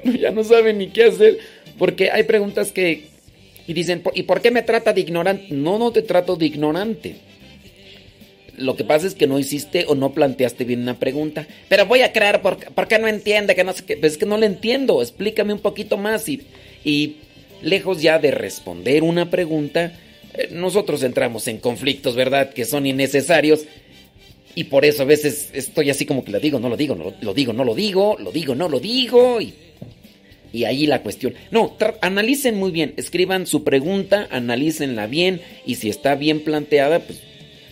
Uno 0.05 0.15
ya 0.17 0.31
no 0.31 0.45
sabe 0.45 0.73
ni 0.73 0.89
qué 0.89 1.05
hacer. 1.05 1.39
Porque 1.79 2.11
hay 2.11 2.25
preguntas 2.25 2.73
que... 2.73 3.09
Y 3.67 3.73
dicen, 3.73 4.01
"¿Por- 4.01 4.17
¿y 4.19 4.25
por 4.25 4.41
qué 4.41 4.51
me 4.51 4.63
trata 4.63 4.93
de 4.93 5.01
ignorante? 5.01 5.49
No, 5.55 5.79
no 5.79 5.93
te 5.93 6.03
trato 6.03 6.35
de 6.37 6.47
ignorante. 6.47 7.17
Lo 8.57 8.77
que 8.77 8.85
pasa 8.85 9.07
es 9.07 9.15
que 9.15 9.27
no 9.27 9.39
hiciste 9.39 9.85
o 9.87 9.95
no 9.95 10.13
planteaste 10.13 10.65
bien 10.65 10.83
una 10.83 10.99
pregunta. 10.99 11.47
Pero 11.69 11.87
voy 11.87 12.03
a 12.03 12.13
creer, 12.13 12.43
¿por, 12.43 12.59
por 12.75 12.89
qué 12.89 12.99
no 12.99 13.07
entiende? 13.09 13.55
Que 13.55 13.65
no 13.65 13.73
sé 13.73 13.85
qué. 13.85 13.97
Pues 13.97 14.13
es 14.13 14.19
que 14.19 14.27
no 14.27 14.37
le 14.39 14.47
entiendo. 14.47 15.01
Explícame 15.01 15.53
un 15.53 15.61
poquito 15.61 15.97
más. 15.97 16.29
Y 16.29 16.43
lejos 17.63 18.03
ya 18.03 18.19
de 18.19 18.31
responder 18.31 19.03
una 19.03 19.31
pregunta, 19.31 19.93
eh, 20.35 20.49
nosotros 20.53 21.03
entramos 21.03 21.49
en 21.49 21.59
conflictos, 21.59 22.15
¿verdad? 22.15 22.53
Que 22.53 22.65
son 22.65 22.87
innecesarios. 22.87 23.65
Y 24.55 24.65
por 24.65 24.85
eso 24.85 25.03
a 25.03 25.07
veces 25.07 25.51
estoy 25.53 25.91
así 25.91 26.07
como 26.07 26.25
que 26.25 26.33
lo 26.33 26.41
digo, 26.41 26.59
no 26.59 26.69
lo 26.69 26.77
digo, 26.77 26.95
no 26.95 27.15
lo, 27.21 27.35
digo, 27.35 27.53
no 27.53 27.65
lo 27.65 27.75
digo, 27.75 28.17
lo 28.19 28.33
digo, 28.33 28.55
no 28.55 28.69
lo 28.69 28.81
digo. 28.81 29.41
Y, 29.41 29.55
y 30.53 30.65
ahí 30.65 30.87
la 30.87 31.03
cuestión. 31.03 31.35
No, 31.51 31.77
analicen 32.01 32.57
muy 32.57 32.73
bien, 32.73 32.95
escriban 32.97 33.47
su 33.47 33.63
pregunta, 33.63 34.27
analícenla 34.31 35.07
bien. 35.07 35.41
Y 35.67 35.77
si 35.77 35.89
está 35.89 36.17
bien 36.17 36.41
planteada, 36.41 37.01
pues 37.01 37.21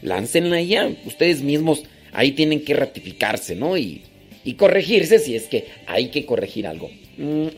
láncenla 0.02 0.62
ya. 0.62 0.90
Ustedes 1.04 1.42
mismos 1.42 1.82
ahí 2.12 2.32
tienen 2.32 2.64
que 2.64 2.74
ratificarse, 2.74 3.56
¿no? 3.56 3.76
Y, 3.76 4.02
y 4.44 4.54
corregirse 4.54 5.18
si 5.18 5.34
es 5.34 5.44
que 5.44 5.66
hay 5.86 6.08
que 6.08 6.24
corregir 6.24 6.66
algo. 6.66 6.90
Mm, 7.18 7.48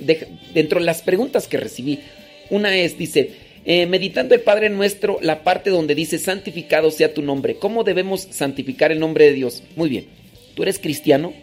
dentro 0.54 0.80
de 0.80 0.86
las 0.86 1.02
preguntas 1.02 1.46
que 1.46 1.58
recibí, 1.58 2.00
una 2.48 2.76
es, 2.76 2.96
dice, 2.96 3.32
eh, 3.66 3.86
meditando 3.86 4.34
el 4.34 4.40
Padre 4.40 4.70
Nuestro, 4.70 5.18
la 5.20 5.44
parte 5.44 5.68
donde 5.68 5.94
dice 5.94 6.18
santificado 6.18 6.90
sea 6.90 7.12
tu 7.12 7.22
nombre. 7.22 7.56
¿Cómo 7.56 7.84
debemos 7.84 8.26
santificar 8.30 8.90
el 8.90 8.98
nombre 8.98 9.26
de 9.26 9.34
Dios? 9.34 9.62
Muy 9.76 9.90
bien. 9.90 10.06
¿Tú 10.54 10.62
eres 10.62 10.78
cristiano? 10.78 11.34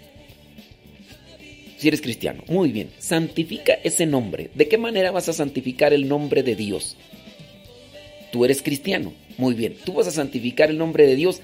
Si 1.78 1.88
eres 1.88 2.02
cristiano, 2.02 2.44
muy 2.48 2.72
bien. 2.72 2.90
Santifica 2.98 3.74
ese 3.84 4.08
nombre. 4.08 4.50
¿De 4.56 4.68
qué 4.68 4.80
manera 4.80 5.12
vas 5.12 5.30
a 5.30 5.34
santificar 5.34 5.94
el 5.94 6.08
nombre 6.08 6.42
de 6.42 6.56
Dios? 6.56 6.98
Tú 8.32 8.46
eres 8.46 8.64
cristiano, 8.64 9.14
muy 9.38 9.54
bien. 9.54 9.76
Tú 9.86 9.94
vas 9.94 10.08
a 10.08 10.12
santificar 10.12 10.72
el 10.72 10.80
nombre 10.80 11.06
de 11.06 11.16
Dios 11.16 11.42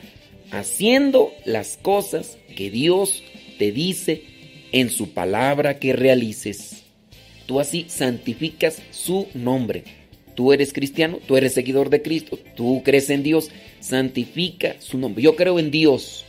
haciendo 0.51 1.31
las 1.45 1.77
cosas 1.77 2.37
que 2.55 2.71
Dios 2.71 3.23
te 3.59 3.71
dice 3.71 4.32
en 4.73 4.89
su 4.89 5.11
palabra 5.11 5.79
que 5.79 5.93
realices. 5.93 6.83
Tú 7.45 7.61
así 7.61 7.85
santificas 7.87 8.81
su 8.91 9.27
nombre. 9.33 9.83
Tú 10.35 10.51
eres 10.51 10.73
cristiano, 10.73 11.19
tú 11.25 11.37
eres 11.37 11.53
seguidor 11.53 11.89
de 11.89 12.01
Cristo, 12.01 12.39
tú 12.55 12.81
crees 12.83 13.09
en 13.11 13.21
Dios, 13.21 13.51
santifica 13.79 14.75
su 14.79 14.97
nombre. 14.97 15.23
Yo 15.23 15.35
creo 15.35 15.59
en 15.59 15.71
Dios. 15.71 16.25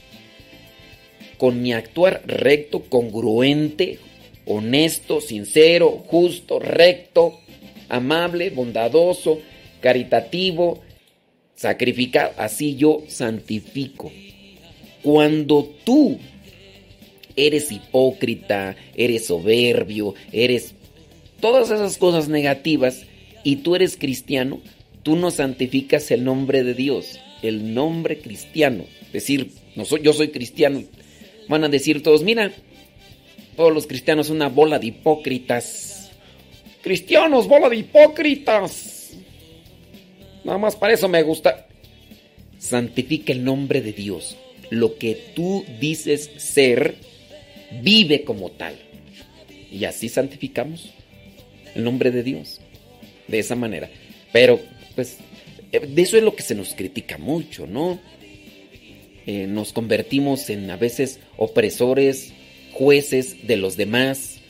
Con 1.39 1.63
mi 1.63 1.73
actuar 1.73 2.23
recto, 2.27 2.83
congruente, 2.83 3.99
honesto, 4.45 5.21
sincero, 5.21 6.05
justo, 6.07 6.59
recto, 6.59 7.41
amable, 7.89 8.51
bondadoso, 8.51 9.41
caritativo, 9.81 10.83
sacrificado, 11.55 12.33
así 12.37 12.77
yo 12.77 13.03
santifico. 13.09 14.13
Cuando 15.03 15.65
tú 15.85 16.19
eres 17.37 17.73
hipócrita, 17.73 18.77
eres 18.95 19.27
soberbio, 19.27 20.15
eres 20.33 20.75
todas 21.41 21.71
esas 21.71 21.99
cosas 21.99 22.29
negativas 22.29 23.05
y 23.43 23.57
tú 23.57 23.77
eres 23.77 23.97
cristiano, 23.97 24.61
tú 25.03 25.17
no 25.17 25.31
santificas 25.31 26.11
el 26.11 26.25
nombre 26.25 26.65
de 26.65 26.75
Dios, 26.75 27.19
el 27.43 27.75
nombre 27.75 28.19
cristiano. 28.19 28.85
Decir, 29.13 29.51
no 29.77 29.85
soy, 29.85 30.03
yo 30.03 30.13
soy 30.13 30.29
cristiano. 30.29 30.83
Van 31.49 31.63
a 31.65 31.69
decir 31.69 32.03
todos, 32.03 32.23
mira, 32.23 32.53
todos 33.57 33.73
los 33.73 33.87
cristianos 33.87 34.31
una 34.31 34.49
bola 34.49 34.79
de 34.79 34.89
hipócritas. 34.89 36.11
Cristianos, 36.83 37.47
bola 37.47 37.69
de 37.69 37.77
hipócritas. 37.77 39.13
Nada 40.45 40.59
más 40.59 40.77
para 40.77 40.95
eso 40.95 41.09
me 41.09 41.23
gusta. 41.23 41.67
Santifica 42.59 43.33
el 43.33 43.45
nombre 43.45 43.81
de 43.81 43.93
Dios. 43.93 44.37
Lo 44.71 44.97
que 44.97 45.15
tú 45.35 45.65
dices 45.81 46.31
ser, 46.37 46.97
vive 47.83 48.25
como 48.25 48.51
tal. 48.51 48.75
Y 49.71 49.85
así 49.85 50.09
santificamos 50.09 50.91
el 51.75 51.85
nombre 51.85 52.11
de 52.11 52.23
Dios. 52.23 52.61
De 53.29 53.39
esa 53.39 53.57
manera. 53.57 53.91
Pero, 54.33 54.61
pues, 54.95 55.19
eh, 55.73 55.81
de 55.81 56.03
eso 56.03 56.17
es 56.17 56.23
lo 56.23 56.37
que 56.37 56.43
se 56.43 56.55
nos 56.55 56.75
critica 56.75 57.19
mucho, 57.19 57.67
¿no? 57.67 57.99
Eh, 59.27 59.47
nos 59.47 59.73
convertimos 59.73 60.51
en 60.51 60.71
a 60.71 60.77
veces 60.77 61.19
opresores, 61.39 62.33
jueces 62.73 63.47
de 63.47 63.57
los 63.57 63.77
demás 63.77 64.41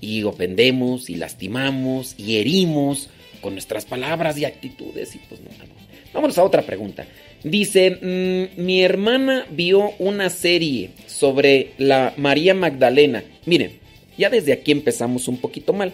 y 0.00 0.22
ofendemos 0.24 1.08
y 1.08 1.14
lastimamos 1.14 2.14
y 2.18 2.36
herimos 2.36 3.08
con 3.40 3.54
nuestras 3.54 3.86
palabras 3.86 4.36
y 4.36 4.44
actitudes 4.44 5.14
y 5.14 5.18
pues 5.18 5.40
no, 5.40 5.50
no. 5.50 5.74
Vámonos 6.12 6.36
a 6.38 6.44
otra 6.44 6.62
pregunta. 6.62 7.06
Dice, 7.44 7.90
mm, 7.90 8.60
mi 8.62 8.82
hermana 8.82 9.46
vio 9.50 9.92
una 9.98 10.28
serie 10.28 10.90
sobre 11.06 11.72
la 11.78 12.12
María 12.16 12.54
Magdalena. 12.54 13.22
Miren, 13.46 13.78
ya 14.16 14.28
desde 14.28 14.52
aquí 14.52 14.72
empezamos 14.72 15.28
un 15.28 15.38
poquito 15.38 15.72
mal. 15.72 15.92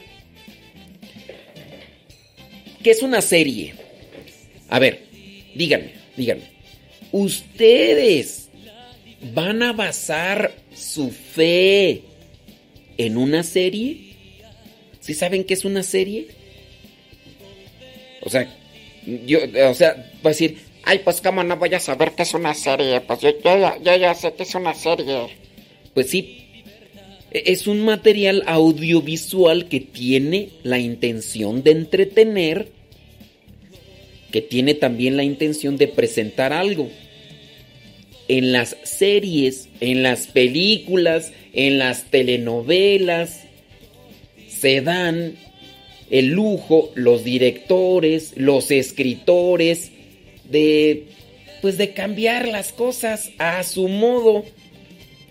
¿Qué 2.83 2.91
es 2.91 3.03
una 3.03 3.21
serie? 3.21 3.75
A 4.69 4.79
ver, 4.79 5.01
díganme, 5.55 5.93
díganme. 6.17 6.45
¿Ustedes 7.13 8.49
van 9.35 9.63
a 9.63 9.73
basar 9.73 10.53
su 10.75 11.11
fe 11.11 12.03
en 12.97 13.17
una 13.17 13.43
serie? 13.43 14.15
¿Sí 15.01 15.15
saben 15.15 15.45
qué 15.45 15.55
es 15.55 15.65
una 15.65 15.83
serie? 15.83 16.29
O 18.23 18.31
sea, 18.31 18.51
yo, 19.27 19.39
o 19.69 19.75
sea, 19.75 20.11
va 20.25 20.31
a 20.31 20.33
decir, 20.33 20.59
Ay, 20.87 21.01
pues 21.03 21.21
cómo 21.21 21.43
no 21.43 21.57
voy 21.57 21.73
a 21.75 21.81
saber 21.81 22.13
qué 22.13 22.23
es 22.25 22.35
una 22.35 22.55
serie. 22.55 23.01
Pues 23.01 23.21
yo, 23.21 23.31
yo 23.41 23.97
ya 23.97 24.15
sé 24.15 24.35
que 24.35 24.43
es 24.43 24.55
una 24.55 24.75
serie. 24.75 25.29
Pues 25.95 26.11
sí, 26.11 26.45
e- 27.31 27.45
es 27.47 27.67
un 27.67 27.85
material 27.85 28.43
audiovisual 28.47 29.69
que 29.69 29.81
tiene 29.81 30.51
la 30.63 30.79
intención 30.79 31.63
de 31.63 31.71
entretener, 31.71 32.69
que 34.31 34.43
tiene 34.43 34.75
también 34.75 35.17
la 35.17 35.25
intención 35.25 35.77
de 35.77 35.89
presentar 35.89 36.53
algo. 36.53 36.91
En 38.29 38.53
las 38.53 38.77
series, 38.85 39.69
en 39.81 40.03
las 40.03 40.27
películas, 40.27 41.33
en 41.53 41.79
las 41.79 42.11
telenovelas, 42.11 43.45
se 44.49 44.81
dan 44.81 45.37
el 46.11 46.29
lujo 46.29 46.91
los 46.95 47.25
directores, 47.25 48.33
los 48.37 48.71
escritores, 48.71 49.93
de 50.49 51.07
pues 51.63 51.79
de 51.79 51.95
cambiar 51.95 52.47
las 52.47 52.73
cosas 52.73 53.31
a 53.39 53.63
su 53.63 53.89
modo 53.89 54.45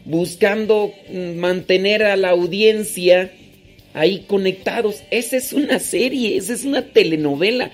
buscando 0.06 0.91
mantener 1.35 2.03
a 2.03 2.15
la 2.15 2.30
audiencia 2.30 3.31
ahí 3.94 4.26
conectados. 4.27 5.03
Esa 5.11 5.38
es 5.38 5.53
una 5.53 5.80
serie, 5.80 6.38
esa 6.38 6.53
es 6.53 6.65
una 6.65 6.88
telenovela, 6.88 7.72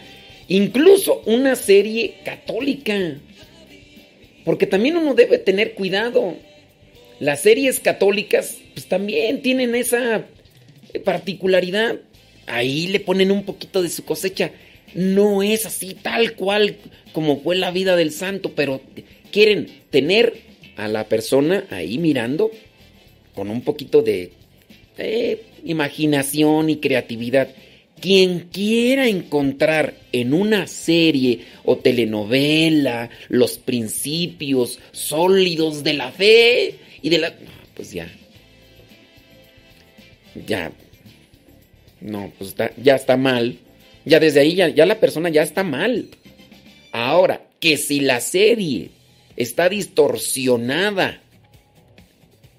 incluso 0.48 1.22
una 1.26 1.56
serie 1.56 2.16
católica. 2.24 3.18
Porque 4.44 4.68
también 4.68 4.98
uno 4.98 5.14
debe 5.14 5.38
tener 5.38 5.74
cuidado. 5.74 6.36
Las 7.20 7.42
series 7.42 7.80
católicas 7.80 8.58
pues 8.74 8.88
también 8.88 9.42
tienen 9.42 9.76
esa 9.76 10.26
eh, 10.94 11.00
particularidad. 11.00 11.98
Ahí 12.48 12.88
le 12.88 13.00
ponen 13.00 13.32
un 13.32 13.44
poquito 13.44 13.82
de 13.82 13.90
su 13.90 14.06
cosecha. 14.06 14.52
No 14.94 15.44
es 15.44 15.66
así 15.66 15.94
tal 15.94 16.34
cual 16.34 16.78
como 17.14 17.42
fue 17.42 17.56
la 17.56 17.72
vida 17.72 17.96
del 17.96 18.12
santo, 18.12 18.54
pero 18.56 18.82
quieren 19.32 19.68
tener 19.90 20.42
a 20.76 20.88
la 20.88 21.06
persona 21.08 21.66
ahí 21.70 21.98
mirando 21.98 22.52
con 23.36 23.50
un 23.50 23.62
poquito 23.62 24.02
de 24.02 24.32
eh, 24.98 25.44
imaginación 25.66 26.70
y 26.70 26.78
creatividad. 26.78 27.50
Quien 28.00 28.48
quiera 28.52 29.08
encontrar 29.08 29.94
en 30.14 30.34
una 30.34 30.68
serie 30.68 31.42
o 31.66 31.78
telenovela 31.78 33.10
los 33.28 33.58
principios 33.58 34.80
sólidos 34.92 35.84
de 35.84 35.94
la 35.94 36.12
fe 36.12 36.76
y 37.02 37.10
de 37.10 37.18
la... 37.18 37.34
pues 37.76 37.92
ya. 37.92 38.10
Ya. 40.48 40.72
No, 42.00 42.32
pues 42.38 42.56
ya 42.82 42.96
está 42.96 43.18
mal. 43.18 43.58
Ya 44.06 44.20
desde 44.20 44.40
ahí 44.40 44.56
ya, 44.56 44.86
la 44.86 45.00
persona 45.00 45.30
ya 45.30 45.44
está 45.44 45.64
mal. 45.64 46.10
Ahora, 46.92 47.46
que 47.60 47.78
si 47.78 48.00
la 48.00 48.20
serie 48.20 48.92
está 49.36 49.70
distorsionada 49.70 51.22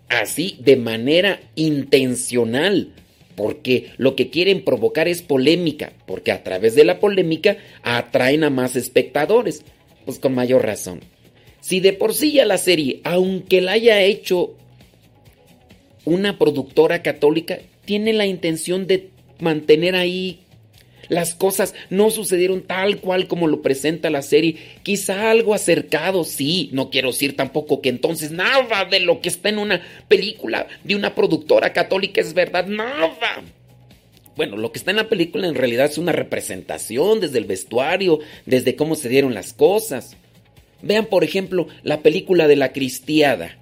así 0.09 0.57
de 0.61 0.77
manera 0.77 1.41
intencional, 1.55 2.93
porque 3.37 3.93
lo 3.97 4.17
que 4.17 4.29
quieren 4.29 4.65
provocar 4.65 5.09
es 5.09 5.23
polémica, 5.23 5.93
porque 6.07 6.33
a 6.33 6.43
través 6.43 6.75
de 6.75 6.85
la 6.85 7.01
polémica 7.01 7.57
atraen 7.83 8.45
a 8.45 8.51
más 8.51 8.77
espectadores, 8.77 9.63
pues 10.05 10.19
con 10.19 10.35
mayor 10.35 10.65
razón. 10.65 11.01
Si 11.61 11.81
de 11.81 11.93
por 11.93 12.15
sí 12.15 12.33
ya 12.33 12.45
la 12.45 12.59
serie, 12.59 13.01
aunque 13.05 13.61
la 13.61 13.73
haya 13.73 14.03
hecho 14.03 14.55
una 16.05 16.39
productora 16.39 17.03
católica, 17.03 17.59
tiene 17.85 18.13
la 18.13 18.27
intención 18.27 18.87
de 18.87 19.11
mantener 19.39 19.95
ahí 19.95 20.41
las 21.11 21.35
cosas 21.35 21.75
no 21.91 22.11
sucedieron 22.11 22.63
tal 22.63 22.99
cual 23.01 23.27
como 23.27 23.49
lo 23.49 23.63
presenta 23.63 24.09
la 24.11 24.23
serie. 24.23 24.57
Quizá 24.85 25.31
algo 25.31 25.55
acercado, 25.55 26.23
sí. 26.25 26.71
No 26.73 26.89
quiero 26.89 27.09
decir 27.09 27.37
tampoco 27.37 27.83
que 27.83 27.89
entonces 27.89 28.31
nada 28.31 28.85
de 28.85 29.01
lo 29.01 29.21
que 29.21 29.29
está 29.29 29.49
en 29.49 29.59
una 29.59 29.83
película 30.07 30.69
de 30.85 30.95
una 30.95 31.15
productora 31.15 31.73
católica 31.73 32.21
es 32.21 32.33
verdad. 32.33 32.67
Nada. 32.67 33.43
Bueno, 34.37 34.57
lo 34.57 34.71
que 34.71 34.79
está 34.79 34.93
en 34.93 34.99
la 34.99 35.09
película 35.09 35.49
en 35.49 35.57
realidad 35.57 35.87
es 35.87 35.99
una 35.99 36.13
representación 36.13 37.21
desde 37.21 37.39
el 37.39 37.45
vestuario, 37.45 38.21
desde 38.47 38.77
cómo 38.77 38.95
se 38.95 39.09
dieron 39.09 39.35
las 39.35 39.53
cosas. 39.53 40.17
Vean, 40.81 41.07
por 41.07 41.25
ejemplo, 41.25 41.67
la 41.83 42.03
película 42.03 42.47
de 42.47 42.57
la 42.57 42.73
cristiada. 42.73 43.59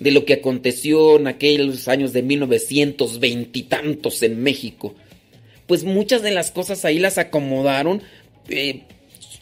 De 0.00 0.10
lo 0.10 0.24
que 0.24 0.34
aconteció 0.34 1.16
en 1.16 1.28
aquellos 1.28 1.86
años 1.86 2.12
de 2.12 2.22
1920 2.22 3.58
y 3.60 3.62
tantos 3.62 4.22
en 4.24 4.42
México 4.42 4.96
pues 5.66 5.84
muchas 5.84 6.22
de 6.22 6.30
las 6.30 6.50
cosas 6.50 6.84
ahí 6.84 6.98
las 6.98 7.18
acomodaron 7.18 8.02
eh, 8.48 8.82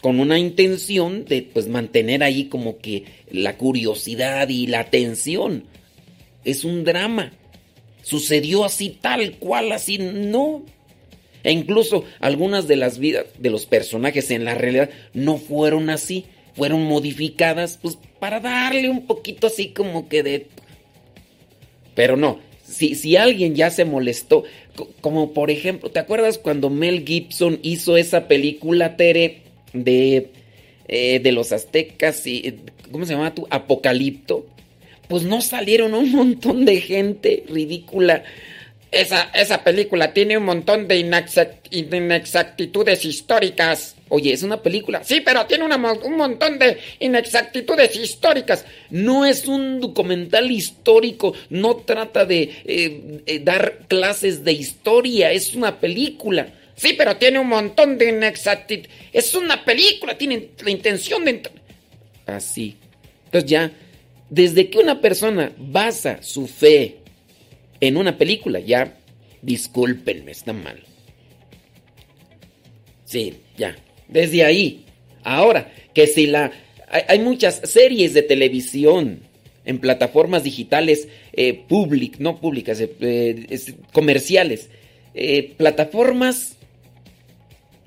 con 0.01 0.19
una 0.19 0.37
intención 0.39 1.25
de 1.25 1.41
pues 1.41 1.67
mantener 1.67 2.23
ahí 2.23 2.45
como 2.45 2.77
que 2.77 3.05
la 3.31 3.57
curiosidad 3.57 4.49
y 4.49 4.67
la 4.67 4.81
atención. 4.81 5.65
Es 6.43 6.63
un 6.63 6.83
drama. 6.83 7.33
Sucedió 8.03 8.65
así 8.65 8.97
tal 9.01 9.37
cual, 9.37 9.71
así 9.71 9.97
no. 9.97 10.63
E 11.43 11.51
incluso 11.51 12.05
algunas 12.19 12.67
de 12.67 12.75
las 12.75 12.97
vidas 12.99 13.25
de 13.37 13.49
los 13.49 13.65
personajes 13.65 14.31
en 14.31 14.45
la 14.45 14.55
realidad 14.55 14.89
no 15.13 15.37
fueron 15.37 15.89
así, 15.89 16.25
fueron 16.55 16.83
modificadas 16.83 17.79
pues 17.81 17.97
para 18.19 18.39
darle 18.39 18.89
un 18.89 19.05
poquito 19.05 19.47
así 19.47 19.69
como 19.69 20.07
que 20.07 20.23
de... 20.23 20.47
Pero 21.93 22.17
no, 22.17 22.39
si, 22.67 22.95
si 22.95 23.15
alguien 23.15 23.55
ya 23.55 23.69
se 23.69 23.85
molestó, 23.85 24.43
como 25.01 25.33
por 25.33 25.51
ejemplo, 25.51 25.91
¿te 25.91 25.99
acuerdas 25.99 26.37
cuando 26.37 26.69
Mel 26.69 27.05
Gibson 27.05 27.59
hizo 27.61 27.97
esa 27.97 28.27
película, 28.27 28.97
Tere, 28.97 29.41
de, 29.73 30.29
eh, 30.87 31.19
de 31.19 31.31
los 31.31 31.51
aztecas 31.51 32.25
y... 32.27 32.59
¿Cómo 32.91 33.05
se 33.05 33.13
llama 33.13 33.33
tú? 33.33 33.47
Apocalipto. 33.49 34.45
Pues 35.07 35.23
no 35.23 35.41
salieron 35.41 35.93
un 35.93 36.11
montón 36.11 36.65
de 36.65 36.81
gente 36.81 37.43
ridícula 37.47 38.23
esa, 38.95 39.29
esa 39.33 39.63
película 39.63 40.13
tiene 40.13 40.37
un 40.37 40.45
montón 40.45 40.87
de 40.87 40.97
inexactitudes 40.97 43.05
históricas. 43.05 43.94
Oye, 44.09 44.33
es 44.33 44.43
una 44.43 44.61
película. 44.61 45.03
Sí, 45.03 45.21
pero 45.21 45.47
tiene 45.47 45.65
un 45.65 46.15
montón 46.15 46.59
de 46.59 46.77
inexactitudes 46.99 47.95
históricas. 47.95 48.63
No 48.91 49.25
es 49.25 49.47
un 49.47 49.79
documental 49.79 50.51
histórico. 50.51 51.33
No 51.49 51.77
trata 51.77 52.23
de 52.25 52.51
eh, 52.65 53.21
eh, 53.25 53.39
dar 53.39 53.87
clases 53.87 54.43
de 54.43 54.51
historia. 54.51 55.31
Es 55.31 55.55
una 55.55 55.79
película. 55.79 56.53
Sí, 56.75 56.93
pero 56.95 57.17
tiene 57.17 57.39
un 57.39 57.47
montón 57.47 57.97
de 57.97 58.09
inexactitudes. 58.09 58.91
Es 59.11 59.33
una 59.33 59.65
película. 59.65 60.15
Tiene 60.15 60.49
la 60.63 60.69
intención 60.69 61.25
de... 61.25 61.41
Así. 62.27 62.77
Entonces 63.25 63.49
ya, 63.49 63.71
desde 64.29 64.69
que 64.69 64.77
una 64.77 65.01
persona 65.01 65.51
basa 65.57 66.21
su 66.21 66.47
fe 66.47 66.97
en 67.79 67.97
una 67.97 68.19
película. 68.19 68.59
Ya, 68.59 68.99
discúlpenme, 69.41 70.31
está 70.31 70.53
mal. 70.53 70.83
Sí, 73.05 73.37
ya. 73.57 73.75
Desde 74.07 74.43
ahí. 74.43 74.85
Ahora, 75.23 75.71
que 75.93 76.07
si 76.07 76.27
la... 76.27 76.51
Hay, 77.07 77.19
muchas 77.19 77.61
series 77.63 78.13
de 78.13 78.21
televisión 78.21 79.19
en 79.65 79.79
plataformas 79.79 80.43
digitales 80.43 81.07
eh, 81.33 81.65
no 82.19 82.39
públicas, 82.39 82.79
eh, 82.79 82.95
eh, 83.01 83.73
comerciales. 83.91 84.69
Eh, 85.13 85.53
plataformas 85.57 86.57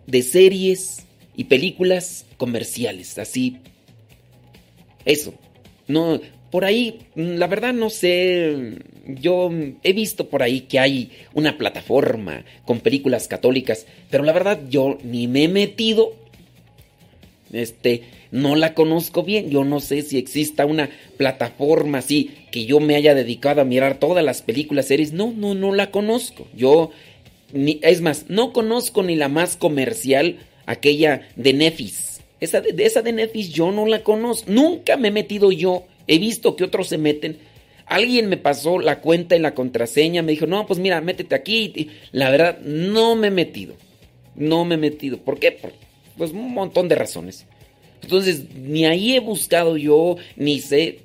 de 0.07 0.23
series 0.23 1.05
y 1.37 1.45
películas 1.45 2.27
comerciales, 2.37 3.19
así. 3.19 3.59
Eso. 5.05 5.35
No, 5.87 6.21
por 6.51 6.65
ahí, 6.65 7.01
la 7.15 7.47
verdad 7.47 7.75
no 7.75 7.91
sé, 7.91 8.79
yo 9.07 9.51
he 9.83 9.93
visto 9.93 10.29
por 10.29 10.43
ahí 10.43 10.63
que 10.63 10.79
hay 10.79 11.11
una 11.35 11.59
plataforma 11.59 12.45
con 12.65 12.81
películas 12.81 13.29
católicas, 13.29 13.87
pero 14.11 14.25
la 14.25 14.33
verdad 14.33 14.61
yo 14.69 14.99
ni 15.05 15.29
me 15.29 15.45
he 15.45 15.49
metido, 15.49 16.15
este, 17.53 18.05
no 18.31 18.57
la 18.57 18.73
conozco 18.75 19.25
bien, 19.25 19.51
yo 19.51 19.65
no 19.65 19.81
sé 19.81 20.03
si 20.03 20.17
exista 20.17 20.65
una 20.65 20.89
plataforma 21.19 21.99
así 21.99 22.31
que 22.51 22.65
yo 22.65 22.81
me 22.81 22.97
haya 22.97 23.15
dedicado 23.15 23.61
a 23.61 23.65
mirar 23.65 23.99
todas 23.99 24.25
las 24.25 24.41
películas, 24.41 24.87
series, 24.87 25.13
no, 25.13 25.33
no, 25.37 25.55
no 25.55 25.75
la 25.75 25.91
conozco, 25.91 26.47
yo, 26.55 26.91
ni, 27.53 27.79
es 27.83 28.01
más, 28.01 28.27
no 28.29 28.55
conozco 28.55 29.03
ni 29.03 29.17
la 29.17 29.29
más 29.29 29.57
comercial, 29.57 30.39
aquella 30.65 31.29
de 31.37 31.53
Nefis, 31.53 32.21
esa 32.41 32.63
de, 32.63 32.75
esa 32.85 33.03
de 33.03 33.13
Nefis 33.13 33.51
yo 33.51 33.71
no 33.71 33.85
la 33.85 34.03
conozco, 34.03 34.51
nunca 34.51 34.97
me 34.97 35.09
he 35.09 35.13
metido 35.13 35.53
yo 35.53 35.85
He 36.09 36.19
visto 36.19 36.57
que 36.57 36.65
otros 36.65 36.89
se 36.89 36.99
meten. 36.99 37.39
Alguien 37.87 38.29
me 38.29 38.37
pasó 38.37 38.79
la 38.79 39.01
cuenta 39.01 39.37
y 39.37 39.39
la 39.39 39.55
contraseña, 39.55 40.23
me 40.23 40.33
dijo, 40.33 40.47
no, 40.47 40.67
pues 40.67 40.79
mira, 40.79 41.01
métete 41.01 41.35
aquí. 41.35 41.91
La 42.13 42.31
verdad, 42.31 42.59
no 42.61 43.15
me 43.15 43.29
he 43.29 43.31
metido. 43.31 43.75
No 44.35 44.65
me 44.65 44.75
he 44.75 44.79
metido. 44.79 45.19
¿Por 45.19 45.39
qué? 45.39 45.57
pues 46.17 46.33
un 46.33 46.53
montón 46.53 46.89
de 46.89 46.97
razones. 46.97 47.47
Entonces, 48.03 48.45
ni 48.55 48.87
ahí 48.87 49.15
he 49.15 49.21
buscado 49.21 49.77
yo, 49.77 50.17
ni 50.37 50.61
sé. 50.61 51.01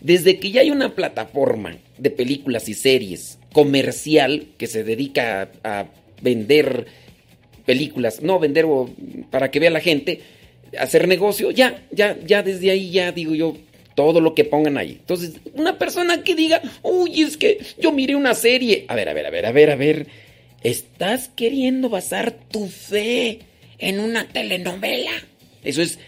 Desde 0.00 0.38
que 0.38 0.52
ya 0.52 0.60
hay 0.60 0.70
una 0.70 0.94
plataforma 0.94 1.76
de 1.98 2.10
películas 2.10 2.68
y 2.68 2.74
series 2.74 3.38
comercial 3.52 4.48
que 4.56 4.68
se 4.68 4.84
dedica 4.84 5.50
a, 5.64 5.80
a 5.80 5.86
vender 6.22 6.86
películas, 7.66 8.22
no 8.22 8.38
vender 8.38 8.66
para 9.30 9.50
que 9.50 9.58
vea 9.58 9.70
la 9.70 9.80
gente, 9.80 10.20
hacer 10.78 11.08
negocio, 11.08 11.50
ya, 11.50 11.82
ya, 11.90 12.18
ya 12.24 12.42
desde 12.42 12.70
ahí 12.70 12.90
ya 12.90 13.12
digo 13.12 13.34
yo 13.34 13.56
todo 13.98 14.20
lo 14.20 14.32
que 14.32 14.44
pongan 14.44 14.78
ahí. 14.78 14.92
Entonces, 15.00 15.32
una 15.54 15.76
persona 15.76 16.22
que 16.22 16.36
diga, 16.36 16.62
uy, 16.82 17.22
es 17.22 17.36
que 17.36 17.58
yo 17.80 17.90
miré 17.90 18.14
una 18.14 18.34
serie. 18.34 18.84
A 18.86 18.94
ver, 18.94 19.08
a 19.08 19.12
ver, 19.12 19.26
a 19.26 19.30
ver, 19.30 19.46
a 19.46 19.50
ver, 19.50 19.70
a 19.70 19.74
ver. 19.74 20.06
Estás 20.62 21.28
queriendo 21.34 21.88
basar 21.88 22.32
tu 22.32 22.68
fe 22.68 23.40
en 23.78 23.98
una 23.98 24.28
telenovela. 24.28 25.10
Eso 25.64 25.82
es, 25.82 25.98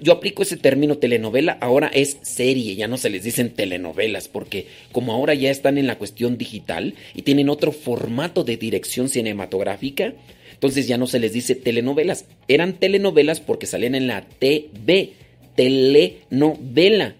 yo 0.00 0.12
aplico 0.12 0.42
ese 0.42 0.56
término 0.56 0.98
telenovela, 0.98 1.56
ahora 1.60 1.88
es 1.94 2.18
serie, 2.22 2.74
ya 2.74 2.88
no 2.88 2.96
se 2.96 3.10
les 3.10 3.22
dicen 3.22 3.50
telenovelas, 3.50 4.26
porque 4.26 4.66
como 4.90 5.12
ahora 5.12 5.34
ya 5.34 5.50
están 5.50 5.78
en 5.78 5.86
la 5.86 5.96
cuestión 5.96 6.36
digital 6.36 6.94
y 7.14 7.22
tienen 7.22 7.48
otro 7.48 7.70
formato 7.70 8.42
de 8.42 8.56
dirección 8.56 9.08
cinematográfica, 9.08 10.14
entonces 10.58 10.88
ya 10.88 10.98
no 10.98 11.06
se 11.06 11.20
les 11.20 11.32
dice 11.32 11.54
telenovelas. 11.54 12.24
Eran 12.48 12.72
telenovelas 12.72 13.38
porque 13.38 13.66
salían 13.66 13.94
en 13.94 14.08
la 14.08 14.22
TV. 14.22 15.12
Telenovela. 15.54 17.14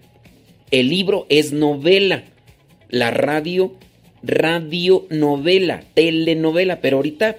El 0.71 0.89
libro 0.89 1.25
es 1.29 1.53
novela. 1.53 2.25
La 2.89 3.11
radio, 3.11 3.75
radionovela, 4.23 5.85
telenovela. 5.93 6.81
Pero 6.81 6.97
ahorita, 6.97 7.37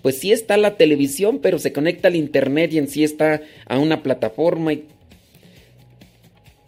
pues 0.00 0.16
sí 0.18 0.30
está 0.30 0.56
la 0.56 0.76
televisión, 0.76 1.40
pero 1.40 1.58
se 1.58 1.72
conecta 1.72 2.06
al 2.06 2.14
internet 2.14 2.72
y 2.74 2.78
en 2.78 2.86
sí 2.86 3.02
está 3.02 3.42
a 3.66 3.80
una 3.80 4.04
plataforma. 4.04 4.74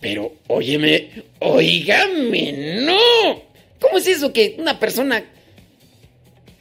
Pero, 0.01 0.33
óyeme, 0.49 1.11
oígame, 1.39 2.81
no. 2.85 3.41
¿Cómo 3.79 3.99
es 3.99 4.09
eso 4.09 4.33
que 4.33 4.57
una 4.59 4.81
persona... 4.81 5.25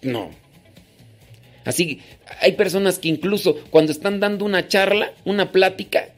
No. 0.04 0.43
Así, 1.66 2.00
hay 2.42 2.54
personas 2.54 3.00
que 3.00 3.08
incluso 3.08 3.56
cuando 3.70 3.92
están 3.92 4.20
dando 4.20 4.46
una 4.46 4.68
charla, 4.68 5.14
una 5.26 5.52
plática 5.52 6.10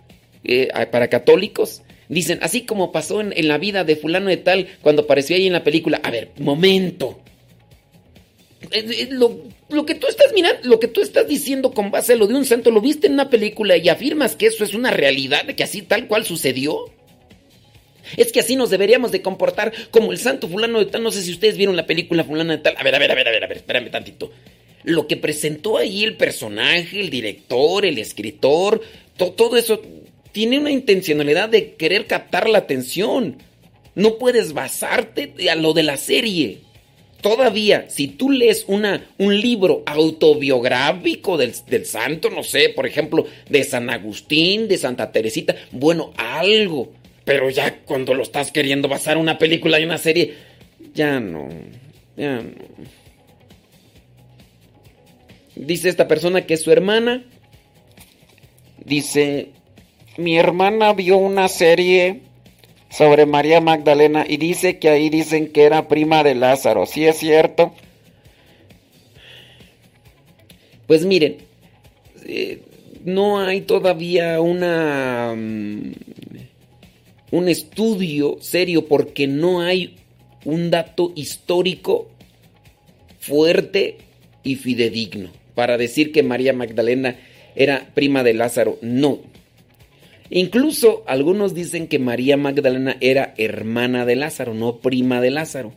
eh, 0.43 0.69
para 0.91 1.07
católicos, 1.07 1.83
dicen, 2.09 2.39
así 2.41 2.61
como 2.61 2.91
pasó 2.91 3.21
en, 3.21 3.47
la 3.47 3.57
vida 3.57 3.83
de 3.83 3.95
fulano 3.95 4.29
de 4.29 4.37
tal 4.37 4.67
cuando 4.81 5.03
apareció 5.03 5.35
ahí 5.35 5.47
en 5.47 5.53
la 5.53 5.63
película, 5.63 5.99
a 6.03 6.11
ver, 6.11 6.31
momento. 6.37 7.19
Lo, 9.11 9.85
que 9.85 9.95
tú 9.95 10.07
estás 10.07 10.33
mirando, 10.33 10.67
lo 10.67 10.79
que 10.79 10.87
tú 10.87 11.01
estás 11.01 11.27
diciendo 11.27 11.71
con 11.71 11.91
base 11.91 12.13
a 12.13 12.15
lo 12.15 12.25
de 12.25 12.33
un 12.33 12.45
santo, 12.45 12.71
lo 12.71 12.81
viste 12.81 13.07
en 13.07 13.13
una 13.13 13.29
película 13.29 13.77
y 13.77 13.89
afirmas 13.89 14.35
que 14.35 14.47
eso 14.47 14.63
es 14.63 14.73
una 14.73 14.89
realidad, 14.89 15.45
que 15.45 15.63
así 15.63 15.83
tal 15.83 16.07
cual 16.07 16.25
sucedió. 16.25 16.91
Es 18.17 18.31
que 18.31 18.39
así 18.39 18.55
nos 18.55 18.69
deberíamos 18.69 19.11
de 19.11 19.23
comportar 19.23 19.73
como 19.89 20.11
el 20.11 20.19
santo 20.19 20.47
fulano 20.47 20.77
de 20.77 20.85
tal. 20.85 21.01
No 21.01 21.11
sé 21.11 21.23
si 21.23 21.31
ustedes 21.31 21.57
vieron 21.57 21.75
la 21.75 21.87
película 21.87 22.23
fulano 22.23 22.51
de 22.51 22.59
tal. 22.59 22.75
A 22.77 22.83
ver, 22.83 22.93
a 22.93 22.99
ver, 22.99 23.11
a 23.11 23.15
ver, 23.15 23.27
a 23.27 23.31
ver, 23.31 23.43
a 23.43 23.47
ver, 23.47 23.57
espérame 23.57 23.89
tantito 23.89 24.31
lo 24.85 25.07
que 25.07 25.17
presentó 25.17 25.77
ahí 25.77 26.03
el 26.03 26.15
personaje, 26.15 26.99
el 26.99 27.09
director, 27.09 27.85
el 27.85 27.97
escritor, 27.97 28.81
todo 29.17 29.57
eso 29.57 29.81
tiene 30.31 30.59
una 30.59 30.71
intencionalidad 30.71 31.49
de 31.49 31.73
querer 31.75 32.07
captar 32.07 32.49
la 32.49 32.59
atención. 32.59 33.37
No 33.95 34.17
puedes 34.17 34.53
basarte 34.53 35.33
a 35.49 35.55
lo 35.55 35.73
de 35.73 35.83
la 35.83 35.97
serie. 35.97 36.59
Todavía, 37.21 37.85
si 37.89 38.07
tú 38.07 38.29
lees 38.29 38.65
una, 38.67 39.09
un 39.17 39.39
libro 39.39 39.83
autobiográfico 39.85 41.37
del, 41.37 41.53
del, 41.67 41.85
santo, 41.85 42.29
no 42.29 42.43
sé, 42.43 42.69
por 42.69 42.85
ejemplo, 42.85 43.25
de 43.49 43.63
San 43.63 43.89
Agustín, 43.89 44.67
de 44.67 44.77
Santa 44.77 45.11
Teresita, 45.11 45.55
bueno, 45.71 46.13
algo. 46.17 46.91
Pero 47.23 47.49
ya 47.49 47.79
cuando 47.79 48.13
lo 48.13 48.21
estás 48.21 48.51
queriendo 48.51 48.87
basar 48.87 49.17
una 49.17 49.39
película 49.39 49.79
y 49.79 49.85
una 49.85 49.97
serie, 49.97 50.35
ya 50.93 51.19
no, 51.19 51.49
ya 52.15 52.41
no. 52.41 52.51
Dice 55.55 55.89
esta 55.89 56.07
persona 56.07 56.45
que 56.45 56.55
es 56.55 56.63
su 56.63 56.71
hermana. 56.71 57.23
Dice, 58.83 59.49
mi 60.17 60.37
hermana 60.37 60.93
vio 60.93 61.17
una 61.17 61.47
serie 61.47 62.21
sobre 62.89 63.25
María 63.25 63.61
Magdalena 63.61 64.25
y 64.27 64.37
dice 64.37 64.79
que 64.79 64.89
ahí 64.89 65.09
dicen 65.09 65.51
que 65.51 65.63
era 65.63 65.87
prima 65.87 66.23
de 66.23 66.35
Lázaro. 66.35 66.85
¿Sí 66.85 67.05
es 67.05 67.17
cierto? 67.17 67.73
Pues 70.87 71.05
miren, 71.05 71.37
eh, 72.25 72.61
no 73.05 73.39
hay 73.39 73.61
todavía 73.61 74.39
una 74.41 75.33
mm, 75.35 75.93
un 77.31 77.49
estudio 77.49 78.37
serio 78.41 78.87
porque 78.87 79.25
no 79.25 79.61
hay 79.61 79.95
un 80.43 80.69
dato 80.69 81.11
histórico 81.15 82.07
fuerte 83.19 83.97
y 84.43 84.55
fidedigno 84.55 85.44
para 85.55 85.77
decir 85.77 86.11
que 86.11 86.21
María 86.21 86.53
Magdalena 86.53 87.15
era 87.55 87.89
prima 87.93 88.23
de 88.23 88.33
Lázaro. 88.33 88.77
No. 88.81 89.21
Incluso 90.29 91.03
algunos 91.07 91.53
dicen 91.53 91.87
que 91.87 91.99
María 91.99 92.35
Magdalena 92.37 92.97
era 92.99 93.33
hermana 93.37 94.05
de 94.05 94.15
Lázaro, 94.15 94.53
no 94.53 94.77
prima 94.77 95.21
de 95.21 95.31
Lázaro. 95.31 95.73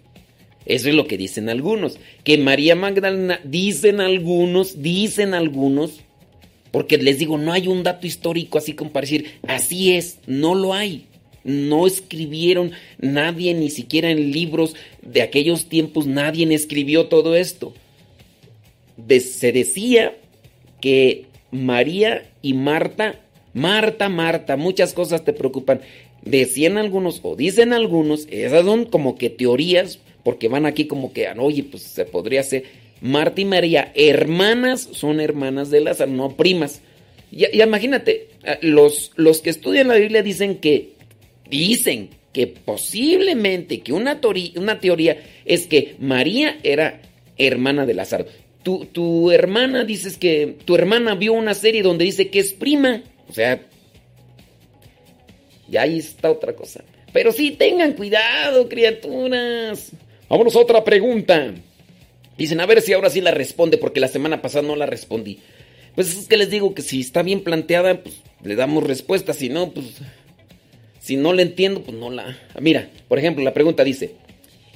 Eso 0.67 0.89
es 0.89 0.95
lo 0.95 1.07
que 1.07 1.17
dicen 1.17 1.49
algunos. 1.49 1.99
Que 2.25 2.39
María 2.39 2.75
Magdalena, 2.75 3.41
dicen 3.45 4.01
algunos, 4.01 4.83
dicen 4.83 5.35
algunos, 5.35 6.01
porque 6.71 6.99
les 6.99 7.19
digo, 7.19 7.39
no 7.39 7.53
hay 7.53 7.69
un 7.69 7.83
dato 7.83 8.07
histórico 8.07 8.59
así 8.59 8.75
como 8.75 8.91
para 8.91 9.05
decir, 9.05 9.33
así 9.47 9.93
es, 9.93 10.19
no 10.27 10.55
lo 10.55 10.75
hay. 10.75 11.07
No 11.45 11.87
escribieron 11.87 12.73
nadie, 12.99 13.55
ni 13.55 13.71
siquiera 13.71 14.11
en 14.11 14.33
libros 14.33 14.75
de 15.03 15.23
aquellos 15.23 15.67
tiempos, 15.67 16.07
nadie 16.07 16.53
escribió 16.53 17.07
todo 17.07 17.37
esto. 17.37 17.73
Se 19.21 19.53
decía 19.53 20.17
que 20.81 21.27
María 21.51 22.31
y 22.43 22.55
Marta, 22.55 23.21
Marta, 23.55 24.09
Marta, 24.09 24.57
muchas 24.57 24.93
cosas 24.93 25.25
te 25.25 25.33
preocupan. 25.33 25.81
Decían 26.23 26.79
algunos 26.79 27.21
o 27.23 27.37
dicen 27.37 27.73
algunos, 27.73 28.27
esas 28.31 28.65
son 28.65 28.85
como 28.85 29.17
que 29.17 29.31
teorías, 29.31 29.99
porque 30.25 30.49
van 30.49 30.67
aquí 30.67 30.87
como 30.87 31.13
que, 31.13 31.29
oye, 31.39 31.65
pues 31.65 31.83
se 31.85 32.05
podría 32.05 32.43
ser 32.43 32.65
Marta 33.01 33.41
y 33.41 33.45
María, 33.45 33.93
hermanas, 33.95 34.89
son 34.93 35.21
hermanas 35.21 35.71
de 35.71 35.81
Lázaro, 35.81 36.11
no 36.11 36.37
primas. 36.37 36.83
Y, 37.31 37.45
imagínate, 37.61 38.29
eh, 38.45 38.59
los, 38.63 39.13
los 39.17 39.41
que 39.41 39.51
estudian 39.51 39.89
la 39.89 39.95
Biblia 39.95 40.23
dicen 40.23 40.57
que, 40.57 40.91
dicen 41.49 42.11
que 42.33 42.47
posiblemente, 42.47 43.81
que 43.81 43.93
una, 43.93 44.21
una 44.57 44.81
teoría 44.81 45.23
es 45.45 45.67
que 45.67 45.95
María 45.99 46.59
era 46.63 47.01
hermana 47.37 47.87
de 47.87 47.95
Lázaro. 47.95 48.27
Tu, 48.93 49.31
hermana 49.31 49.85
dices 49.85 50.19
que 50.19 50.57
tu 50.65 50.75
hermana 50.75 51.15
vio 51.15 51.33
una 51.33 51.55
serie 51.55 51.83
donde 51.83 52.05
dice 52.05 52.29
que 52.29 52.39
es 52.39 52.53
prima. 52.53 53.03
O 53.29 53.33
sea, 53.33 53.63
ya 55.69 55.83
ahí 55.83 55.99
está 55.99 56.31
otra 56.31 56.55
cosa. 56.55 56.85
Pero 57.13 57.33
sí, 57.33 57.53
tengan 57.53 57.95
cuidado, 57.95 58.69
criaturas. 58.69 59.93
Vámonos 60.29 60.55
a 60.57 60.61
otra 60.61 60.85
pregunta. 60.85 61.55
Dicen, 62.37 62.61
a 62.61 62.67
ver 62.67 62.83
si 62.83 62.93
ahora 62.93 63.11
sí 63.11 63.21
la 63.21 63.31
responde, 63.31 63.79
porque 63.79 64.01
la 64.01 64.09
semana 64.09 64.43
pasada 64.43 64.67
no 64.67 64.77
la 64.77 64.87
respondí. 64.87 65.39
Pues 65.95 66.17
es 66.17 66.29
que 66.29 66.37
les 66.37 66.51
digo 66.51 66.75
que 66.75 66.83
si 66.83 67.01
está 67.01 67.23
bien 67.23 67.43
planteada, 67.43 68.03
pues 68.03 68.17
le 68.45 68.55
damos 68.55 68.85
respuesta. 68.85 69.33
Si 69.33 69.49
no, 69.49 69.71
pues. 69.71 69.87
Si 71.01 71.17
no 71.17 71.33
la 71.33 71.43
entiendo, 71.43 71.83
pues 71.83 71.97
no 71.97 72.11
la. 72.11 72.37
Mira, 72.61 72.91
por 73.09 73.19
ejemplo, 73.19 73.43
la 73.43 73.55
pregunta 73.55 73.83
dice: 73.83 74.15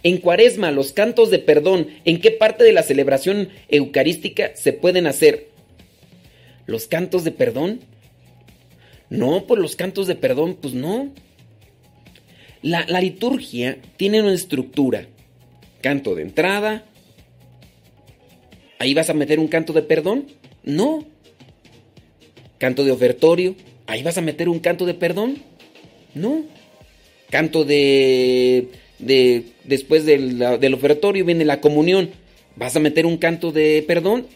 En 0.03 0.19
Cuaresma, 0.19 0.71
los 0.71 0.93
cantos 0.93 1.31
de 1.31 1.39
perdón, 1.39 1.89
¿en 2.05 2.21
qué 2.21 2.31
parte 2.31 2.65
de 2.65 2.73
la 2.73 2.83
celebración 2.83 3.49
eucarística 3.69 4.55
se 4.57 4.73
pueden 4.73 5.07
hacer? 5.07 5.49
¿Los 6.67 6.87
cantos 6.87 7.25
de 7.25 7.31
perdón? 7.31 7.81
No, 9.11 9.47
pues 9.47 9.61
los 9.61 9.77
cantos 9.77 10.07
de 10.07 10.17
perdón, 10.17 10.57
pues 10.61 10.75
no. 10.75 11.11
La, 12.63 12.85
la 12.89 13.01
liturgia 13.01 13.79
tiene 13.97 14.23
una 14.23 14.33
estructura 14.33 15.07
canto 15.83 16.15
de 16.15 16.23
entrada. 16.23 16.85
¿Ahí 18.79 18.95
vas 18.95 19.11
a 19.11 19.15
meter 19.15 19.39
un 19.39 19.49
canto 19.49 19.73
de 19.73 19.83
perdón? 19.83 20.29
No. 20.63 21.05
Canto 22.59 22.85
de 22.85 22.93
ofertorio. 22.93 23.55
¿Ahí 23.87 24.03
vas 24.03 24.17
a 24.17 24.23
meter 24.23 24.49
un 24.49 24.61
canto 24.61 24.87
de 24.87 24.95
perdón? 24.95 25.43
No. 26.15 26.45
Canto 27.31 27.65
de... 27.65 28.71
de 29.03 29.45
después 29.65 30.07
del, 30.07 30.39
del 30.39 30.75
ofertorio 30.75 31.25
viene 31.25 31.45
la 31.45 31.61
comunión. 31.61 32.11
¿Vas 32.57 32.77
a 32.77 32.81
meter 32.81 33.07
un 33.07 33.19
canto 33.19 33.53
de 33.53 33.85
perdón? 33.87 34.27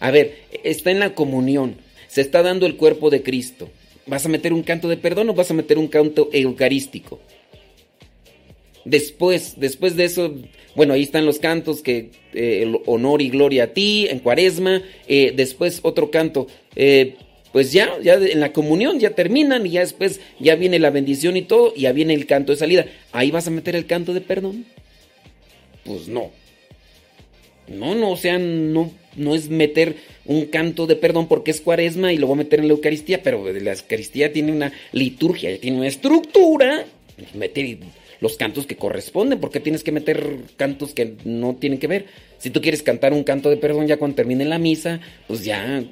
A 0.00 0.10
ver, 0.10 0.38
está 0.64 0.90
en 0.90 0.98
la 0.98 1.14
comunión. 1.14 1.76
Se 2.08 2.20
está 2.20 2.42
dando 2.42 2.66
el 2.66 2.76
cuerpo 2.76 3.10
de 3.10 3.22
Cristo. 3.22 3.70
¿Vas 4.06 4.26
a 4.26 4.28
meter 4.28 4.52
un 4.52 4.62
canto 4.62 4.88
de 4.88 4.96
perdón 4.96 5.28
o 5.28 5.34
vas 5.34 5.50
a 5.50 5.54
meter 5.54 5.78
un 5.78 5.88
canto 5.88 6.30
eucarístico? 6.32 7.20
Después, 8.84 9.54
después 9.58 9.94
de 9.94 10.04
eso, 10.04 10.34
bueno, 10.74 10.94
ahí 10.94 11.02
están 11.02 11.26
los 11.26 11.38
cantos 11.38 11.82
que 11.82 12.10
eh, 12.32 12.62
el 12.62 12.78
honor 12.86 13.20
y 13.20 13.28
gloria 13.28 13.64
a 13.64 13.66
ti 13.68 14.06
en 14.08 14.20
Cuaresma. 14.20 14.82
Eh, 15.06 15.32
después 15.36 15.80
otro 15.82 16.10
canto, 16.10 16.46
eh, 16.76 17.16
pues 17.52 17.72
ya, 17.72 17.98
ya 18.02 18.14
en 18.14 18.40
la 18.40 18.52
comunión 18.52 19.00
ya 19.00 19.10
terminan 19.10 19.66
y 19.66 19.70
ya 19.70 19.80
después 19.80 20.20
ya 20.38 20.54
viene 20.54 20.78
la 20.78 20.90
bendición 20.90 21.36
y 21.36 21.42
todo 21.42 21.72
y 21.74 21.82
ya 21.82 21.92
viene 21.92 22.14
el 22.14 22.26
canto 22.26 22.52
de 22.52 22.58
salida. 22.58 22.86
Ahí 23.12 23.30
vas 23.30 23.46
a 23.46 23.50
meter 23.50 23.74
el 23.74 23.86
canto 23.86 24.14
de 24.14 24.20
perdón. 24.20 24.66
Pues 25.84 26.08
no. 26.08 26.30
No, 27.66 27.94
no, 27.94 28.10
o 28.10 28.16
sea, 28.16 28.38
no, 28.38 28.92
no 29.16 29.34
es 29.34 29.48
meter 29.48 29.96
un 30.26 30.46
canto 30.46 30.86
de 30.86 30.96
perdón 30.96 31.28
porque 31.28 31.50
es 31.50 31.60
cuaresma 31.60 32.12
y 32.12 32.18
lo 32.18 32.26
voy 32.26 32.34
a 32.34 32.38
meter 32.38 32.60
en 32.60 32.68
la 32.68 32.74
Eucaristía, 32.74 33.22
pero 33.22 33.44
la 33.52 33.72
Eucaristía 33.72 34.32
tiene 34.32 34.52
una 34.52 34.72
liturgia, 34.92 35.58
tiene 35.58 35.78
una 35.78 35.88
estructura. 35.88 36.84
Meter 37.34 37.78
los 38.20 38.36
cantos 38.36 38.66
que 38.66 38.76
corresponden. 38.76 39.40
porque 39.40 39.60
tienes 39.60 39.82
que 39.82 39.92
meter 39.92 40.36
cantos 40.56 40.94
que 40.94 41.14
no 41.24 41.56
tienen 41.56 41.78
que 41.78 41.86
ver? 41.86 42.06
Si 42.38 42.50
tú 42.50 42.60
quieres 42.60 42.82
cantar 42.82 43.12
un 43.12 43.24
canto 43.24 43.50
de 43.50 43.56
perdón 43.56 43.86
ya 43.86 43.96
cuando 43.96 44.16
termine 44.16 44.44
la 44.44 44.58
misa, 44.58 45.00
pues 45.26 45.44
ya, 45.44 45.82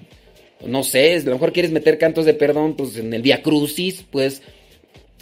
no 0.65 0.85
sé, 0.85 1.17
a 1.17 1.21
lo 1.21 1.33
mejor 1.33 1.53
quieres 1.53 1.73
meter 1.73 1.99
cantos 1.99 2.25
de 2.25 2.35
perdón, 2.35 2.77
pues 2.77 2.97
en 2.97 3.13
el 3.15 3.23
Via 3.23 3.43
Crucis, 3.43 4.05
pues 4.11 4.43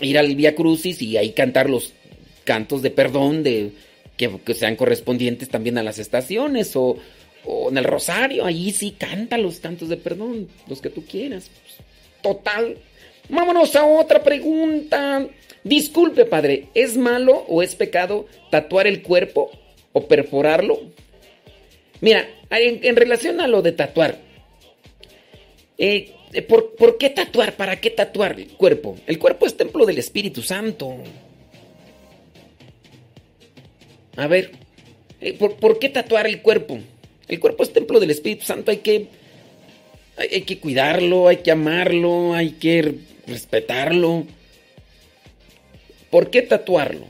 ir 0.00 0.18
al 0.18 0.34
Via 0.34 0.54
Crucis 0.54 1.00
y 1.02 1.16
ahí 1.16 1.32
cantar 1.32 1.68
los 1.68 1.92
cantos 2.44 2.82
de 2.82 2.90
perdón 2.90 3.42
de 3.42 3.72
que, 4.16 4.54
sean 4.54 4.76
correspondientes 4.76 5.48
también 5.48 5.78
a 5.78 5.82
las 5.82 5.98
estaciones 5.98 6.74
o, 6.76 6.96
o, 7.44 7.70
en 7.70 7.78
el 7.78 7.84
Rosario, 7.84 8.44
ahí 8.44 8.72
sí 8.72 8.94
canta 8.98 9.38
los 9.38 9.60
cantos 9.60 9.88
de 9.88 9.96
perdón, 9.96 10.48
los 10.68 10.80
que 10.80 10.90
tú 10.90 11.04
quieras. 11.04 11.50
Total. 12.22 12.76
Vámonos 13.28 13.74
a 13.76 13.84
otra 13.84 14.22
pregunta. 14.22 15.26
Disculpe, 15.64 16.24
padre, 16.24 16.68
¿es 16.74 16.96
malo 16.96 17.44
o 17.48 17.62
es 17.62 17.74
pecado 17.74 18.26
tatuar 18.50 18.86
el 18.86 19.02
cuerpo 19.02 19.50
o 19.92 20.06
perforarlo? 20.06 20.80
Mira, 22.00 22.28
en, 22.50 22.96
relación 22.96 23.40
a 23.40 23.48
lo 23.48 23.62
de 23.62 23.72
tatuar, 23.72 24.18
eh, 25.78 26.14
¿por, 26.48 26.98
qué 26.98 27.10
tatuar? 27.10 27.56
¿Para 27.56 27.80
qué 27.80 27.90
tatuar 27.90 28.38
el 28.38 28.48
cuerpo? 28.48 28.96
El 29.06 29.18
cuerpo 29.18 29.46
es 29.46 29.56
templo 29.56 29.84
del 29.86 29.98
Espíritu 29.98 30.42
Santo. 30.42 30.96
A 34.16 34.26
ver, 34.26 34.52
eh, 35.20 35.34
¿por, 35.34 35.78
qué 35.78 35.88
tatuar 35.88 36.26
el 36.26 36.40
cuerpo? 36.40 36.78
El 37.28 37.40
cuerpo 37.40 37.62
es 37.62 37.72
templo 37.72 38.00
del 38.00 38.10
Espíritu 38.10 38.44
Santo, 38.44 38.70
hay 38.70 38.78
que, 38.78 39.08
hay 40.16 40.42
que 40.42 40.58
cuidarlo, 40.58 41.28
hay 41.28 41.38
que 41.38 41.50
amarlo, 41.50 42.34
hay 42.34 42.52
que 42.52 42.94
respetarlo. 43.26 44.24
¿Por 46.10 46.30
qué 46.30 46.42
tatuarlo? 46.42 47.06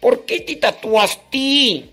¿Por 0.00 0.24
qué 0.24 0.40
te 0.40 0.56
tatuaste? 0.56 1.84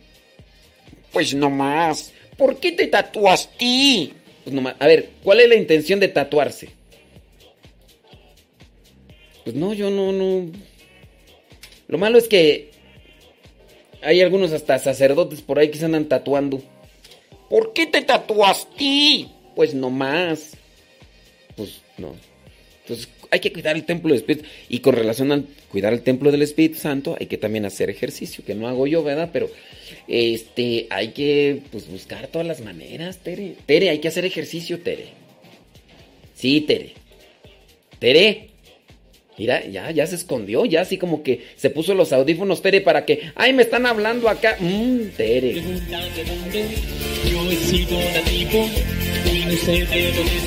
Pues 1.12 1.34
no 1.34 1.50
más. 1.50 2.14
¿Por 2.38 2.60
qué 2.60 2.72
te 2.74 2.88
tatuaste? 2.88 4.12
Pues 4.48 4.56
no 4.56 4.62
más. 4.62 4.78
A 4.80 4.88
ver, 4.88 5.10
¿cuál 5.26 5.42
es 5.42 5.50
la 5.50 5.56
intención 5.56 6.00
de 6.00 6.08
tatuarse? 6.08 6.70
Pues 9.44 9.58
no, 9.58 9.74
yo 9.74 9.90
no, 9.90 10.14
no. 10.14 10.50
Lo 11.90 11.98
malo 11.98 12.18
es 12.18 12.30
que 12.30 12.72
hay 14.02 14.22
algunos 14.22 14.54
hasta 14.54 14.80
sacerdotes 14.80 15.42
por 15.42 15.60
ahí 15.60 15.70
que 15.70 15.78
se 15.78 15.84
andan 15.84 16.06
tatuando. 16.06 16.62
¿Por 17.50 17.74
qué 17.74 17.88
te 17.88 18.02
tatuaste? 18.02 19.28
Pues 19.54 19.74
no 19.74 19.90
más. 19.90 20.52
Pues 21.58 21.82
no. 21.98 22.16
Entonces, 22.84 23.10
hay 23.32 23.40
que 23.40 23.52
cuidar 23.52 23.76
el 23.76 23.84
templo 23.84 24.10
del 24.10 24.20
Espíritu. 24.20 24.46
Y 24.70 24.80
con 24.80 24.96
relación 24.96 25.32
a 25.32 25.44
cuidar 25.70 25.94
el 25.94 26.02
templo 26.02 26.32
del 26.32 26.42
Espíritu 26.42 26.78
Santo, 26.80 27.16
hay 27.20 27.28
que 27.28 27.38
también 27.38 27.66
hacer 27.66 27.90
ejercicio, 27.90 28.44
que 28.46 28.56
no 28.56 28.68
hago 28.68 28.88
yo, 28.88 29.04
¿verdad? 29.04 29.30
Pero 29.32 29.50
este, 30.08 30.88
hay 30.90 31.10
que 31.10 31.62
pues, 31.72 31.88
buscar 31.90 32.28
todas 32.28 32.48
las 32.48 32.62
maneras, 32.62 33.18
Tere. 33.18 33.56
Tere, 33.66 33.90
hay 33.90 34.00
que 34.00 34.08
hacer 34.08 34.26
ejercicio, 34.26 34.80
Tere. 34.80 35.10
Sí, 36.36 36.62
Tere. 36.62 36.94
Tere. 38.00 38.50
Mira, 39.38 39.64
ya, 39.68 39.92
ya 39.92 40.08
se 40.08 40.16
escondió, 40.16 40.66
ya 40.66 40.82
así 40.82 40.98
como 40.98 41.22
que 41.22 41.46
se 41.56 41.70
puso 41.70 41.94
los 41.94 42.12
audífonos, 42.12 42.64
Tere, 42.64 42.82
para 42.82 43.06
que, 43.06 43.32
ay, 43.36 43.54
me 43.54 43.62
están 43.62 43.86
hablando 43.86 44.30
acá. 44.30 44.58
Mmm, 44.60 45.10
Tere. 45.16 45.54
Yo 45.54 47.52
he 47.52 47.56
sido 47.56 48.00
nativo 48.00 48.68
y 49.32 49.46
no 49.46 49.52
sé 49.58 49.86
de 49.86 50.38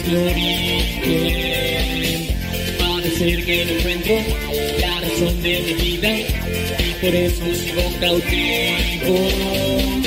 ser 3.20 3.44
que 3.44 3.64
no 3.66 3.72
encuentro 3.72 4.14
la 4.80 5.01
razón 5.02 5.42
de 5.42 5.60
mi 5.60 5.74
vida 5.74 6.18
y 6.18 6.94
por 7.02 7.14
eso 7.14 7.44
sigo 7.55 7.82
cautivo. 8.01 9.99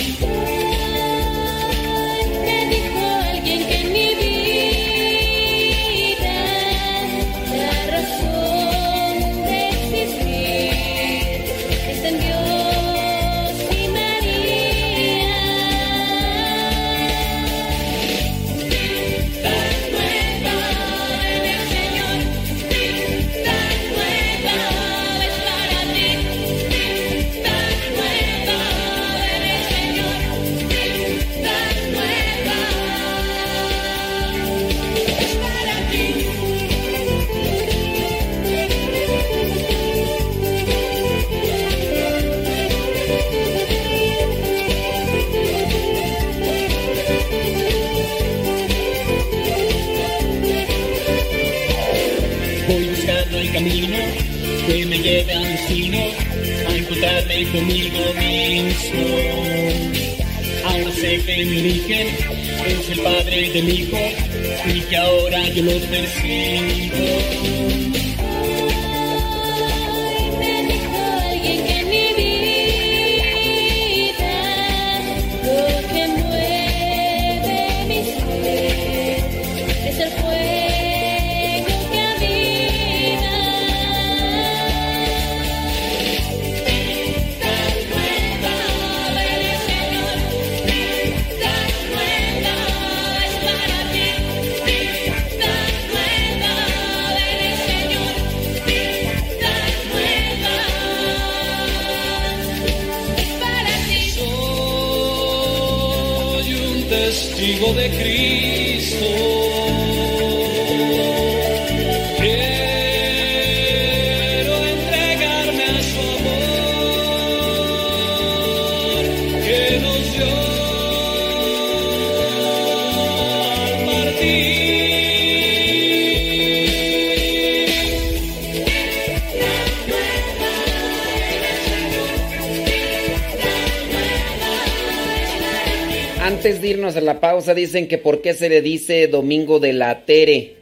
Dicen 137.54 137.88
que 137.88 137.98
por 137.98 138.22
qué 138.22 138.34
se 138.34 138.50
le 138.50 138.62
dice 138.62 139.08
Domingo 139.08 139.60
de 139.60 139.74
la 139.74 140.06
Tere. 140.06 140.56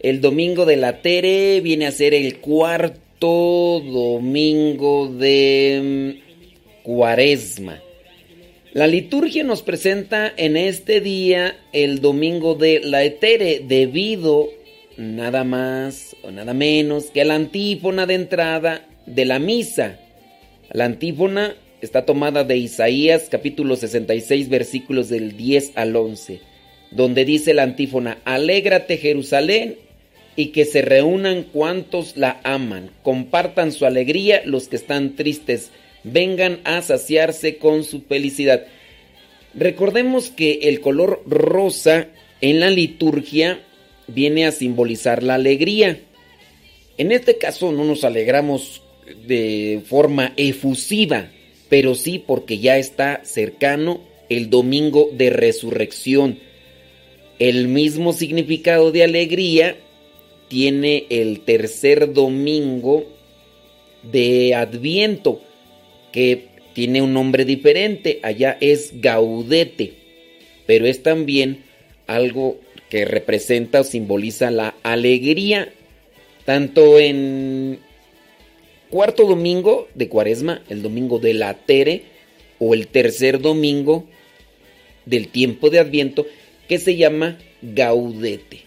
El 0.00 0.20
Domingo 0.20 0.64
de 0.64 0.76
la 0.76 1.02
Tere 1.02 1.60
viene 1.60 1.86
a 1.86 1.92
ser 1.92 2.14
el 2.14 2.38
cuarto 2.38 3.80
domingo 3.80 5.08
de 5.08 6.16
mm, 6.16 6.82
Cuaresma. 6.82 7.82
La 8.72 8.86
liturgia 8.86 9.42
nos 9.42 9.62
presenta 9.62 10.32
en 10.36 10.56
este 10.56 11.00
día 11.00 11.58
el 11.72 12.00
Domingo 12.00 12.54
de 12.54 12.80
la 12.84 13.02
Etere 13.02 13.62
debido 13.66 14.48
nada 14.96 15.44
más 15.44 16.16
o 16.22 16.30
nada 16.30 16.54
menos 16.54 17.06
que 17.06 17.24
la 17.24 17.34
antífona 17.34 18.06
de 18.06 18.14
entrada 18.14 18.86
de 19.06 19.24
la 19.24 19.38
misa. 19.38 19.98
La 20.70 20.84
antífona 20.84 21.56
está 21.80 22.04
tomada 22.04 22.44
de 22.44 22.56
Isaías 22.56 23.28
capítulo 23.30 23.76
66 23.76 24.48
versículos 24.48 25.08
del 25.08 25.36
10 25.36 25.72
al 25.76 25.96
11, 25.96 26.40
donde 26.90 27.24
dice 27.24 27.54
la 27.54 27.62
antífona, 27.62 28.18
Alégrate 28.24 28.98
Jerusalén 28.98 29.76
y 30.36 30.48
que 30.48 30.64
se 30.64 30.82
reúnan 30.82 31.44
cuantos 31.44 32.16
la 32.16 32.40
aman, 32.44 32.90
compartan 33.02 33.72
su 33.72 33.86
alegría 33.86 34.42
los 34.44 34.68
que 34.68 34.76
están 34.76 35.16
tristes, 35.16 35.70
vengan 36.04 36.60
a 36.64 36.82
saciarse 36.82 37.56
con 37.56 37.84
su 37.84 38.02
felicidad. 38.02 38.66
Recordemos 39.54 40.30
que 40.30 40.60
el 40.62 40.80
color 40.80 41.22
rosa 41.26 42.08
en 42.40 42.60
la 42.60 42.70
liturgia 42.70 43.60
viene 44.06 44.46
a 44.46 44.52
simbolizar 44.52 45.22
la 45.22 45.34
alegría. 45.34 46.00
En 46.98 47.12
este 47.12 47.38
caso 47.38 47.72
no 47.72 47.84
nos 47.84 48.04
alegramos 48.04 48.82
de 49.26 49.82
forma 49.86 50.32
efusiva, 50.36 51.30
pero 51.70 51.94
sí 51.94 52.18
porque 52.18 52.58
ya 52.58 52.76
está 52.76 53.22
cercano 53.24 54.02
el 54.28 54.50
domingo 54.50 55.08
de 55.12 55.30
resurrección. 55.30 56.38
El 57.38 57.68
mismo 57.68 58.12
significado 58.12 58.92
de 58.92 59.04
alegría 59.04 59.78
tiene 60.48 61.06
el 61.08 61.40
tercer 61.40 62.12
domingo 62.12 63.06
de 64.02 64.54
Adviento, 64.54 65.40
que 66.12 66.48
tiene 66.74 67.02
un 67.02 67.14
nombre 67.14 67.44
diferente, 67.44 68.18
allá 68.22 68.58
es 68.60 69.00
Gaudete, 69.00 69.94
pero 70.66 70.86
es 70.86 71.02
también 71.02 71.64
algo 72.06 72.58
que 72.88 73.04
representa 73.04 73.80
o 73.80 73.84
simboliza 73.84 74.50
la 74.50 74.74
alegría, 74.82 75.72
tanto 76.44 76.98
en 76.98 77.78
cuarto 78.90 79.24
domingo 79.26 79.88
de 79.94 80.08
Cuaresma, 80.08 80.62
el 80.68 80.82
domingo 80.82 81.18
de 81.18 81.34
la 81.34 81.54
Tere, 81.54 82.02
o 82.58 82.74
el 82.74 82.88
tercer 82.88 83.40
domingo 83.40 84.04
del 85.06 85.28
tiempo 85.28 85.70
de 85.70 85.78
Adviento, 85.78 86.26
que 86.68 86.78
se 86.78 86.96
llama 86.96 87.38
Gaudete. 87.62 88.62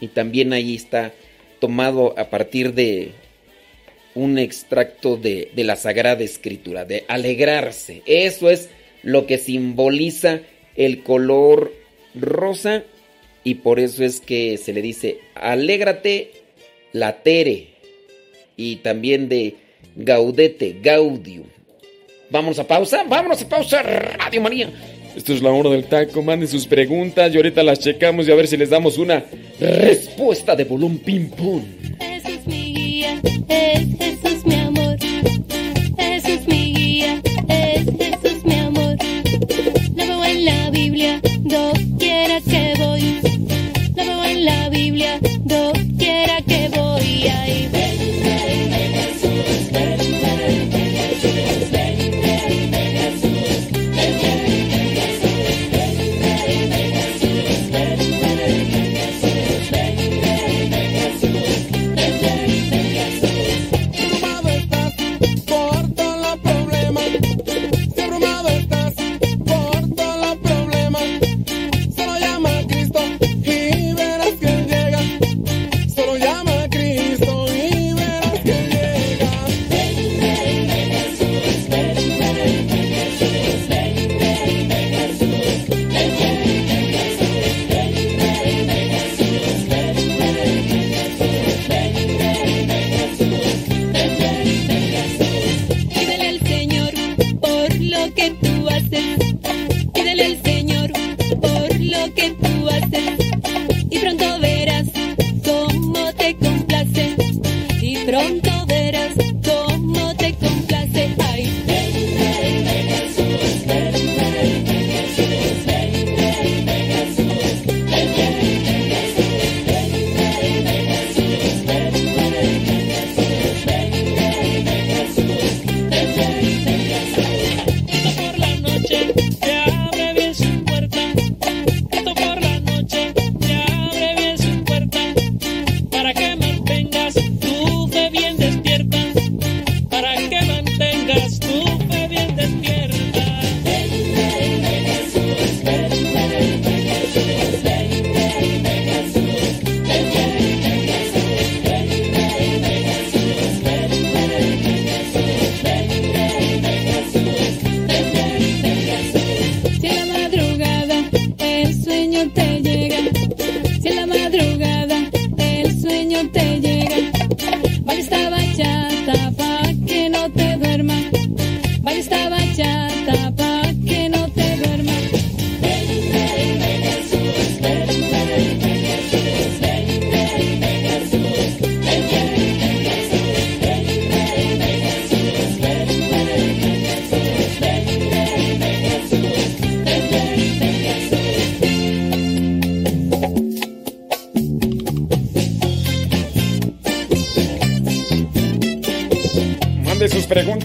Y 0.00 0.08
también 0.08 0.52
ahí 0.52 0.74
está 0.74 1.12
tomado 1.60 2.18
a 2.18 2.30
partir 2.30 2.74
de 2.74 3.12
un 4.14 4.38
extracto 4.38 5.16
de, 5.16 5.50
la 5.56 5.76
Sagrada 5.76 6.22
Escritura, 6.22 6.84
de 6.84 7.04
alegrarse. 7.08 8.02
Eso 8.06 8.50
es 8.50 8.70
lo 9.02 9.26
que 9.26 9.38
simboliza 9.38 10.40
el 10.76 11.02
color 11.02 11.72
rosa 12.14 12.84
y 13.42 13.56
por 13.56 13.80
eso 13.80 14.04
es 14.04 14.20
que 14.20 14.56
se 14.56 14.72
le 14.72 14.80
dice 14.80 15.18
alégrate 15.34 16.30
la 16.92 17.22
tere 17.22 17.68
y 18.56 18.76
también 18.76 19.28
de 19.28 19.56
gaudete, 19.96 20.76
gaudium. 20.82 21.46
Vamos 22.30 22.58
a 22.58 22.64
pausa, 22.64 23.04
vámonos 23.04 23.42
a 23.42 23.48
pausa, 23.48 23.82
Radio 23.82 24.40
María. 24.40 24.70
Esto 25.16 25.32
es 25.32 25.42
la 25.42 25.52
hora 25.52 25.70
del 25.70 25.84
taco, 25.84 26.22
manden 26.22 26.48
sus 26.48 26.66
preguntas 26.66 27.32
y 27.32 27.36
ahorita 27.36 27.62
las 27.62 27.78
checamos 27.78 28.26
y 28.26 28.32
a 28.32 28.34
ver 28.34 28.48
si 28.48 28.56
les 28.56 28.70
damos 28.70 28.98
una 28.98 29.24
respuesta 29.60 30.56
de 30.56 30.64
bolón 30.64 30.98
ping 30.98 31.28
pong. 31.28 31.62
Jesús 32.00 32.46
mi 32.46 32.74
guía, 32.74 33.20
es 33.48 33.96
Jesús 33.96 34.44
mi 34.44 34.63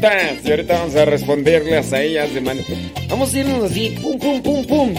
y 0.02 0.52
ahorita 0.52 0.74
vamos 0.76 0.96
a 0.96 1.06
responderles 1.06 1.92
a 1.92 2.02
ellas 2.02 2.34
de 2.34 2.42
manera. 2.42 2.68
Vamos 3.10 3.34
a 3.34 3.40
irnos 3.40 3.70
así, 3.70 3.98
pum, 4.02 4.18
pum, 4.18 4.42
pum, 4.42 4.66
pum. 4.66 4.94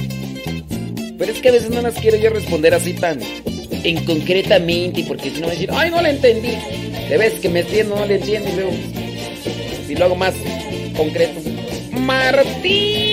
Pero 1.19 1.33
es 1.33 1.41
que 1.41 1.49
a 1.49 1.53
veces 1.53 1.71
no 1.71 1.81
las 1.81 1.95
quiero 1.95 2.19
yo 2.19 2.31
responder 2.31 2.75
así 2.75 2.93
tan 2.93 3.21
en 3.83 4.05
concretamente, 4.05 5.05
porque 5.09 5.31
si 5.31 5.41
no 5.41 5.47
me 5.47 5.55
decir, 5.55 5.71
ay, 5.73 5.91
no 5.91 6.03
le 6.03 6.11
entendí. 6.11 6.53
De 7.09 7.17
vez 7.17 7.35
que 7.41 7.49
me 7.49 7.61
entiendo, 7.61 7.97
no 7.97 8.05
le 8.05 8.17
entiendo 8.17 8.51
y 8.51 8.57
luego. 8.57 8.73
Si 9.87 9.95
lo 9.95 10.05
hago 10.05 10.17
más 10.17 10.35
concreto. 10.97 11.41
Martín. 11.93 13.10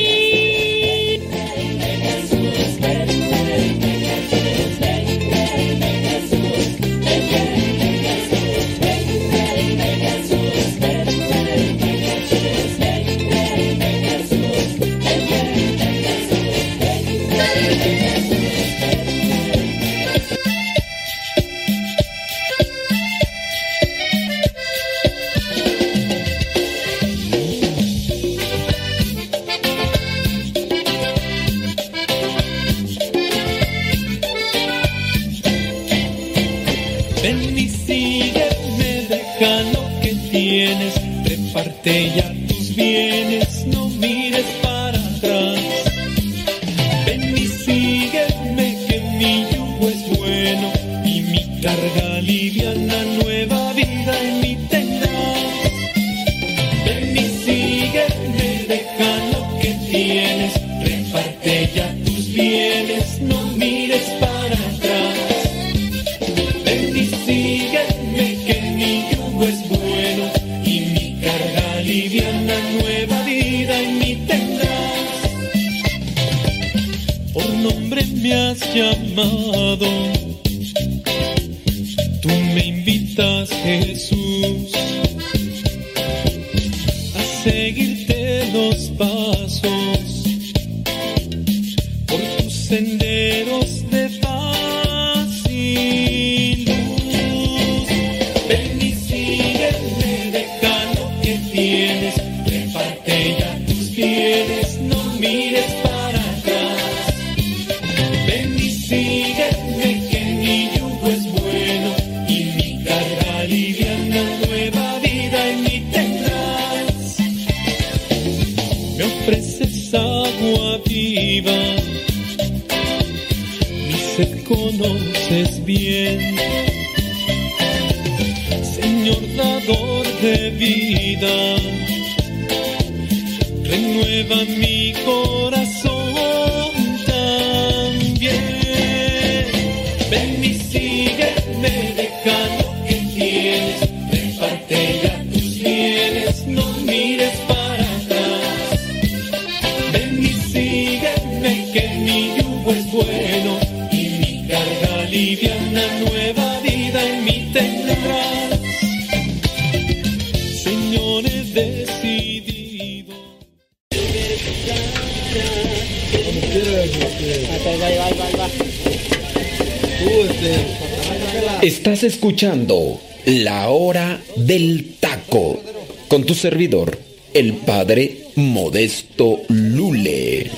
Estás 171.61 172.03
escuchando 172.03 173.01
La 173.25 173.69
Hora 173.69 174.21
del 174.35 174.95
Taco 174.99 175.59
con 176.07 176.23
tu 176.23 176.33
servidor, 176.33 176.97
el 177.33 177.53
padre 177.53 178.27
Modesto 178.35 179.41
Lule. 179.49 180.49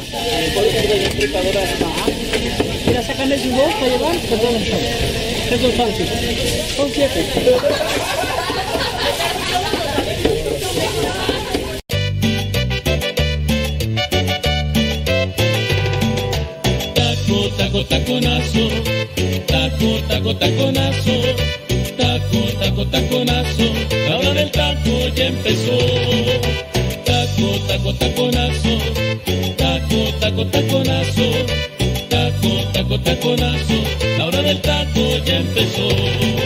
Mira, 2.86 3.02
sácame 3.04 3.38
su 3.42 3.50
voz 3.50 3.74
para 3.74 3.88
llevar, 3.88 4.16
perdón, 4.18 4.56
Eso 5.52 5.68
es 5.68 5.76
fácil. 5.76 6.06
Son 6.76 6.90
siete. 6.94 7.26
Taco, 16.94 17.50
taco, 17.58 17.86
taconazo. 17.86 18.99
Taco, 19.48 20.00
taco, 20.08 20.36
taconazo. 20.36 21.16
Taco, 21.98 22.40
taco, 22.60 22.86
taconazo. 22.86 23.74
La 24.08 24.18
hora 24.18 24.34
del 24.34 24.52
taco 24.52 25.08
ya 25.16 25.28
empezó. 25.28 25.78
Taco, 27.06 27.60
taco, 27.68 27.94
taconazo. 27.94 28.78
Taco, 29.58 30.14
taco, 30.20 30.46
taconazo. 30.46 31.28
Taco, 32.10 32.52
taco, 32.74 33.00
taconazo. 33.00 33.84
La 34.18 34.26
hora 34.26 34.42
del 34.42 34.62
taco 34.62 35.18
ya 35.26 35.38
empezó. 35.38 36.39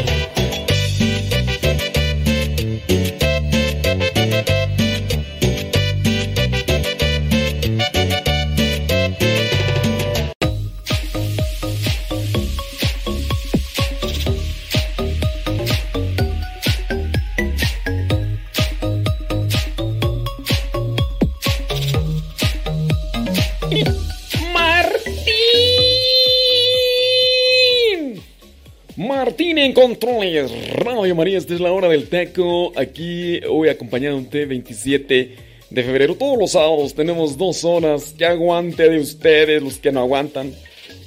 Radio 31.14 31.26
María, 31.26 31.38
esta 31.38 31.54
es 31.54 31.60
la 31.60 31.72
hora 31.72 31.90
del 31.90 32.10
taco. 32.10 32.72
Aquí 32.76 33.40
hoy 33.48 33.70
acompañado 33.70 34.18
un 34.18 34.32
T27 34.32 35.30
de 35.70 35.84
febrero. 35.84 36.16
Todos 36.16 36.40
los 36.40 36.54
sábados 36.54 36.96
tenemos 36.96 37.38
dos 37.38 37.64
horas. 37.64 38.16
Que 38.18 38.26
aguante 38.26 38.90
de 38.90 38.98
ustedes, 38.98 39.62
los 39.62 39.78
que 39.78 39.92
no 39.92 40.00
aguantan. 40.00 40.56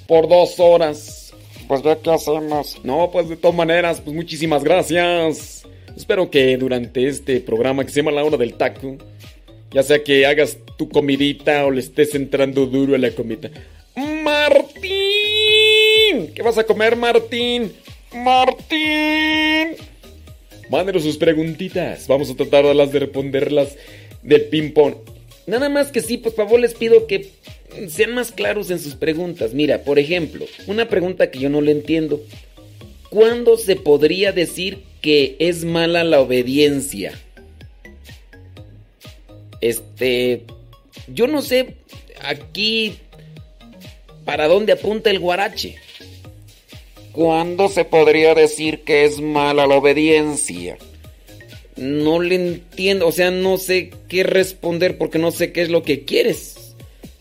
Por 0.06 0.28
dos 0.28 0.60
horas. 0.60 1.34
Pues 1.66 1.82
ya 1.82 1.96
qué 1.96 2.10
hacemos. 2.10 2.78
No, 2.84 3.10
pues 3.10 3.28
de 3.28 3.36
todas 3.36 3.56
maneras, 3.56 4.00
pues 4.00 4.14
muchísimas 4.14 4.62
gracias. 4.62 5.64
Espero 5.96 6.30
que 6.30 6.56
durante 6.56 7.08
este 7.08 7.40
programa 7.40 7.84
que 7.84 7.90
se 7.90 7.96
llama 7.96 8.12
La 8.12 8.22
Hora 8.22 8.36
del 8.36 8.54
Taco, 8.54 8.98
ya 9.72 9.82
sea 9.82 10.04
que 10.04 10.24
hagas 10.24 10.56
tu 10.78 10.88
comidita 10.88 11.66
o 11.66 11.72
le 11.72 11.80
estés 11.80 12.14
entrando 12.14 12.66
duro 12.66 12.94
a 12.94 12.98
la 12.98 13.10
comida. 13.10 13.50
¡Martín! 13.96 14.92
¿Qué 16.32 16.42
vas 16.44 16.58
a 16.58 16.64
comer, 16.64 16.94
Martín? 16.94 17.72
¡Martín! 18.14 19.95
Mándenos 20.70 21.02
sus 21.02 21.16
preguntitas. 21.16 22.06
Vamos 22.08 22.30
a 22.30 22.34
tratar 22.34 22.64
de 22.64 22.74
las 22.74 22.92
de 22.92 23.00
responderlas 23.00 23.76
del 24.22 24.42
ping-pong. 24.46 24.94
Nada 25.46 25.68
más 25.68 25.92
que 25.92 26.00
sí, 26.00 26.18
por 26.18 26.32
favor 26.32 26.58
les 26.58 26.74
pido 26.74 27.06
que 27.06 27.30
sean 27.88 28.14
más 28.14 28.32
claros 28.32 28.70
en 28.70 28.78
sus 28.78 28.94
preguntas. 28.94 29.54
Mira, 29.54 29.82
por 29.82 29.98
ejemplo, 29.98 30.44
una 30.66 30.88
pregunta 30.88 31.30
que 31.30 31.38
yo 31.38 31.48
no 31.48 31.60
le 31.60 31.72
entiendo. 31.72 32.20
¿Cuándo 33.10 33.56
se 33.56 33.76
podría 33.76 34.32
decir 34.32 34.82
que 35.00 35.36
es 35.38 35.64
mala 35.64 36.02
la 36.02 36.20
obediencia? 36.20 37.12
Este, 39.60 40.42
yo 41.06 41.28
no 41.28 41.42
sé 41.42 41.76
aquí 42.20 42.98
para 44.24 44.48
dónde 44.48 44.72
apunta 44.72 45.10
el 45.10 45.20
guarache. 45.20 45.76
¿Cuándo 47.16 47.70
se 47.70 47.86
podría 47.86 48.34
decir 48.34 48.80
que 48.80 49.06
es 49.06 49.22
mala 49.22 49.66
la 49.66 49.76
obediencia? 49.76 50.76
No 51.74 52.20
le 52.20 52.34
entiendo, 52.34 53.06
o 53.08 53.12
sea, 53.12 53.30
no 53.30 53.56
sé 53.56 53.90
qué 54.06 54.22
responder 54.22 54.98
porque 54.98 55.18
no 55.18 55.30
sé 55.30 55.50
qué 55.50 55.62
es 55.62 55.70
lo 55.70 55.82
que 55.82 56.04
quieres. 56.04 56.74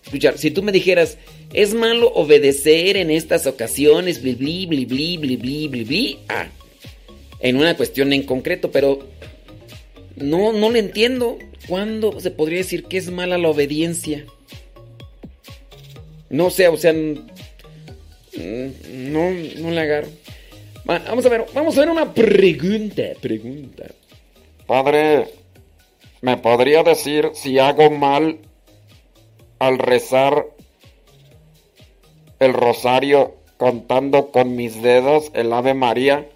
Escuchar, 0.04 0.38
si 0.38 0.52
tú 0.52 0.64
me 0.64 0.74
dijeras, 0.74 1.18
es 1.54 1.74
malo 1.74 2.12
obedecer 2.14 2.98
en 2.98 3.10
estas 3.10 3.48
ocasiones, 3.48 4.22
bli, 4.22 4.36
bli, 4.36 4.66
bli, 4.66 4.86
bli, 4.86 5.18
bli, 5.18 5.38
bli, 5.70 5.84
bli, 5.86 6.20
ah, 6.28 6.50
en 7.40 7.56
una 7.56 7.78
cuestión 7.78 8.12
en 8.12 8.24
concreto, 8.24 8.72
pero 8.72 9.00
no, 10.18 10.52
no 10.52 10.72
le 10.72 10.80
entiendo. 10.80 11.40
¿Cuándo 11.70 12.20
se 12.20 12.32
podría 12.32 12.58
decir 12.58 12.84
que 12.84 12.98
es 12.98 13.10
mala 13.10 13.38
la 13.38 13.48
obediencia? 13.48 14.26
No 16.30 16.50
sé, 16.50 16.68
o 16.68 16.76
sea, 16.76 16.94
no, 18.38 19.32
no 19.32 19.72
le 19.72 19.82
agarro. 19.82 20.07
Va, 20.90 20.99
Vamos 20.99 21.26
a 21.26 21.30
ver, 21.30 21.45
vamos 21.53 21.78
a 21.78 21.80
ver 21.80 21.90
una 21.90 22.14
pregunta, 22.14 23.03
pregunta. 23.22 23.86
Padre, 24.68 25.28
¿me 26.22 26.38
podría 26.38 26.84
decir 26.84 27.32
si 27.34 27.60
hago 27.60 27.90
mal 27.90 28.40
al 29.60 29.80
rezar 29.80 30.48
el 32.40 32.53
rosario 32.53 33.36
contando 33.57 34.32
con 34.32 34.56
mis 34.56 34.82
dedos 34.82 35.32
el 35.34 35.53
Ave 35.53 35.74
María? 35.74 36.28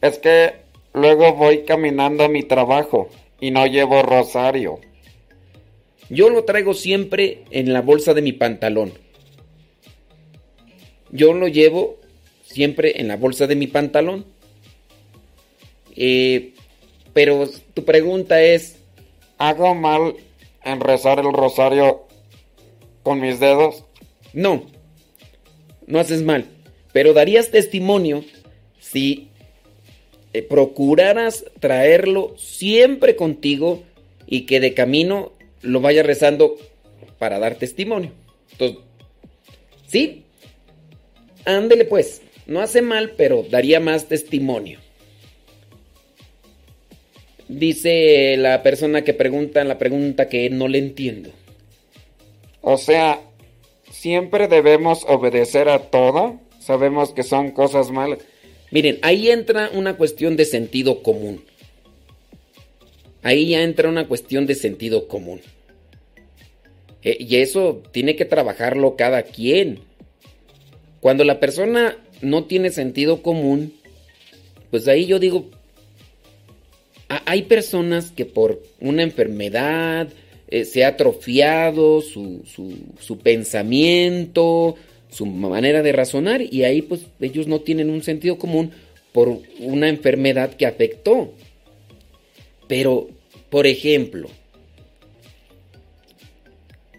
Es 0.00 0.18
que 0.18 0.54
luego 0.92 1.34
voy 1.34 1.64
caminando 1.64 2.24
a 2.24 2.28
mi 2.28 2.42
trabajo 2.42 3.08
y 3.40 3.50
no 3.50 3.66
llevo 3.66 4.02
rosario. 4.02 4.80
Yo 6.08 6.28
lo 6.28 6.44
traigo 6.44 6.74
siempre 6.74 7.44
en 7.50 7.72
la 7.72 7.80
bolsa 7.80 8.14
de 8.14 8.22
mi 8.22 8.32
pantalón. 8.32 9.03
Yo 11.14 11.32
lo 11.32 11.46
llevo 11.46 12.00
siempre 12.42 13.00
en 13.00 13.06
la 13.06 13.16
bolsa 13.16 13.46
de 13.46 13.54
mi 13.54 13.68
pantalón. 13.68 14.26
Eh, 15.96 16.54
pero 17.14 17.48
tu 17.72 17.84
pregunta 17.84 18.42
es... 18.42 18.80
¿Hago 19.36 19.74
mal 19.74 20.14
en 20.64 20.80
rezar 20.80 21.18
el 21.18 21.32
rosario 21.32 22.06
con 23.02 23.20
mis 23.20 23.40
dedos? 23.40 23.84
No, 24.32 24.66
no 25.86 25.98
haces 25.98 26.22
mal. 26.22 26.46
Pero 26.92 27.12
darías 27.12 27.50
testimonio 27.50 28.24
si 28.80 29.28
eh, 30.32 30.42
procuraras 30.42 31.44
traerlo 31.58 32.34
siempre 32.38 33.16
contigo 33.16 33.82
y 34.26 34.42
que 34.42 34.60
de 34.60 34.74
camino 34.74 35.32
lo 35.62 35.80
vayas 35.80 36.06
rezando 36.06 36.56
para 37.18 37.38
dar 37.38 37.56
testimonio. 37.56 38.12
Entonces, 38.52 38.78
¿sí? 39.86 40.23
Ándele 41.44 41.84
pues, 41.84 42.22
no 42.46 42.60
hace 42.60 42.82
mal, 42.82 43.12
pero 43.16 43.44
daría 43.48 43.80
más 43.80 44.06
testimonio. 44.06 44.78
Dice 47.48 48.36
la 48.38 48.62
persona 48.62 49.04
que 49.04 49.12
pregunta 49.12 49.62
la 49.64 49.78
pregunta 49.78 50.28
que 50.28 50.48
no 50.50 50.68
le 50.68 50.78
entiendo. 50.78 51.30
O 52.62 52.78
sea, 52.78 53.20
siempre 53.90 54.48
debemos 54.48 55.04
obedecer 55.06 55.68
a 55.68 55.90
todo. 55.90 56.40
Sabemos 56.58 57.12
que 57.12 57.22
son 57.22 57.50
cosas 57.50 57.90
malas. 57.90 58.20
Miren, 58.70 58.98
ahí 59.02 59.30
entra 59.30 59.70
una 59.74 59.96
cuestión 59.96 60.36
de 60.36 60.46
sentido 60.46 61.02
común. 61.02 61.44
Ahí 63.22 63.50
ya 63.50 63.62
entra 63.62 63.88
una 63.88 64.08
cuestión 64.08 64.46
de 64.46 64.54
sentido 64.54 65.06
común. 65.06 65.40
Eh, 67.02 67.18
y 67.20 67.36
eso 67.36 67.82
tiene 67.92 68.16
que 68.16 68.24
trabajarlo 68.24 68.96
cada 68.96 69.22
quien. 69.22 69.80
Cuando 71.04 71.22
la 71.24 71.38
persona 71.38 71.98
no 72.22 72.44
tiene 72.44 72.70
sentido 72.70 73.20
común, 73.20 73.74
pues 74.70 74.88
ahí 74.88 75.04
yo 75.04 75.18
digo, 75.18 75.50
hay 77.26 77.42
personas 77.42 78.10
que 78.10 78.24
por 78.24 78.62
una 78.80 79.02
enfermedad 79.02 80.08
eh, 80.48 80.64
se 80.64 80.82
ha 80.82 80.88
atrofiado 80.88 82.00
su, 82.00 82.40
su- 82.46 82.78
su 82.98 83.18
pensamiento, 83.18 84.76
su 85.10 85.26
manera 85.26 85.82
de 85.82 85.92
razonar, 85.92 86.40
y 86.40 86.64
ahí 86.64 86.80
pues 86.80 87.02
ellos 87.20 87.48
no 87.48 87.60
tienen 87.60 87.90
un 87.90 88.02
sentido 88.02 88.38
común 88.38 88.70
por 89.12 89.40
una 89.60 89.90
enfermedad 89.90 90.54
que 90.54 90.64
afectó. 90.64 91.34
Pero, 92.66 93.10
por 93.50 93.66
ejemplo, 93.66 94.30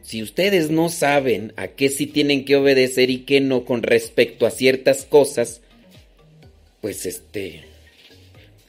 si 0.05 0.21
ustedes 0.21 0.69
no 0.69 0.89
saben 0.89 1.51
a 1.55 1.69
qué 1.69 1.89
sí 1.89 2.05
tienen 2.05 2.45
que 2.45 2.55
obedecer 2.55 3.09
y 3.09 3.21
qué 3.21 3.41
no 3.41 3.65
con 3.65 3.81
respecto 3.81 4.45
a 4.45 4.51
ciertas 4.51 5.03
cosas, 5.03 5.61
pues 6.79 7.07
este... 7.07 7.63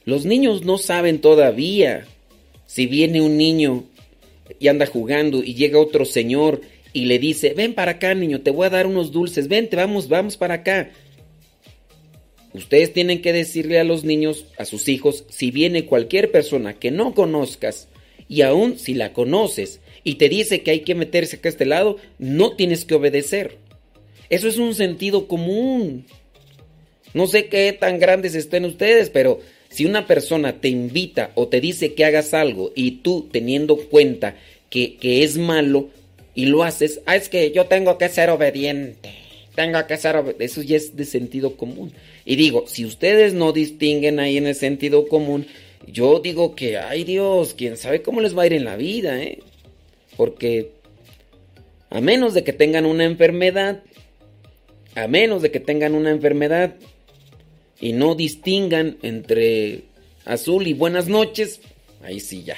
Los 0.03 0.25
niños 0.25 0.65
no 0.65 0.79
saben 0.79 1.21
todavía. 1.21 2.07
Si 2.65 2.87
viene 2.87 3.21
un 3.21 3.37
niño 3.37 3.83
y 4.57 4.67
anda 4.67 4.87
jugando 4.87 5.43
y 5.43 5.53
llega 5.53 5.79
otro 5.79 6.05
señor 6.05 6.61
y 6.91 7.05
le 7.05 7.19
dice, 7.19 7.53
ven 7.53 7.75
para 7.75 7.91
acá 7.91 8.15
niño, 8.15 8.41
te 8.41 8.49
voy 8.49 8.65
a 8.65 8.71
dar 8.71 8.87
unos 8.87 9.11
dulces, 9.11 9.47
vente, 9.47 9.75
vamos, 9.75 10.07
vamos 10.07 10.37
para 10.37 10.55
acá. 10.55 10.89
Ustedes 12.51 12.93
tienen 12.93 13.21
que 13.21 13.31
decirle 13.31 13.79
a 13.79 13.83
los 13.83 14.03
niños, 14.03 14.45
a 14.57 14.65
sus 14.65 14.87
hijos, 14.87 15.25
si 15.29 15.51
viene 15.51 15.85
cualquier 15.85 16.31
persona 16.31 16.73
que 16.73 16.89
no 16.89 17.13
conozcas 17.13 17.89
y 18.27 18.41
aún 18.41 18.79
si 18.79 18.95
la 18.95 19.13
conoces 19.13 19.81
y 20.07 20.15
te 20.15 20.29
dice 20.29 20.61
que 20.61 20.71
hay 20.71 20.79
que 20.79 20.95
meterse 20.95 21.35
acá 21.35 21.49
a 21.49 21.51
este 21.51 21.65
lado, 21.65 21.97
no 22.17 22.55
tienes 22.55 22.85
que 22.85 22.95
obedecer. 22.95 23.57
Eso 24.29 24.47
es 24.47 24.55
un 24.57 24.73
sentido 24.73 25.27
común. 25.27 26.05
No 27.13 27.27
sé 27.27 27.47
qué 27.47 27.73
tan 27.77 27.99
grandes 27.99 28.33
estén 28.33 28.63
ustedes, 28.63 29.09
pero 29.09 29.41
si 29.67 29.85
una 29.85 30.07
persona 30.07 30.61
te 30.61 30.69
invita 30.69 31.31
o 31.35 31.49
te 31.49 31.59
dice 31.59 31.93
que 31.93 32.05
hagas 32.05 32.33
algo 32.33 32.71
y 32.73 32.91
tú 33.01 33.27
teniendo 33.33 33.75
cuenta 33.75 34.37
que, 34.69 34.97
es 35.01 35.37
malo 35.37 35.89
y 36.33 36.45
lo 36.45 36.63
haces, 36.63 37.01
ah, 37.05 37.17
es 37.17 37.27
que 37.27 37.51
yo 37.51 37.65
tengo 37.65 37.97
que 37.97 38.07
ser 38.07 38.29
obediente. 38.29 39.09
Tengo 39.55 39.85
que 39.87 39.97
ser 39.97 40.15
obediente. 40.15 40.45
Eso 40.45 40.61
ya 40.61 40.77
es 40.77 40.95
de 40.95 41.03
sentido 41.03 41.57
común. 41.57 41.91
Y 42.23 42.37
digo, 42.37 42.63
si 42.65 42.85
ustedes 42.85 43.33
no 43.33 43.51
distinguen 43.51 44.21
ahí 44.21 44.37
en 44.37 44.47
el 44.47 44.55
sentido 44.55 45.09
común, 45.09 45.47
yo 45.85 46.21
digo 46.21 46.55
que, 46.55 46.77
ay 46.77 47.03
Dios, 47.03 47.53
quién 47.57 47.75
sabe 47.75 48.01
cómo 48.01 48.21
les 48.21 48.37
va 48.37 48.43
a 48.43 48.45
ir 48.45 48.53
en 48.53 48.63
la 48.63 48.77
vida, 48.77 49.21
¿eh? 49.21 49.39
Porque 50.17 50.71
a 51.89 52.01
menos 52.01 52.33
de 52.33 52.43
que 52.43 52.51
tengan 52.53 52.85
una 52.85 53.05
enfermedad, 53.05 53.83
a 54.95 55.07
menos 55.07 55.41
de 55.41 55.51
que 55.51 55.59
tengan 55.59 55.95
una 55.95 56.09
enfermedad 56.09 56.75
y 57.79 57.93
no 57.93 58.15
distingan 58.15 58.97
entre 59.03 59.83
azul 60.25 60.67
y 60.67 60.73
buenas 60.73 61.07
noches, 61.07 61.61
ahí 62.03 62.19
sí 62.19 62.43
ya. 62.43 62.57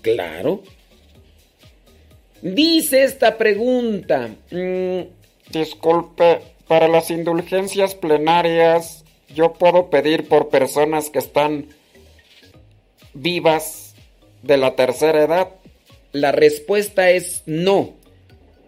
Claro. 0.00 0.62
Dice 2.40 3.04
esta 3.04 3.38
pregunta. 3.38 4.30
mm, 4.50 5.02
Disculpe, 5.52 6.40
para 6.66 6.88
las 6.88 7.10
indulgencias 7.10 7.94
plenarias, 7.94 9.04
yo 9.34 9.52
puedo 9.52 9.90
pedir 9.90 10.26
por 10.26 10.48
personas 10.48 11.10
que 11.10 11.18
están 11.18 11.66
vivas 13.12 13.94
de 14.42 14.56
la 14.56 14.74
tercera 14.74 15.22
edad. 15.22 15.48
La 16.12 16.30
respuesta 16.32 17.10
es 17.10 17.42
no. 17.46 17.94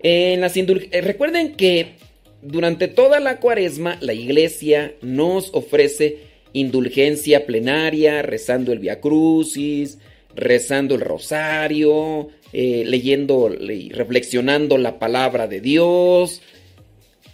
En 0.03 0.41
las 0.41 0.57
eh, 0.57 1.01
Recuerden 1.03 1.55
que 1.55 1.95
durante 2.43 2.89
toda 2.89 3.21
la 3.21 3.39
cuaresma 3.39 3.97
la 4.01 4.13
iglesia 4.13 4.95
nos 5.03 5.51
ofrece 5.55 6.19
indulgencia 6.53 7.47
plenaria, 7.47 8.23
rezando 8.23 8.73
el 8.73 8.79
Via 8.79 9.01
Crucis, 9.01 9.99
rezando 10.35 10.95
el 10.95 11.01
rosario, 11.01 12.29
eh, 12.53 12.85
leyendo 12.87 13.53
y 13.53 13.91
reflexionando 13.91 14.79
la 14.79 14.99
palabra 14.99 15.47
de 15.47 15.61
Dios. 15.61 16.43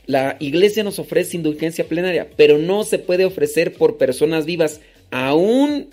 La 0.07 0.37
iglesia 0.41 0.83
nos 0.83 0.99
ofrece 0.99 1.37
indulgencia 1.37 1.87
plenaria, 1.87 2.29
pero 2.37 2.59
no 2.59 2.83
se 2.85 2.99
puede 2.99 3.25
ofrecer 3.25 3.75
por 3.75 3.97
personas 3.97 4.45
vivas, 4.45 4.81
aún 5.11 5.91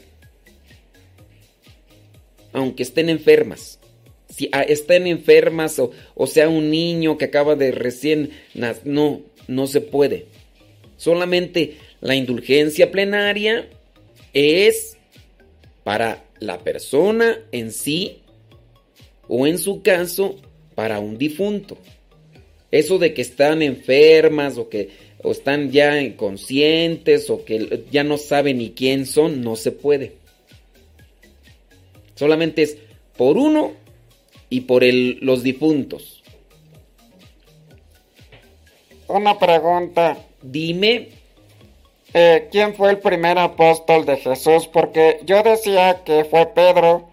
aunque 2.53 2.84
estén 2.84 3.10
enfermas. 3.10 3.76
Si 4.38 4.49
ah, 4.51 4.61
estén 4.61 5.07
enfermas 5.07 5.80
o, 5.80 6.27
sea 6.27 6.47
un 6.47 6.69
niño 6.69 7.18
que 7.18 7.26
acaba 7.26 7.55
de 7.55 7.72
recién 7.72 8.30
nacer, 8.53 8.85
no, 8.85 9.23
no 9.47 9.65
se 9.65 9.81
puede. 9.81 10.27
Solamente 10.95 11.77
la 12.01 12.14
indulgencia 12.14 12.91
plenaria 12.91 13.68
es 14.34 14.95
para 15.84 16.23
la 16.39 16.59
persona 16.59 17.39
en 17.51 17.72
sí 17.72 18.19
o 19.27 19.47
en 19.47 19.57
su 19.57 19.81
caso 19.81 20.35
para 20.76 20.99
un 20.99 21.18
difunto. 21.18 21.80
Eso 22.69 22.99
de 22.99 23.15
que 23.15 23.23
están 23.23 23.64
enfermas 23.64 24.59
o 24.59 24.69
que 24.69 24.89
o 25.23 25.31
están 25.31 25.72
ya 25.72 25.99
inconscientes 25.99 27.31
o 27.31 27.43
que 27.43 27.85
ya 27.89 28.03
no 28.03 28.19
saben 28.19 28.59
ni 28.59 28.69
quién 28.69 29.07
son, 29.07 29.41
no 29.41 29.55
se 29.55 29.72
puede. 29.72 30.14
Solamente 32.14 32.61
es 32.61 32.77
por 33.18 33.35
uno 33.39 33.86
y 34.49 34.61
por 34.61 34.84
el, 34.84 35.19
los 35.22 35.44
difuntos. 35.44 36.24
Una 39.07 39.38
pregunta. 39.40 40.18
Dime. 40.41 41.10
Eh, 42.14 42.48
¿Quién 42.52 42.74
fue 42.74 42.91
el 42.91 42.99
primer 42.99 43.38
apóstol 43.38 44.06
de 44.06 44.18
Jesús? 44.18 44.68
Porque 44.68 45.19
yo 45.26 45.44
decía 45.44 46.02
que 46.06 46.26
fue 46.26 46.45
Pedro, 46.48 47.10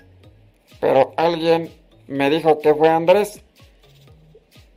pero 0.80 1.12
alguien 1.16 1.70
me 2.06 2.30
dijo 2.30 2.60
que 2.60 2.74
fue 2.74 2.88
Andrés. 2.88 3.40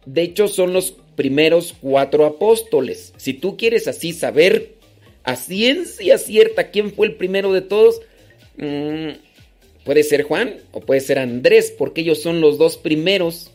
De 0.06 0.24
hecho, 0.24 0.48
son 0.48 0.74
los 0.74 0.96
primeros 1.16 1.76
cuatro 1.80 2.26
apóstoles. 2.26 3.14
Si 3.18 3.34
tú 3.34 3.58
quieres 3.58 3.88
así 3.88 4.14
saber 4.14 4.76
a 5.24 5.36
ciencia 5.36 6.18
cierta 6.18 6.72
quién 6.72 6.94
fue 6.94 7.08
el 7.08 7.16
primero 7.16 7.52
de 7.52 7.62
todos, 7.62 8.02
mmm, 8.58 9.10
puede 9.88 10.04
ser 10.04 10.24
Juan 10.24 10.58
o 10.74 10.82
puede 10.82 11.00
ser 11.00 11.18
Andrés, 11.18 11.74
porque 11.76 12.02
ellos 12.02 12.22
son 12.22 12.42
los 12.42 12.58
dos 12.58 12.76
primeros 12.76 13.52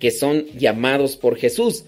que 0.00 0.10
son 0.10 0.46
llamados 0.58 1.16
por 1.16 1.36
Jesús. 1.36 1.84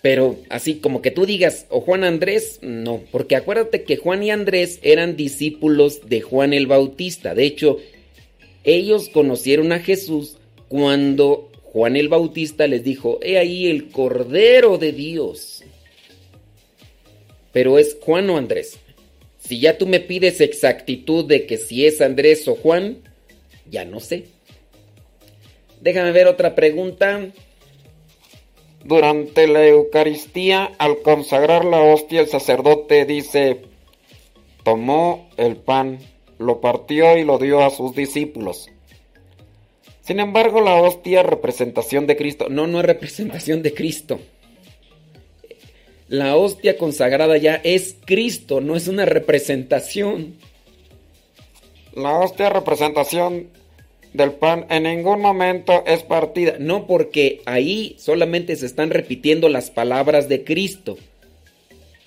Pero 0.00 0.38
así 0.48 0.76
como 0.76 1.02
que 1.02 1.10
tú 1.10 1.26
digas, 1.26 1.66
o 1.70 1.80
Juan 1.80 2.04
Andrés, 2.04 2.60
no, 2.62 3.02
porque 3.10 3.34
acuérdate 3.34 3.82
que 3.82 3.96
Juan 3.96 4.22
y 4.22 4.30
Andrés 4.30 4.78
eran 4.82 5.16
discípulos 5.16 6.08
de 6.08 6.20
Juan 6.20 6.52
el 6.52 6.68
Bautista. 6.68 7.34
De 7.34 7.42
hecho, 7.42 7.78
ellos 8.62 9.08
conocieron 9.08 9.72
a 9.72 9.80
Jesús 9.80 10.38
cuando 10.68 11.50
Juan 11.64 11.96
el 11.96 12.08
Bautista 12.08 12.68
les 12.68 12.84
dijo, 12.84 13.18
he 13.22 13.38
ahí 13.38 13.66
el 13.66 13.88
Cordero 13.88 14.78
de 14.78 14.92
Dios. 14.92 15.64
Pero 17.52 17.76
es 17.76 17.96
Juan 18.00 18.30
o 18.30 18.36
Andrés. 18.36 18.78
Si 19.50 19.58
ya 19.58 19.78
tú 19.78 19.88
me 19.88 19.98
pides 19.98 20.40
exactitud 20.40 21.24
de 21.24 21.44
que 21.44 21.56
si 21.56 21.84
es 21.84 22.00
Andrés 22.00 22.46
o 22.46 22.54
Juan, 22.54 22.98
ya 23.68 23.84
no 23.84 23.98
sé. 23.98 24.26
Déjame 25.80 26.12
ver 26.12 26.28
otra 26.28 26.54
pregunta. 26.54 27.26
Durante 28.84 29.48
la 29.48 29.66
Eucaristía, 29.66 30.70
al 30.78 31.02
consagrar 31.02 31.64
la 31.64 31.80
hostia, 31.80 32.20
el 32.20 32.28
sacerdote 32.28 33.04
dice, 33.06 33.62
tomó 34.62 35.28
el 35.36 35.56
pan, 35.56 35.98
lo 36.38 36.60
partió 36.60 37.18
y 37.18 37.24
lo 37.24 37.38
dio 37.38 37.64
a 37.64 37.70
sus 37.70 37.96
discípulos. 37.96 38.70
Sin 40.02 40.20
embargo, 40.20 40.60
la 40.60 40.76
hostia 40.76 41.22
es 41.22 41.26
representación 41.26 42.06
de 42.06 42.16
Cristo. 42.16 42.46
No, 42.48 42.68
no 42.68 42.78
es 42.78 42.86
representación 42.86 43.62
de 43.62 43.74
Cristo. 43.74 44.20
La 46.10 46.36
hostia 46.36 46.76
consagrada 46.76 47.36
ya 47.36 47.60
es 47.62 47.94
Cristo, 48.04 48.60
no 48.60 48.74
es 48.74 48.88
una 48.88 49.04
representación. 49.04 50.34
La 51.94 52.18
hostia 52.18 52.50
representación 52.50 53.46
del 54.12 54.32
pan 54.32 54.66
en 54.70 54.82
ningún 54.82 55.20
momento 55.20 55.84
es 55.86 56.02
partida. 56.02 56.56
No, 56.58 56.88
porque 56.88 57.42
ahí 57.46 57.94
solamente 57.96 58.56
se 58.56 58.66
están 58.66 58.90
repitiendo 58.90 59.48
las 59.48 59.70
palabras 59.70 60.28
de 60.28 60.42
Cristo. 60.42 60.98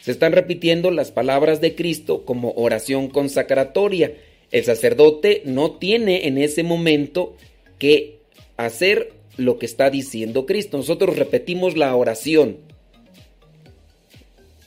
Se 0.01 0.11
están 0.11 0.33
repitiendo 0.33 0.91
las 0.91 1.11
palabras 1.11 1.61
de 1.61 1.73
Cristo 1.73 2.25
como 2.25 2.51
oración 2.57 3.07
consacratoria. 3.07 4.11
El 4.51 4.65
sacerdote 4.65 5.43
no 5.45 5.71
tiene 5.71 6.27
en 6.27 6.37
ese 6.37 6.63
momento 6.63 7.37
que 7.79 8.19
hacer 8.57 9.13
lo 9.37 9.59
que 9.59 9.65
está 9.65 9.89
diciendo 9.89 10.45
Cristo. 10.45 10.75
Nosotros 10.75 11.15
repetimos 11.15 11.77
la 11.77 11.95
oración. 11.95 12.72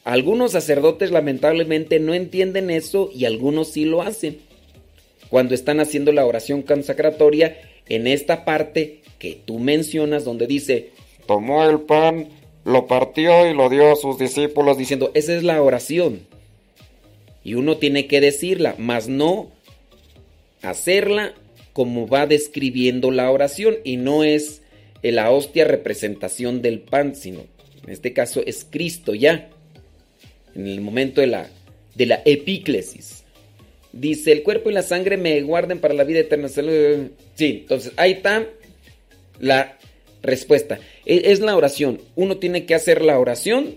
Algunos 0.06 0.52
sacerdotes 0.52 1.10
lamentablemente 1.10 1.98
no 1.98 2.14
entienden 2.14 2.70
eso 2.70 3.10
y 3.12 3.24
algunos 3.24 3.72
sí 3.72 3.84
lo 3.84 4.02
hacen. 4.02 4.38
Cuando 5.30 5.52
están 5.52 5.80
haciendo 5.80 6.12
la 6.12 6.24
oración 6.24 6.62
consacratoria 6.62 7.58
en 7.88 8.06
esta 8.06 8.44
parte 8.44 9.00
que 9.18 9.36
tú 9.44 9.58
mencionas 9.58 10.24
donde 10.24 10.46
dice, 10.46 10.90
tomó 11.26 11.64
el 11.64 11.80
pan, 11.80 12.28
lo 12.64 12.86
partió 12.86 13.50
y 13.50 13.54
lo 13.54 13.68
dio 13.68 13.90
a 13.90 13.96
sus 13.96 14.16
discípulos 14.16 14.78
diciendo, 14.78 15.10
esa 15.14 15.34
es 15.34 15.42
la 15.42 15.60
oración. 15.60 16.20
Y 17.42 17.54
uno 17.54 17.78
tiene 17.78 18.06
que 18.06 18.20
decirla, 18.20 18.76
mas 18.78 19.08
no 19.08 19.50
hacerla 20.62 21.34
como 21.72 22.06
va 22.06 22.28
describiendo 22.28 23.10
la 23.10 23.28
oración 23.28 23.74
y 23.82 23.96
no 23.96 24.22
es 24.22 24.62
la 25.02 25.32
hostia 25.32 25.64
representación 25.64 26.62
del 26.62 26.78
pan, 26.78 27.16
sino 27.16 27.40
en 27.84 27.92
este 27.92 28.12
caso 28.12 28.40
es 28.46 28.64
Cristo 28.70 29.12
ya, 29.12 29.50
en 30.56 30.66
el 30.66 30.80
momento 30.80 31.20
de 31.20 31.26
la, 31.28 31.48
de 31.94 32.06
la 32.06 32.22
epíclesis. 32.24 33.24
Dice, 33.92 34.32
el 34.32 34.42
cuerpo 34.42 34.70
y 34.70 34.74
la 34.74 34.82
sangre 34.82 35.16
me 35.16 35.40
guarden 35.42 35.78
para 35.78 35.94
la 35.94 36.04
vida 36.04 36.20
eterna. 36.20 36.48
Sí, 36.48 36.64
entonces 37.38 37.92
ahí 37.96 38.12
está 38.12 38.46
la 39.38 39.78
respuesta. 40.22 40.78
E, 41.04 41.32
es 41.32 41.40
la 41.40 41.56
oración. 41.56 42.00
Uno 42.14 42.38
tiene 42.38 42.66
que 42.66 42.74
hacer 42.74 43.02
la 43.02 43.18
oración, 43.18 43.76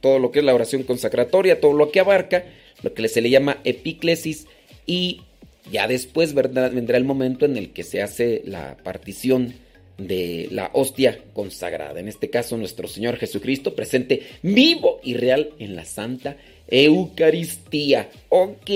todo 0.00 0.18
lo 0.18 0.30
que 0.30 0.40
es 0.40 0.44
la 0.44 0.54
oración 0.54 0.82
consacratoria, 0.82 1.60
todo 1.60 1.72
lo 1.72 1.90
que 1.90 2.00
abarca, 2.00 2.44
lo 2.82 2.92
que 2.92 3.08
se 3.08 3.20
le 3.20 3.30
llama 3.30 3.58
epíclesis 3.64 4.46
y 4.86 5.22
ya 5.70 5.86
después 5.86 6.34
vendrá 6.34 6.96
el 6.96 7.04
momento 7.04 7.44
en 7.44 7.56
el 7.56 7.70
que 7.70 7.82
se 7.82 8.02
hace 8.02 8.42
la 8.44 8.76
partición 8.82 9.54
de 9.98 10.48
la 10.52 10.70
hostia 10.72 11.24
consagrada. 11.34 12.00
En 12.00 12.08
este 12.08 12.30
caso, 12.30 12.56
nuestro 12.56 12.88
Señor 12.88 13.16
Jesucristo 13.16 13.74
presente 13.74 14.22
vivo 14.42 15.00
y 15.02 15.14
real 15.14 15.50
en 15.58 15.76
la 15.76 15.84
Santa 15.84 16.36
Eucaristía. 16.68 18.08
Ok, 18.28 18.70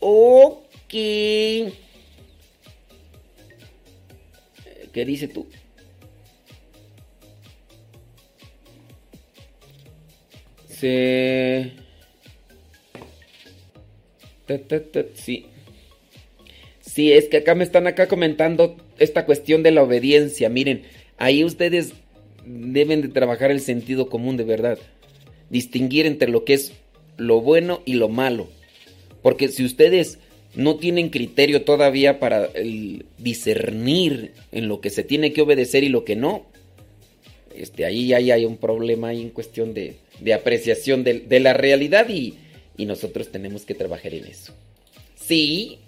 ok. 0.00 0.92
¿Qué 4.92 5.04
dice 5.04 5.28
tú? 5.28 5.46
Se... 10.68 11.72
Sí. 15.14 15.46
Sí, 16.80 17.12
es 17.12 17.28
que 17.28 17.38
acá 17.38 17.54
me 17.54 17.64
están 17.64 17.86
acá 17.86 18.08
comentando 18.08 18.76
esta 18.98 19.26
cuestión 19.26 19.62
de 19.62 19.70
la 19.70 19.82
obediencia. 19.82 20.48
Miren, 20.48 20.82
ahí 21.18 21.44
ustedes 21.44 21.92
deben 22.44 23.02
de 23.02 23.08
trabajar 23.08 23.50
el 23.50 23.60
sentido 23.60 24.08
común 24.08 24.36
de 24.36 24.44
verdad. 24.44 24.78
Distinguir 25.50 26.06
entre 26.06 26.28
lo 26.28 26.44
que 26.44 26.54
es 26.54 26.72
lo 27.16 27.40
bueno 27.40 27.82
y 27.84 27.94
lo 27.94 28.08
malo. 28.08 28.48
Porque 29.22 29.48
si 29.48 29.64
ustedes 29.64 30.18
no 30.54 30.76
tienen 30.76 31.10
criterio 31.10 31.62
todavía 31.62 32.18
para 32.18 32.48
discernir 33.18 34.32
en 34.52 34.68
lo 34.68 34.80
que 34.80 34.90
se 34.90 35.02
tiene 35.02 35.32
que 35.32 35.42
obedecer 35.42 35.84
y 35.84 35.88
lo 35.88 36.04
que 36.04 36.16
no, 36.16 36.46
este, 37.54 37.84
ahí, 37.84 38.12
hay 38.12 38.44
un 38.44 38.56
problema 38.56 39.08
ahí 39.08 39.22
en 39.22 39.30
cuestión 39.30 39.74
de, 39.74 39.96
apreciación 40.34 41.04
de, 41.04 41.20
de, 41.20 41.40
la 41.40 41.54
realidad 41.54 42.08
y, 42.08 42.34
y 42.76 42.86
nosotros 42.86 43.30
tenemos 43.30 43.64
que 43.64 43.74
trabajar 43.74 44.14
en 44.14 44.26
eso. 44.26 44.54
Sí, 45.14 45.78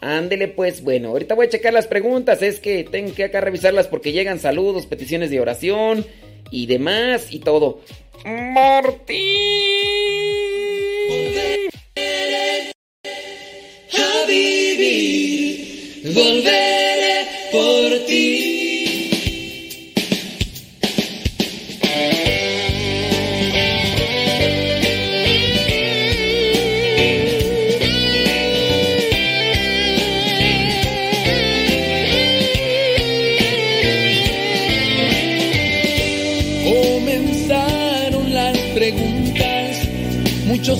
Ándele 0.00 0.48
pues, 0.48 0.82
bueno, 0.82 1.08
ahorita 1.08 1.34
voy 1.34 1.46
a 1.46 1.50
checar 1.50 1.74
las 1.74 1.86
preguntas, 1.86 2.40
es 2.42 2.58
que 2.58 2.84
tengo 2.84 3.14
que 3.14 3.24
acá 3.24 3.40
revisarlas 3.40 3.86
porque 3.86 4.12
llegan 4.12 4.38
saludos, 4.38 4.86
peticiones 4.86 5.30
de 5.30 5.40
oración 5.40 6.06
y 6.50 6.66
demás 6.66 7.26
y 7.30 7.40
todo. 7.40 7.80
Martín. 8.24 9.18
A 13.92 14.26
vivir, 14.26 16.02
volveré 16.14 16.69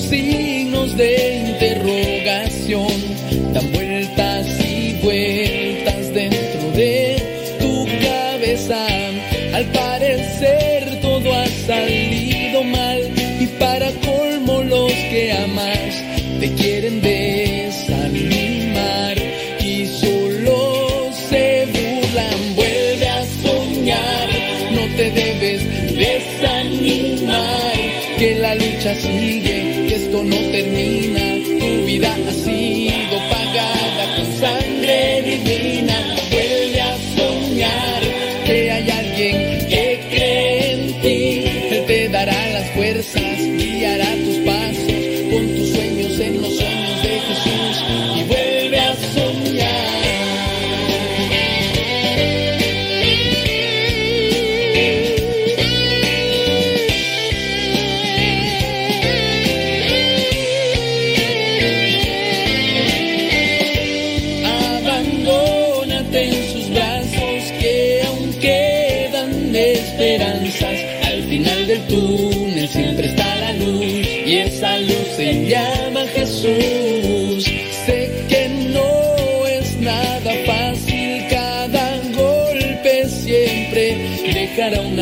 muchos 0.01 0.30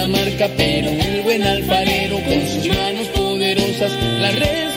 marca, 0.09 0.48
pero 0.56 0.89
el 0.90 1.22
buen 1.22 1.43
alfarero 1.43 2.16
con 2.16 2.40
sus 2.48 2.66
manos 2.68 3.06
poderosas 3.09 3.93
la 4.20 4.30
restaurará. 4.30 4.68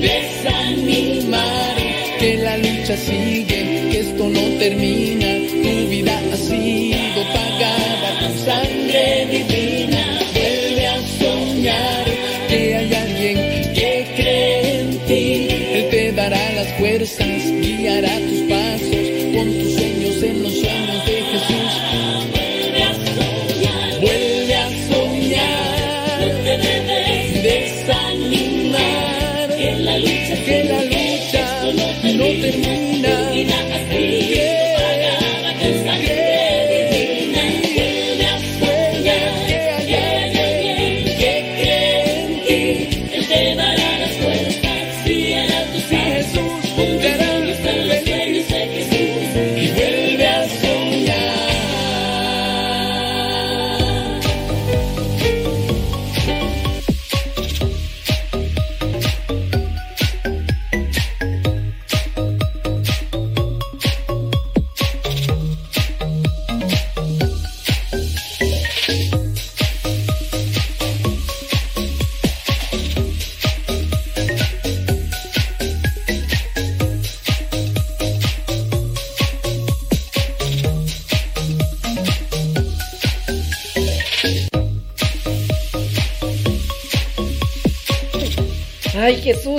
desanimar, 0.00 1.76
que 2.18 2.36
la 2.38 2.56
lucha 2.58 2.96
sigue, 2.96 3.88
que 3.90 4.00
esto 4.00 4.28
no 4.28 4.40
termina, 4.58 5.26
tu 5.62 5.88
vida 5.88 6.20
ha 6.32 6.36
sido 6.36 7.22
pagada 7.32 7.55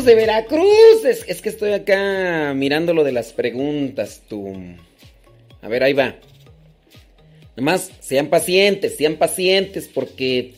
de 0.07 0.15
Veracruz. 0.15 1.05
Es, 1.05 1.25
es 1.27 1.41
que 1.41 1.49
estoy 1.49 1.73
acá 1.73 2.53
mirando 2.55 2.93
lo 2.93 3.03
de 3.03 3.11
las 3.11 3.33
preguntas, 3.33 4.21
tú. 4.27 4.55
A 5.61 5.67
ver, 5.67 5.83
ahí 5.83 5.93
va. 5.93 6.15
Nomás 7.55 7.91
sean 7.99 8.27
pacientes, 8.27 8.95
sean 8.95 9.15
pacientes, 9.15 9.89
porque 9.93 10.53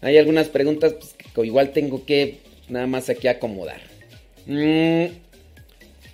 hay 0.00 0.16
algunas 0.16 0.48
preguntas 0.48 0.94
pues, 0.94 1.14
que 1.14 1.46
igual 1.46 1.70
tengo 1.70 2.04
que 2.06 2.38
nada 2.68 2.86
más 2.86 3.10
aquí 3.10 3.28
acomodar. 3.28 3.80
Mm, 4.46 5.06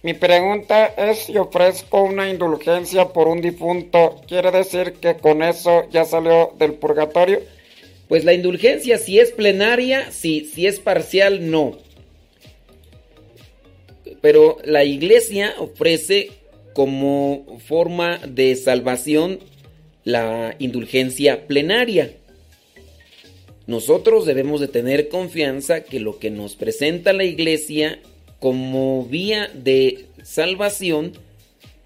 mi 0.03 0.15
pregunta 0.15 0.87
es 0.97 1.19
si 1.19 1.37
ofrezco 1.37 2.03
una 2.03 2.31
indulgencia 2.31 3.09
por 3.09 3.29
un 3.29 3.41
difunto, 3.41 4.23
¿quiere 4.27 4.51
decir 4.51 4.95
que 4.95 5.17
con 5.17 5.43
eso 5.43 5.89
ya 5.91 6.05
salió 6.05 6.55
del 6.59 6.75
purgatorio? 6.75 7.41
Pues 8.09 8.25
la 8.25 8.33
indulgencia, 8.33 8.97
si 8.97 9.19
es 9.19 9.33
plenaria, 9.33 10.11
sí, 10.11 10.51
si 10.55 10.67
es 10.67 10.81
parcial, 10.81 11.51
no. 11.51 11.77
Pero 14.21 14.59
la 14.65 14.85
iglesia 14.85 15.55
ofrece 15.59 16.31
como 16.73 17.59
forma 17.67 18.19
de 18.19 18.55
salvación 18.57 19.41
la 20.05 20.55
indulgencia 20.59 21.47
plenaria. 21.47 22.13
Nosotros 23.67 24.25
debemos 24.25 24.61
de 24.61 24.69
tener 24.69 25.09
confianza 25.09 25.85
que 25.85 26.01
lo 26.01 26.19
que 26.19 26.31
nos 26.31 26.57
presenta 26.57 27.13
la 27.13 27.25
iglesia 27.25 28.01
como 28.41 29.05
vía 29.05 29.51
de 29.53 30.07
salvación, 30.23 31.13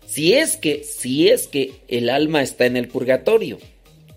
si 0.06 0.34
es 0.34 0.56
que, 0.56 0.84
si 0.84 1.28
es 1.28 1.48
que 1.48 1.72
el 1.88 2.08
alma 2.08 2.42
está 2.42 2.66
en 2.66 2.76
el 2.76 2.88
purgatorio. 2.88 3.58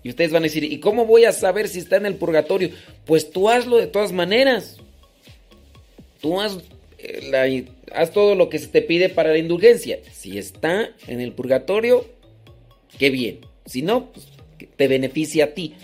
Y 0.02 0.10
ustedes 0.10 0.30
van 0.30 0.44
a 0.44 0.46
decir, 0.46 0.62
¿y 0.62 0.78
cómo 0.78 1.06
voy 1.06 1.24
a 1.24 1.32
saber 1.32 1.66
si 1.66 1.80
está 1.80 1.96
en 1.96 2.06
el 2.06 2.14
purgatorio? 2.14 2.70
Pues 3.04 3.30
tú 3.30 3.48
hazlo 3.48 3.78
de 3.78 3.88
todas 3.88 4.12
maneras. 4.12 4.76
Tú 6.20 6.40
haz, 6.40 6.58
la- 7.30 7.64
haz 7.92 8.12
todo 8.12 8.34
lo 8.34 8.48
que 8.48 8.58
se 8.58 8.68
te 8.68 8.82
pide 8.82 9.08
para 9.08 9.30
la 9.30 9.38
indulgencia. 9.38 9.98
Si 10.12 10.38
está 10.38 10.90
en 11.06 11.20
el 11.20 11.32
purgatorio, 11.32 12.06
qué 12.98 13.10
bien. 13.10 13.40
Si 13.64 13.82
no, 13.82 14.12
pues, 14.12 14.26
te 14.76 14.88
beneficia 14.88 15.44
a 15.44 15.48
ti. 15.48 15.74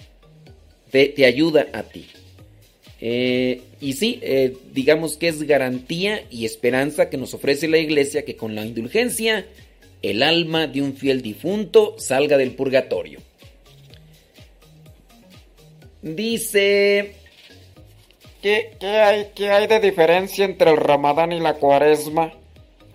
Te, 0.90 1.06
te 1.06 1.24
ayuda 1.24 1.68
a 1.72 1.82
ti. 1.84 2.06
Eh, 3.00 3.62
y 3.80 3.94
sí, 3.94 4.20
eh, 4.22 4.56
digamos 4.72 5.16
que 5.16 5.28
es 5.28 5.42
garantía 5.42 6.22
y 6.30 6.44
esperanza 6.44 7.10
que 7.10 7.16
nos 7.16 7.34
ofrece 7.34 7.66
la 7.66 7.78
iglesia 7.78 8.24
que 8.24 8.36
con 8.36 8.54
la 8.54 8.64
indulgencia 8.64 9.44
el 10.02 10.22
alma 10.22 10.66
de 10.66 10.82
un 10.82 10.94
fiel 10.94 11.22
difunto 11.22 11.96
salga 11.98 12.36
del 12.36 12.52
purgatorio. 12.52 13.20
Dice... 16.02 17.14
¿Qué, 18.42 18.76
hay, 18.80 19.28
¿Qué 19.36 19.50
hay 19.50 19.68
de 19.68 19.78
diferencia 19.78 20.44
entre 20.44 20.72
el 20.72 20.76
ramadán 20.76 21.30
y 21.30 21.38
la 21.38 21.54
cuaresma? 21.54 22.32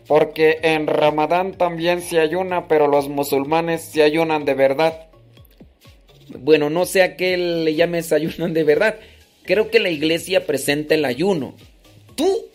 Porque 0.06 0.60
en 0.62 0.88
ramadán 0.88 1.54
también 1.54 2.02
se 2.02 2.20
ayuna, 2.20 2.68
pero 2.68 2.88
los 2.88 3.08
musulmanes 3.08 3.82
se 3.82 4.04
ayunan 4.04 4.44
de 4.44 4.54
verdad. 4.54 5.08
Bueno, 6.38 6.70
no 6.70 6.86
sé 6.86 7.02
a 7.02 7.16
qué 7.16 7.38
le 7.38 7.76
llames 7.76 8.12
ayunan 8.12 8.54
de 8.54 8.66
verdad. 8.66 9.00
Creo 9.44 9.72
que 9.72 9.80
la 9.80 9.90
iglesia 9.90 10.46
presenta 10.46 10.96
el 10.96 11.06
ayuno. 11.06 11.56
Tú 12.16 12.48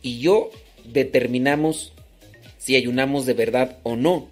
y 0.00 0.18
yo 0.18 0.48
determinamos 0.84 1.92
si 2.56 2.76
ayunamos 2.76 3.26
de 3.26 3.34
verdad 3.34 3.76
o 3.82 3.94
no. 3.94 4.30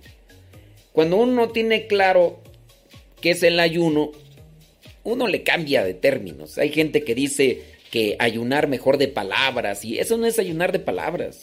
Cuando 0.93 1.18
uno 1.18 1.51
tiene 1.51 1.86
claro 1.86 2.40
qué 3.20 3.32
es 3.32 3.43
el 3.43 3.60
ayuno, 3.60 4.12
uno 5.05 5.26
le 5.26 5.43
cambia 5.43 5.84
de 5.84 5.93
términos. 5.93 6.56
Hay 6.56 6.70
gente 6.70 7.05
que 7.05 7.14
dice 7.14 7.76
que 7.91 8.17
ayunar 8.19 8.69
mejor 8.69 8.99
de 8.99 9.09
palabras 9.09 9.85
y 9.85 9.99
eso 9.99 10.17
no 10.17 10.27
es 10.27 10.39
ayunar 10.39 10.73
de 10.73 10.79
palabras. 10.79 11.43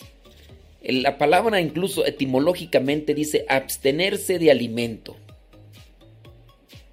La 0.82 1.18
palabra 1.18 1.62
incluso 1.62 2.06
etimológicamente 2.06 3.14
dice 3.14 3.46
abstenerse 3.48 4.38
de 4.38 4.52
alimento. 4.52 5.16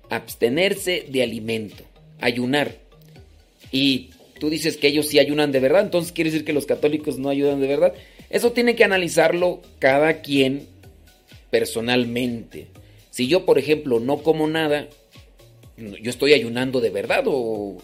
Abstenerse 0.08 1.06
de 1.08 1.22
alimento. 1.22 1.84
Ayunar. 2.20 2.76
Y 3.72 4.10
tú 4.38 4.48
dices 4.48 4.76
que 4.76 4.88
ellos 4.88 5.08
sí 5.08 5.18
ayunan 5.18 5.52
de 5.52 5.60
verdad, 5.60 5.82
entonces 5.82 6.12
quiere 6.12 6.30
decir 6.30 6.44
que 6.44 6.52
los 6.52 6.66
católicos 6.66 7.18
no 7.18 7.28
ayudan 7.28 7.60
de 7.60 7.66
verdad. 7.66 7.94
Eso 8.30 8.52
tiene 8.52 8.76
que 8.76 8.84
analizarlo 8.84 9.60
cada 9.80 10.22
quien 10.22 10.66
personalmente. 11.50 12.68
Si 13.10 13.26
yo, 13.26 13.44
por 13.44 13.58
ejemplo, 13.58 13.98
no 13.98 14.18
como 14.18 14.46
nada, 14.46 14.88
yo 15.76 16.10
estoy 16.10 16.32
ayunando 16.32 16.80
de 16.80 16.90
verdad 16.90 17.24
o, 17.26 17.78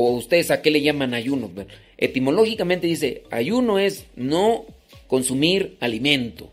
o 0.00 0.12
ustedes 0.12 0.52
a 0.52 0.62
qué 0.62 0.70
le 0.70 0.80
llaman 0.80 1.12
ayuno. 1.12 1.50
Etimológicamente 1.96 2.86
dice, 2.86 3.24
ayuno 3.30 3.80
es 3.80 4.06
no 4.14 4.64
consumir 5.08 5.76
alimento, 5.80 6.52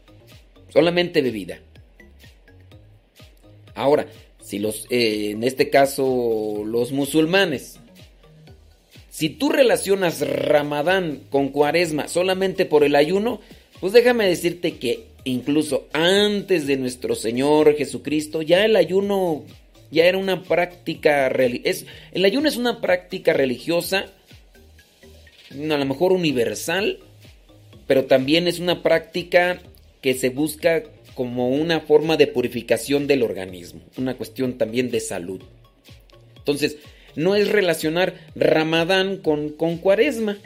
solamente 0.73 1.21
bebida. 1.21 1.59
Ahora, 3.75 4.07
si 4.41 4.57
los, 4.57 4.87
eh, 4.89 5.31
en 5.31 5.43
este 5.43 5.69
caso, 5.69 6.63
los 6.65 6.91
musulmanes, 6.91 7.79
si 9.11 9.29
tú 9.29 9.49
relacionas 9.49 10.27
Ramadán 10.27 11.21
con 11.29 11.49
Cuaresma 11.49 12.07
solamente 12.07 12.65
por 12.65 12.83
el 12.83 12.95
ayuno, 12.95 13.41
pues 13.79 13.93
déjame 13.93 14.27
decirte 14.27 14.77
que 14.77 15.05
incluso 15.23 15.87
antes 15.93 16.65
de 16.65 16.77
nuestro 16.77 17.13
Señor 17.13 17.75
Jesucristo, 17.75 18.41
ya 18.41 18.65
el 18.65 18.75
ayuno 18.75 19.43
ya 19.91 20.05
era 20.05 20.17
una 20.17 20.43
práctica 20.43 21.29
religiosa. 21.29 21.85
El 22.11 22.25
ayuno 22.25 22.47
es 22.47 22.57
una 22.57 22.81
práctica 22.81 23.33
religiosa, 23.33 24.05
a 25.51 25.77
lo 25.77 25.85
mejor 25.85 26.11
universal, 26.11 26.99
pero 27.87 28.05
también 28.05 28.47
es 28.47 28.59
una 28.59 28.81
práctica 28.83 29.61
que 30.01 30.13
se 30.13 30.29
busca 30.29 30.83
como 31.13 31.49
una 31.49 31.79
forma 31.79 32.17
de 32.17 32.27
purificación 32.27 33.07
del 33.07 33.23
organismo, 33.23 33.81
una 33.97 34.15
cuestión 34.15 34.57
también 34.57 34.91
de 34.91 34.99
salud. 34.99 35.41
Entonces, 36.37 36.77
no 37.15 37.35
es 37.35 37.49
relacionar 37.49 38.13
Ramadán 38.35 39.17
con, 39.17 39.49
con 39.49 39.77
Cuaresma. 39.77 40.37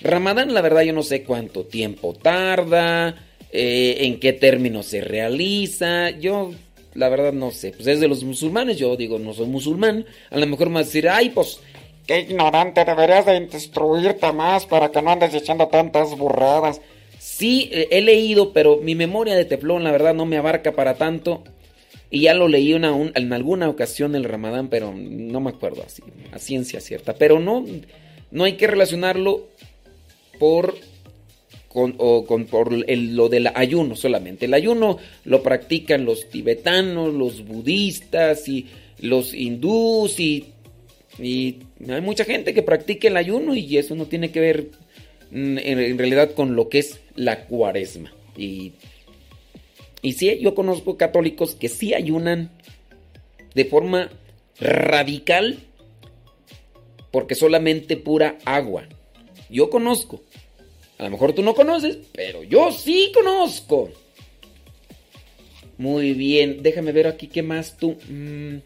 Ramadán, 0.00 0.54
la 0.54 0.60
verdad, 0.60 0.82
yo 0.82 0.92
no 0.92 1.02
sé 1.02 1.24
cuánto 1.24 1.64
tiempo 1.64 2.14
tarda, 2.14 3.16
eh, 3.50 3.96
en 4.00 4.20
qué 4.20 4.32
términos 4.32 4.86
se 4.86 5.00
realiza. 5.00 6.10
Yo, 6.10 6.52
la 6.98 7.08
verdad, 7.08 7.32
no 7.32 7.50
sé. 7.50 7.72
Pues 7.72 7.86
es 7.86 8.00
de 8.00 8.08
los 8.08 8.24
musulmanes, 8.24 8.76
yo 8.76 8.96
digo, 8.96 9.18
no 9.18 9.32
soy 9.32 9.46
musulmán. 9.46 10.04
A 10.30 10.38
lo 10.38 10.46
mejor 10.46 10.68
me 10.68 10.74
va 10.74 10.80
a 10.80 10.84
decir, 10.84 11.08
ay, 11.08 11.30
pues. 11.30 11.60
Qué 12.06 12.20
ignorante, 12.20 12.86
deberías 12.86 13.26
de 13.26 13.36
instruirte 13.36 14.32
más 14.32 14.64
para 14.64 14.90
que 14.90 15.02
no 15.02 15.10
andes 15.10 15.34
echando 15.34 15.68
tantas 15.68 16.16
burradas. 16.16 16.80
Sí, 17.18 17.68
eh, 17.70 17.88
he 17.90 18.00
leído, 18.00 18.54
pero 18.54 18.78
mi 18.78 18.94
memoria 18.94 19.36
de 19.36 19.44
teflón, 19.44 19.84
la 19.84 19.92
verdad, 19.92 20.14
no 20.14 20.24
me 20.24 20.38
abarca 20.38 20.72
para 20.72 20.94
tanto. 20.94 21.44
Y 22.10 22.22
ya 22.22 22.32
lo 22.32 22.48
leí 22.48 22.72
una, 22.72 22.96
en 23.14 23.32
alguna 23.34 23.68
ocasión 23.68 24.14
el 24.14 24.24
Ramadán, 24.24 24.68
pero 24.68 24.94
no 24.94 25.40
me 25.40 25.50
acuerdo 25.50 25.82
así, 25.84 26.02
a 26.32 26.38
ciencia 26.38 26.80
cierta. 26.80 27.14
Pero 27.14 27.40
no, 27.40 27.66
no 28.30 28.44
hay 28.44 28.54
que 28.54 28.66
relacionarlo 28.66 29.46
por, 30.38 30.76
con, 31.78 31.94
o 31.98 32.24
con, 32.24 32.46
por 32.46 32.74
el, 32.88 33.14
lo 33.14 33.28
del 33.28 33.50
ayuno 33.54 33.94
solamente. 33.94 34.46
El 34.46 34.54
ayuno 34.54 34.98
lo 35.24 35.44
practican 35.44 36.04
los 36.04 36.28
tibetanos, 36.28 37.14
los 37.14 37.46
budistas 37.46 38.48
y 38.48 38.66
los 38.98 39.32
hindús 39.32 40.18
y, 40.18 40.46
y 41.20 41.58
hay 41.88 42.00
mucha 42.00 42.24
gente 42.24 42.52
que 42.52 42.64
practica 42.64 43.06
el 43.06 43.16
ayuno 43.16 43.54
y 43.54 43.78
eso 43.78 43.94
no 43.94 44.06
tiene 44.06 44.32
que 44.32 44.40
ver 44.40 44.70
mm, 45.30 45.58
en, 45.58 45.98
realidad 45.98 46.32
con 46.32 46.56
lo 46.56 46.68
que 46.68 46.80
es 46.80 46.98
la 47.14 47.44
cuaresma. 47.44 48.12
Y 48.36 48.72
y 50.02 50.14
sí, 50.14 50.36
yo 50.40 50.56
conozco 50.56 50.96
católicos 50.96 51.54
que 51.54 51.68
sí 51.68 51.94
ayunan 51.94 52.50
de 53.54 53.64
forma 53.64 54.10
radical 54.58 55.60
porque 57.12 57.36
solamente 57.36 57.96
pura 57.96 58.38
agua. 58.44 58.88
Yo 59.48 59.70
conozco. 59.70 60.22
A 60.98 61.04
lo 61.04 61.10
mejor 61.10 61.32
tú 61.32 61.42
no 61.42 61.54
conoces, 61.54 61.98
pero 62.12 62.42
yo 62.42 62.72
sí 62.72 63.12
conozco. 63.14 63.90
Muy 65.78 66.12
bien, 66.12 66.60
déjame 66.60 66.90
ver 66.90 67.06
aquí 67.06 67.28
qué 67.28 67.42
más 67.42 67.76
tú. 67.76 67.96
Mm, 68.08 68.56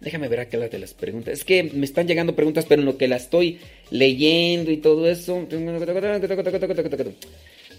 déjame 0.00 0.26
ver 0.26 0.40
acá 0.40 0.56
las 0.56 0.72
de 0.72 0.80
las 0.80 0.92
preguntas. 0.92 1.34
Es 1.34 1.44
que 1.44 1.62
me 1.62 1.84
están 1.84 2.08
llegando 2.08 2.34
preguntas, 2.34 2.66
pero 2.68 2.82
en 2.82 2.86
lo 2.86 2.98
que 2.98 3.06
las 3.06 3.22
estoy 3.22 3.60
leyendo 3.90 4.72
y 4.72 4.78
todo 4.78 5.08
eso. 5.08 5.46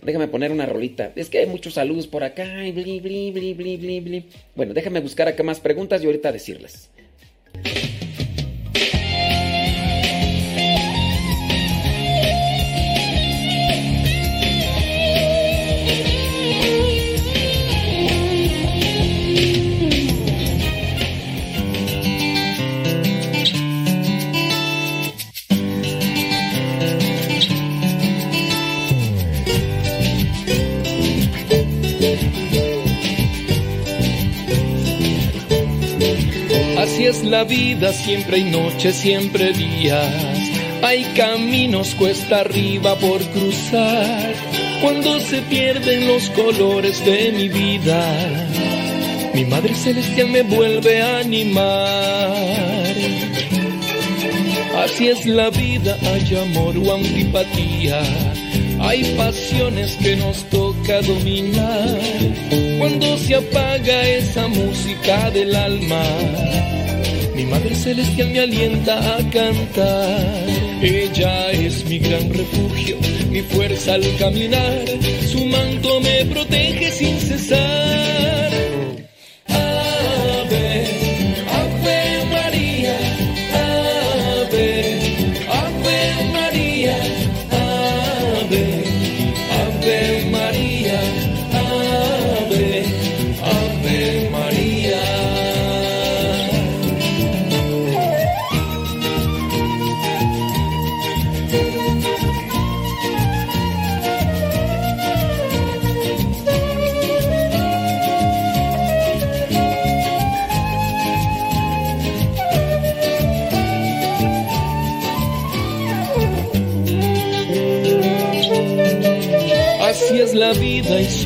Déjame 0.02 0.30
poner 0.30 0.54
una 0.54 0.66
rolita. 0.66 1.12
Es 1.18 1.30
que 1.30 1.40
hay 1.40 1.48
muchos 1.48 1.74
saludos 1.74 2.08
por 2.08 2.24
acá 2.24 2.66
y 2.66 2.72
bli. 2.72 4.24
Bueno, 4.56 4.74
déjame 4.74 5.02
buscar 5.02 5.28
acá 5.28 5.44
más 5.44 5.60
preguntas 5.60 6.02
y 6.02 6.06
ahorita 6.06 6.32
decirles. 6.32 6.90
Así 37.00 37.08
es 37.08 37.24
la 37.24 37.46
vida, 37.46 37.94
siempre 37.94 38.36
hay 38.36 38.44
noches, 38.44 38.94
siempre 38.94 39.54
días. 39.54 40.14
Hay 40.82 41.06
caminos 41.16 41.96
cuesta 41.96 42.42
arriba 42.42 42.94
por 43.00 43.22
cruzar. 43.30 44.34
Cuando 44.82 45.18
se 45.22 45.42
pierden 45.44 46.08
los 46.08 46.30
colores 46.32 47.06
de 47.06 47.32
mi 47.32 47.48
vida, 47.48 48.04
mi 49.34 49.46
Madre 49.46 49.76
Celestial 49.76 50.28
me 50.28 50.42
vuelve 50.42 51.02
a 51.02 51.20
animar. 51.20 52.94
Así 54.84 55.08
es 55.08 55.26
la 55.26 55.50
vida, 55.52 55.98
hay 56.02 56.36
amor 56.36 56.76
o 56.80 56.96
antipatía. 56.96 58.02
Hay 58.82 59.06
pasiones 59.16 59.96
que 59.96 60.18
nos 60.18 60.44
toca 60.50 61.02
dominar. 61.04 61.98
Cuando 62.78 63.18
se 63.18 63.36
apaga 63.36 64.06
esa 64.10 64.50
música 64.50 65.32
del 65.32 65.56
alma, 65.56 66.04
mi 67.40 67.46
Madre 67.46 67.74
Celestial 67.74 68.30
me 68.32 68.40
alienta 68.40 68.96
a 69.16 69.18
cantar. 69.30 70.46
Ella 70.82 71.52
es 71.52 71.86
mi 71.86 71.98
gran 71.98 72.30
refugio, 72.34 72.98
mi 73.32 73.42
fuerza 73.42 73.94
al 73.94 74.04
caminar. 74.18 74.84
Su 75.26 75.46
manto 75.46 76.02
me 76.02 76.26
protege 76.26 76.92
sin 76.92 77.18
cesar. 77.18 78.49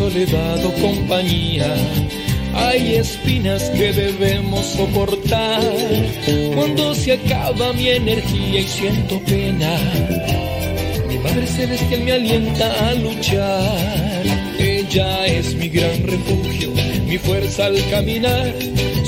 Soledad 0.04 0.66
o 0.66 0.72
compañía. 0.82 1.74
Hay 2.56 2.96
espinas 2.96 3.70
que 3.70 3.94
debemos 3.94 4.66
soportar. 4.66 5.62
Cuando 6.56 6.94
se 6.94 7.14
acaba 7.14 7.72
mi 7.72 7.88
energía 7.90 8.60
y 8.60 8.64
siento 8.64 9.18
pena, 9.22 9.72
mi 11.08 11.18
Madre 11.20 11.48
Celestial 11.48 12.02
me 12.02 12.12
alienta 12.12 12.90
a 12.90 12.94
luchar. 12.96 14.24
Ella 14.60 15.26
es 15.26 15.56
mi 15.56 15.70
gran 15.70 16.06
refugio, 16.06 16.72
mi 17.08 17.18
fuerza 17.18 17.68
al 17.68 17.78
caminar. 17.90 18.54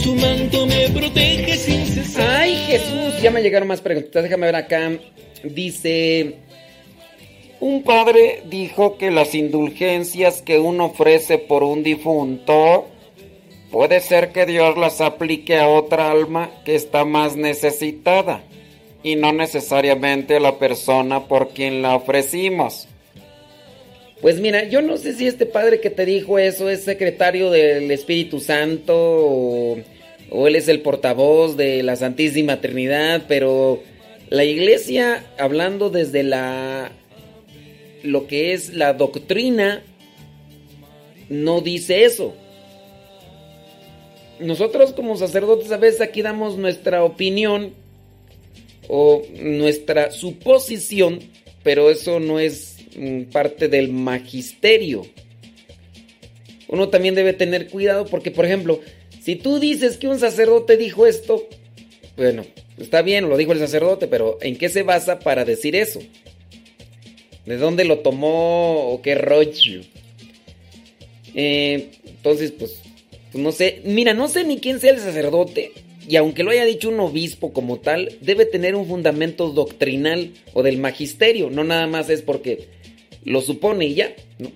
Su 0.01 0.15
manto 0.15 0.65
me 0.65 0.89
protege 0.89 1.57
sin 1.57 1.85
cesar. 1.87 2.39
Ay, 2.39 2.55
Jesús, 2.67 3.21
ya 3.21 3.31
me 3.31 3.41
llegaron 3.41 3.67
más 3.67 3.81
preguntas. 3.81 4.23
Déjame 4.23 4.45
ver 4.45 4.55
acá. 4.55 4.91
Dice. 5.43 6.44
Un 7.59 7.83
padre 7.83 8.41
dijo 8.45 8.97
que 8.97 9.11
las 9.11 9.33
indulgencias 9.33 10.41
que 10.41 10.59
uno 10.59 10.85
ofrece 10.85 11.37
por 11.37 11.63
un 11.63 11.83
difunto, 11.83 12.85
puede 13.71 14.01
ser 14.01 14.31
que 14.31 14.45
Dios 14.45 14.77
las 14.77 15.01
aplique 15.01 15.57
a 15.57 15.69
otra 15.69 16.11
alma 16.11 16.51
que 16.65 16.75
está 16.75 17.05
más 17.05 17.35
necesitada 17.35 18.43
y 19.03 19.15
no 19.15 19.31
necesariamente 19.31 20.35
a 20.35 20.39
la 20.39 20.57
persona 20.59 21.27
por 21.27 21.49
quien 21.49 21.81
la 21.81 21.95
ofrecimos. 21.95 22.87
Pues 24.21 24.39
mira, 24.39 24.63
yo 24.63 24.81
no 24.81 24.97
sé 24.97 25.13
si 25.13 25.27
este 25.27 25.45
padre 25.45 25.79
que 25.79 25.89
te 25.89 26.05
dijo 26.05 26.39
eso 26.39 26.69
es 26.69 26.83
secretario 26.83 27.51
del 27.51 27.91
Espíritu 27.91 28.39
Santo 28.39 28.95
o, 28.95 29.77
o 30.31 30.47
él 30.47 30.55
es 30.55 30.67
el 30.67 30.81
portavoz 30.81 31.55
de 31.57 31.83
la 31.83 31.95
Santísima 31.95 32.59
Trinidad, 32.61 33.23
pero 33.27 33.81
la 34.29 34.43
iglesia, 34.43 35.23
hablando 35.37 35.89
desde 35.89 36.23
la 36.23 36.91
lo 38.05 38.27
que 38.27 38.53
es 38.53 38.73
la 38.73 38.93
doctrina, 38.93 39.83
no 41.29 41.61
dice 41.61 42.05
eso. 42.05 42.35
Nosotros 44.39 44.93
como 44.93 45.15
sacerdotes 45.15 45.71
a 45.71 45.77
veces 45.77 46.01
aquí 46.01 46.21
damos 46.21 46.57
nuestra 46.57 47.03
opinión 47.03 47.73
o 48.87 49.23
nuestra 49.39 50.11
suposición, 50.11 51.19
pero 51.63 51.89
eso 51.89 52.19
no 52.19 52.39
es 52.39 52.77
mm, 52.95 53.23
parte 53.23 53.67
del 53.67 53.91
magisterio. 53.91 55.05
Uno 56.67 56.89
también 56.89 57.15
debe 57.15 57.33
tener 57.33 57.69
cuidado 57.69 58.05
porque, 58.05 58.31
por 58.31 58.45
ejemplo, 58.45 58.81
si 59.21 59.35
tú 59.35 59.59
dices 59.59 59.97
que 59.97 60.07
un 60.07 60.19
sacerdote 60.19 60.77
dijo 60.77 61.05
esto, 61.07 61.47
bueno, 62.17 62.45
está 62.77 63.01
bien, 63.01 63.29
lo 63.29 63.37
dijo 63.37 63.53
el 63.53 63.59
sacerdote, 63.59 64.07
pero 64.07 64.37
¿en 64.41 64.57
qué 64.57 64.69
se 64.69 64.83
basa 64.83 65.19
para 65.19 65.45
decir 65.45 65.75
eso? 65.75 66.01
¿De 67.45 67.57
dónde 67.57 67.85
lo 67.85 67.99
tomó 67.99 68.89
o 68.89 69.01
qué 69.01 69.15
rollo? 69.15 69.81
Eh, 71.35 71.91
entonces, 72.05 72.51
pues, 72.51 72.81
pues 73.31 73.43
no 73.43 73.51
sé. 73.51 73.81
Mira, 73.85 74.13
no 74.13 74.27
sé 74.27 74.43
ni 74.43 74.59
quién 74.59 74.79
sea 74.79 74.91
el 74.91 74.99
sacerdote. 74.99 75.73
Y 76.07 76.15
aunque 76.17 76.43
lo 76.43 76.51
haya 76.51 76.65
dicho 76.65 76.89
un 76.89 76.99
obispo 76.99 77.51
como 77.51 77.77
tal, 77.77 78.17
debe 78.21 78.45
tener 78.45 78.75
un 78.75 78.87
fundamento 78.87 79.49
doctrinal 79.49 80.31
o 80.53 80.63
del 80.63 80.77
magisterio. 80.77 81.49
No 81.49 81.63
nada 81.63 81.87
más 81.87 82.09
es 82.09 82.21
porque 82.21 82.67
lo 83.23 83.41
supone 83.41 83.85
y 83.85 83.95
ya. 83.95 84.15
¿no? 84.37 84.51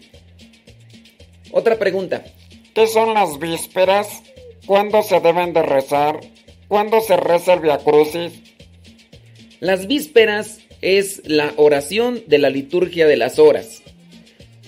Otra 1.52 1.78
pregunta. 1.78 2.24
¿Qué 2.74 2.88
son 2.88 3.14
las 3.14 3.40
vísperas? 3.40 4.24
¿Cuándo 4.66 5.02
se 5.02 5.20
deben 5.20 5.54
de 5.54 5.64
rezar? 5.64 6.20
¿Cuándo 6.68 7.02
se 7.02 7.18
reza 7.18 7.56
el 7.56 7.62
Via 7.62 7.80
Crucis? 7.80 8.32
Las 9.60 9.88
vísperas 9.88 10.59
es 10.82 11.22
la 11.26 11.54
oración 11.58 12.24
de 12.28 12.38
la 12.38 12.50
liturgia 12.50 13.08
de 13.08 13.18
las 13.18 13.40
horas. 13.40 13.82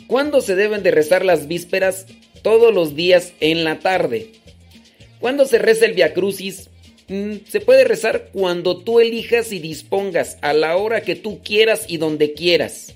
¿Cuándo 0.08 0.42
se 0.42 0.56
deben 0.56 0.84
de 0.84 0.92
rezar 0.92 1.24
las 1.24 1.48
vísperas? 1.48 2.06
Todos 2.42 2.74
los 2.74 2.96
días 2.96 3.34
en 3.40 3.64
la 3.64 3.80
tarde. 3.80 4.32
¿Cuándo 5.20 5.46
se 5.46 5.60
reza 5.60 5.86
el 5.86 5.94
Via 5.94 6.14
Crucis? 6.14 6.70
Mm, 7.08 7.46
se 7.48 7.62
puede 7.62 7.84
rezar 7.84 8.30
cuando 8.34 8.78
tú 8.78 9.00
elijas 9.00 9.52
y 9.52 9.60
dispongas, 9.60 10.38
a 10.42 10.54
la 10.54 10.78
hora 10.78 11.02
que 11.02 11.16
tú 11.16 11.40
quieras 11.44 11.86
y 11.88 11.98
donde 11.98 12.34
quieras. 12.34 12.96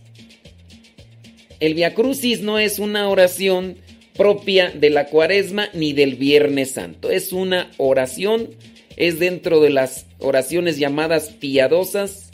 El 1.60 1.74
Via 1.74 1.94
Crucis 1.94 2.42
no 2.42 2.60
es 2.60 2.80
una 2.80 3.10
oración 3.10 3.78
propia 4.16 4.72
de 4.72 4.90
la 4.90 5.08
Cuaresma 5.08 5.70
ni 5.74 5.94
del 5.94 6.16
Viernes 6.16 6.72
Santo. 6.72 7.12
Es 7.12 7.34
una 7.34 7.72
oración, 7.78 8.50
es 8.98 9.20
dentro 9.20 9.62
de 9.62 9.70
las 9.70 10.06
oraciones 10.20 10.78
llamadas 10.78 11.30
piadosas, 11.30 12.24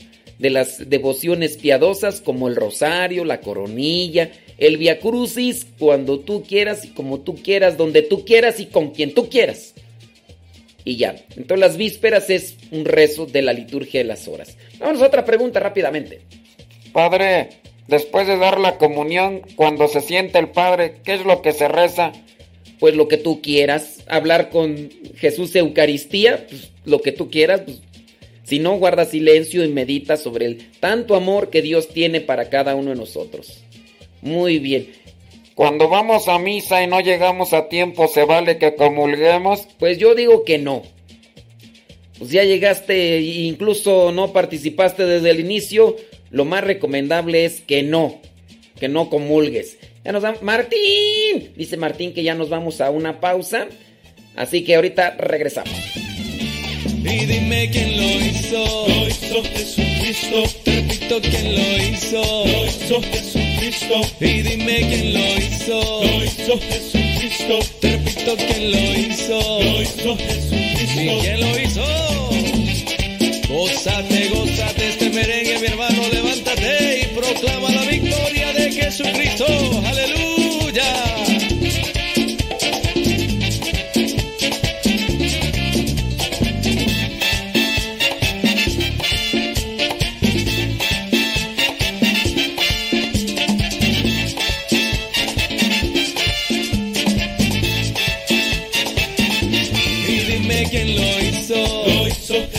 de 0.41 0.49
las 0.49 0.89
devociones 0.89 1.57
piadosas 1.57 2.19
como 2.19 2.47
el 2.47 2.55
rosario, 2.55 3.23
la 3.26 3.41
coronilla, 3.41 4.31
el 4.57 4.77
Via 4.77 4.99
Crucis, 4.99 5.68
cuando 5.77 6.19
tú 6.19 6.43
quieras 6.43 6.84
y 6.84 6.89
como 6.89 7.19
tú 7.19 7.35
quieras, 7.35 7.77
donde 7.77 8.01
tú 8.01 8.26
quieras 8.26 8.59
y 8.59 8.65
con 8.65 8.89
quien 8.89 9.13
tú 9.13 9.30
quieras. 9.30 9.76
Y 10.84 10.97
ya. 10.97 11.15
Entonces 11.38 11.59
las 11.59 11.77
vísperas 11.77 12.31
es 12.31 12.55
un 12.72 12.85
rezo 12.85 13.27
de 13.27 13.43
la 13.43 13.53
liturgia 13.53 13.99
de 13.99 14.05
las 14.05 14.27
horas. 14.27 14.57
Vamos 14.80 14.99
a 15.03 15.05
otra 15.05 15.26
pregunta 15.26 15.59
rápidamente. 15.59 16.22
Padre, 16.91 17.49
después 17.88 18.26
de 18.26 18.38
dar 18.38 18.59
la 18.59 18.80
comunión, 18.80 19.43
cuando 19.55 19.88
se 19.88 20.01
siente 20.01 20.39
el 20.39 20.49
Padre, 20.49 20.95
¿qué 21.03 21.13
es 21.13 21.23
lo 21.23 21.43
que 21.43 21.53
se 21.53 21.68
reza? 21.68 22.13
Pues 22.80 22.95
lo 22.95 23.07
que 23.07 23.18
tú 23.18 23.43
quieras. 23.43 23.99
Hablar 24.07 24.49
con 24.49 24.89
Jesús 25.18 25.55
Eucaristía, 25.55 26.47
pues, 26.49 26.72
lo 26.84 26.99
que 26.99 27.11
tú 27.11 27.30
quieras. 27.30 27.61
Pues, 27.61 27.81
si 28.43 28.59
no, 28.59 28.77
guarda 28.77 29.05
silencio 29.05 29.63
y 29.63 29.69
medita 29.69 30.18
sobre 30.18 30.45
el 30.45 30.72
tanto 30.80 31.15
amor 31.15 31.49
que 31.49 31.61
Dios 31.61 31.89
tiene 31.89 32.22
para 32.22 32.49
cada 32.49 32.76
uno 32.76 32.89
de 32.89 32.95
nosotros. 32.95 33.63
Muy 34.22 34.59
bien. 34.59 34.89
Cuando 35.55 35.89
vamos 35.89 36.27
a 36.27 36.39
misa 36.39 36.81
y 36.84 36.88
no 36.88 37.01
llegamos 37.01 37.53
a 37.53 37.68
tiempo, 37.68 38.07
¿se 38.07 38.23
vale 38.23 38.57
que 38.57 38.76
comulguemos? 38.76 39.68
Pues 39.77 39.97
yo 39.97 40.15
digo 40.15 40.43
que 40.43 40.57
no. 40.57 40.84
Pues 42.18 42.31
ya 42.31 42.43
llegaste 42.43 43.18
e 43.18 43.22
incluso 43.22 44.11
no 44.11 44.31
participaste 44.31 45.05
desde 45.05 45.31
el 45.31 45.39
inicio, 45.39 45.95
lo 46.30 46.45
más 46.45 46.63
recomendable 46.63 47.45
es 47.45 47.61
que 47.61 47.84
no, 47.84 48.22
que 48.80 48.88
no 48.88 49.09
comulgues. 49.09 49.77
Ya 50.03 50.11
nos 50.11 50.23
vamos. 50.23 50.41
Martín, 50.41 51.51
dice 51.55 51.77
Martín 51.77 52.13
que 52.13 52.23
ya 52.23 52.34
nos 52.34 52.49
vamos 52.49 52.80
a 52.81 52.89
una 52.89 53.19
pausa, 53.19 53.68
así 54.35 54.63
que 54.63 54.76
ahorita 54.76 55.15
regresamos. 55.18 56.10
Y 57.03 57.26
dime 57.26 57.69
quién 57.72 57.98
lo 57.98 58.26
hizo. 58.26 58.88
Lo 58.88 59.07
hizo 59.07 59.44
Jesucristo. 59.44 60.44
Repito 60.65 61.22
quién 61.22 61.56
lo 61.56 61.84
hizo. 61.84 62.45
Lo 62.45 62.65
hizo 62.68 63.02
Jesucristo. 63.02 64.02
Y 64.19 64.41
dime 64.41 64.80
quién 64.80 65.14
lo 65.14 65.38
hizo. 65.38 66.03
Lo 66.03 66.23
hizo 66.23 66.60
Jesucristo. 66.60 67.60
Repito 67.82 68.36
quién 68.38 68.72
lo 68.72 68.99
hizo. 68.99 69.64
Lo 69.64 69.82
hizo 69.82 70.18
Jesucristo. 70.18 71.02
¿Y 71.02 71.19
quién 71.22 71.40
lo 71.40 71.60
hizo? 71.60 72.11
Gózate, 73.49 74.30
gózate 74.30 74.90
este 74.90 75.10
merengue, 75.10 75.60
mi 75.60 75.68
hermano, 75.68 76.02
levántate 76.11 77.02
y 77.02 77.06
proclama 77.15 77.69
la 77.69 77.84
victoria 77.84 78.53
de 78.53 78.72
Jesucristo. 78.72 79.45
Aleluya. 79.86 80.20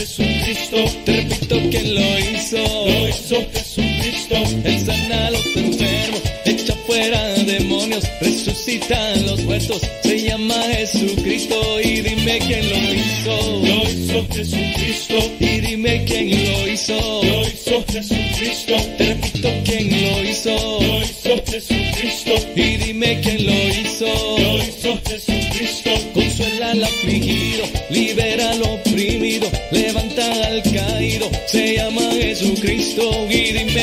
Jesucristo. 0.03 0.83
Te 1.05 1.21
repito 1.21 1.55
quién 1.71 1.95
lo 1.95 2.19
hizo. 2.19 2.57
Lo 2.57 3.07
hizo 3.07 3.35
Jesucristo. 3.53 4.35
Él 4.65 4.79
sana 4.85 5.27
a 5.27 5.31
los 5.31 5.45
enfermos, 5.55 6.21
echa 6.43 6.75
fuera 6.85 7.33
demonios, 7.45 8.03
resucita 8.19 9.13
a 9.13 9.15
los 9.15 9.43
muertos. 9.43 9.81
Se 10.03 10.21
llama 10.21 10.61
Jesucristo 10.75 11.79
y 11.81 12.01
dime 12.01 12.37
quién 12.39 12.69
lo 12.69 12.93
hizo. 12.93 13.35
Lo 13.65 13.89
hizo 13.89 14.27
Jesucristo. 14.33 15.15
Y 15.39 15.61
dime 15.61 16.03
quién 16.05 16.29
lo 16.31 16.67
hizo. 16.67 17.23
Lo 17.23 17.47
hizo 17.47 17.85
Jesucristo. 17.87 18.75
Te 18.97 19.05
repito 19.05 19.49
quién 19.63 19.89
lo 19.89 20.23
hizo. 20.23 20.49
Lo 20.81 21.01
hizo 21.01 21.43
Jesucristo. 21.49 22.22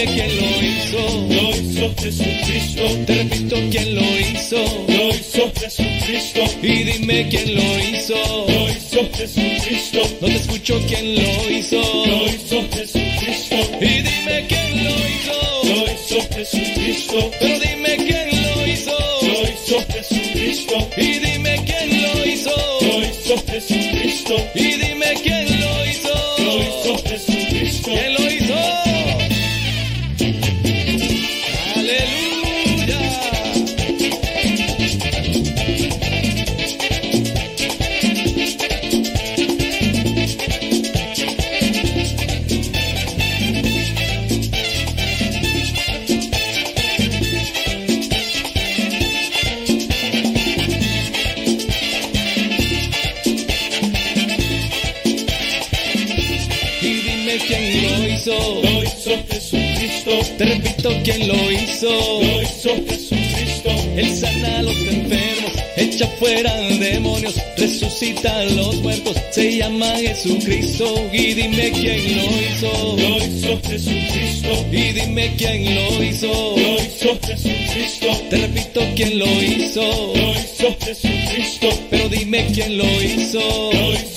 Dime 0.00 0.14
quién 0.14 0.36
lo 0.36 0.62
hizo. 0.62 0.98
Lo 1.28 1.50
hizo 1.56 1.94
Jesucristo. 1.96 2.82
Te 3.06 3.14
repito 3.14 3.56
quién 3.70 3.94
lo 3.94 4.18
hizo. 4.18 4.56
Lo 4.88 5.08
hizo 5.14 5.52
Jesucristo. 5.60 6.40
Y 6.62 6.84
dime 6.84 7.28
quién 7.28 7.54
lo 7.54 7.78
hizo. 7.78 8.14
Lo 8.48 8.70
hizo 8.70 9.10
Jesucristo. 9.16 10.00
No 10.20 10.26
te 10.28 10.36
escucho 10.36 10.80
quién 10.88 11.14
lo 11.16 11.50
hizo. 11.50 11.80
Lo 11.80 12.26
hizo 12.26 12.62
Jesucristo. 12.72 13.56
Y 13.80 14.02
dime 14.02 14.46
quién 14.48 14.84
lo 14.84 14.90
hizo. 14.90 15.36
Lo 15.64 15.92
hizo 15.92 16.34
Jesucristo. 16.34 17.30
Pero 17.40 17.69
Te 60.80 60.88
repito 60.88 61.02
quién 61.04 61.28
lo 61.28 61.52
hizo. 61.52 61.90
Lo 61.90 62.42
hizo 62.42 62.70
Jesucristo. 62.88 63.70
Él 63.96 64.16
sana 64.16 64.60
a 64.60 64.62
los 64.62 64.76
enfermos, 64.76 65.52
echa 65.76 66.06
fuera 66.18 66.54
demonios, 66.54 67.34
resucita 67.58 68.40
a 68.40 68.44
los 68.44 68.76
muertos. 68.76 69.14
Se 69.30 69.58
llama 69.58 69.86
Jesucristo 69.96 70.86
y 71.12 71.34
dime 71.34 71.70
quién 71.72 72.16
lo 72.16 72.24
hizo. 72.24 72.96
Lo 72.96 73.16
hizo 73.18 73.60
Jesucristo. 73.68 74.66
Y 74.72 74.92
dime 74.92 75.34
quién 75.36 75.74
lo 75.74 76.02
hizo. 76.02 76.56
Lo 76.56 76.74
hizo 76.76 77.18
Jesucristo. 77.26 78.06
Te 78.30 78.36
repito 78.38 78.80
quién 78.96 79.18
lo 79.18 79.26
hizo. 79.26 79.82
Lo 80.14 80.32
hizo 80.32 80.76
Jesucristo. 80.80 81.68
Pero 81.90 82.08
dime 82.08 82.46
quién 82.54 82.78
lo 82.78 83.02
hizo. 83.02 83.38
Lo 83.72 83.92
hizo 83.92 84.09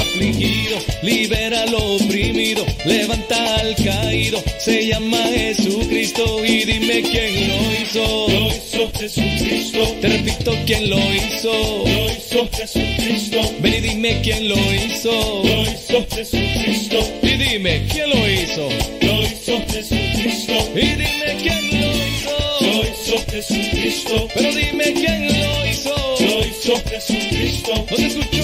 afligido, 0.00 0.78
libera 1.02 1.62
al 1.62 1.74
oprimido, 1.74 2.64
levanta 2.84 3.56
al 3.56 3.74
caído. 3.76 4.42
Se 4.58 4.86
llama 4.86 5.18
Jesucristo 5.34 6.44
y 6.44 6.64
dime 6.64 7.02
quién 7.02 7.48
lo 7.48 7.72
hizo. 7.72 8.26
Lo 8.28 8.48
hizo 8.48 8.90
Jesucristo. 8.98 9.96
Te 10.00 10.08
repito 10.08 10.52
quién 10.66 10.90
lo 10.90 10.98
hizo. 10.98 11.52
Lo 11.86 12.10
hizo 12.10 12.48
Jesucristo. 12.52 13.38
Ven 13.60 13.74
y 13.74 13.80
dime 13.80 14.20
quién 14.22 14.48
lo 14.48 14.56
hizo. 14.74 15.42
Lo 15.44 15.62
hizo 15.62 16.06
Jesucristo. 16.14 16.98
Y 17.22 17.28
dime 17.36 17.86
quién 17.90 18.10
lo 18.10 18.30
hizo. 18.30 18.68
Lo 19.00 19.22
hizo 19.22 19.62
Jesucristo. 19.72 20.52
Y 20.74 20.80
dime 20.80 21.36
quién 21.42 21.80
lo 21.80 21.90
hizo. 22.06 22.36
Lo 22.60 22.82
hizo 22.84 23.24
Jesucristo. 23.30 24.28
Pero 24.34 24.54
dime 24.54 24.92
quién 24.92 25.28
lo 25.28 25.66
hizo. 25.66 25.94
Lo 26.20 26.46
hizo 26.46 26.82
Jesucristo. 26.88 27.72
No 27.74 27.96
te 27.96 28.39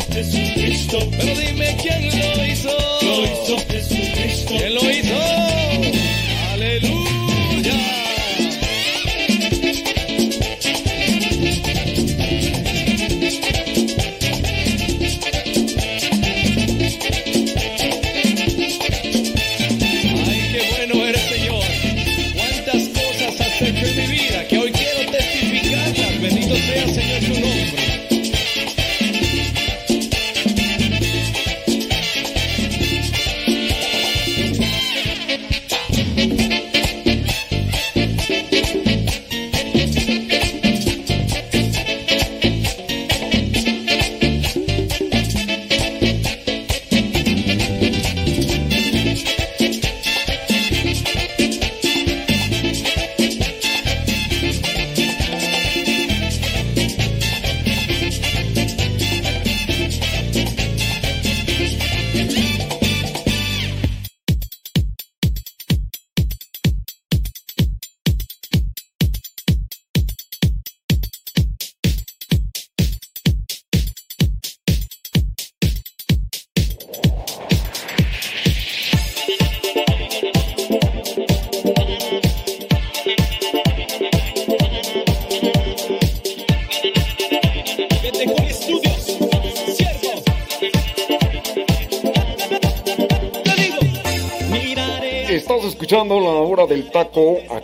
Jesucristo. 0.00 0.98
Pero 1.10 1.40
dime 1.40 1.76
quién 1.80 2.36
lo 2.36 2.46
hizo. 2.46 2.95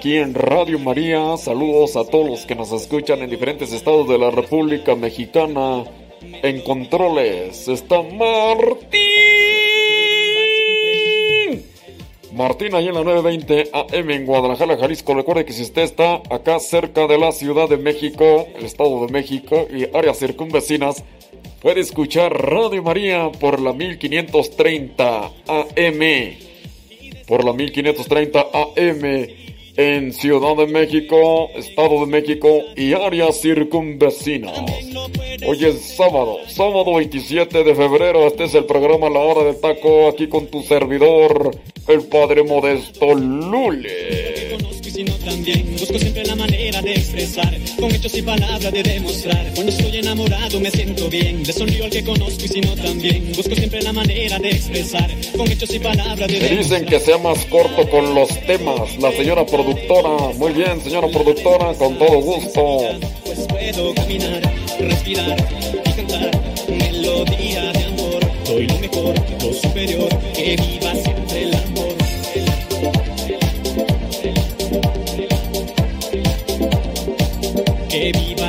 Aquí 0.02 0.16
en 0.16 0.34
Radio 0.34 0.80
María. 0.80 1.36
Saludos 1.36 1.94
a 1.94 2.04
todos 2.04 2.28
los 2.28 2.44
que 2.44 2.56
nos 2.56 2.72
escuchan 2.72 3.22
en 3.22 3.30
diferentes 3.30 3.72
estados 3.72 4.08
de 4.08 4.18
la 4.18 4.32
República 4.32 4.96
Mexicana. 4.96 5.84
En 6.42 6.60
controles 6.62 7.68
está 7.68 8.02
Martín. 8.02 8.98
Martín, 12.32 12.74
ahí 12.74 12.88
en 12.88 12.94
la 12.94 13.04
920 13.04 13.70
AM 13.72 14.10
en 14.10 14.26
Guadalajara, 14.26 14.76
Jalisco. 14.76 15.14
Recuerde 15.14 15.44
que 15.44 15.52
si 15.52 15.62
usted 15.62 15.82
está 15.82 16.20
acá 16.30 16.58
cerca 16.58 17.06
de 17.06 17.18
la 17.18 17.30
Ciudad 17.30 17.68
de 17.68 17.76
México, 17.76 18.48
el 18.56 18.64
Estado 18.64 19.06
de 19.06 19.12
México 19.12 19.68
y 19.72 19.84
áreas 19.96 20.18
circunvecinas, 20.18 21.04
puede 21.60 21.78
escuchar 21.78 22.32
Radio 22.32 22.82
María 22.82 23.30
por 23.30 23.60
la 23.60 23.72
1530 23.72 25.26
AM 25.46 26.02
por 27.28 27.44
la 27.44 27.52
1530 27.52 28.40
AM 28.52 29.51
en 29.76 30.12
Ciudad 30.12 30.56
de 30.56 30.66
México, 30.66 31.50
Estado 31.54 32.00
de 32.00 32.06
México 32.06 32.48
y 32.76 32.92
áreas 32.92 33.40
circunvecinas. 33.40 34.58
Hoy 35.46 35.64
es 35.64 35.96
sábado, 35.96 36.38
sábado 36.48 36.94
27 36.94 37.64
de 37.64 37.74
febrero. 37.74 38.26
Este 38.26 38.44
es 38.44 38.54
el 38.54 38.64
programa 38.64 39.08
La 39.08 39.20
Hora 39.20 39.44
del 39.44 39.60
Taco, 39.60 40.08
aquí 40.08 40.28
con 40.28 40.46
tu 40.46 40.62
servidor, 40.62 41.50
el 41.88 42.02
Padre 42.02 42.44
Modesto 42.44 43.14
Lule. 43.14 44.71
También. 45.32 45.76
Busco 45.78 45.98
siempre 45.98 46.24
la 46.24 46.36
manera 46.36 46.82
de 46.82 46.92
expresar. 46.92 47.56
Con 47.78 47.90
hechos 47.94 48.14
y 48.16 48.22
palabras 48.22 48.72
de 48.72 48.82
demostrar. 48.82 49.52
Cuando 49.54 49.72
estoy 49.72 49.96
enamorado 49.96 50.60
me 50.60 50.70
siento 50.70 51.08
bien. 51.08 51.42
De 51.42 51.52
sonrío 51.52 51.84
al 51.84 51.90
que 51.90 52.04
conozco 52.04 52.44
y 52.44 52.48
si 52.48 52.60
no 52.60 52.74
también. 52.74 53.32
Busco 53.34 53.54
siempre 53.54 53.82
la 53.82 53.92
manera 53.92 54.38
de 54.38 54.50
expresar. 54.50 55.10
Con 55.36 55.50
hechos 55.50 55.72
y 55.74 55.78
palabras 55.78 56.28
de 56.28 56.40
Me 56.40 56.48
dicen 56.56 56.86
que 56.86 57.00
sea 57.00 57.18
más 57.18 57.44
corto 57.46 57.88
con 57.88 58.14
los 58.14 58.28
temas. 58.46 58.96
La 58.98 59.12
señora 59.12 59.46
productora, 59.46 60.34
muy 60.36 60.52
bien, 60.52 60.80
señora 60.82 61.08
productora, 61.08 61.72
con 61.74 61.98
todo 61.98 62.20
gusto. 62.20 62.78
pues 63.24 63.38
puedo 63.48 63.94
caminar 63.94 64.42
respirar 64.78 65.36
y 65.84 65.90
cantar 65.92 66.30
melodía 66.68 67.72
de 67.72 67.84
amor. 67.84 68.20
Soy 68.44 68.66
lo 68.66 68.78
mejor 68.78 69.14
lo 69.42 69.52
superior 69.52 70.08
que 70.34 70.56
viva 70.56 70.94
siempre 70.94 71.42
el 71.44 71.54
amor 71.54 71.91
viva 78.10 78.41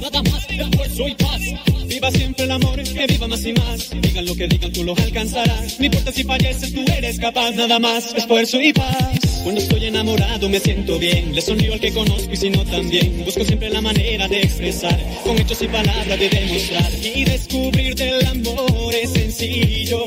nada 0.00 0.22
más 0.22 0.46
esfuerzo 0.48 1.08
y 1.08 1.14
paz. 1.14 1.40
Viva 1.86 2.10
siempre 2.10 2.44
el 2.44 2.50
amor 2.50 2.82
que 2.82 3.06
viva 3.06 3.28
más 3.28 3.44
y 3.44 3.52
más. 3.52 3.90
Digan 4.00 4.24
lo 4.24 4.34
que 4.34 4.48
digan 4.48 4.72
tú 4.72 4.84
lo 4.84 4.94
alcanzarás. 4.96 5.78
No 5.78 5.86
importa 5.86 6.12
si 6.12 6.24
falleces 6.24 6.72
tú 6.72 6.84
eres 6.96 7.18
capaz 7.18 7.52
nada 7.52 7.78
más. 7.78 8.14
Esfuerzo 8.14 8.60
y 8.60 8.72
paz. 8.72 9.20
Cuando 9.42 9.60
estoy 9.60 9.86
enamorado 9.86 10.48
me 10.48 10.60
siento 10.60 10.98
bien. 10.98 11.34
Le 11.34 11.40
sonrío 11.40 11.72
al 11.72 11.80
que 11.80 11.92
conozco 11.92 12.32
y 12.32 12.36
si 12.36 12.50
no 12.50 12.64
también. 12.64 13.24
Busco 13.24 13.44
siempre 13.44 13.70
la 13.70 13.80
manera 13.80 14.28
de 14.28 14.42
expresar. 14.42 14.98
Con 15.24 15.38
hechos 15.38 15.62
y 15.62 15.68
palabras 15.68 16.18
de 16.18 16.28
demostrar. 16.28 16.90
Y 17.02 17.24
descubrir 17.24 17.94
del 17.94 18.26
amor 18.26 18.94
es 18.94 19.10
sencillo. 19.10 20.06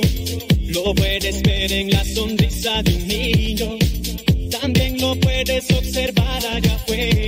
Lo 0.68 0.94
puedes 0.96 1.42
ver 1.44 1.72
en 1.72 1.92
la 1.92 2.04
sonrisa 2.06 2.82
de 2.84 2.96
un 2.96 3.08
niño. 3.08 3.78
También 4.62 5.00
lo 5.00 5.16
puedes 5.16 5.70
observar 5.72 6.46
allá 6.46 6.76
afuera. 6.76 7.23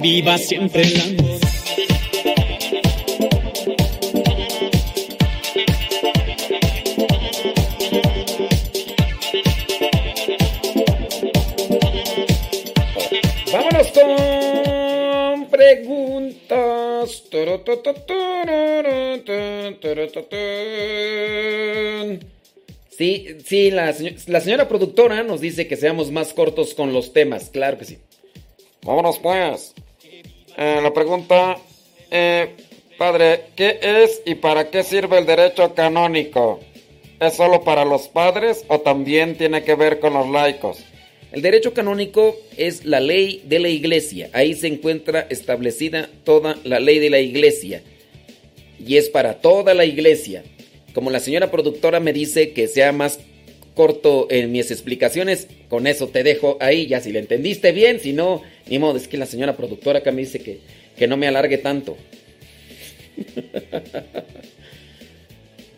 Viva 0.00 0.38
siempre. 0.38 0.84
Vámonos 13.52 13.88
con 13.92 15.46
preguntas. 15.50 16.32
Sí, 22.96 23.26
sí, 23.44 23.70
la 23.70 23.92
señora 24.40 24.68
productora 24.68 25.22
nos 25.22 25.40
dice 25.40 25.66
que 25.66 25.76
seamos 25.76 26.10
más 26.10 26.32
cortos 26.32 26.74
con 26.74 26.92
los 26.92 27.12
temas, 27.12 27.50
claro 27.50 27.78
que 27.78 27.84
sí. 27.84 27.98
Vámonos 28.84 29.18
pues. 29.20 29.74
Eh, 30.56 30.80
la 30.82 30.92
pregunta, 30.92 31.56
eh, 32.10 32.50
padre, 32.98 33.44
¿qué 33.54 33.78
es 33.80 34.22
y 34.26 34.34
para 34.34 34.70
qué 34.70 34.82
sirve 34.82 35.18
el 35.18 35.26
derecho 35.26 35.72
canónico? 35.72 36.58
¿Es 37.20 37.34
solo 37.34 37.62
para 37.62 37.84
los 37.84 38.08
padres 38.08 38.64
o 38.66 38.80
también 38.80 39.38
tiene 39.38 39.62
que 39.62 39.76
ver 39.76 40.00
con 40.00 40.14
los 40.14 40.28
laicos? 40.28 40.84
El 41.30 41.42
derecho 41.42 41.72
canónico 41.72 42.36
es 42.56 42.84
la 42.84 42.98
ley 42.98 43.42
de 43.46 43.60
la 43.60 43.68
iglesia. 43.68 44.30
Ahí 44.32 44.54
se 44.54 44.66
encuentra 44.66 45.26
establecida 45.30 46.10
toda 46.24 46.58
la 46.64 46.80
ley 46.80 46.98
de 46.98 47.08
la 47.08 47.20
iglesia. 47.20 47.82
Y 48.84 48.96
es 48.96 49.08
para 49.08 49.40
toda 49.40 49.74
la 49.74 49.84
iglesia. 49.84 50.42
Como 50.92 51.10
la 51.10 51.20
señora 51.20 51.52
productora 51.52 52.00
me 52.00 52.12
dice 52.12 52.52
que 52.52 52.66
sea 52.66 52.90
más 52.90 53.20
corto 53.74 54.26
en 54.30 54.52
mis 54.52 54.70
explicaciones, 54.70 55.48
con 55.68 55.86
eso 55.86 56.08
te 56.08 56.22
dejo 56.22 56.56
ahí. 56.60 56.86
Ya 56.86 57.00
si 57.00 57.12
le 57.12 57.18
entendiste 57.18 57.72
bien, 57.72 58.00
si 58.00 58.12
no, 58.12 58.42
ni 58.66 58.78
modo. 58.78 58.96
Es 58.96 59.08
que 59.08 59.16
la 59.16 59.26
señora 59.26 59.56
productora 59.56 60.00
acá 60.00 60.12
me 60.12 60.22
dice 60.22 60.40
que, 60.40 60.60
que 60.96 61.06
no 61.06 61.16
me 61.16 61.26
alargue 61.26 61.58
tanto. 61.58 61.96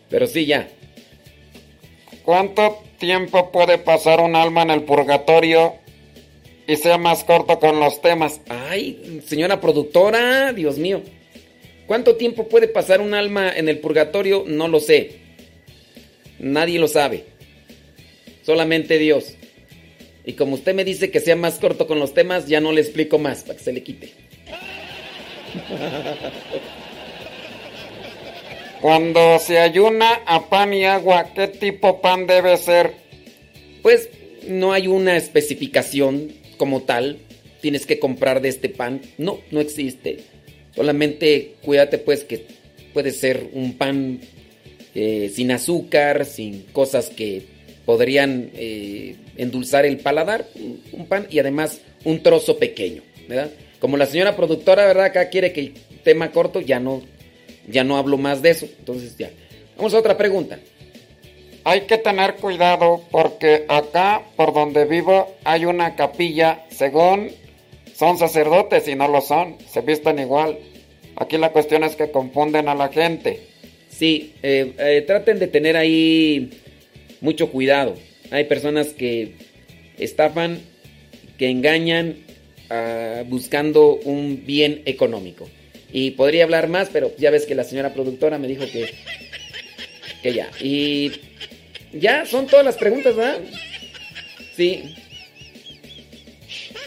Pero 0.09 0.27
sí, 0.27 0.45
ya. 0.45 0.69
¿Cuánto 2.23 2.83
tiempo 2.99 3.51
puede 3.51 3.77
pasar 3.77 4.19
un 4.19 4.35
alma 4.35 4.63
en 4.63 4.71
el 4.71 4.83
purgatorio 4.83 5.75
y 6.67 6.75
sea 6.75 6.97
más 6.97 7.23
corto 7.23 7.59
con 7.59 7.79
los 7.79 8.01
temas? 8.01 8.41
Ay, 8.49 9.21
señora 9.25 9.61
productora, 9.61 10.53
Dios 10.53 10.77
mío. 10.77 11.01
¿Cuánto 11.85 12.15
tiempo 12.15 12.47
puede 12.47 12.67
pasar 12.67 12.99
un 12.99 13.13
alma 13.13 13.51
en 13.55 13.69
el 13.69 13.79
purgatorio? 13.79 14.43
No 14.47 14.67
lo 14.67 14.79
sé. 14.79 15.17
Nadie 16.39 16.79
lo 16.79 16.87
sabe. 16.87 17.34
Solamente 18.45 18.99
Dios. 18.99 19.35
Y 20.23 20.33
como 20.33 20.53
usted 20.55 20.75
me 20.75 20.83
dice 20.83 21.09
que 21.09 21.19
sea 21.19 21.35
más 21.35 21.57
corto 21.59 21.87
con 21.87 21.99
los 21.99 22.13
temas, 22.13 22.47
ya 22.47 22.59
no 22.59 22.71
le 22.71 22.81
explico 22.81 23.17
más 23.17 23.41
para 23.43 23.57
que 23.57 23.63
se 23.63 23.73
le 23.73 23.81
quite. 23.83 24.11
Cuando 28.81 29.39
se 29.39 29.59
ayuna 29.59 30.21
a 30.25 30.47
pan 30.47 30.73
y 30.73 30.85
agua, 30.85 31.31
¿qué 31.33 31.47
tipo 31.47 32.01
pan 32.01 32.27
debe 32.27 32.55
ser? 32.57 32.93
Pues 33.81 34.09
no 34.47 34.73
hay 34.73 34.85
una 34.87 35.17
especificación 35.17 36.33
como 36.57 36.83
tal. 36.83 37.17
Tienes 37.61 37.87
que 37.87 37.97
comprar 37.97 38.41
de 38.41 38.49
este 38.49 38.69
pan. 38.69 39.01
No, 39.17 39.39
no 39.49 39.59
existe. 39.59 40.19
Solamente 40.75 41.55
cuídate 41.63 41.97
pues 41.97 42.23
que 42.23 42.45
puede 42.93 43.11
ser 43.11 43.49
un 43.53 43.73
pan 43.73 44.19
eh, 44.93 45.31
sin 45.33 45.51
azúcar, 45.51 46.25
sin 46.25 46.63
cosas 46.71 47.09
que 47.09 47.54
podrían 47.85 48.51
eh, 48.53 49.15
endulzar 49.37 49.85
el 49.85 49.97
paladar. 49.97 50.47
Un, 50.91 51.05
pan 51.07 51.27
y 51.29 51.39
además 51.39 51.81
un 52.03 52.21
trozo 52.21 52.57
pequeño, 52.57 53.01
¿verdad? 53.27 53.51
Como 53.79 53.97
la 53.97 54.05
señora 54.05 54.35
productora, 54.35 54.85
¿verdad? 54.85 55.05
Acá 55.05 55.29
quiere 55.29 55.53
que 55.53 55.59
el 55.61 55.73
tema 56.03 56.31
corto, 56.31 56.61
ya 56.61 56.79
no, 56.79 57.01
ya 57.67 57.83
no 57.83 57.97
hablo 57.97 58.17
más 58.17 58.41
de 58.41 58.51
eso. 58.51 58.67
Entonces 58.79 59.17
ya. 59.17 59.29
Vamos 59.77 59.93
a 59.93 59.99
otra 59.99 60.17
pregunta. 60.17 60.59
Hay 61.63 61.81
que 61.81 61.97
tener 61.97 62.35
cuidado 62.35 63.01
porque 63.11 63.65
acá, 63.67 64.21
por 64.35 64.53
donde 64.53 64.85
vivo, 64.85 65.35
hay 65.43 65.65
una 65.65 65.95
capilla, 65.95 66.63
según 66.69 67.31
son 67.95 68.17
sacerdotes 68.17 68.87
y 68.87 68.95
no 68.95 69.07
lo 69.07 69.21
son, 69.21 69.55
se 69.67 69.81
visten 69.81 70.19
igual. 70.19 70.59
Aquí 71.15 71.37
la 71.37 71.51
cuestión 71.51 71.83
es 71.83 71.95
que 71.95 72.11
confunden 72.11 72.67
a 72.67 72.75
la 72.75 72.89
gente. 72.89 73.47
Sí, 73.89 74.33
eh, 74.43 74.73
eh, 74.77 75.03
traten 75.07 75.39
de 75.39 75.47
tener 75.47 75.77
ahí 75.77 76.51
mucho 77.21 77.51
cuidado. 77.51 77.95
Hay 78.31 78.45
personas 78.45 78.87
que 78.89 79.35
estafan, 79.97 80.59
que 81.37 81.49
engañan 81.49 82.17
ah, 82.69 83.23
buscando 83.27 83.95
un 83.95 84.45
bien 84.45 84.81
económico. 84.85 85.49
Y 85.91 86.11
podría 86.11 86.43
hablar 86.43 86.67
más, 86.67 86.89
pero 86.91 87.15
ya 87.17 87.31
ves 87.31 87.45
que 87.45 87.55
la 87.55 87.63
señora 87.63 87.93
productora 87.93 88.37
me 88.37 88.47
dijo 88.47 88.65
que, 88.65 88.93
que 90.21 90.33
ya. 90.33 90.49
Y 90.59 91.11
ya 91.93 92.25
son 92.25 92.47
todas 92.47 92.65
las 92.65 92.75
preguntas, 92.75 93.15
¿verdad? 93.15 93.39
Sí. 94.55 94.95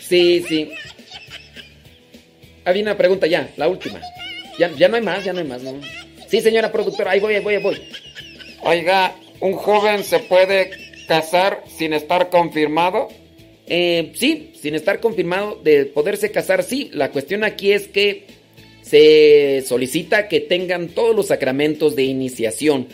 Sí, 0.01 0.45
sí. 0.47 0.71
Había 2.65 2.83
una 2.83 2.97
pregunta 2.97 3.27
ya, 3.27 3.51
la 3.57 3.69
última. 3.69 4.01
Ya, 4.59 4.71
ya 4.77 4.89
no 4.89 4.97
hay 4.97 5.03
más, 5.03 5.25
ya 5.25 5.33
no 5.33 5.39
hay 5.39 5.47
más, 5.47 5.63
¿no? 5.63 5.81
Sí, 6.29 6.41
señora 6.41 6.71
productora, 6.71 7.13
ahí 7.13 7.21
voy, 7.21 7.35
ahí 7.35 7.43
voy, 7.43 7.55
ahí 7.55 7.63
voy. 7.63 7.81
Oiga, 8.63 9.15
¿un 9.41 9.52
joven 9.55 10.05
se 10.05 10.18
puede 10.20 10.70
casar 11.07 11.65
sin 11.76 11.92
estar 11.92 12.31
confirmado? 12.31 13.08
Eh, 13.67 14.12
sí, 14.15 14.52
sin 14.60 14.75
estar 14.75 15.00
confirmado 15.00 15.60
de 15.62 15.84
poderse 15.86 16.31
casar, 16.31 16.62
sí. 16.62 16.91
La 16.92 17.10
cuestión 17.10 17.44
aquí 17.44 17.73
es 17.73 17.89
que 17.89 18.25
se 18.83 19.62
solicita 19.67 20.28
que 20.28 20.41
tengan 20.41 20.89
todos 20.89 21.15
los 21.15 21.26
sacramentos 21.26 21.94
de 21.94 22.05
iniciación 22.05 22.89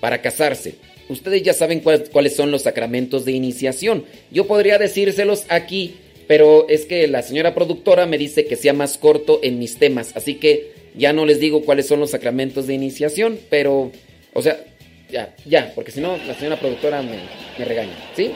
para 0.00 0.22
casarse. 0.22 0.74
Ustedes 1.08 1.42
ya 1.42 1.52
saben 1.52 1.80
cuál- 1.80 2.08
cuáles 2.10 2.36
son 2.36 2.52
los 2.52 2.62
sacramentos 2.62 3.24
de 3.24 3.32
iniciación. 3.32 4.04
Yo 4.30 4.46
podría 4.46 4.78
decírselos 4.78 5.44
aquí, 5.48 5.96
pero 6.28 6.68
es 6.68 6.86
que 6.86 7.08
la 7.08 7.22
señora 7.22 7.52
productora 7.54 8.06
me 8.06 8.16
dice 8.16 8.44
que 8.46 8.54
sea 8.54 8.72
más 8.72 8.96
corto 8.96 9.40
en 9.42 9.58
mis 9.58 9.78
temas, 9.78 10.12
así 10.14 10.36
que 10.36 10.70
ya 10.96 11.12
no 11.12 11.26
les 11.26 11.40
digo 11.40 11.62
cuáles 11.64 11.86
son 11.86 11.98
los 11.98 12.10
sacramentos 12.10 12.68
de 12.68 12.74
iniciación, 12.74 13.38
pero, 13.50 13.90
o 14.32 14.42
sea, 14.42 14.64
ya, 15.10 15.34
ya, 15.44 15.72
porque 15.74 15.90
si 15.90 16.00
no 16.00 16.16
la 16.26 16.34
señora 16.34 16.56
productora 16.56 17.02
me, 17.02 17.18
regaña, 17.64 17.92
¿sí? 18.14 18.32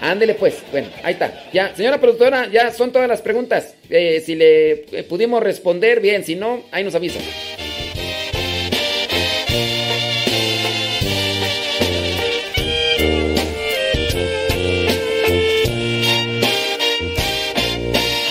Ándele 0.00 0.34
pues, 0.34 0.62
bueno, 0.70 0.88
ahí 1.02 1.14
está. 1.14 1.48
Ya, 1.52 1.74
señora 1.74 1.98
productora, 1.98 2.48
ya 2.48 2.70
son 2.70 2.92
todas 2.92 3.08
las 3.08 3.22
preguntas. 3.22 3.74
Eh, 3.88 4.22
si 4.24 4.34
le 4.34 4.72
eh, 4.72 5.06
pudimos 5.08 5.42
responder, 5.42 6.00
bien, 6.00 6.24
si 6.24 6.34
no, 6.34 6.62
ahí 6.70 6.84
nos 6.84 6.94
avisan. 6.94 7.22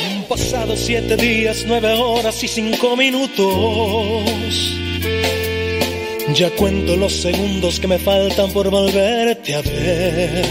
Han 0.06 0.24
pasado 0.30 0.78
siete 0.78 1.18
días, 1.18 1.64
nueve 1.66 1.94
horas 1.94 2.44
y 2.44 2.48
cinco 2.48 2.96
minutos. 2.96 4.24
Ya 6.36 6.50
cuento 6.50 6.98
los 6.98 7.14
segundos 7.14 7.80
que 7.80 7.88
me 7.88 7.98
faltan 7.98 8.52
por 8.52 8.70
volverte 8.70 9.56
a 9.56 9.62
ver. 9.62 10.44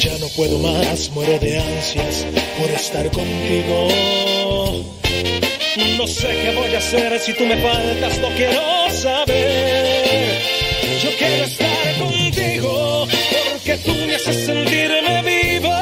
Ya 0.00 0.16
no 0.16 0.28
puedo 0.28 0.58
más, 0.58 1.10
muero 1.10 1.38
de 1.38 1.58
ansias 1.58 2.24
por 2.58 2.70
estar 2.70 3.10
contigo. 3.10 3.88
No 5.98 6.06
sé 6.06 6.28
qué 6.28 6.54
voy 6.56 6.74
a 6.74 6.78
hacer 6.78 7.20
si 7.20 7.34
tú 7.34 7.44
me 7.44 7.58
faltas, 7.58 8.18
no 8.20 8.28
quiero 8.28 8.90
saber. 8.90 10.38
Yo 11.02 11.10
quiero 11.18 11.44
estar 11.44 11.98
contigo 11.98 13.06
porque 13.52 13.76
tú 13.84 13.94
me 14.06 14.14
haces 14.14 14.46
sentirme 14.46 15.22
vivo. 15.22 15.74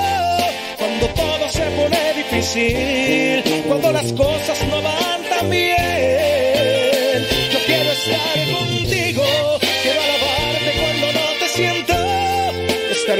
Cuando 0.76 1.06
todo 1.14 1.48
se 1.50 1.62
pone 1.76 2.14
difícil, 2.16 3.62
cuando 3.68 3.92
las 3.92 4.12
cosas 4.12 4.58
no 4.70 4.82
van 4.82 5.22
tan 5.30 5.48
bien. 5.50 6.25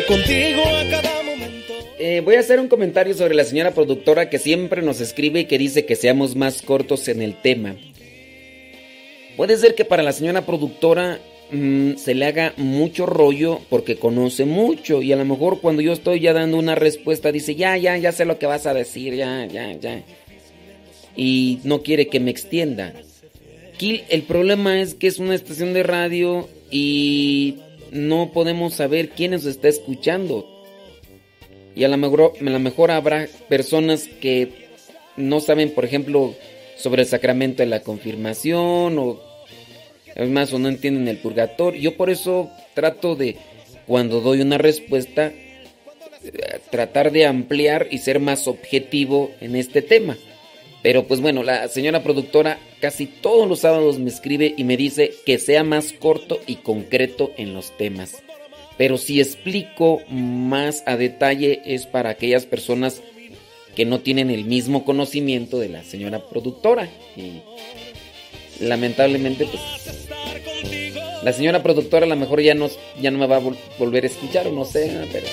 Contigo 0.07 0.63
a 0.65 0.89
cada 0.91 1.23
momento. 1.23 1.75
eh, 1.99 2.21
voy 2.25 2.37
a 2.37 2.41
hacer 2.41 2.61
un 2.61 2.69
comentario 2.69 3.15
sobre 3.15 3.35
la 3.35 3.45
señora 3.45 3.73
productora 3.73 4.31
que 4.31 4.39
siempre 4.39 4.83
nos 4.83 5.01
escribe 5.01 5.41
y 5.41 5.45
que 5.47 5.59
dice 5.59 5.85
que 5.85 5.97
seamos 5.97 6.37
más 6.37 6.63
cortos 6.63 7.09
en 7.09 7.23
el 7.23 7.41
tema. 7.41 7.77
Puede 9.37 9.57
ser 9.59 9.75
que 9.75 9.85
para 9.85 10.03
la 10.03 10.13
señora 10.13 10.47
productora 10.47 11.21
mm, 11.51 11.97
se 11.97 12.15
le 12.15 12.25
haga 12.25 12.55
mucho 12.57 13.05
rollo 13.07 13.61
porque 13.69 13.97
conoce 13.97 14.45
mucho 14.45 15.03
y 15.03 15.13
a 15.13 15.17
lo 15.17 15.25
mejor 15.25 15.61
cuando 15.61 15.83
yo 15.83 15.93
estoy 15.93 16.21
ya 16.21 16.33
dando 16.33 16.59
una 16.59 16.75
respuesta 16.75 17.33
dice, 17.33 17.55
ya, 17.55 17.77
ya, 17.77 17.97
ya 17.99 18.13
sé 18.13 18.25
lo 18.25 18.39
que 18.39 18.47
vas 18.47 18.67
a 18.67 18.75
decir, 18.75 19.15
ya, 19.15 19.47
ya, 19.47 19.73
ya. 19.73 20.03
Y 21.17 21.61
no 21.65 21.83
quiere 21.83 22.09
que 22.09 22.21
me 22.21 22.31
extienda. 22.31 22.95
Aquí 23.75 24.03
el 24.09 24.23
problema 24.23 24.81
es 24.81 24.95
que 24.95 25.07
es 25.07 25.19
una 25.19 25.35
estación 25.35 25.75
de 25.75 25.83
radio 25.83 26.49
y 26.71 27.57
no 27.91 28.31
podemos 28.33 28.75
saber 28.75 29.11
quién 29.11 29.33
nos 29.33 29.45
está 29.45 29.69
escuchando. 29.69 30.47
Y 31.75 31.85
a 31.85 31.89
lo 31.89 31.97
mejor, 31.99 32.91
habrá 32.91 33.29
personas 33.49 34.09
que 34.21 34.69
no 35.17 35.41
saben, 35.41 35.75
por 35.75 35.85
ejemplo, 35.85 36.35
sobre 36.77 37.03
el 37.03 37.09
sacramento 37.09 37.63
de 37.63 37.69
la 37.69 37.81
confirmación 37.81 38.99
o 38.99 39.21
más 40.29 40.53
o 40.53 40.59
no 40.59 40.69
entienden 40.69 41.09
el 41.09 41.19
purgatorio. 41.19 41.81
Yo 41.81 41.97
por 41.97 42.09
eso 42.09 42.51
trato 42.75 43.17
de 43.17 43.37
cuando 43.87 44.21
doy 44.21 44.41
una 44.41 44.59
respuesta 44.59 45.33
eh, 46.25 46.61
tratar 46.71 47.13
de 47.13 47.27
ampliar 47.27 47.89
y 47.91 47.99
ser 47.99 48.21
más 48.21 48.49
objetivo 48.49 49.31
en 49.41 49.57
este 49.57 49.83
tema. 49.83 50.17
Pero 50.83 51.07
pues 51.07 51.21
bueno, 51.21 51.43
la 51.43 51.69
señora 51.69 52.03
productora 52.03 52.59
casi 52.81 53.07
todos 53.07 53.49
los 53.49 53.61
sábados 53.61 53.99
me 53.99 54.11
escribe 54.11 54.55
y 54.57 54.65
me 54.65 54.77
dice 54.77 55.13
que 55.25 55.39
sea 55.39 55.65
más 55.65 55.93
corto 55.93 56.39
y 56.47 56.57
concreto 56.57 57.33
en 57.37 57.55
los 57.55 57.77
temas. 57.77 58.23
Pero 58.79 58.99
si 58.99 59.21
explico 59.21 60.03
más 60.09 60.83
a 60.87 60.97
detalle 60.97 61.63
es 61.65 61.87
para 61.87 62.11
aquellas 62.11 62.47
personas 62.47 63.03
que 63.75 63.85
no 63.85 64.01
tienen 64.01 64.31
el 64.31 64.45
mismo 64.45 64.85
conocimiento 64.85 65.59
de 65.59 65.69
la 65.69 65.85
señora 65.85 66.27
productora. 66.29 66.89
Y 67.17 67.43
lamentablemente, 68.65 69.47
pues, 69.47 69.63
la 71.23 71.33
señora 71.33 71.63
productora 71.63 72.07
a 72.07 72.09
lo 72.09 72.17
mejor 72.17 72.41
ya 72.41 72.55
no, 72.55 72.69
ya 73.01 73.11
no 73.11 73.19
me 73.19 73.27
va 73.27 73.37
a 73.37 73.43
volver 73.79 74.05
a 74.05 74.07
escuchar 74.07 74.47
o 74.47 74.53
no 74.53 74.65
sé, 74.65 74.91
pero... 75.13 75.27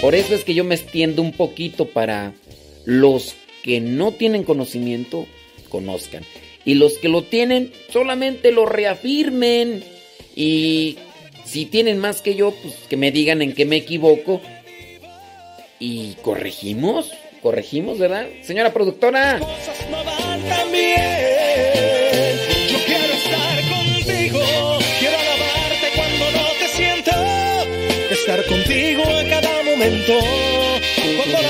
Por 0.00 0.14
eso 0.14 0.34
es 0.34 0.44
que 0.44 0.52
yo 0.52 0.64
me 0.64 0.74
extiendo 0.74 1.22
un 1.22 1.32
poquito 1.32 1.86
para 1.86 2.34
los 2.84 3.34
que 3.64 3.80
no 3.80 4.12
tienen 4.12 4.44
conocimiento 4.44 5.26
conozcan. 5.70 6.22
Y 6.66 6.74
los 6.74 6.98
que 6.98 7.08
lo 7.08 7.22
tienen 7.22 7.72
solamente 7.90 8.52
lo 8.52 8.66
reafirmen. 8.66 9.82
Y 10.36 10.98
si 11.46 11.64
tienen 11.64 11.98
más 11.98 12.20
que 12.20 12.34
yo, 12.34 12.52
pues 12.52 12.74
que 12.90 12.98
me 12.98 13.10
digan 13.10 13.40
en 13.40 13.54
qué 13.54 13.64
me 13.64 13.76
equivoco. 13.76 14.42
Y 15.80 16.12
corregimos, 16.20 17.10
corregimos, 17.42 17.98
¿verdad? 17.98 18.28
Señora 18.42 18.72
productora. 18.72 19.40
Yo 19.40 19.46
quiero 22.86 23.14
estar 23.14 23.62
contigo, 23.70 24.40
quiero 25.00 25.16
alabarte 25.18 25.88
cuando 25.96 26.30
no 26.32 26.48
te 26.60 26.68
siento, 26.68 27.12
estar 28.10 28.44
contigo 28.44 29.02
a 29.04 29.24
cada 29.28 29.62
momento, 29.62 30.20
cuando 31.16 31.38
el 31.38 31.46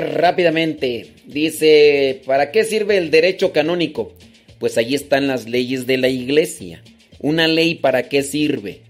rápidamente. 0.00 1.06
Dice, 1.26 2.22
¿para 2.26 2.50
qué 2.50 2.64
sirve 2.64 2.96
el 2.96 3.10
derecho 3.10 3.52
canónico? 3.52 4.12
Pues 4.58 4.78
ahí 4.78 4.94
están 4.94 5.26
las 5.26 5.48
leyes 5.48 5.86
de 5.86 5.98
la 5.98 6.08
iglesia. 6.08 6.82
Una 7.20 7.48
ley 7.48 7.74
para 7.74 8.08
qué 8.08 8.22
sirve? 8.22 8.80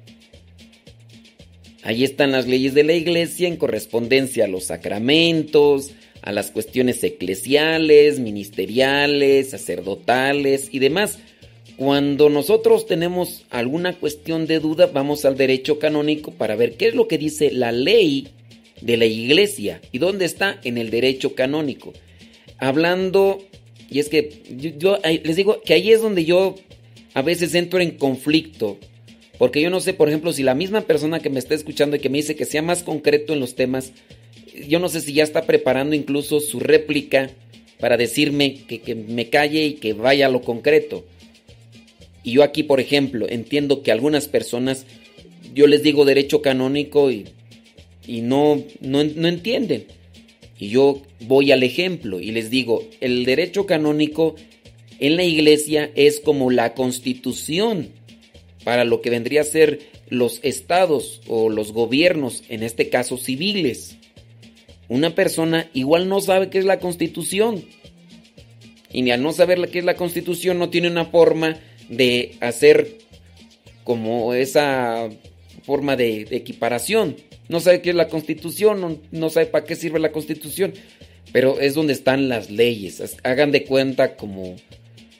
Ahí 1.82 2.02
están 2.02 2.32
las 2.32 2.47
leyes 2.47 2.74
de 2.74 2.84
la 2.84 2.94
iglesia 2.94 3.47
en 3.47 3.56
correspondencia 3.56 4.44
a 4.44 4.48
los 4.48 4.64
sacramentos, 4.64 5.90
a 6.23 6.32
las 6.32 6.50
cuestiones 6.50 7.05
eclesiales, 7.05 8.20
ministeriales, 8.20 9.50
sacerdotales 9.50 10.68
y 10.73 10.78
demás. 10.78 11.18
Cuando 11.76 12.31
nosotros 12.31 12.86
tenemos 12.86 13.44
alguna 13.50 13.98
cuestión 13.98 14.47
de 14.47 14.60
duda, 14.60 14.86
vamos 14.86 15.24
al 15.24 15.36
derecho 15.36 15.78
canónico 15.78 16.31
para 16.31 16.56
ver 16.56 16.76
qué 16.76 16.89
es 16.89 16.94
lo 16.94 17.08
que 17.08 17.18
dice 17.18 17.50
la 17.50 17.73
ley 17.73 18.28
de 18.84 18.98
la 18.98 19.06
iglesia 19.06 19.80
y 19.92 19.98
dónde 19.98 20.26
está 20.26 20.60
en 20.62 20.76
el 20.76 20.90
derecho 20.90 21.34
canónico. 21.34 21.94
Hablando, 22.58 23.42
y 23.90 23.98
es 23.98 24.10
que 24.10 24.42
yo, 24.78 24.98
les 25.02 25.36
digo 25.36 25.60
que 25.62 25.72
ahí 25.72 25.90
es 25.90 26.02
donde 26.02 26.24
yo 26.24 26.54
a 27.14 27.22
veces 27.22 27.54
entro 27.54 27.80
en 27.80 27.92
conflicto, 27.92 28.78
porque 29.38 29.62
yo 29.62 29.70
no 29.70 29.80
sé, 29.80 29.94
por 29.94 30.08
ejemplo, 30.08 30.32
si 30.32 30.42
la 30.42 30.54
misma 30.54 30.82
persona 30.82 31.20
que 31.20 31.30
me 31.30 31.38
está 31.38 31.54
escuchando 31.54 31.96
y 31.96 32.00
que 32.00 32.10
me 32.10 32.18
dice 32.18 32.36
que 32.36 32.44
sea 32.44 32.60
más 32.60 32.82
concreto 32.82 33.32
en 33.32 33.40
los 33.40 33.54
temas, 33.54 33.92
yo 34.68 34.78
no 34.78 34.88
sé 34.88 35.00
si 35.00 35.14
ya 35.14 35.24
está 35.24 35.42
preparando 35.42 35.96
incluso 35.96 36.40
su 36.40 36.60
réplica 36.60 37.30
para 37.80 37.96
decirme 37.96 38.54
que, 38.68 38.80
que 38.82 38.94
me 38.94 39.30
calle 39.30 39.64
y 39.64 39.72
que 39.74 39.94
vaya 39.94 40.26
a 40.26 40.30
lo 40.30 40.42
concreto. 40.42 41.04
Y 42.22 42.32
yo 42.32 42.42
aquí, 42.42 42.62
por 42.62 42.80
ejemplo, 42.80 43.26
entiendo 43.28 43.82
que 43.82 43.92
algunas 43.92 44.28
personas, 44.28 44.86
yo 45.54 45.66
les 45.66 45.82
digo 45.82 46.04
derecho 46.04 46.42
canónico 46.42 47.10
y, 47.10 47.24
y 48.07 48.20
no, 48.20 48.62
no, 48.81 49.05
no 49.05 49.28
entienden. 49.28 49.86
Y 50.58 50.68
yo 50.68 51.02
voy 51.20 51.52
al 51.52 51.62
ejemplo 51.62 52.20
y 52.20 52.31
les 52.31 52.50
digo, 52.50 52.86
el 53.00 53.24
derecho 53.24 53.66
canónico 53.66 54.36
en 55.00 55.16
la 55.16 55.24
iglesia 55.24 55.91
es 55.94 56.20
como 56.20 56.50
la 56.50 56.74
constitución 56.74 57.89
para 58.65 58.84
lo 58.84 59.02
que 59.02 59.10
vendría 59.10 59.42
a 59.42 59.44
ser 59.44 59.81
los 60.08 60.41
estados 60.42 61.20
o 61.26 61.49
los 61.49 61.73
gobiernos, 61.73 62.44
en 62.49 62.62
este 62.62 62.89
caso 62.89 63.16
civiles. 63.16 63.97
Una 64.89 65.15
persona 65.15 65.68
igual 65.74 66.08
no 66.08 66.20
sabe 66.20 66.50
qué 66.50 66.58
es 66.58 66.65
la 66.65 66.78
constitución. 66.78 67.65
Y 68.92 69.10
al 69.10 69.23
no 69.23 69.33
saber 69.33 69.68
qué 69.70 69.81
es 69.81 69.84
la 69.84 69.97
constitución 69.97 70.58
no 70.58 70.70
tiene 70.70 70.89
una 70.89 71.07
forma 71.07 71.58
de 71.89 72.36
hacer 72.41 72.99
como 73.83 74.34
esa 74.34 75.10
forma 75.65 75.97
de, 75.97 76.24
de 76.24 76.36
equiparación. 76.36 77.16
No 77.48 77.60
sabe 77.60 77.82
qué 77.82 77.90
es 77.90 77.97
la 77.97 78.08
constitución, 78.08 79.00
no, 79.10 79.31
sabe 79.31 79.47
para 79.47 79.64
qué 79.64 79.76
sirve 79.76 79.98
la 79.98 80.12
constitución. 80.12 80.73
Pero 81.32 81.60
es 81.60 81.74
donde 81.74 81.92
están 81.92 82.28
las 82.28 82.50
leyes. 82.50 83.02
Hagan 83.23 83.50
de 83.50 83.64
cuenta 83.64 84.16
como 84.16 84.56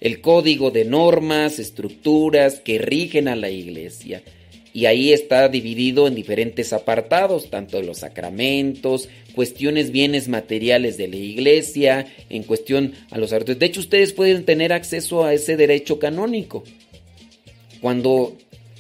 el 0.01 0.21
código 0.21 0.71
de 0.71 0.85
normas, 0.85 1.59
estructuras 1.59 2.61
que 2.61 2.79
rigen 2.79 3.29
a 3.29 3.37
la 3.37 3.51
iglesia. 3.51 4.23
Y 4.73 4.87
ahí 4.87 5.13
está 5.13 5.49
dividido 5.49 6.09
en 6.09 6.17
diferentes 6.17 6.73
apartados, 6.73 7.49
tanto 7.49 7.81
los 7.81 7.99
sacramentos, 7.99 9.09
cuestiones 9.35 9.93
bienes 9.93 10.29
materiales 10.29 10.97
de 10.97 11.09
la 11.09 11.17
iglesia, 11.17 12.07
en 12.29 12.43
cuestión 12.43 12.93
a 13.11 13.19
los 13.19 13.31
sacerdotes. 13.31 13.61
De 13.61 13.67
hecho, 13.67 13.81
ustedes 13.81 14.13
pueden 14.13 14.45
tener 14.45 14.73
acceso 14.73 15.25
a 15.25 15.33
ese 15.33 15.57
derecho 15.57 16.01
canónico. 16.01 16.65
Cuando 17.81 18.37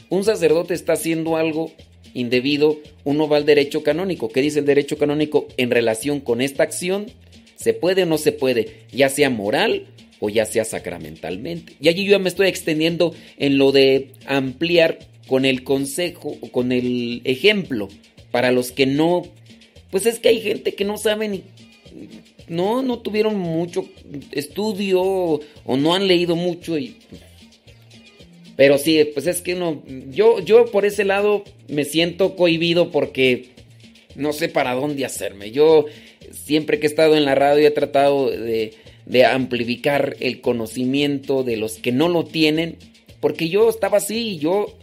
un 0.08 0.24
sacerdote 0.24 0.74
está 0.74 0.94
haciendo 0.94 1.36
algo 1.36 1.73
indebido, 2.15 2.81
uno 3.05 3.28
va 3.28 3.36
al 3.36 3.44
derecho 3.44 3.83
canónico. 3.83 4.31
¿Qué 4.31 4.41
dice 4.41 4.60
el 4.60 4.65
derecho 4.65 4.97
canónico 4.97 5.49
en 5.57 5.70
relación 5.70 6.20
con 6.20 6.41
esta 6.41 6.62
acción? 6.62 7.07
¿Se 7.57 7.75
puede 7.75 8.05
o 8.05 8.07
no 8.07 8.17
se 8.17 8.33
puede? 8.33 8.86
Ya 8.93 9.09
sea 9.09 9.28
moral 9.28 9.86
o 10.20 10.31
ya 10.31 10.47
sea 10.47 10.65
sacramentalmente. 10.65 11.75
Y 11.81 11.89
allí 11.89 12.05
yo 12.05 12.12
ya 12.12 12.18
me 12.18 12.28
estoy 12.28 12.49
extendiendo 12.49 13.15
en 13.36 13.59
lo 13.59 13.73
de 13.73 14.12
ampliar 14.26 14.99
con 15.26 15.44
el 15.44 15.65
consejo 15.65 16.36
o 16.41 16.51
con 16.51 16.73
el 16.73 17.20
ejemplo 17.25 17.89
para 18.31 18.52
los 18.52 18.73
que 18.73 18.86
no 18.86 19.23
pues 19.91 20.07
es 20.07 20.18
que 20.18 20.28
hay 20.28 20.41
gente 20.41 20.75
que 20.75 20.84
no 20.84 20.99
sabe 20.99 21.28
ni 21.28 21.44
no 22.49 22.83
no 22.83 22.99
tuvieron 22.99 23.39
mucho 23.39 23.89
estudio 24.33 25.01
o 25.02 25.76
no 25.78 25.94
han 25.94 26.09
leído 26.09 26.36
mucho 26.36 26.76
y 26.76 26.97
pero 28.57 28.78
sí, 28.78 29.02
pues 29.12 29.26
es 29.26 29.42
que 29.42 29.55
no 29.55 29.83
yo 30.10 30.41
yo 30.41 30.66
por 30.66 30.84
ese 30.84 31.05
lado 31.05 31.44
me 31.68 31.84
siento 31.84 32.36
cohibido 32.36 32.91
porque 32.91 33.55
no 34.16 34.33
sé 34.33 34.49
para 34.49 34.74
dónde 34.74 35.05
hacerme. 35.05 35.50
Yo 35.50 35.86
siempre 36.31 36.78
que 36.78 36.86
he 36.86 36.91
estado 36.91 37.16
en 37.16 37.24
la 37.24 37.34
radio 37.34 37.66
he 37.66 37.70
tratado 37.70 38.31
de, 38.31 38.74
de 39.07 39.24
amplificar 39.24 40.16
el 40.20 40.41
conocimiento 40.41 41.42
de 41.42 41.57
los 41.57 41.74
que 41.74 41.92
no 41.92 42.08
lo 42.08 42.24
tienen, 42.24 42.76
porque 43.20 43.49
yo 43.49 43.68
estaba 43.68 43.99
así, 43.99 44.39
yo 44.39 44.76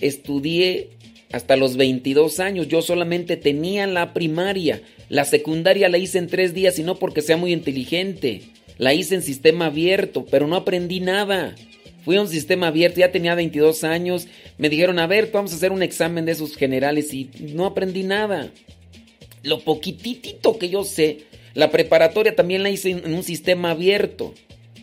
estudié 0.00 0.90
hasta 1.32 1.56
los 1.56 1.76
22 1.76 2.40
años, 2.40 2.68
yo 2.68 2.82
solamente 2.82 3.36
tenía 3.36 3.86
la 3.86 4.12
primaria, 4.12 4.82
la 5.08 5.24
secundaria 5.24 5.88
la 5.88 5.98
hice 5.98 6.18
en 6.18 6.28
tres 6.28 6.54
días 6.54 6.78
y 6.78 6.82
no 6.82 6.98
porque 6.98 7.22
sea 7.22 7.36
muy 7.36 7.52
inteligente, 7.52 8.42
la 8.78 8.94
hice 8.94 9.16
en 9.16 9.22
sistema 9.22 9.66
abierto, 9.66 10.26
pero 10.30 10.46
no 10.46 10.56
aprendí 10.56 11.00
nada. 11.00 11.54
Fui 12.06 12.14
a 12.14 12.20
un 12.20 12.28
sistema 12.28 12.68
abierto, 12.68 13.00
ya 13.00 13.10
tenía 13.10 13.34
22 13.34 13.82
años. 13.82 14.28
Me 14.58 14.68
dijeron, 14.68 15.00
a 15.00 15.08
ver, 15.08 15.30
vamos 15.32 15.52
a 15.52 15.56
hacer 15.56 15.72
un 15.72 15.82
examen 15.82 16.24
de 16.24 16.30
esos 16.30 16.54
generales 16.54 17.12
y 17.12 17.28
no 17.52 17.66
aprendí 17.66 18.04
nada. 18.04 18.52
Lo 19.42 19.58
poquitito 19.58 20.56
que 20.56 20.68
yo 20.68 20.84
sé, 20.84 21.24
la 21.54 21.72
preparatoria 21.72 22.36
también 22.36 22.62
la 22.62 22.70
hice 22.70 22.92
en 22.92 23.12
un 23.12 23.24
sistema 23.24 23.72
abierto. 23.72 24.34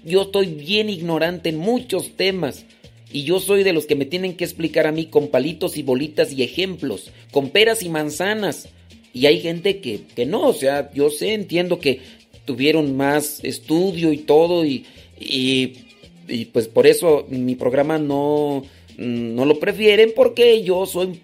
Yo 0.03 0.23
estoy 0.23 0.47
bien 0.47 0.89
ignorante 0.89 1.47
en 1.47 1.59
muchos 1.59 2.17
temas. 2.17 2.65
Y 3.09 3.23
yo 3.23 3.39
soy 3.39 3.63
de 3.63 3.71
los 3.71 3.85
que 3.85 3.95
me 3.95 4.03
tienen 4.03 4.35
que 4.35 4.43
explicar 4.43 4.85
a 4.85 4.91
mí 4.91 5.05
con 5.05 5.29
palitos 5.29 5.77
y 5.77 5.83
bolitas 5.83 6.33
y 6.33 6.43
ejemplos, 6.43 7.09
con 7.31 7.51
peras 7.51 7.83
y 7.83 7.87
manzanas. 7.87 8.67
Y 9.13 9.27
hay 9.27 9.39
gente 9.39 9.79
que, 9.79 10.01
que 10.13 10.25
no, 10.25 10.41
o 10.41 10.53
sea, 10.53 10.91
yo 10.93 11.09
sé, 11.09 11.33
entiendo 11.33 11.79
que 11.79 12.01
tuvieron 12.43 12.97
más 12.97 13.39
estudio 13.45 14.11
y 14.11 14.17
todo, 14.17 14.65
y, 14.65 14.85
y, 15.19 15.82
y 16.27 16.45
pues 16.45 16.67
por 16.67 16.87
eso 16.87 17.25
mi 17.29 17.55
programa 17.55 17.97
no, 17.97 18.63
no 18.97 19.45
lo 19.45 19.59
prefieren, 19.59 20.13
porque 20.15 20.63
yo 20.63 20.85
soy 20.85 21.19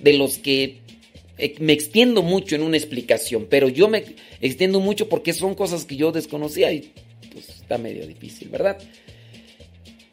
de 0.00 0.12
los 0.14 0.38
que 0.38 0.78
me 1.58 1.72
extiendo 1.72 2.22
mucho 2.22 2.54
en 2.54 2.62
una 2.62 2.76
explicación, 2.76 3.46
pero 3.48 3.68
yo 3.68 3.88
me 3.88 4.04
extiendo 4.40 4.80
mucho 4.80 5.08
porque 5.08 5.32
son 5.32 5.54
cosas 5.54 5.84
que 5.84 5.96
yo 5.96 6.12
desconocía 6.12 6.72
y 6.72 6.92
pues 7.32 7.48
está 7.48 7.78
medio 7.78 8.06
difícil, 8.06 8.48
¿verdad? 8.48 8.78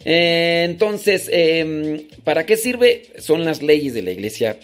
Eh, 0.06 0.66
entonces, 0.68 1.30
eh, 1.32 2.08
¿para 2.24 2.46
qué 2.46 2.56
sirve? 2.56 3.08
Son 3.20 3.44
las 3.44 3.62
leyes 3.62 3.94
de 3.94 4.02
la 4.02 4.12
iglesia. 4.12 4.58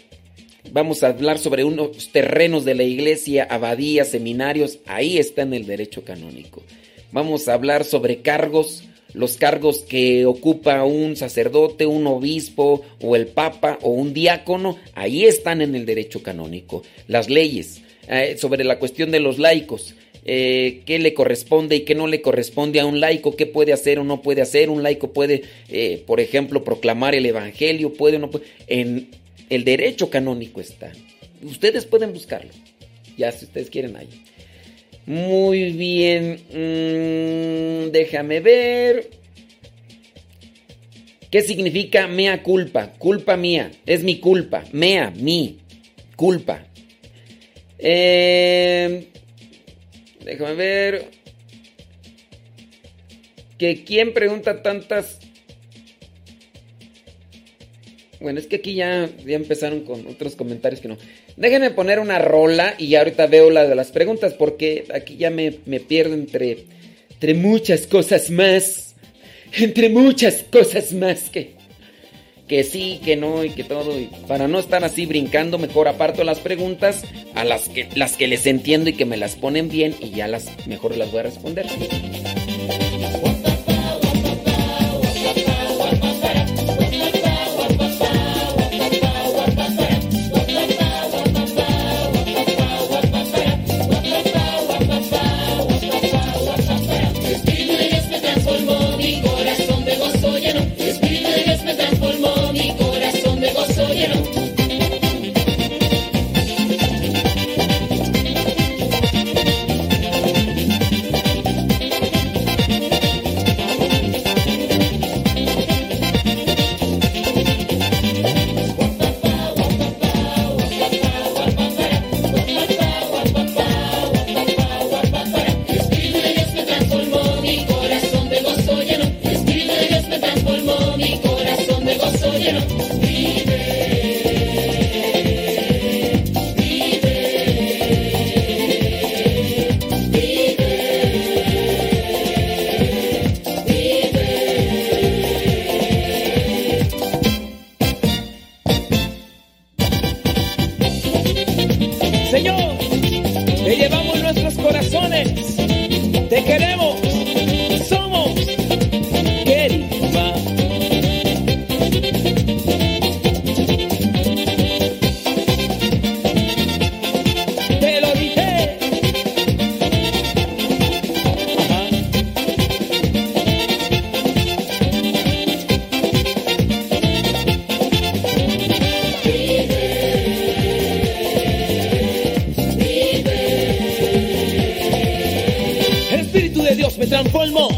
Vamos 0.71 1.03
a 1.03 1.09
hablar 1.09 1.37
sobre 1.37 1.63
unos 1.63 2.11
terrenos 2.11 2.65
de 2.65 2.73
la 2.73 2.83
iglesia, 2.83 3.43
abadías, 3.49 4.09
seminarios, 4.09 4.79
ahí 4.87 5.17
está 5.17 5.43
en 5.43 5.53
el 5.53 5.67
derecho 5.67 6.03
canónico. 6.03 6.63
Vamos 7.11 7.47
a 7.47 7.53
hablar 7.53 7.83
sobre 7.83 8.21
cargos, 8.21 8.83
los 9.15 9.37
cargos 9.37 9.79
que 9.79 10.25
ocupa 10.25 10.83
un 10.83 11.15
sacerdote, 11.15 11.85
un 11.85 12.05
obispo 12.05 12.83
o 13.01 13.15
el 13.15 13.27
papa 13.27 13.79
o 13.81 13.89
un 13.89 14.13
diácono, 14.13 14.77
ahí 14.93 15.25
están 15.25 15.61
en 15.61 15.73
el 15.73 15.85
derecho 15.85 16.21
canónico. 16.21 16.83
Las 17.07 17.29
leyes 17.29 17.81
eh, 18.07 18.35
sobre 18.37 18.63
la 18.63 18.77
cuestión 18.77 19.11
de 19.11 19.19
los 19.19 19.39
laicos, 19.39 19.95
eh, 20.25 20.81
qué 20.85 20.99
le 20.99 21.13
corresponde 21.13 21.77
y 21.77 21.81
qué 21.81 21.95
no 21.95 22.07
le 22.07 22.21
corresponde 22.21 22.79
a 22.79 22.85
un 22.85 22.99
laico, 22.99 23.35
qué 23.35 23.45
puede 23.45 23.73
hacer 23.73 23.99
o 23.99 24.03
no 24.03 24.21
puede 24.21 24.41
hacer. 24.41 24.69
Un 24.69 24.83
laico 24.83 25.13
puede, 25.13 25.43
eh, 25.69 26.03
por 26.05 26.19
ejemplo, 26.19 26.63
proclamar 26.63 27.15
el 27.15 27.25
evangelio, 27.25 27.93
puede 27.93 28.17
o 28.17 28.19
no 28.19 28.29
puede. 28.29 28.45
En 28.67 29.09
el 29.49 29.63
derecho 29.63 30.09
canónico 30.09 30.59
está. 30.61 30.91
Ustedes 31.43 31.85
pueden 31.85 32.11
buscarlo. 32.11 32.51
Ya 33.17 33.31
si 33.31 33.45
ustedes 33.45 33.69
quieren 33.69 33.95
ahí. 33.95 34.09
Muy 35.05 35.71
bien. 35.71 36.41
Mm, 36.49 37.91
déjame 37.91 38.39
ver. 38.39 39.09
¿Qué 41.29 41.41
significa 41.41 42.07
mea 42.07 42.41
culpa? 42.43 42.93
Culpa 42.93 43.37
mía. 43.37 43.71
Es 43.85 44.03
mi 44.03 44.19
culpa. 44.19 44.63
Mea, 44.71 45.11
mi. 45.11 45.59
Culpa. 46.15 46.65
Eh, 47.77 49.07
déjame 50.23 50.53
ver. 50.55 51.11
Que 53.57 53.83
quién 53.83 54.13
pregunta 54.13 54.61
tantas 54.61 55.19
bueno, 58.25 58.39
es 58.39 58.47
que 58.47 58.55
aquí 58.55 58.73
ya, 58.73 59.07
ya 59.23 59.35
empezaron 59.35 59.81
con 59.81 60.07
otros 60.07 60.35
comentarios 60.35 60.81
que 60.81 60.87
no. 60.87 60.97
Déjenme 61.37 61.71
poner 61.71 61.99
una 61.99 62.19
rola 62.19 62.75
y 62.77 62.95
ahorita 62.95 63.27
veo 63.27 63.49
la 63.49 63.67
de 63.67 63.75
las 63.75 63.91
preguntas 63.91 64.33
porque 64.33 64.85
aquí 64.93 65.17
ya 65.17 65.29
me, 65.29 65.55
me 65.65 65.81
pierdo 65.81 66.13
entre, 66.13 66.65
entre 67.11 67.33
muchas 67.33 67.87
cosas 67.87 68.29
más. 68.29 68.95
Entre 69.57 69.89
muchas 69.89 70.43
cosas 70.51 70.91
más 70.91 71.29
que, 71.29 71.55
que 72.47 72.63
sí, 72.63 72.99
que 73.03 73.15
no 73.15 73.43
y 73.43 73.51
que 73.51 73.63
todo. 73.63 73.99
Y 73.99 74.09
para 74.27 74.47
no 74.47 74.59
estar 74.59 74.83
así 74.83 75.05
brincando, 75.05 75.57
mejor 75.57 75.87
aparto 75.87 76.23
las 76.23 76.39
preguntas 76.39 77.03
a 77.35 77.43
las 77.43 77.69
que, 77.69 77.87
las 77.95 78.17
que 78.17 78.27
les 78.27 78.45
entiendo 78.45 78.89
y 78.89 78.93
que 78.93 79.05
me 79.05 79.17
las 79.17 79.35
ponen 79.35 79.69
bien 79.69 79.95
y 79.99 80.11
ya 80.11 80.27
las 80.27 80.45
mejor 80.67 80.97
las 80.97 81.11
voy 81.11 81.21
a 81.21 81.23
responder. 81.23 81.65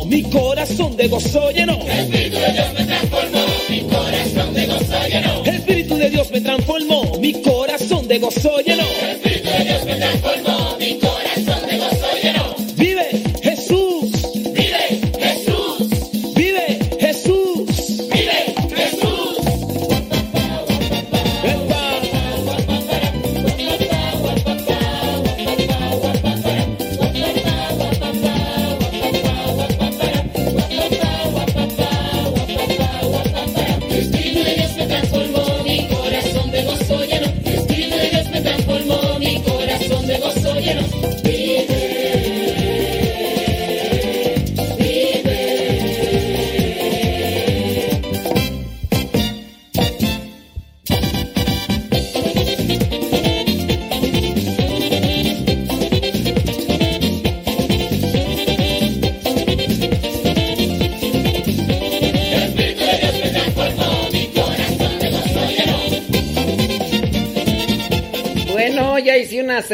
Mi 0.06 0.24
corazón 0.24 0.95
de 0.98 1.08
gozo 1.08 1.51
llenó. 1.51 1.77
Espíritu 1.88 2.38
de 2.38 2.51
Dios 2.51 2.74
me 2.74 2.85
transformó, 2.85 3.45
mi 3.69 3.82
corazón 3.82 4.53
de 4.53 4.66
gozo 4.66 5.08
lleno. 5.08 5.43
El 5.45 5.56
Espíritu 5.56 5.95
de 5.98 6.09
Dios 6.09 6.32
me 6.32 6.42
transformó, 6.42 7.17
mi 7.19 7.34
corazón 7.42 8.08
de 8.08 8.19
gozo 8.19 8.59
llenó. 8.59 8.84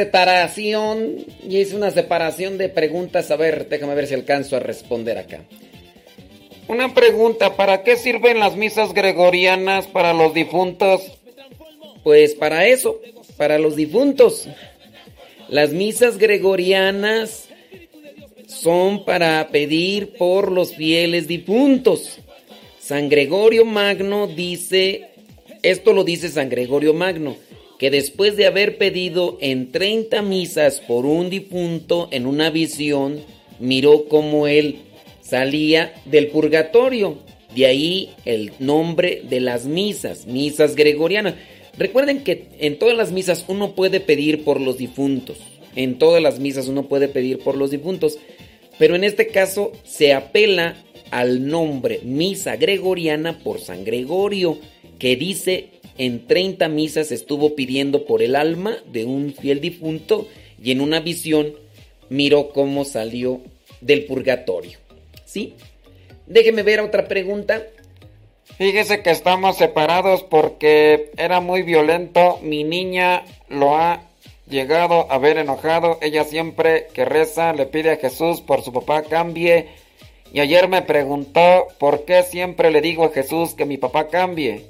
Separación, 0.03 1.25
y 1.47 1.61
es 1.61 1.73
una 1.73 1.89
separación 1.89 2.57
de 2.57 2.67
preguntas. 2.67 3.31
A 3.31 3.37
ver, 3.37 3.69
déjame 3.69 3.95
ver 3.95 4.07
si 4.07 4.13
alcanzo 4.13 4.57
a 4.57 4.59
responder 4.59 5.17
acá. 5.17 5.43
Una 6.67 6.93
pregunta, 6.93 7.55
¿para 7.55 7.83
qué 7.83 7.95
sirven 7.95 8.39
las 8.39 8.55
misas 8.55 8.93
gregorianas 8.93 9.87
para 9.87 10.13
los 10.13 10.33
difuntos? 10.33 11.01
Pues 12.03 12.35
para 12.35 12.67
eso, 12.67 12.99
para 13.37 13.57
los 13.59 13.77
difuntos. 13.77 14.49
Las 15.47 15.71
misas 15.71 16.17
gregorianas 16.17 17.47
son 18.47 19.05
para 19.05 19.47
pedir 19.49 20.17
por 20.17 20.51
los 20.51 20.75
fieles 20.75 21.27
difuntos. 21.27 22.19
San 22.79 23.07
Gregorio 23.07 23.63
Magno 23.63 24.27
dice, 24.27 25.11
esto 25.61 25.93
lo 25.93 26.03
dice 26.03 26.27
San 26.27 26.49
Gregorio 26.49 26.93
Magno, 26.93 27.37
que 27.83 27.91
después 27.91 28.37
de 28.37 28.45
haber 28.45 28.77
pedido 28.77 29.37
en 29.41 29.69
30 29.69 30.21
misas 30.21 30.79
por 30.79 31.05
un 31.05 31.29
difunto 31.29 32.07
en 32.11 32.27
una 32.27 32.49
visión, 32.49 33.19
miró 33.59 34.05
cómo 34.07 34.47
él 34.47 34.77
salía 35.19 35.93
del 36.05 36.27
purgatorio. 36.27 37.17
De 37.53 37.65
ahí 37.65 38.11
el 38.23 38.53
nombre 38.59 39.23
de 39.29 39.41
las 39.41 39.65
misas, 39.65 40.27
misas 40.27 40.77
gregorianas. 40.77 41.33
Recuerden 41.77 42.23
que 42.23 42.47
en 42.59 42.79
todas 42.79 42.95
las 42.95 43.11
misas 43.11 43.43
uno 43.49 43.75
puede 43.75 43.99
pedir 43.99 44.45
por 44.45 44.61
los 44.61 44.77
difuntos. 44.77 45.39
En 45.75 45.97
todas 45.97 46.23
las 46.23 46.39
misas 46.39 46.69
uno 46.69 46.87
puede 46.87 47.09
pedir 47.09 47.39
por 47.39 47.57
los 47.57 47.69
difuntos. 47.69 48.17
Pero 48.79 48.95
en 48.95 49.03
este 49.03 49.27
caso 49.27 49.73
se 49.83 50.13
apela 50.13 50.77
al 51.11 51.49
nombre 51.49 51.99
misa 52.05 52.55
gregoriana 52.55 53.39
por 53.39 53.59
San 53.59 53.83
Gregorio, 53.83 54.57
que 54.99 55.17
dice 55.17 55.72
en 55.97 56.27
30 56.27 56.67
misas 56.69 57.11
estuvo 57.11 57.55
pidiendo 57.55 58.05
por 58.05 58.21
el 58.21 58.35
alma 58.35 58.77
de 58.91 59.05
un 59.05 59.33
fiel 59.33 59.61
difunto 59.61 60.27
y 60.61 60.71
en 60.71 60.81
una 60.81 60.99
visión 60.99 61.53
miró 62.09 62.49
cómo 62.49 62.85
salió 62.85 63.41
del 63.81 64.05
purgatorio. 64.05 64.79
¿Sí? 65.25 65.55
Déjeme 66.27 66.63
ver 66.63 66.79
otra 66.79 67.07
pregunta. 67.07 67.67
Fíjese 68.57 69.01
que 69.01 69.09
estamos 69.09 69.57
separados 69.57 70.23
porque 70.23 71.11
era 71.17 71.41
muy 71.41 71.63
violento. 71.63 72.39
Mi 72.41 72.63
niña 72.63 73.23
lo 73.49 73.75
ha 73.75 74.03
llegado 74.47 75.11
a 75.11 75.17
ver 75.17 75.37
enojado. 75.37 75.97
Ella 76.01 76.23
siempre 76.23 76.87
que 76.93 77.05
reza 77.05 77.53
le 77.53 77.65
pide 77.65 77.91
a 77.91 77.97
Jesús 77.97 78.41
por 78.41 78.61
su 78.61 78.71
papá 78.71 79.03
cambie. 79.03 79.69
Y 80.31 80.39
ayer 80.39 80.67
me 80.67 80.81
preguntó 80.81 81.67
por 81.77 82.05
qué 82.05 82.23
siempre 82.23 82.71
le 82.71 82.81
digo 82.81 83.05
a 83.05 83.11
Jesús 83.11 83.53
que 83.53 83.65
mi 83.65 83.77
papá 83.77 84.07
cambie. 84.07 84.65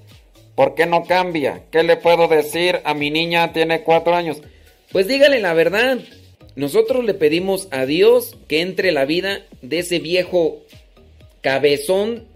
¿Por 0.56 0.76
qué 0.76 0.86
no 0.86 1.04
cambia? 1.04 1.64
¿Qué 1.72 1.84
le 1.84 1.98
puedo 1.98 2.28
decir 2.28 2.82
a 2.84 2.94
mi 2.94 3.10
niña? 3.10 3.54
Tiene 3.54 3.82
cuatro 3.82 4.16
años. 4.16 4.42
Pues 4.92 5.08
dígale 5.08 5.40
la 5.40 5.54
verdad. 5.54 6.00
Nosotros 6.56 7.04
le 7.04 7.16
pedimos 7.16 7.68
a 7.72 7.86
Dios 7.86 8.38
que 8.48 8.62
entre 8.62 8.92
la 8.92 9.06
vida 9.06 9.42
de 9.64 9.80
ese 9.80 9.98
viejo 9.98 10.62
cabezón, 11.42 12.28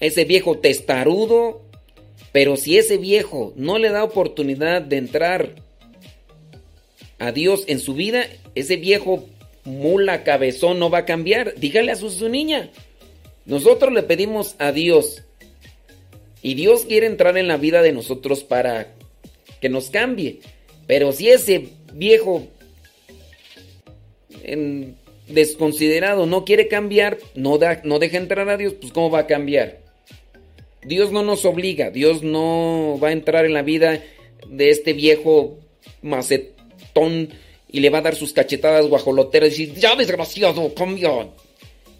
ese 0.00 0.24
viejo 0.24 0.58
testarudo. 0.58 1.62
Pero 2.32 2.56
si 2.56 2.78
ese 2.78 2.96
viejo 2.96 3.52
no 3.56 3.78
le 3.78 3.90
da 3.90 4.02
oportunidad 4.02 4.82
de 4.82 4.96
entrar 4.96 5.54
a 7.20 7.30
Dios 7.30 7.64
en 7.68 7.78
su 7.78 7.94
vida, 7.94 8.26
ese 8.56 8.76
viejo 8.76 9.24
mula 9.64 10.24
cabezón 10.24 10.80
no 10.80 10.90
va 10.90 10.98
a 10.98 11.04
cambiar. 11.04 11.54
Dígale 11.54 11.92
a 11.92 11.96
su, 11.96 12.10
su 12.10 12.28
niña. 12.28 12.70
Nosotros 13.44 13.92
le 13.92 14.02
pedimos 14.02 14.56
a 14.58 14.72
Dios 14.72 15.22
y 16.42 16.54
Dios 16.54 16.84
quiere 16.84 17.06
entrar 17.06 17.38
en 17.38 17.48
la 17.48 17.56
vida 17.56 17.82
de 17.82 17.92
nosotros 17.92 18.42
para 18.42 18.88
que 19.60 19.68
nos 19.68 19.90
cambie. 19.90 20.40
Pero 20.86 21.12
si 21.12 21.28
ese 21.28 21.68
viejo 21.92 22.48
desconsiderado 25.28 26.26
no 26.26 26.44
quiere 26.44 26.68
cambiar, 26.68 27.18
no, 27.34 27.58
da, 27.58 27.80
no 27.84 27.98
deja 27.98 28.18
entrar 28.18 28.48
a 28.48 28.56
Dios, 28.56 28.74
pues 28.74 28.92
¿cómo 28.92 29.10
va 29.10 29.20
a 29.20 29.26
cambiar? 29.26 29.80
Dios 30.84 31.12
no 31.12 31.22
nos 31.22 31.44
obliga, 31.44 31.90
Dios 31.90 32.22
no 32.24 32.98
va 33.00 33.08
a 33.08 33.12
entrar 33.12 33.44
en 33.44 33.54
la 33.54 33.62
vida 33.62 34.02
de 34.48 34.70
este 34.70 34.92
viejo 34.92 35.58
macetón 36.02 37.28
y 37.70 37.80
le 37.80 37.90
va 37.90 37.98
a 37.98 38.02
dar 38.02 38.16
sus 38.16 38.32
cachetadas 38.32 38.86
guajoloteras 38.88 39.56
y 39.58 39.66
decir, 39.66 39.80
ya 39.80 39.94
desgraciado, 39.94 40.74
cambia. 40.74 41.28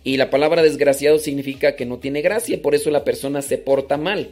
Y 0.04 0.16
la 0.16 0.30
palabra 0.30 0.62
desgraciado 0.62 1.18
significa 1.18 1.76
que 1.76 1.86
no 1.86 1.98
tiene 1.98 2.22
gracia, 2.22 2.60
por 2.60 2.74
eso 2.74 2.90
la 2.90 3.04
persona 3.04 3.42
se 3.42 3.58
porta 3.58 3.96
mal. 3.96 4.30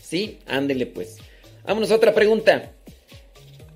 ¿Sí? 0.00 0.38
Ándele 0.46 0.86
pues. 0.86 1.18
Vámonos 1.64 1.90
a 1.90 1.96
otra 1.96 2.14
pregunta. 2.14 2.72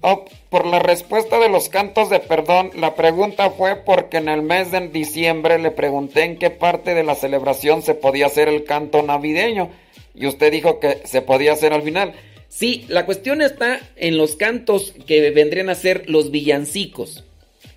Oh, 0.01 0.25
por 0.51 0.67
la 0.67 0.81
respuesta 0.81 1.39
de 1.39 1.49
los 1.49 1.69
cantos 1.69 2.11
de 2.11 2.19
perdón, 2.19 2.73
la 2.75 2.97
pregunta 2.97 3.51
fue 3.51 3.77
porque 3.77 4.17
en 4.17 4.29
el 4.29 4.43
mes 4.43 4.73
de 4.73 4.89
diciembre 4.89 5.61
le 5.61 5.71
pregunté 5.71 6.25
en 6.25 6.39
qué 6.39 6.51
parte 6.51 6.95
de 6.95 7.05
la 7.05 7.15
celebración 7.15 7.83
se 7.83 7.95
podía 7.95 8.27
hacer 8.27 8.49
el 8.49 8.65
canto 8.65 9.03
navideño 9.03 9.71
y 10.15 10.27
usted 10.27 10.51
dijo 10.51 10.81
que 10.81 11.03
se 11.05 11.23
podía 11.23 11.53
hacer 11.53 11.73
al 11.73 11.83
final. 11.83 12.15
Sí, 12.49 12.85
la 12.89 13.07
cuestión 13.07 13.43
está 13.43 13.81
en 13.95 14.19
los 14.19 14.35
cantos 14.35 14.93
que 15.07 15.31
vendrían 15.31 15.71
a 15.71 15.75
ser 15.77 16.11
los 16.11 16.31
villancicos. 16.33 17.25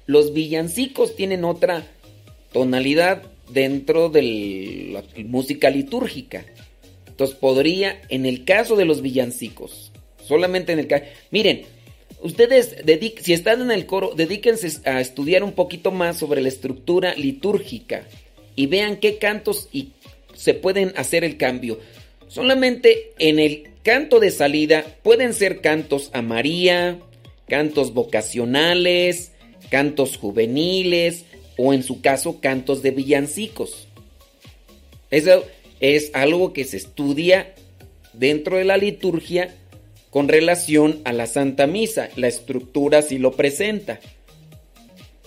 Los 0.07 0.33
villancicos 0.33 1.15
tienen 1.15 1.45
otra 1.45 1.85
tonalidad 2.55 3.21
dentro 3.49 4.07
de 4.07 4.87
la 4.93 5.03
música 5.25 5.69
litúrgica. 5.69 6.45
Entonces 7.05 7.35
podría, 7.35 8.01
en 8.07 8.25
el 8.25 8.45
caso 8.45 8.77
de 8.77 8.85
los 8.85 9.01
villancicos, 9.01 9.91
solamente 10.25 10.71
en 10.71 10.79
el 10.79 10.87
caso... 10.87 11.03
Miren, 11.31 11.63
ustedes, 12.21 12.77
si 13.21 13.33
están 13.33 13.61
en 13.61 13.71
el 13.71 13.85
coro, 13.85 14.13
dedíquense 14.15 14.89
a 14.89 15.01
estudiar 15.01 15.43
un 15.43 15.51
poquito 15.51 15.91
más 15.91 16.17
sobre 16.17 16.39
la 16.39 16.47
estructura 16.47 17.13
litúrgica 17.15 18.07
y 18.55 18.67
vean 18.67 19.01
qué 19.01 19.17
cantos 19.17 19.67
y 19.73 19.89
se 20.33 20.53
pueden 20.53 20.93
hacer 20.95 21.25
el 21.25 21.35
cambio. 21.35 21.77
Solamente 22.29 23.11
en 23.19 23.39
el 23.39 23.71
canto 23.83 24.21
de 24.21 24.31
salida 24.31 24.85
pueden 25.03 25.33
ser 25.33 25.59
cantos 25.59 26.09
a 26.13 26.21
María, 26.21 26.99
cantos 27.49 27.93
vocacionales, 27.93 29.33
cantos 29.69 30.15
juveniles 30.15 31.25
o 31.57 31.73
en 31.73 31.83
su 31.83 32.01
caso 32.01 32.39
cantos 32.39 32.81
de 32.81 32.91
villancicos. 32.91 33.87
Eso 35.11 35.43
es 35.79 36.11
algo 36.13 36.53
que 36.53 36.63
se 36.63 36.77
estudia 36.77 37.53
dentro 38.13 38.57
de 38.57 38.65
la 38.65 38.77
liturgia 38.77 39.55
con 40.09 40.27
relación 40.27 41.01
a 41.03 41.13
la 41.13 41.27
Santa 41.27 41.67
Misa. 41.67 42.09
La 42.15 42.27
estructura 42.27 43.01
sí 43.01 43.17
lo 43.17 43.33
presenta. 43.33 43.99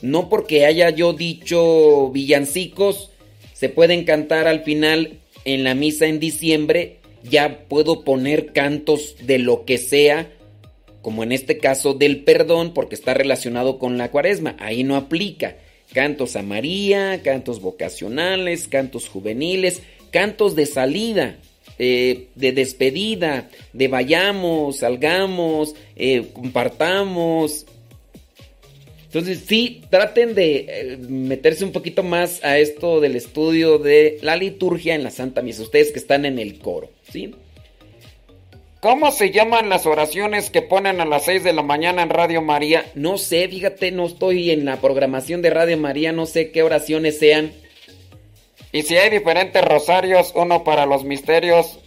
No 0.01 0.29
porque 0.29 0.65
haya 0.65 0.91
yo 0.91 1.13
dicho 1.13 2.11
villancicos, 2.11 3.11
se 3.53 3.69
pueden 3.69 4.05
cantar 4.05 4.47
al 4.47 4.63
final 4.63 5.19
en 5.45 5.65
la 5.65 5.75
misa 5.75 6.07
en 6.07 6.21
diciembre, 6.21 6.99
ya 7.25 7.65
puedo 7.69 8.05
poner 8.05 8.53
cantos 8.53 9.17
de 9.23 9.39
lo 9.39 9.65
que 9.65 9.79
sea, 9.79 10.31
como 11.03 11.23
en 11.23 11.33
este 11.33 11.59
caso 11.59 11.95
del 11.95 12.23
perdón, 12.23 12.73
porque 12.75 12.95
está 12.95 13.15
relacionado 13.15 13.79
con 13.79 13.99
la 13.99 14.11
cuaresma. 14.11 14.57
Ahí 14.59 14.85
no 14.85 14.97
aplica. 14.97 15.57
Cantos 15.93 16.37
a 16.37 16.43
María, 16.43 17.21
cantos 17.23 17.61
vocacionales, 17.61 18.69
cantos 18.69 19.09
juveniles, 19.09 19.83
cantos 20.11 20.55
de 20.55 20.67
salida. 20.67 21.39
Eh, 21.81 22.27
de 22.35 22.51
despedida, 22.51 23.51
de 23.73 23.87
vayamos, 23.87 24.79
salgamos, 24.79 25.77
eh, 25.95 26.27
compartamos. 26.33 27.67
Entonces 29.05 29.45
sí, 29.47 29.83
traten 29.89 30.35
de 30.35 30.67
eh, 30.69 30.97
meterse 30.97 31.65
un 31.65 31.71
poquito 31.71 32.03
más 32.03 32.45
a 32.45 32.59
esto 32.59 33.01
del 33.01 33.15
estudio 33.15 33.79
de 33.79 34.19
la 34.23 34.37
liturgia 34.37 34.97
en 34.97 35.05
la 35.05 35.11
Santa 35.11 35.41
Misa, 35.41 35.63
ustedes 35.63 35.93
que 35.93 36.01
están 36.01 36.25
en 36.25 36.41
el 36.41 36.59
coro, 36.59 36.91
¿sí? 37.11 37.33
¿Cómo 38.81 39.11
se 39.11 39.33
llaman 39.33 39.69
las 39.69 39.87
oraciones 39.87 40.51
que 40.51 40.63
ponen 40.63 41.01
a 41.01 41.05
las 41.05 41.25
6 41.25 41.43
de 41.43 41.53
la 41.53 41.63
mañana 41.63 42.03
en 42.03 42.11
Radio 42.11 42.43
María? 42.43 42.89
No 42.95 43.19
sé, 43.19 43.49
fíjate, 43.49 43.91
no 43.91 44.07
estoy 44.07 44.53
en 44.53 44.65
la 44.65 44.81
programación 44.81 45.43
de 45.43 45.51
Radio 45.51 45.77
María, 45.77 46.13
no 46.13 46.27
sé 46.27 46.53
qué 46.53 46.63
oraciones 46.63 47.19
sean. 47.19 47.51
Y 48.71 48.83
si 48.83 48.97
hay 48.97 49.11
diferentes 49.11 49.65
rosarios, 49.65 50.33
uno 50.37 50.63
para 50.63 50.87
los 50.87 51.03
misterios, 51.03 51.81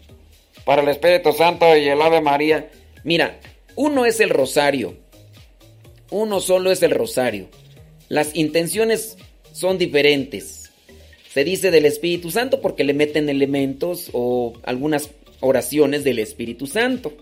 para 0.66 0.82
el 0.82 0.90
Espíritu 0.90 1.32
Santo 1.32 1.78
y 1.78 1.88
el 1.88 2.02
Ave 2.02 2.20
María. 2.20 2.70
Mira, 3.06 3.40
uno 3.78 4.06
es 4.06 4.20
el 4.20 4.30
rosario. 4.30 4.98
Uno 6.10 6.42
solo 6.42 6.72
es 6.72 6.84
el 6.84 6.92
rosario. 6.92 7.48
Las 8.10 8.36
intenciones 8.36 9.16
son 9.54 9.78
diferentes. 9.78 10.72
Se 11.34 11.46
dice 11.46 11.72
del 11.72 11.86
Espíritu 11.86 12.32
Santo 12.32 12.60
porque 12.60 12.84
le 12.84 12.94
meten 12.94 13.30
elementos 13.30 14.10
o 14.12 14.52
algunas 14.64 15.10
oraciones 15.42 16.04
del 16.04 16.20
Espíritu 16.20 16.68
Santo. 16.68 17.14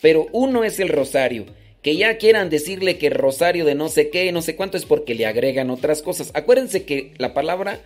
Pero 0.00 0.26
uno 0.32 0.64
es 0.64 0.80
el 0.80 0.88
rosario. 0.88 1.46
Que 1.82 1.96
ya 1.96 2.16
quieran 2.16 2.50
decirle 2.50 2.98
que 2.98 3.10
rosario 3.10 3.64
de 3.64 3.74
no 3.74 3.88
sé 3.88 4.10
qué, 4.10 4.30
no 4.32 4.42
sé 4.42 4.56
cuánto, 4.56 4.76
es 4.76 4.84
porque 4.84 5.14
le 5.14 5.26
agregan 5.26 5.70
otras 5.70 6.02
cosas. 6.02 6.30
Acuérdense 6.34 6.84
que 6.84 7.12
la 7.18 7.34
palabra 7.34 7.80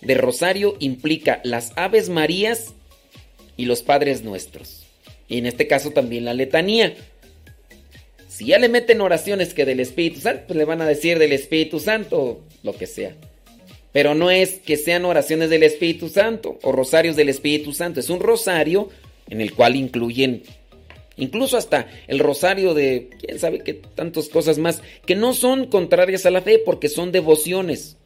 de 0.00 0.14
rosario 0.14 0.76
implica 0.78 1.40
las 1.44 1.72
Aves 1.76 2.08
Marías 2.08 2.74
y 3.56 3.66
los 3.66 3.82
Padres 3.82 4.22
Nuestros. 4.22 4.86
Y 5.28 5.38
en 5.38 5.46
este 5.46 5.66
caso 5.66 5.90
también 5.90 6.24
la 6.24 6.34
letanía. 6.34 6.94
Si 8.28 8.46
ya 8.46 8.58
le 8.58 8.68
meten 8.68 9.00
oraciones 9.00 9.54
que 9.54 9.64
del 9.64 9.80
Espíritu 9.80 10.20
Santo, 10.20 10.44
pues 10.48 10.56
le 10.56 10.64
van 10.64 10.82
a 10.82 10.86
decir 10.86 11.18
del 11.18 11.32
Espíritu 11.32 11.80
Santo, 11.80 12.42
lo 12.62 12.76
que 12.76 12.86
sea. 12.86 13.14
Pero 13.92 14.14
no 14.14 14.30
es 14.30 14.54
que 14.54 14.76
sean 14.76 15.04
oraciones 15.04 15.50
del 15.50 15.62
Espíritu 15.62 16.08
Santo 16.08 16.58
o 16.62 16.72
rosarios 16.72 17.14
del 17.14 17.28
Espíritu 17.28 17.72
Santo. 17.72 18.00
Es 18.00 18.10
un 18.10 18.20
rosario 18.20 18.88
en 19.28 19.40
el 19.40 19.54
cual 19.54 19.76
incluyen 19.76 20.42
incluso 21.16 21.56
hasta 21.56 21.86
el 22.08 22.18
rosario 22.18 22.74
de 22.74 23.10
quién 23.20 23.38
sabe 23.38 23.60
qué 23.60 23.74
tantas 23.74 24.28
cosas 24.28 24.58
más 24.58 24.82
que 25.06 25.14
no 25.14 25.32
son 25.32 25.66
contrarias 25.66 26.26
a 26.26 26.30
la 26.30 26.42
fe 26.42 26.58
porque 26.58 26.88
son 26.88 27.12
devociones. 27.12 27.96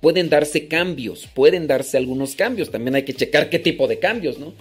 Pueden 0.00 0.30
darse 0.30 0.66
cambios, 0.66 1.28
pueden 1.34 1.66
darse 1.66 1.98
algunos 1.98 2.34
cambios. 2.34 2.70
También 2.70 2.94
hay 2.94 3.02
que 3.02 3.12
checar 3.12 3.50
qué 3.50 3.58
tipo 3.58 3.86
de 3.86 3.98
cambios, 3.98 4.38
¿no? 4.38 4.54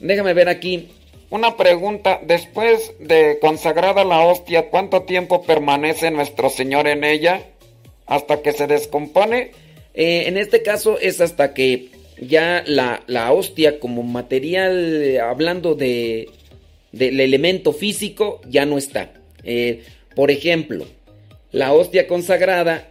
Déjame 0.00 0.34
ver 0.34 0.48
aquí. 0.48 0.88
Una 1.30 1.56
pregunta, 1.56 2.20
después 2.22 2.92
de 3.00 3.38
consagrada 3.40 4.04
la 4.04 4.20
hostia, 4.20 4.68
¿cuánto 4.68 5.02
tiempo 5.02 5.42
permanece 5.42 6.10
nuestro 6.10 6.50
Señor 6.50 6.86
en 6.86 7.04
ella? 7.04 7.42
¿Hasta 8.06 8.42
que 8.42 8.52
se 8.52 8.66
descompone? 8.66 9.52
Eh, 9.94 10.24
en 10.26 10.36
este 10.36 10.62
caso 10.62 10.98
es 10.98 11.20
hasta 11.20 11.54
que 11.54 11.88
ya 12.20 12.64
la, 12.66 13.02
la 13.06 13.32
hostia 13.32 13.78
como 13.80 14.02
material, 14.02 15.02
eh, 15.02 15.20
hablando 15.20 15.74
de, 15.74 16.28
del 16.92 17.20
elemento 17.20 17.72
físico, 17.72 18.40
ya 18.48 18.66
no 18.66 18.78
está. 18.78 19.12
Eh, 19.44 19.82
por 20.14 20.30
ejemplo, 20.30 20.86
la 21.50 21.72
hostia 21.72 22.06
consagrada 22.06 22.90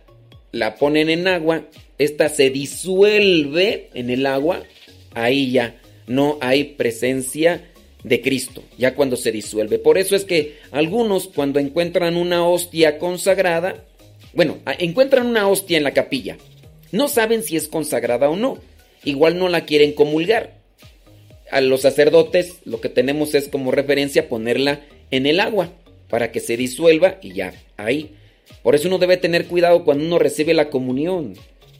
la 0.51 0.75
ponen 0.75 1.09
en 1.09 1.27
agua, 1.27 1.65
esta 1.97 2.29
se 2.29 2.49
disuelve 2.49 3.89
en 3.93 4.09
el 4.09 4.25
agua, 4.25 4.63
ahí 5.13 5.51
ya 5.51 5.79
no 6.07 6.37
hay 6.41 6.63
presencia 6.63 7.67
de 8.03 8.21
Cristo, 8.21 8.63
ya 8.77 8.95
cuando 8.95 9.15
se 9.15 9.31
disuelve. 9.31 9.79
Por 9.79 9.97
eso 9.97 10.15
es 10.15 10.25
que 10.25 10.57
algunos 10.71 11.27
cuando 11.27 11.59
encuentran 11.59 12.17
una 12.17 12.47
hostia 12.47 12.97
consagrada, 12.97 13.83
bueno, 14.33 14.57
encuentran 14.79 15.27
una 15.27 15.47
hostia 15.47 15.77
en 15.77 15.83
la 15.83 15.93
capilla, 15.93 16.37
no 16.91 17.07
saben 17.07 17.43
si 17.43 17.55
es 17.55 17.67
consagrada 17.67 18.29
o 18.29 18.35
no, 18.35 18.57
igual 19.03 19.37
no 19.37 19.49
la 19.49 19.65
quieren 19.65 19.93
comulgar. 19.93 20.59
A 21.51 21.61
los 21.61 21.81
sacerdotes 21.81 22.57
lo 22.65 22.79
que 22.79 22.89
tenemos 22.89 23.35
es 23.35 23.49
como 23.49 23.71
referencia 23.71 24.29
ponerla 24.29 24.81
en 25.11 25.25
el 25.25 25.39
agua 25.39 25.71
para 26.09 26.31
que 26.31 26.39
se 26.39 26.57
disuelva 26.57 27.17
y 27.21 27.33
ya, 27.33 27.53
ahí. 27.77 28.15
Por 28.63 28.75
eso 28.75 28.87
uno 28.87 28.99
debe 28.99 29.17
tener 29.17 29.47
cuidado 29.47 29.83
cuando 29.83 30.05
uno 30.05 30.19
recibe 30.19 30.53
la 30.53 30.69
comunión. 30.69 31.33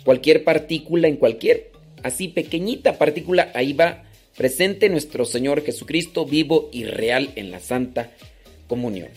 Cualquier 0.03 0.43
partícula 0.43 1.07
en 1.07 1.17
cualquier, 1.17 1.71
así 2.03 2.27
pequeñita 2.27 2.97
partícula, 2.97 3.51
ahí 3.53 3.73
va 3.73 4.03
presente 4.35 4.89
nuestro 4.89 5.25
Señor 5.25 5.63
Jesucristo 5.63 6.25
vivo 6.25 6.69
y 6.71 6.85
real 6.85 7.29
en 7.35 7.51
la 7.51 7.59
Santa 7.59 8.11
Comunión. 8.67 9.09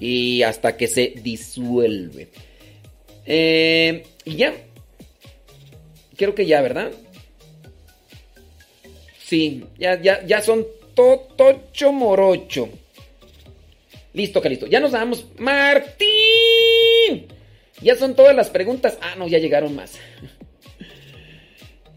Y 0.00 0.42
hasta 0.42 0.76
que 0.76 0.88
se 0.88 1.12
disuelve. 1.22 2.28
Eh, 3.26 4.04
y 4.24 4.36
ya. 4.36 4.54
Creo 6.16 6.34
que 6.34 6.46
ya, 6.46 6.60
¿verdad? 6.62 6.92
Sí, 9.32 9.64
ya, 9.78 9.98
ya, 9.98 10.22
ya 10.26 10.42
son 10.42 10.66
totocho 10.94 11.90
morocho. 11.90 12.68
Listo, 14.12 14.42
listo. 14.42 14.66
Ya 14.66 14.78
nos 14.78 14.92
damos. 14.92 15.24
Martín. 15.38 16.04
Ya 17.80 17.96
son 17.96 18.14
todas 18.14 18.36
las 18.36 18.50
preguntas. 18.50 18.98
Ah, 19.00 19.14
no, 19.16 19.26
ya 19.28 19.38
llegaron 19.38 19.74
más. 19.74 19.94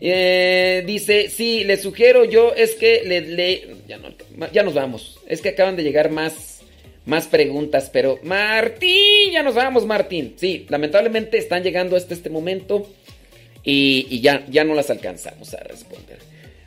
Eh, 0.02 0.84
dice, 0.86 1.30
sí, 1.30 1.64
le 1.64 1.78
sugiero 1.78 2.26
yo, 2.26 2.54
es 2.54 2.76
que 2.76 3.04
le, 3.06 3.76
ya, 3.88 3.98
no, 3.98 4.10
ya, 4.52 4.62
nos 4.62 4.74
vamos. 4.74 5.20
Es 5.26 5.42
que 5.42 5.50
acaban 5.50 5.78
de 5.78 5.84
llegar 5.84 6.12
más, 6.12 6.60
más 7.06 7.28
preguntas, 7.28 7.90
pero 7.92 8.20
Martín, 8.22 9.32
ya 9.32 9.42
nos 9.42 9.56
vamos, 9.56 9.86
Martín. 9.86 10.36
Sí, 10.36 10.66
lamentablemente 10.68 11.38
están 11.38 11.64
llegando 11.64 11.96
hasta 11.96 12.14
este 12.14 12.30
momento 12.30 12.88
y, 13.64 14.06
y 14.10 14.20
ya, 14.20 14.46
ya 14.50 14.66
no 14.66 14.76
las 14.76 14.90
alcanzamos 14.90 15.54
a 15.54 15.64
responder. 15.64 16.25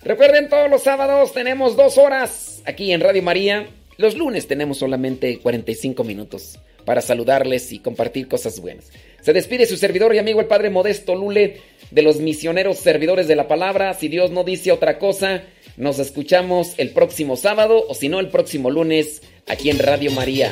Recuerden, 0.09 0.49
todos 0.49 0.71
los 0.71 0.85
sábados 0.85 1.35
tenemos 1.35 1.77
dos 1.77 1.99
horas 1.99 2.63
aquí 2.65 2.93
en 2.93 3.03
Radio 3.03 3.23
María. 3.23 3.69
Los 3.99 4.17
lunes 4.17 4.47
tenemos 4.47 4.79
solamente 4.79 5.39
45 5.39 6.03
minutos 6.03 6.59
para 6.87 7.03
saludarles 7.03 7.73
y 7.73 7.81
compartir 7.81 8.27
cosas 8.27 8.59
buenas. 8.59 8.91
Se 9.21 9.35
despide 9.35 9.67
su 9.67 9.77
servidor 9.77 10.15
y 10.15 10.19
amigo 10.19 10.41
el 10.41 10.47
Padre 10.47 10.71
Modesto 10.71 11.15
Lule 11.15 11.61
de 11.91 12.01
los 12.01 12.21
misioneros 12.21 12.79
servidores 12.79 13.29
de 13.29 13.37
la 13.37 13.49
palabra. 13.49 13.93
Si 13.93 14.09
Dios 14.09 14.31
no 14.31 14.45
dice 14.45 14.73
otra 14.73 14.99
cosa, 14.99 15.43
nos 15.77 15.99
escuchamos 15.99 16.73
el 16.79 16.93
próximo 16.93 17.37
sábado 17.37 17.85
o 17.87 17.93
si 17.93 18.09
no 18.09 18.19
el 18.19 18.29
próximo 18.29 18.71
lunes 18.71 19.21
aquí 19.47 19.69
en 19.69 19.79
Radio 19.79 20.11
María. 20.13 20.51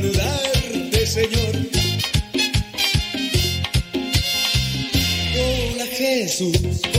Saludarte, 0.00 1.06
Señor! 1.06 1.56
Hola, 5.36 5.86
Jesús 5.86 6.89